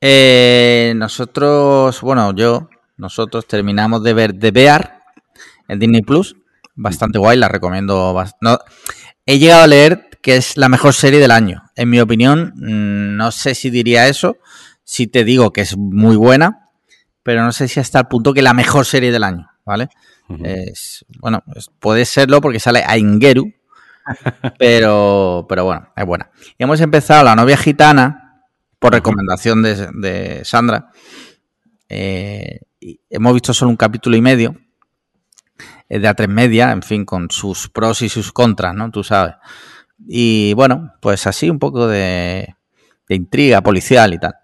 Eh, 0.00 0.92
nosotros, 0.96 2.00
bueno, 2.02 2.34
yo, 2.34 2.68
nosotros 2.96 3.46
terminamos 3.46 4.02
de 4.02 4.12
ver 4.14 4.38
The 4.38 4.50
Bear 4.50 5.00
en 5.68 5.78
Disney 5.78 6.02
Plus. 6.02 6.36
Bastante 6.74 7.18
guay, 7.18 7.38
la 7.38 7.48
recomiendo. 7.48 8.14
No, 8.40 8.58
he 9.26 9.38
llegado 9.38 9.62
a 9.62 9.66
leer 9.66 10.08
que 10.20 10.36
es 10.36 10.56
la 10.56 10.68
mejor 10.68 10.94
serie 10.94 11.20
del 11.20 11.30
año. 11.30 11.62
En 11.76 11.90
mi 11.90 12.00
opinión, 12.00 12.52
mm, 12.56 13.16
no 13.16 13.30
sé 13.30 13.54
si 13.54 13.70
diría 13.70 14.08
eso. 14.08 14.36
Si 14.82 15.06
te 15.06 15.24
digo 15.24 15.52
que 15.52 15.60
es 15.62 15.76
muy 15.76 16.16
buena, 16.16 16.63
pero 17.24 17.42
no 17.42 17.50
sé 17.50 17.66
si 17.66 17.80
hasta 17.80 17.98
el 17.98 18.06
punto 18.06 18.32
que 18.32 18.42
la 18.42 18.54
mejor 18.54 18.86
serie 18.86 19.10
del 19.10 19.24
año, 19.24 19.50
¿vale? 19.64 19.88
Es, 20.42 21.04
bueno, 21.18 21.42
puede 21.80 22.04
serlo 22.04 22.40
porque 22.40 22.60
sale 22.60 22.84
Aingeru, 22.86 23.52
pero, 24.58 25.46
pero 25.48 25.64
bueno, 25.64 25.88
es 25.96 26.06
buena. 26.06 26.30
Y 26.56 26.62
hemos 26.62 26.80
empezado 26.80 27.24
La 27.24 27.34
novia 27.34 27.56
gitana 27.56 28.42
por 28.78 28.92
recomendación 28.92 29.62
de, 29.62 29.88
de 29.94 30.44
Sandra. 30.44 30.90
Eh, 31.88 32.60
hemos 33.08 33.32
visto 33.32 33.54
solo 33.54 33.70
un 33.70 33.76
capítulo 33.76 34.16
y 34.16 34.20
medio 34.20 34.56
de 35.88 36.08
A3 36.08 36.28
Media, 36.28 36.72
en 36.72 36.82
fin, 36.82 37.04
con 37.04 37.30
sus 37.30 37.68
pros 37.68 38.02
y 38.02 38.08
sus 38.08 38.32
contras, 38.32 38.74
¿no? 38.74 38.90
Tú 38.90 39.02
sabes. 39.02 39.36
Y 40.06 40.52
bueno, 40.54 40.92
pues 41.00 41.26
así 41.26 41.48
un 41.48 41.58
poco 41.58 41.86
de, 41.86 42.54
de 43.08 43.14
intriga 43.14 43.62
policial 43.62 44.12
y 44.12 44.18
tal. 44.18 44.34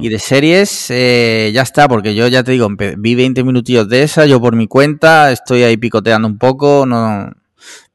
Y 0.00 0.08
de 0.08 0.18
series, 0.18 0.90
eh, 0.90 1.50
ya 1.54 1.62
está, 1.62 1.88
porque 1.88 2.14
yo 2.14 2.26
ya 2.28 2.42
te 2.44 2.52
digo, 2.52 2.68
vi 2.96 3.14
20 3.14 3.42
minutillos 3.44 3.88
de 3.88 4.02
esa, 4.02 4.26
yo 4.26 4.40
por 4.40 4.54
mi 4.56 4.66
cuenta, 4.66 5.30
estoy 5.32 5.62
ahí 5.62 5.76
picoteando 5.76 6.26
un 6.28 6.38
poco, 6.38 6.84
no, 6.86 7.30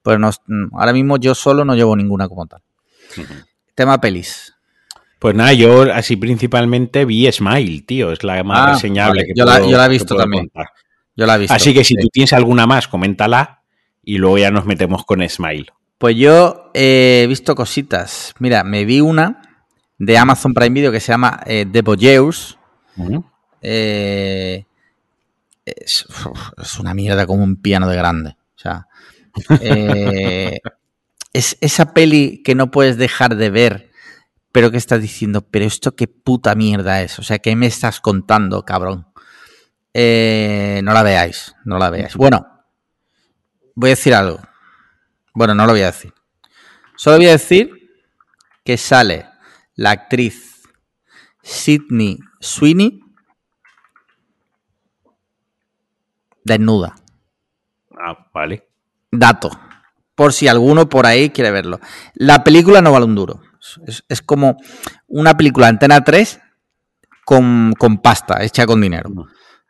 pues 0.01 0.19
no, 0.19 0.29
ahora 0.73 0.93
mismo 0.93 1.17
yo 1.17 1.33
solo 1.35 1.63
no 1.65 1.75
llevo 1.75 1.95
ninguna 1.95 2.27
como 2.27 2.45
tal. 2.45 2.61
Tema 3.75 3.99
pelis. 3.99 4.53
Pues 5.19 5.35
nada, 5.35 5.53
yo 5.53 5.83
así 5.93 6.17
principalmente 6.17 7.05
vi 7.05 7.31
Smile, 7.31 7.81
tío, 7.87 8.11
es 8.11 8.23
la 8.23 8.43
más 8.43 8.59
Ah, 8.59 8.73
reseñable 8.73 9.21
vale, 9.21 9.27
que 9.27 9.33
yo 9.39 9.45
la- 9.45 9.57
puedo- 9.59 9.69
yo 9.71 9.77
la 9.77 9.85
he 9.85 9.89
visto 9.89 10.15
también. 10.15 10.47
contar. 10.49 10.67
Yo 11.15 11.25
la 11.25 11.35
he 11.35 11.39
visto. 11.39 11.53
Así 11.53 11.73
que 11.73 11.83
si 11.83 11.93
sí. 11.95 12.01
tú 12.01 12.09
tienes 12.11 12.33
alguna 12.33 12.67
más, 12.67 12.87
coméntala 12.87 13.61
y 14.03 14.17
luego 14.17 14.37
ya 14.37 14.51
nos 14.51 14.65
metemos 14.65 15.05
con 15.05 15.27
Smile. 15.29 15.67
Pues 15.97 16.17
yo 16.17 16.69
eh, 16.73 17.21
he 17.23 17.27
visto 17.27 17.55
cositas. 17.55 18.33
Mira, 18.39 18.63
me 18.65 18.83
vi 18.83 18.99
una 18.99 19.42
de 20.05 20.17
Amazon 20.17 20.53
Prime 20.53 20.73
Video 20.73 20.91
que 20.91 20.99
se 20.99 21.11
llama 21.11 21.39
eh, 21.45 21.65
The 21.69 21.81
Voyeurs. 21.81 22.57
Eh, 23.61 24.65
es 25.65 26.05
una 26.80 26.93
mierda 26.93 27.25
como 27.25 27.43
un 27.43 27.61
piano 27.61 27.88
de 27.88 27.95
grande. 27.95 28.38
O 28.55 28.59
sea, 28.59 28.88
eh, 29.61 30.59
es 31.34 31.57
esa 31.61 31.93
peli 31.93 32.41
que 32.43 32.55
no 32.55 32.71
puedes 32.71 32.97
dejar 32.97 33.35
de 33.35 33.49
ver, 33.49 33.91
pero 34.51 34.71
que 34.71 34.77
estás 34.77 35.01
diciendo, 35.01 35.41
pero 35.41 35.65
esto 35.65 35.95
qué 35.95 36.07
puta 36.07 36.55
mierda 36.55 37.01
es. 37.01 37.19
O 37.19 37.23
sea, 37.23 37.39
¿qué 37.39 37.55
me 37.55 37.67
estás 37.67 37.99
contando, 37.99 38.63
cabrón? 38.63 39.07
Eh, 39.93 40.81
no 40.84 40.93
la 40.93 41.03
veáis, 41.03 41.55
no 41.65 41.77
la 41.77 41.89
veáis. 41.89 42.15
Bueno, 42.15 42.45
voy 43.75 43.89
a 43.89 43.95
decir 43.95 44.13
algo. 44.13 44.39
Bueno, 45.34 45.55
no 45.55 45.65
lo 45.65 45.73
voy 45.73 45.81
a 45.81 45.88
decir. 45.88 46.13
Solo 46.95 47.17
voy 47.17 47.27
a 47.27 47.31
decir 47.31 47.71
que 48.63 48.77
sale 48.77 49.25
la 49.75 49.91
actriz 49.91 50.63
Sidney 51.41 52.19
Sweeney 52.39 52.99
desnuda. 56.43 56.95
Ah, 57.97 58.29
vale. 58.33 58.67
Dato. 59.11 59.49
Por 60.15 60.33
si 60.33 60.47
alguno 60.47 60.89
por 60.89 61.05
ahí 61.05 61.29
quiere 61.31 61.51
verlo. 61.51 61.79
La 62.13 62.43
película 62.43 62.81
no 62.81 62.91
vale 62.91 63.05
un 63.05 63.15
duro. 63.15 63.41
Es, 63.87 64.03
es 64.07 64.21
como 64.21 64.57
una 65.07 65.35
película 65.35 65.67
Antena 65.67 66.03
3 66.03 66.39
con, 67.25 67.73
con 67.77 67.97
pasta, 67.97 68.43
hecha 68.43 68.65
con 68.65 68.81
dinero. 68.81 69.09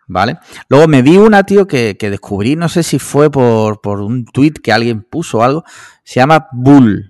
¿Vale? 0.05 0.37
Luego 0.67 0.87
me 0.87 1.01
vi 1.01 1.17
una, 1.17 1.43
tío, 1.43 1.65
que, 1.65 1.95
que 1.97 2.09
descubrí, 2.09 2.55
no 2.55 2.67
sé 2.67 2.83
si 2.83 2.99
fue 2.99 3.31
por, 3.31 3.79
por 3.81 4.01
un 4.01 4.25
tweet 4.25 4.53
que 4.61 4.73
alguien 4.73 5.01
puso 5.01 5.39
o 5.39 5.43
algo. 5.43 5.63
Se 6.03 6.19
llama 6.19 6.47
Bull. 6.51 7.09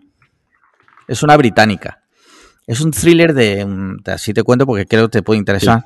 Es 1.07 1.23
una 1.23 1.35
británica. 1.35 2.02
Es 2.67 2.81
un 2.81 2.91
thriller 2.91 3.33
de. 3.33 3.63
un- 3.65 3.97
de- 4.03 4.11
Así 4.13 4.33
te 4.33 4.43
cuento 4.43 4.65
porque 4.65 4.85
creo 4.85 5.07
que 5.09 5.19
te 5.19 5.23
puede 5.23 5.37
interesar. 5.39 5.85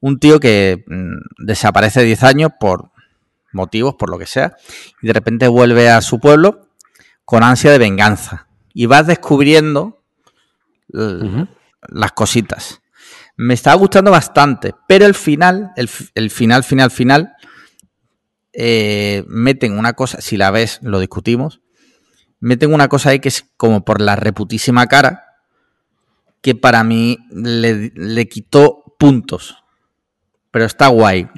Un 0.00 0.18
tío 0.18 0.38
que 0.40 0.84
mm, 0.86 1.44
desaparece 1.46 2.02
10 2.02 2.22
años 2.22 2.50
por 2.58 2.90
motivos, 3.52 3.94
por 3.96 4.10
lo 4.10 4.18
que 4.18 4.26
sea, 4.26 4.56
y 5.02 5.06
de 5.06 5.12
repente 5.12 5.48
vuelve 5.48 5.88
a 5.90 6.00
su 6.02 6.20
pueblo 6.20 6.68
con 7.24 7.42
ansia 7.42 7.70
de 7.72 7.78
venganza. 7.78 8.46
Y 8.74 8.86
vas 8.86 9.06
descubriendo 9.06 10.02
las 11.88 12.12
cositas. 12.12 12.80
Me 13.36 13.54
estaba 13.54 13.76
gustando 13.76 14.10
bastante, 14.10 14.74
pero 14.86 15.06
el 15.06 15.14
final, 15.14 15.70
el, 15.76 15.88
el 16.14 16.30
final, 16.30 16.64
final, 16.64 16.90
final, 16.90 17.32
eh, 18.52 19.24
meten 19.28 19.78
una 19.78 19.92
cosa, 19.92 20.20
si 20.20 20.36
la 20.36 20.50
ves, 20.50 20.80
lo 20.82 20.98
discutimos, 21.00 21.60
meten 22.40 22.72
una 22.72 22.88
cosa 22.88 23.10
ahí 23.10 23.20
que 23.20 23.28
es 23.28 23.44
como 23.56 23.84
por 23.84 24.00
la 24.00 24.16
reputísima 24.16 24.86
cara, 24.86 25.24
que 26.40 26.54
para 26.54 26.84
mí 26.84 27.18
le, 27.30 27.92
le 27.94 28.28
quitó 28.28 28.84
puntos. 28.98 29.56
Pero 30.50 30.64
está 30.64 30.88
guay. 30.88 31.28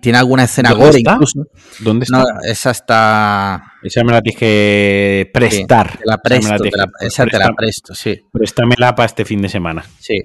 Tiene 0.00 0.18
alguna 0.18 0.44
escena 0.44 0.70
¿Dónde 0.70 0.84
gore 0.86 1.00
incluso. 1.00 1.46
¿Dónde 1.80 2.04
está? 2.04 2.18
No, 2.18 2.24
esa 2.48 2.70
está. 2.70 3.64
Esa 3.82 4.04
me 4.04 4.12
la 4.12 4.22
tienes 4.22 4.38
que 4.38 5.30
prestar. 5.34 5.98
Te 5.98 6.04
la 6.06 6.14
Esa 6.14 6.22
presto, 6.22 6.62
te 6.62 6.70
la- 6.76 6.90
esa 7.00 7.26
te 7.26 7.38
la 7.38 7.52
presto, 7.56 7.94
sí. 7.94 8.20
Préstamela 8.32 8.94
para 8.94 9.06
este 9.06 9.24
fin 9.24 9.42
de 9.42 9.48
semana. 9.48 9.84
Sí. 9.98 10.22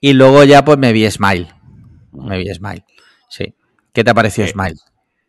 Y 0.00 0.12
luego 0.12 0.44
ya 0.44 0.64
pues 0.64 0.76
me 0.78 0.92
vi 0.92 1.10
Smile. 1.10 1.48
Me 2.12 2.36
vi 2.38 2.52
Smile. 2.54 2.84
Sí. 3.30 3.54
¿Qué 3.92 4.04
te 4.04 4.10
ha 4.10 4.14
parecido 4.14 4.46
Eh, 4.46 4.50
Smile? 4.50 4.76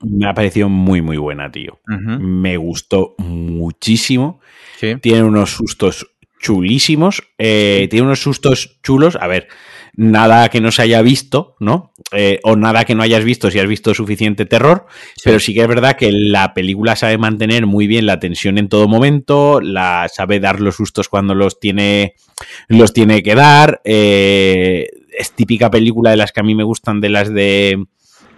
Me 0.01 0.27
ha 0.27 0.33
parecido 0.33 0.67
muy, 0.67 1.01
muy 1.01 1.17
buena, 1.17 1.49
tío. 1.49 1.79
Me 1.87 2.57
gustó 2.57 3.15
muchísimo. 3.19 4.41
Sí. 4.77 4.95
Tiene 5.01 5.23
unos 5.23 5.51
sustos 5.51 6.07
chulísimos. 6.39 7.23
eh, 7.37 7.87
tiene 7.89 8.05
unos 8.05 8.21
sustos 8.21 8.79
chulos. 8.83 9.17
A 9.19 9.27
ver, 9.27 9.47
nada 9.93 10.49
que 10.49 10.61
no 10.61 10.71
se 10.71 10.83
haya 10.83 11.01
visto, 11.01 11.55
¿no? 11.59 11.91
Eh, 12.11 12.39
o 12.43 12.55
nada 12.55 12.85
que 12.85 12.93
no 12.95 13.03
hayas 13.03 13.23
visto 13.23 13.49
si 13.49 13.59
has 13.59 13.67
visto 13.67 13.93
suficiente 13.93 14.45
terror. 14.45 14.85
Pero 15.23 15.39
sí 15.39 15.53
que 15.53 15.61
es 15.61 15.67
verdad 15.67 15.95
que 15.97 16.11
la 16.11 16.53
película 16.53 16.95
sabe 16.95 17.17
mantener 17.17 17.65
muy 17.65 17.87
bien 17.87 18.05
la 18.05 18.19
tensión 18.19 18.57
en 18.57 18.69
todo 18.69 18.87
momento. 18.87 19.59
La 19.61 20.07
sabe 20.13 20.39
dar 20.39 20.59
los 20.59 20.75
sustos 20.75 21.09
cuando 21.09 21.33
los 21.35 21.59
tiene. 21.59 22.15
Los 22.67 22.93
tiene 22.93 23.23
que 23.23 23.35
dar. 23.35 23.81
eh, 23.83 24.87
es 25.17 25.31
típica 25.31 25.71
película 25.71 26.11
de 26.11 26.17
las 26.17 26.31
que 26.31 26.41
a 26.41 26.43
mí 26.43 26.53
me 26.53 26.63
gustan, 26.63 27.01
de 27.01 27.09
las 27.09 27.33
de. 27.33 27.83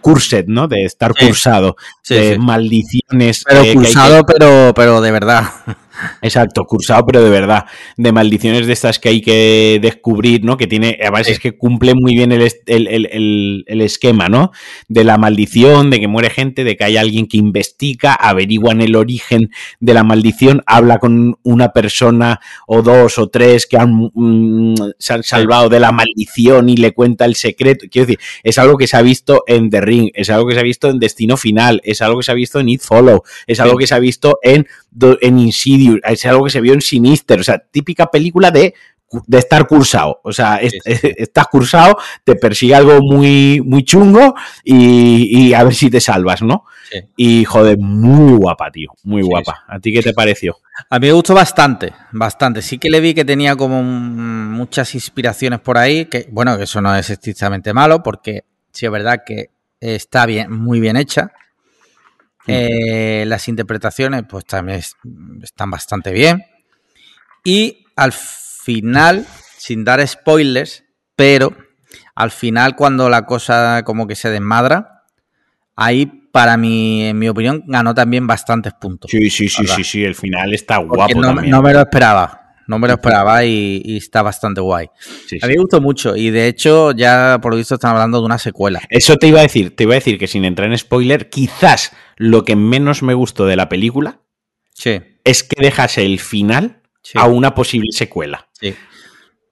Cursed, 0.02 0.46
¿no? 0.48 0.70
De 0.70 0.86
estar 0.86 1.12
Sí. 1.20 1.26
cursado. 1.26 1.76
Sí, 2.04 2.14
de 2.16 2.34
sí. 2.36 2.40
maldiciones. 2.40 3.44
Pero 3.46 3.60
eh, 3.60 3.64
que 3.64 3.70
hay 3.72 3.76
que- 3.76 3.82
pulsado, 3.82 4.26
pero, 4.26 4.72
pero 4.74 5.02
de 5.02 5.12
verdad. 5.12 5.44
Exacto, 6.22 6.64
cursado, 6.66 7.06
pero 7.06 7.24
de 7.24 7.30
verdad, 7.30 7.66
de 7.98 8.12
maldiciones 8.12 8.68
de 8.68 8.74
estas 8.74 9.00
que 9.00 9.10
hay 9.10 9.22
que 9.22 9.80
descubrir, 9.82 10.44
¿no? 10.44 10.58
Que 10.58 10.68
tiene, 10.68 10.98
además 11.02 11.26
Sí. 11.28 11.34
es 11.34 11.40
que 11.40 11.58
cumple 11.58 11.94
muy 11.96 12.14
bien 12.16 12.32
el, 12.32 12.42
el- 12.68 12.88
el- 12.88 13.64
el- 13.68 13.82
esquema, 13.82 14.28
¿no? 14.28 14.52
De 14.88 15.04
la 15.04 15.18
maldición, 15.18 15.90
de 15.90 16.00
que 16.00 16.08
muere 16.08 16.30
gente, 16.30 16.64
de 16.64 16.76
que 16.78 16.84
hay 16.84 16.98
alguien 16.98 17.28
que 17.28 17.38
investiga, 17.38 18.14
averiguan 18.14 18.82
el 18.82 18.96
origen 18.96 19.50
de 19.80 19.94
la 19.94 20.04
maldición, 20.04 20.62
habla 20.66 21.00
con 21.00 21.38
una 21.44 21.70
persona 21.70 22.40
o 22.68 22.82
dos 22.82 23.18
o 23.18 23.28
tres 23.30 23.66
que 23.68 23.78
han, 23.78 24.12
mm, 24.14 24.76
se 25.00 25.14
han 25.14 25.24
salvado 25.24 25.70
de 25.70 25.80
la 25.80 25.92
maldición 25.92 26.70
y 26.70 26.78
le 26.78 26.92
cuenta 26.94 27.26
el 27.26 27.36
secreto. 27.36 27.86
Quiero 27.90 28.08
decir, 28.08 28.20
es 28.44 28.58
algo 28.58 28.78
que 28.78 28.88
se 28.88 28.98
ha 28.98 29.02
visto 29.02 29.44
en 29.48 29.70
The 29.70 29.82
Ring, 29.82 30.10
es 30.14 30.30
algo 30.30 30.48
que 30.48 30.54
se 30.56 30.60
ha 30.60 30.64
visto 30.64 30.90
en 30.90 31.00
Destino 31.00 31.38
Final, 31.38 31.82
es 31.84 32.02
algo 32.02 32.20
que 32.20 32.24
se 32.24 32.32
ha 32.32 32.36
visto 32.36 32.60
en 32.60 32.70
It 32.70 32.82
Follow, 32.82 33.24
es 33.48 33.60
algo 33.60 33.78
que 33.78 33.88
se 33.88 33.96
ha 33.96 34.00
visto 34.00 34.40
en, 34.44 34.68
en 35.22 35.40
Insidious, 35.40 36.00
es 36.04 36.26
algo 36.26 36.46
que 36.46 36.50
se 36.52 36.62
vio 36.62 36.74
en 36.74 36.82
Sinister, 36.82 37.40
o 37.40 37.44
sea, 37.44 37.60
típica 37.60 38.08
película 38.08 38.52
de, 38.52 38.74
de 39.28 39.38
estar 39.40 39.68
cursado, 39.68 40.20
o 40.24 40.32
sea, 40.32 40.58
es- 40.58 40.74
estás 40.86 41.48
cursado, 41.48 41.98
te 42.24 42.36
persigue 42.36 42.76
algo 42.76 43.00
muy, 43.02 43.62
muy 43.66 43.84
chungo 43.84 44.36
y, 44.64 45.48
y 45.50 45.54
a 45.54 45.64
ver 45.64 45.74
si 45.74 45.90
te 45.90 46.00
salvas, 46.00 46.42
¿no? 46.42 46.66
Sí. 46.92 47.00
Y 47.18 47.46
joder, 47.46 47.78
muy 47.78 48.34
guapa, 48.38 48.72
tío, 48.72 48.92
muy 49.04 49.22
guapa. 49.22 49.64
¿A 49.68 49.80
ti 49.80 49.94
qué 49.94 50.02
te 50.02 50.14
pareció? 50.14 50.58
A 50.90 50.98
mí 51.00 51.08
me 51.08 51.14
gustó 51.14 51.34
bastante, 51.36 51.94
bastante. 52.12 52.62
Sí 52.64 52.78
que 52.80 52.90
le 52.90 53.00
vi 53.00 53.14
que 53.14 53.26
tenía 53.26 53.56
como 53.56 53.84
muchas 53.84 54.96
inspiraciones 54.96 55.60
por 55.60 55.78
ahí, 55.78 56.06
que 56.06 56.28
bueno, 56.32 56.58
que 56.58 56.64
eso 56.64 56.82
no 56.82 56.96
es 56.96 57.10
estrictamente 57.10 57.74
malo, 57.74 58.02
porque 58.02 58.44
sí 58.72 58.86
es 58.86 58.92
verdad 58.92 59.22
que 59.26 59.50
está 59.80 60.26
bien, 60.26 60.52
muy 60.52 60.80
bien 60.80 60.98
hecha. 60.98 61.32
Eh, 62.52 63.26
las 63.26 63.48
interpretaciones, 63.48 64.24
pues 64.30 64.46
también 64.46 64.80
es- 64.80 64.96
están 65.44 65.70
bastante 65.72 66.12
bien. 66.12 66.44
Y 67.44 67.86
al 67.96 68.12
final, 68.12 69.26
sin 69.58 69.84
dar 69.84 70.06
spoilers, 70.08 70.84
pero 71.16 71.56
al 72.16 72.32
final, 72.32 72.76
cuando 72.76 73.10
la 73.10 73.26
cosa 73.26 73.84
como 73.84 74.08
que 74.08 74.16
se 74.16 74.30
desmadra, 74.30 75.04
ahí, 75.76 76.06
para 76.32 76.58
mí, 76.58 77.06
en 77.06 77.18
mi 77.18 77.30
opinión, 77.30 77.64
ganó 77.68 77.94
también 77.96 78.28
bastantes 78.28 78.74
puntos. 78.74 79.10
Sí, 79.10 79.30
sí, 79.30 79.50
sí, 79.50 79.64
¿Verdad? 79.64 79.76
sí, 79.78 79.84
sí, 79.84 80.04
el 80.04 80.16
final 80.16 80.54
está 80.54 80.78
guapo 80.78 81.20
no, 81.22 81.28
también. 81.30 81.50
no 81.50 81.62
me 81.62 81.74
lo 81.74 81.80
esperaba. 81.82 82.49
No 82.70 82.80
me 82.80 82.88
lo 82.88 82.94
esperaba 82.94 83.44
y, 83.44 83.82
y 83.84 83.98
está 83.98 84.22
bastante 84.22 84.62
guay. 84.62 84.88
Sí, 85.28 85.40
A 85.42 85.48
mí 85.48 85.54
me 85.56 85.62
gustó 85.62 85.82
mucho 85.82 86.16
y 86.16 86.30
de 86.30 86.48
hecho 86.48 86.92
ya 86.92 87.40
por 87.42 87.52
lo 87.52 87.58
visto 87.58 87.76
están 87.76 87.92
hablando 87.92 88.20
de 88.20 88.26
una 88.26 88.38
secuela. 88.38 88.80
Eso 88.90 89.18
te 89.18 89.28
iba 89.28 89.40
a 89.40 89.44
decir, 89.44 89.76
te 89.76 89.84
iba 89.84 89.94
a 89.94 89.96
decir 89.96 90.18
que 90.18 90.28
sin 90.28 90.46
entrar 90.46 90.70
en 90.72 90.78
spoiler, 90.78 91.30
quizás 91.30 91.92
lo 92.16 92.46
que 92.46 92.56
menos 92.56 93.02
me 93.04 93.14
gustó 93.16 93.46
de 93.46 93.56
la 93.56 93.68
película 93.70 94.20
Sí, 94.74 95.02
es 95.26 95.44
que 95.44 95.62
dejase 95.62 96.06
el 96.06 96.20
final 96.20 96.82
sí, 97.02 97.18
a 97.20 97.26
una 97.26 97.54
posible 97.56 97.90
secuela. 97.92 98.48
sí. 98.54 98.74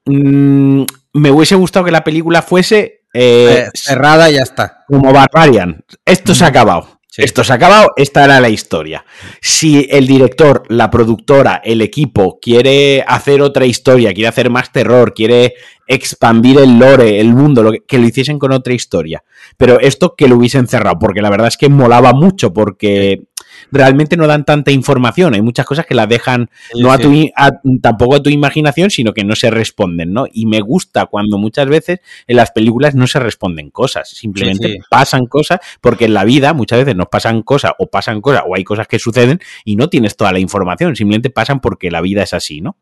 Mm, 0.06 0.84
me 1.14 1.32
hubiese 1.32 1.56
gustado 1.56 1.86
que 1.86 1.92
la 1.92 2.04
película 2.04 2.42
fuese 2.42 3.02
eh, 3.14 3.66
Eh, 3.66 3.70
cerrada 3.74 4.30
y 4.30 4.36
ya 4.36 4.42
está. 4.44 4.86
como 4.88 5.12
Barbarian. 5.12 5.84
Esto 6.06 6.34
se 6.36 6.44
ha 6.46 6.48
acabado. 6.48 6.97
Esto 7.18 7.44
se 7.44 7.52
ha 7.52 7.56
acabado, 7.56 7.94
esta 7.98 8.26
era 8.26 8.40
la 8.40 8.50
historia. 8.50 9.04
Si 9.42 9.88
el 9.90 10.06
director, 10.06 10.64
la 10.70 10.92
productora, 10.92 11.62
el 11.64 11.82
equipo 11.82 12.40
quiere 12.40 13.04
hacer 13.08 13.42
otra 13.42 13.66
historia, 13.66 14.14
quiere 14.14 14.28
hacer 14.28 14.50
más 14.50 14.72
terror, 14.72 15.14
quiere 15.14 15.56
expandir 15.88 16.60
el 16.60 16.78
lore, 16.78 17.20
el 17.20 17.34
mundo, 17.34 17.72
que, 17.88 17.98
lo 17.98 18.06
hiciesen 18.06 18.38
con 18.38 18.52
otra 18.52 18.74
historia. 18.74 19.24
Pero 19.58 19.80
esto 19.80 20.16
que 20.16 20.28
lo 20.28 20.36
hubiesen 20.36 20.68
cerrado, 20.68 21.00
porque 21.00 21.22
la 21.22 21.30
verdad 21.30 21.48
es 21.48 21.58
que 21.58 21.70
molaba 21.70 22.14
mucho, 22.14 22.54
porque 22.54 23.24
realmente 23.72 24.18
no 24.18 24.28
dan 24.28 24.46
tanta 24.46 24.72
información. 24.72 25.34
Hay 25.34 25.42
muchas 25.42 25.66
cosas 25.66 25.86
que 25.86 25.96
las 25.96 26.10
dejan 26.10 26.50
sí, 26.72 26.82
no 26.82 26.92
a 26.92 26.98
tu, 26.98 27.12
a, 27.36 27.52
tampoco 27.82 28.16
a 28.16 28.24
tu 28.24 28.30
imaginación, 28.30 28.90
sino 28.90 29.14
que 29.14 29.24
no 29.24 29.36
se 29.36 29.50
responden, 29.50 30.14
¿no? 30.14 30.26
Y 30.32 30.46
me 30.46 30.62
gusta 30.62 31.06
cuando 31.06 31.38
muchas 31.38 31.68
veces 31.68 32.00
en 32.28 32.36
las 32.36 32.52
películas 32.52 32.96
no 32.96 33.08
se 33.08 33.20
responden 33.20 33.70
cosas, 33.70 34.10
simplemente 34.10 34.68
sí, 34.74 34.80
pasan 34.90 35.26
cosas, 35.26 35.60
porque 35.82 36.06
en 36.06 36.14
la 36.14 36.24
vida 36.24 36.54
muchas 36.54 36.80
veces 36.80 36.96
nos 36.96 37.08
pasan 37.08 37.42
cosas 37.42 37.74
o 37.80 37.88
pasan 37.88 38.22
cosas 38.22 38.44
o 38.48 38.56
hay 38.56 38.64
cosas 38.64 38.88
que 38.88 39.00
suceden 39.00 39.40
y 39.66 39.76
no 39.76 39.90
tienes 39.90 40.16
toda 40.16 40.32
la 40.32 40.40
información, 40.40 40.96
simplemente 40.96 41.30
pasan 41.30 41.60
porque 41.60 41.92
la 41.92 42.02
vida 42.02 42.24
es 42.24 42.34
así, 42.34 42.62
¿no? 42.62 42.78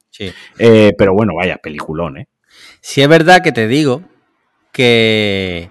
Eh, 0.59 0.93
pero 0.97 1.13
bueno, 1.13 1.33
vaya, 1.35 1.57
peliculón, 1.57 2.17
¿eh? 2.17 2.27
Si 2.81 3.01
es 3.01 3.07
verdad 3.07 3.41
que 3.41 3.51
te 3.51 3.67
digo 3.67 4.03
que, 4.71 5.69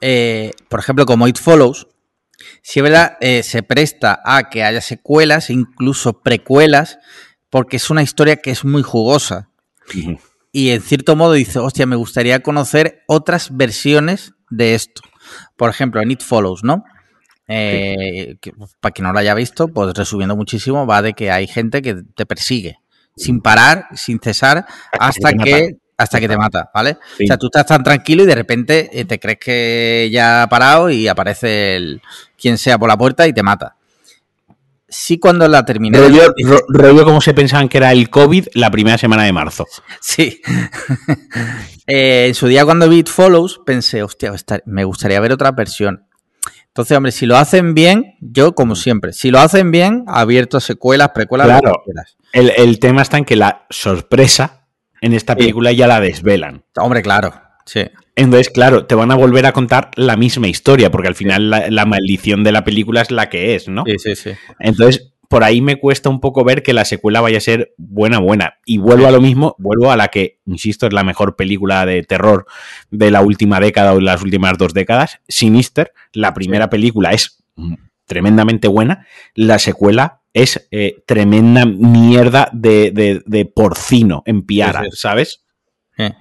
eh, 0.00 0.50
por 0.68 0.80
ejemplo, 0.80 1.06
como 1.06 1.28
It 1.28 1.38
Follows, 1.38 1.86
si 2.66 2.80
es 2.80 2.82
verdad, 2.82 3.18
eh, 3.20 3.42
se 3.42 3.62
presta 3.62 4.22
a 4.24 4.48
que 4.48 4.64
haya 4.64 4.80
secuelas, 4.80 5.50
incluso 5.50 6.22
precuelas, 6.22 6.98
porque 7.50 7.76
es 7.76 7.90
una 7.90 8.02
historia 8.02 8.36
que 8.36 8.50
es 8.50 8.64
muy 8.64 8.82
jugosa. 8.82 9.50
Uh 9.94 9.98
-huh. 9.98 10.20
Y 10.50 10.70
en 10.70 10.80
cierto 10.80 11.14
modo 11.14 11.34
dice, 11.34 11.58
hostia, 11.58 11.84
me 11.84 11.94
gustaría 11.94 12.42
conocer 12.42 13.02
otras 13.06 13.54
versiones 13.54 14.32
de 14.48 14.74
esto. 14.74 15.02
Por 15.56 15.68
ejemplo, 15.68 16.00
en 16.00 16.12
It 16.12 16.22
Follows, 16.22 16.64
¿no? 16.64 16.84
Eh, 17.48 18.36
que, 18.40 18.54
para 18.80 18.92
quien 18.92 19.04
no 19.04 19.12
lo 19.12 19.18
haya 19.18 19.34
visto, 19.34 19.68
pues 19.68 19.92
resumiendo 19.92 20.34
muchísimo, 20.34 20.86
va 20.86 21.02
de 21.02 21.12
que 21.12 21.30
hay 21.30 21.46
gente 21.46 21.82
que 21.82 21.96
te 22.16 22.24
persigue 22.24 22.78
sin 23.14 23.42
parar, 23.42 23.88
sin 23.94 24.20
cesar, 24.20 24.64
hasta 24.98 25.34
que 25.34 25.76
hasta 25.96 26.20
que 26.20 26.28
te 26.28 26.36
mata, 26.36 26.70
¿vale? 26.74 26.98
Sí. 27.16 27.24
O 27.24 27.26
sea, 27.26 27.36
tú 27.36 27.46
estás 27.46 27.66
tan 27.66 27.82
tranquilo 27.82 28.24
y 28.24 28.26
de 28.26 28.34
repente 28.34 28.90
eh, 28.92 29.04
te 29.04 29.18
crees 29.18 29.38
que 29.38 30.08
ya 30.12 30.42
ha 30.42 30.48
parado 30.48 30.90
y 30.90 31.08
aparece 31.08 31.76
el 31.76 32.02
quien 32.36 32.58
sea 32.58 32.78
por 32.78 32.88
la 32.88 32.96
puerta 32.96 33.26
y 33.26 33.32
te 33.32 33.42
mata. 33.42 33.76
Sí, 34.88 35.18
cuando 35.18 35.48
la 35.48 35.64
terminé. 35.64 35.98
Rollo, 35.98 36.32
dije, 36.36 36.56
rollo 36.68 37.04
como 37.04 37.20
se 37.20 37.34
pensaban 37.34 37.68
que 37.68 37.78
era 37.78 37.90
el 37.90 38.10
COVID 38.10 38.48
la 38.54 38.70
primera 38.70 38.96
semana 38.96 39.24
de 39.24 39.32
marzo. 39.32 39.66
Sí. 40.00 40.40
eh, 41.86 42.26
en 42.28 42.34
su 42.34 42.46
día, 42.46 42.64
cuando 42.64 42.88
vi 42.88 42.98
It 42.98 43.08
Follows, 43.08 43.60
pensé, 43.66 44.02
hostia, 44.02 44.32
me 44.66 44.84
gustaría 44.84 45.18
ver 45.18 45.32
otra 45.32 45.50
versión. 45.50 46.06
Entonces, 46.68 46.96
hombre, 46.96 47.12
si 47.12 47.26
lo 47.26 47.36
hacen 47.36 47.74
bien, 47.74 48.16
yo 48.20 48.54
como 48.54 48.74
siempre, 48.76 49.12
si 49.12 49.30
lo 49.30 49.38
hacen 49.38 49.70
bien, 49.70 50.04
abierto 50.06 50.60
secuelas, 50.60 51.10
precuelas, 51.10 51.46
claro, 51.46 51.82
el, 52.32 52.52
el 52.56 52.80
tema 52.80 53.02
está 53.02 53.18
en 53.18 53.24
que 53.24 53.36
la 53.36 53.64
sorpresa 53.70 54.63
en 55.04 55.12
esta 55.12 55.36
película 55.36 55.70
sí. 55.70 55.76
ya 55.76 55.86
la 55.86 56.00
desvelan. 56.00 56.64
Hombre, 56.76 57.02
claro, 57.02 57.34
sí. 57.66 57.82
Entonces, 58.16 58.48
claro, 58.48 58.86
te 58.86 58.94
van 58.94 59.10
a 59.10 59.16
volver 59.16 59.44
a 59.44 59.52
contar 59.52 59.90
la 59.96 60.16
misma 60.16 60.48
historia, 60.48 60.90
porque 60.90 61.08
al 61.08 61.14
final 61.14 61.50
la, 61.50 61.68
la, 61.68 61.84
maldición 61.84 62.42
de 62.42 62.52
la 62.52 62.64
película 62.64 63.02
es 63.02 63.10
la 63.10 63.28
que 63.28 63.54
es, 63.54 63.68
¿no? 63.68 63.84
Sí, 63.84 63.98
sí, 63.98 64.16
sí. 64.16 64.30
Entonces, 64.58 65.12
por 65.28 65.44
ahí 65.44 65.60
me 65.60 65.76
cuesta 65.76 66.08
un 66.08 66.20
poco 66.20 66.42
ver 66.42 66.62
que 66.62 66.72
la 66.72 66.86
secuela 66.86 67.20
vaya 67.20 67.36
a 67.36 67.42
ser 67.42 67.74
buena, 67.76 68.18
buena. 68.18 68.54
Y 68.64 68.78
vuelvo 68.78 69.06
a 69.06 69.10
lo 69.10 69.20
mismo, 69.20 69.56
vuelvo 69.58 69.90
a 69.90 69.96
la 69.98 70.08
que, 70.08 70.38
insisto, 70.46 70.86
es 70.86 70.94
la 70.94 71.04
mejor 71.04 71.36
película 71.36 71.84
de 71.84 72.02
terror 72.02 72.46
de 72.90 73.10
la 73.10 73.20
última 73.20 73.60
década 73.60 73.92
o 73.92 73.96
de 73.96 74.02
las 74.02 74.22
últimas 74.22 74.56
dos 74.56 74.72
décadas. 74.72 75.20
Sinister, 75.28 75.92
la 76.14 76.32
primera 76.32 76.70
película 76.70 77.10
es 77.10 77.44
tremendamente 78.06 78.68
buena, 78.68 79.06
la 79.34 79.58
secuela 79.58 80.22
es 80.34 80.66
eh, 80.70 81.02
tremenda 81.06 81.64
mierda 81.64 82.50
de, 82.52 82.90
de, 82.90 83.22
de, 83.24 83.46
porcino 83.46 84.22
en 84.26 84.44
Piara, 84.44 84.82
sí, 84.82 84.88
sí. 84.90 84.96
¿sabes? 84.96 85.44
Eh. 85.96 86.12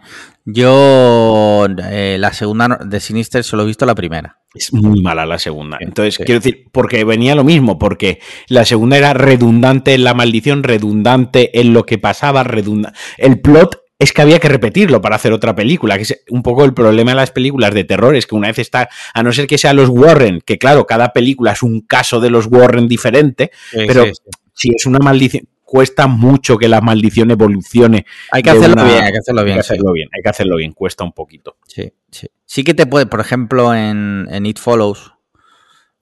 Yo 0.45 1.67
eh, 1.89 2.17
la 2.19 2.31
segunda 2.33 2.79
de 2.85 2.99
Sinister 2.99 3.43
solo 3.43 3.63
he 3.63 3.67
visto 3.67 3.85
la 3.85 3.95
primera. 3.95 4.39
Es 4.53 4.71
muy 4.71 5.01
mala 5.01 5.25
la 5.25 5.39
segunda. 5.39 5.77
Entonces, 5.79 6.15
sí. 6.15 6.23
quiero 6.25 6.41
decir, 6.41 6.65
porque 6.71 7.03
venía 7.05 7.33
lo 7.33 7.43
mismo, 7.43 7.79
porque 7.79 8.19
la 8.47 8.65
segunda 8.65 8.97
era 8.97 9.13
redundante 9.13 9.93
en 9.93 10.03
la 10.03 10.13
maldición, 10.13 10.63
redundante 10.63 11.59
en 11.59 11.73
lo 11.73 11.85
que 11.85 11.97
pasaba, 11.97 12.43
redundante. 12.43 12.97
El 13.17 13.41
plot 13.41 13.82
es 14.03 14.13
que 14.13 14.21
había 14.21 14.39
que 14.39 14.49
repetirlo 14.49 15.01
para 15.01 15.15
hacer 15.15 15.33
otra 15.33 15.55
película, 15.55 15.95
que 15.97 16.03
es 16.03 16.23
un 16.29 16.43
poco 16.43 16.65
el 16.65 16.73
problema 16.73 17.11
de 17.11 17.15
las 17.15 17.31
películas 17.31 17.73
de 17.73 17.83
terror, 17.83 18.15
es 18.15 18.27
que 18.27 18.35
una 18.35 18.47
vez 18.47 18.59
está, 18.59 18.89
a 19.13 19.23
no 19.23 19.31
ser 19.31 19.47
que 19.47 19.57
sean 19.57 19.75
los 19.75 19.89
Warren, 19.89 20.41
que 20.41 20.57
claro, 20.57 20.85
cada 20.85 21.13
película 21.13 21.53
es 21.53 21.63
un 21.63 21.81
caso 21.81 22.19
de 22.19 22.29
los 22.29 22.47
Warren 22.47 22.87
diferente, 22.87 23.51
sí, 23.71 23.79
pero 23.87 24.05
sí, 24.05 24.11
sí. 24.13 24.31
si 24.53 24.69
es 24.75 24.85
una 24.85 24.99
maldición, 24.99 25.47
cuesta 25.63 26.07
mucho 26.07 26.57
que 26.57 26.67
la 26.67 26.81
maldición 26.81 27.31
evolucione. 27.31 28.05
Hay 28.31 28.43
que 28.43 28.51
hacerlo 28.51 28.73
una... 28.73 28.83
bien, 28.83 29.03
hay 29.03 29.11
que 29.11 29.17
hacerlo 29.17 29.43
bien. 29.43 29.53
Hay 29.53 29.57
que 29.57 29.61
hacerlo 29.61 29.91
bien, 29.93 30.09
hay 30.13 30.21
que 30.21 30.29
hacerlo 30.29 30.55
bien, 30.57 30.73
cuesta 30.73 31.03
un 31.03 31.13
poquito. 31.13 31.57
Sí, 31.67 31.91
sí. 32.11 32.27
Sí 32.45 32.63
que 32.63 32.73
te 32.73 32.85
puede, 32.85 33.07
por 33.07 33.19
ejemplo, 33.19 33.73
en, 33.73 34.27
en 34.29 34.45
It 34.45 34.59
Follows 34.59 35.13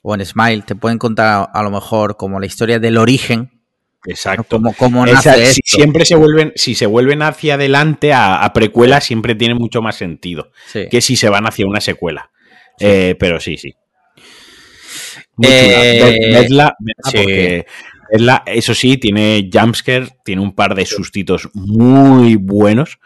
o 0.02 0.14
en 0.16 0.26
Smile, 0.26 0.64
te 0.64 0.76
pueden 0.76 0.98
contar 0.98 1.28
a, 1.28 1.44
a 1.44 1.64
lo 1.64 1.72
mejor 1.72 2.18
como 2.18 2.40
la 2.40 2.48
historia 2.48 2.80
del 2.80 2.98
origen 2.98 3.61
Exacto. 4.06 4.58
¿Cómo, 4.58 4.74
cómo 4.74 5.06
nace 5.06 5.46
si 5.48 5.62
siempre 5.64 6.06
se 6.06 6.16
vuelven, 6.16 6.54
si 6.56 6.74
se 6.76 6.86
vuelven 6.86 7.22
hacia 7.22 7.54
adelante 7.54 8.14
a, 8.14 8.44
a 8.44 8.54
precuela, 8.54 9.00
siempre 9.00 9.36
tiene 9.36 9.54
mucho 9.54 9.82
más 9.82 9.96
sentido 9.96 10.52
sí. 10.68 10.88
que 10.90 11.02
si 11.02 11.16
se 11.16 11.30
van 11.30 11.46
hacia 11.46 11.68
una 11.68 11.82
secuela. 11.82 12.32
Sí. 12.78 12.86
Eh, 12.88 13.16
pero 13.20 13.40
sí, 13.40 13.58
sí. 13.58 13.76
Eh, 15.44 16.32
vedla, 16.34 16.76
vedla 18.10 18.44
sí. 18.46 18.52
eso 18.54 18.74
sí, 18.74 18.98
tiene 18.98 19.50
jumpscare, 19.52 20.08
tiene 20.24 20.42
un 20.42 20.54
par 20.54 20.76
de 20.76 20.86
sustitos 20.86 21.50
muy 21.54 22.36
buenos, 22.36 23.00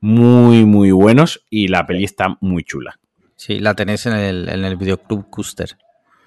muy, 0.00 0.64
muy 0.64 0.90
buenos, 0.90 1.44
y 1.50 1.68
la 1.68 1.86
peli 1.86 2.04
está 2.04 2.36
muy 2.40 2.64
chula. 2.64 2.98
Sí, 3.36 3.58
la 3.58 3.74
tenéis 3.74 4.06
en 4.06 4.12
el, 4.12 4.48
en 4.48 4.64
el 4.64 4.76
videoclub 4.76 5.28
Custer. 5.28 5.76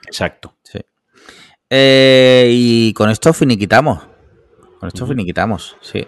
Exacto. 0.06 0.57
Sí. 0.64 0.80
Eh, 1.69 2.49
y 2.52 2.93
con 2.93 3.10
esto 3.10 3.34
finiquitamos. 3.34 4.15
Con 4.86 4.90
esto 4.90 5.07
finiquitamos, 5.07 5.78
sí. 5.82 6.07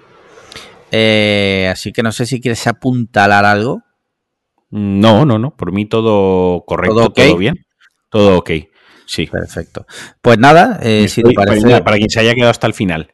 Eh, 0.92 1.68
así 1.72 1.92
que 1.92 2.04
no 2.04 2.12
sé 2.12 2.28
si 2.28 2.40
quieres 2.40 2.68
apuntalar 2.68 3.44
algo. 3.44 3.82
No, 4.70 5.26
no, 5.26 5.40
no. 5.40 5.56
Por 5.56 5.72
mí 5.72 5.86
todo 5.86 6.64
correcto, 6.66 6.96
todo, 6.96 7.06
okay? 7.08 7.28
todo 7.30 7.38
bien. 7.38 7.66
Todo 8.12 8.38
ok. 8.38 8.52
Sí. 9.08 9.26
Perfecto. 9.26 9.88
Pues 10.22 10.38
nada, 10.38 10.80
eh, 10.84 11.06
estoy, 11.06 11.24
si 11.24 11.24
te 11.24 11.34
parece. 11.34 11.62
Para, 11.64 11.84
para, 11.84 11.98
quien 11.98 12.12
se 12.12 12.20
haya 12.20 12.36
quedado 12.36 12.52
hasta 12.52 12.68
el 12.68 12.76
final, 12.76 13.14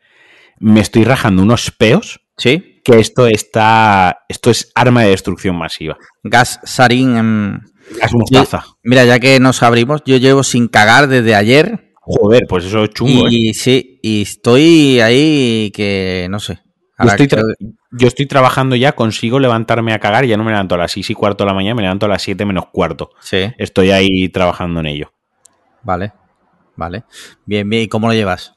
me 0.59 0.81
estoy 0.81 1.05
rajando 1.05 1.41
unos 1.41 1.71
peos. 1.71 2.19
Sí. 2.35 2.81
Que 2.83 2.99
esto 2.99 3.27
está. 3.27 4.25
Esto 4.27 4.51
es 4.51 4.69
arma 4.75 5.03
de 5.03 5.11
destrucción 5.11 5.55
masiva. 5.55 5.97
Gas 6.23 6.59
sarín 6.65 7.15
en. 7.15 7.61
Gas 8.01 8.13
mostaza. 8.13 8.65
Mira, 8.83 9.05
ya 9.05 9.19
que 9.19 9.39
nos 9.39 9.63
abrimos, 9.63 10.01
yo 10.05 10.17
llevo 10.17 10.43
sin 10.43 10.67
cagar 10.67 11.07
desde 11.07 11.35
ayer. 11.35 11.92
Joder, 12.05 12.45
pues 12.47 12.65
eso 12.65 12.83
es 12.83 12.89
chungo. 12.89 13.29
Y 13.29 13.49
¿eh? 13.49 13.53
sí, 13.53 13.99
y 14.01 14.23
estoy 14.23 14.99
ahí 14.99 15.71
que 15.73 16.27
no 16.29 16.39
sé. 16.39 16.59
Yo 16.99 17.09
estoy, 17.09 17.27
yo 17.91 18.07
estoy, 18.07 18.27
trabajando 18.27 18.75
ya, 18.75 18.93
consigo 18.93 19.39
levantarme 19.39 19.93
a 19.93 19.99
cagar, 19.99 20.25
ya 20.25 20.37
no 20.37 20.43
me 20.43 20.51
levanto 20.51 20.75
a 20.75 20.77
las 20.77 20.91
6 20.91 21.09
y 21.09 21.13
cuarto 21.15 21.43
de 21.43 21.49
la 21.49 21.53
mañana, 21.53 21.75
me 21.75 21.81
levanto 21.81 22.05
a 22.05 22.09
las 22.09 22.21
7 22.21 22.45
menos 22.45 22.65
cuarto. 22.71 23.09
Sí. 23.19 23.51
Estoy 23.57 23.91
ahí 23.91 24.29
trabajando 24.29 24.79
en 24.81 24.87
ello. 24.87 25.13
Vale, 25.81 26.13
vale. 26.75 27.03
Bien, 27.45 27.67
bien. 27.69 27.83
¿Y 27.83 27.87
cómo 27.87 28.07
lo 28.07 28.13
llevas? 28.13 28.55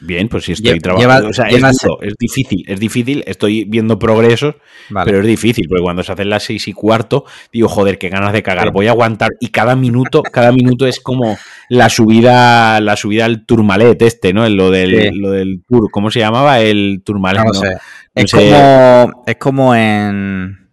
Bien, 0.00 0.28
pues 0.28 0.44
sí 0.44 0.52
estoy 0.52 0.80
trabajando. 0.80 1.28
O 1.28 1.32
sea, 1.32 1.46
es, 1.46 1.60
duro, 1.60 2.00
es, 2.02 2.14
difícil, 2.18 2.64
es 2.66 2.80
difícil. 2.80 3.22
Estoy 3.26 3.64
viendo 3.64 3.98
progresos, 3.98 4.56
vale. 4.90 5.06
pero 5.06 5.20
es 5.20 5.26
difícil, 5.26 5.66
porque 5.68 5.82
cuando 5.82 6.02
se 6.02 6.12
hacen 6.12 6.28
las 6.28 6.42
seis 6.42 6.66
y 6.68 6.72
cuarto, 6.72 7.24
digo, 7.52 7.68
joder, 7.68 7.98
qué 7.98 8.08
ganas 8.08 8.32
de 8.32 8.42
cagar. 8.42 8.72
Voy 8.72 8.88
a 8.88 8.90
aguantar. 8.90 9.30
Y 9.40 9.48
cada 9.48 9.76
minuto, 9.76 10.22
cada 10.22 10.52
minuto 10.52 10.86
es 10.86 11.00
como 11.00 11.38
la 11.68 11.88
subida, 11.88 12.80
la 12.80 12.96
subida 12.96 13.24
al 13.24 13.46
turmalet 13.46 14.02
este, 14.02 14.32
¿no? 14.32 14.48
Lo 14.48 14.70
del, 14.70 15.12
sí. 15.12 15.18
lo 15.18 15.30
del 15.30 15.62
tour, 15.66 15.90
¿cómo 15.90 16.10
se 16.10 16.20
llamaba? 16.20 16.60
El 16.60 17.02
turmalet. 17.04 17.42
No, 17.42 17.52
no 17.52 17.54
sé. 17.54 17.68
No 17.68 18.22
es, 18.22 18.30
sé. 18.30 18.50
Como, 18.50 19.24
es 19.26 19.36
como 19.36 19.74
en 19.74 20.64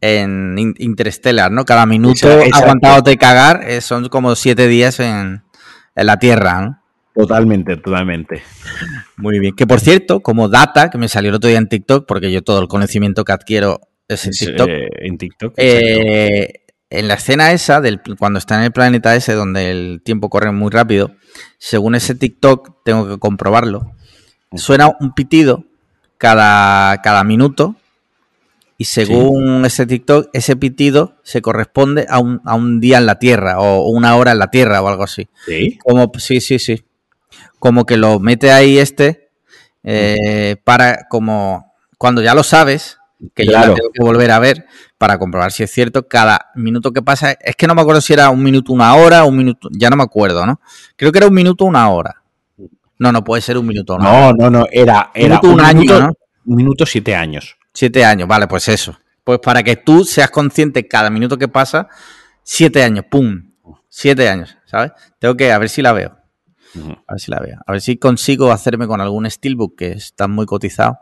en 0.00 0.56
Interstellar, 0.78 1.50
¿no? 1.50 1.64
Cada 1.64 1.86
minuto 1.86 2.28
aguantado 2.52 3.02
de 3.02 3.16
cagar 3.16 3.62
eh, 3.68 3.80
son 3.80 4.08
como 4.08 4.34
siete 4.36 4.68
días 4.68 5.00
en, 5.00 5.42
en 5.96 6.06
la 6.06 6.18
Tierra, 6.18 6.60
¿no? 6.60 6.77
Totalmente, 7.18 7.76
totalmente. 7.76 8.42
Muy 9.16 9.40
bien. 9.40 9.56
Que 9.56 9.66
por 9.66 9.80
cierto, 9.80 10.20
como 10.20 10.48
data, 10.48 10.88
que 10.88 10.98
me 10.98 11.08
salió 11.08 11.30
el 11.30 11.34
otro 11.34 11.48
día 11.48 11.58
en 11.58 11.68
TikTok, 11.68 12.06
porque 12.06 12.30
yo 12.30 12.42
todo 12.42 12.60
el 12.60 12.68
conocimiento 12.68 13.24
que 13.24 13.32
adquiero 13.32 13.80
es 14.06 14.24
en 14.24 14.32
TikTok. 14.32 14.68
Eh, 14.68 14.88
en 15.00 15.18
TikTok. 15.18 15.54
Eh, 15.56 16.60
en 16.90 17.08
la 17.08 17.14
escena 17.14 17.50
esa, 17.50 17.80
del, 17.80 18.00
cuando 18.16 18.38
está 18.38 18.56
en 18.58 18.62
el 18.62 18.70
planeta 18.70 19.16
ese, 19.16 19.32
donde 19.32 19.72
el 19.72 20.00
tiempo 20.04 20.30
corre 20.30 20.52
muy 20.52 20.70
rápido, 20.70 21.10
según 21.58 21.96
ese 21.96 22.14
TikTok, 22.14 22.84
tengo 22.84 23.08
que 23.08 23.18
comprobarlo, 23.18 23.90
suena 24.54 24.96
un 25.00 25.12
pitido 25.12 25.64
cada, 26.18 27.02
cada 27.02 27.24
minuto 27.24 27.74
Y 28.78 28.84
según 28.84 29.64
ese 29.64 29.86
TikTok, 29.86 30.30
ese 30.32 30.54
pitido 30.54 31.16
se 31.24 31.42
corresponde 31.42 32.06
a 32.08 32.20
un, 32.20 32.40
a 32.44 32.54
un 32.54 32.78
día 32.78 32.98
en 32.98 33.06
la 33.06 33.18
Tierra 33.18 33.58
o 33.58 33.90
una 33.90 34.14
hora 34.14 34.30
en 34.30 34.38
la 34.38 34.50
Tierra 34.50 34.80
o 34.80 34.86
algo 34.86 35.02
así. 35.02 35.26
Sí. 35.46 35.78
Como, 35.82 36.12
sí, 36.16 36.40
sí, 36.40 36.60
sí. 36.60 36.84
Como 37.58 37.86
que 37.86 37.96
lo 37.96 38.20
mete 38.20 38.52
ahí 38.52 38.78
este 38.78 39.30
eh, 39.82 40.56
para 40.64 41.06
como 41.08 41.72
cuando 41.96 42.22
ya 42.22 42.34
lo 42.34 42.42
sabes, 42.42 42.98
que 43.34 43.44
yo 43.44 43.52
Claro. 43.52 43.70
la 43.70 43.74
tengo 43.74 43.90
que 43.92 44.02
volver 44.02 44.30
a 44.30 44.38
ver 44.38 44.66
para 44.96 45.18
comprobar 45.18 45.50
si 45.52 45.62
es 45.62 45.70
cierto, 45.70 46.06
cada 46.06 46.50
minuto 46.54 46.92
que 46.92 47.02
pasa, 47.02 47.32
es 47.32 47.56
que 47.56 47.66
no 47.66 47.74
me 47.74 47.82
acuerdo 47.82 48.00
si 48.00 48.12
era 48.12 48.30
un 48.30 48.42
minuto, 48.42 48.72
una 48.72 48.94
hora, 48.94 49.24
un 49.24 49.36
minuto, 49.36 49.68
ya 49.72 49.90
no 49.90 49.96
me 49.96 50.02
acuerdo, 50.04 50.46
¿no? 50.46 50.60
Creo 50.96 51.12
que 51.12 51.18
era 51.18 51.26
un 51.26 51.34
minuto, 51.34 51.64
una 51.64 51.88
hora. 51.90 52.22
No, 52.98 53.12
no 53.12 53.22
puede 53.22 53.42
ser 53.42 53.58
un 53.58 53.66
minuto, 53.66 53.94
una 53.94 54.10
hora. 54.10 54.34
No, 54.38 54.50
no, 54.50 54.58
no. 54.60 54.66
Era, 54.70 55.10
era 55.14 55.40
minuto, 55.40 55.48
un 55.50 55.60
año, 55.60 55.80
minuto, 55.80 56.00
¿no? 56.00 56.12
un 56.46 56.56
minuto, 56.56 56.86
siete 56.86 57.14
años. 57.14 57.56
Siete 57.72 58.04
años, 58.04 58.26
vale, 58.26 58.46
pues 58.48 58.68
eso. 58.68 58.98
Pues 59.22 59.38
para 59.38 59.62
que 59.62 59.76
tú 59.76 60.04
seas 60.04 60.30
consciente 60.30 60.88
cada 60.88 61.10
minuto 61.10 61.38
que 61.38 61.48
pasa, 61.48 61.88
siete 62.42 62.82
años, 62.82 63.04
¡pum! 63.08 63.52
Siete 63.88 64.28
años, 64.28 64.56
¿sabes? 64.66 64.92
Tengo 65.18 65.36
que, 65.36 65.52
a 65.52 65.58
ver 65.58 65.68
si 65.68 65.82
la 65.82 65.92
veo. 65.92 66.17
A 67.06 67.12
ver 67.12 67.20
si 67.20 67.30
la 67.30 67.40
veo. 67.40 67.58
A 67.66 67.72
ver 67.72 67.80
si 67.80 67.96
consigo 67.96 68.50
hacerme 68.50 68.86
con 68.86 69.00
algún 69.00 69.30
Steelbook 69.30 69.76
que 69.76 69.92
está 69.92 70.28
muy 70.28 70.46
cotizado 70.46 70.98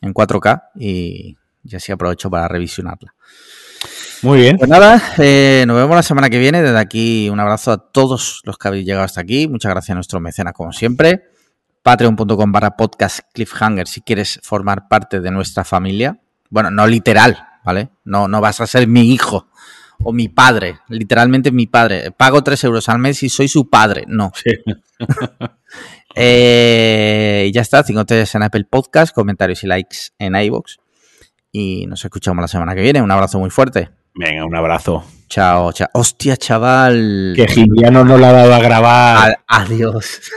en 0.00 0.12
4K 0.14 0.70
y, 0.76 1.36
y 1.62 1.76
así 1.76 1.92
aprovecho 1.92 2.30
para 2.30 2.48
revisionarla. 2.48 3.14
Muy 4.22 4.38
bien. 4.38 4.56
Pues 4.56 4.70
nada, 4.70 5.02
eh, 5.18 5.64
nos 5.66 5.76
vemos 5.76 5.94
la 5.94 6.02
semana 6.02 6.30
que 6.30 6.38
viene. 6.38 6.62
Desde 6.62 6.78
aquí 6.78 7.28
un 7.28 7.40
abrazo 7.40 7.72
a 7.72 7.76
todos 7.76 8.40
los 8.44 8.56
que 8.56 8.68
habéis 8.68 8.86
llegado 8.86 9.04
hasta 9.04 9.20
aquí. 9.20 9.48
Muchas 9.48 9.70
gracias 9.70 9.90
a 9.90 9.94
nuestros 9.96 10.22
mecenas 10.22 10.54
como 10.54 10.72
siempre. 10.72 11.24
Patreon.com 11.82 12.50
barra 12.50 12.76
podcast 12.76 13.20
cliffhanger 13.34 13.86
si 13.86 14.00
quieres 14.00 14.40
formar 14.42 14.88
parte 14.88 15.20
de 15.20 15.30
nuestra 15.30 15.64
familia. 15.64 16.18
Bueno, 16.48 16.70
no 16.70 16.86
literal, 16.86 17.36
¿vale? 17.64 17.90
No, 18.04 18.26
no 18.26 18.40
vas 18.40 18.62
a 18.62 18.66
ser 18.66 18.88
mi 18.88 19.12
hijo 19.12 19.48
o 20.02 20.12
mi 20.12 20.28
padre. 20.28 20.78
Literalmente 20.88 21.50
mi 21.50 21.66
padre. 21.66 22.10
Pago 22.10 22.42
3 22.42 22.64
euros 22.64 22.88
al 22.88 22.98
mes 22.98 23.22
y 23.22 23.28
soy 23.28 23.48
su 23.48 23.68
padre. 23.68 24.04
No. 24.06 24.32
Eh, 26.16 27.46
y 27.48 27.52
ya 27.52 27.60
está, 27.60 27.82
5 27.82 28.02
estrellas 28.02 28.32
en 28.36 28.44
Apple 28.44 28.68
Podcast, 28.70 29.12
comentarios 29.12 29.64
y 29.64 29.66
likes 29.66 29.96
en 30.20 30.36
iVoox. 30.36 30.76
Y 31.50 31.88
nos 31.88 32.04
escuchamos 32.04 32.40
la 32.40 32.46
semana 32.46 32.76
que 32.76 32.82
viene. 32.82 33.02
Un 33.02 33.10
abrazo 33.10 33.40
muy 33.40 33.50
fuerte. 33.50 33.90
Venga, 34.14 34.46
un 34.46 34.54
abrazo. 34.54 35.04
Chao, 35.28 35.72
chao. 35.72 35.88
Hostia, 35.92 36.36
chaval. 36.36 37.32
Que 37.34 37.48
Giliano 37.48 38.04
no 38.04 38.16
lo 38.16 38.26
ha 38.26 38.32
dado 38.32 38.54
a 38.54 38.60
grabar. 38.60 39.40
Adiós. 39.48 40.20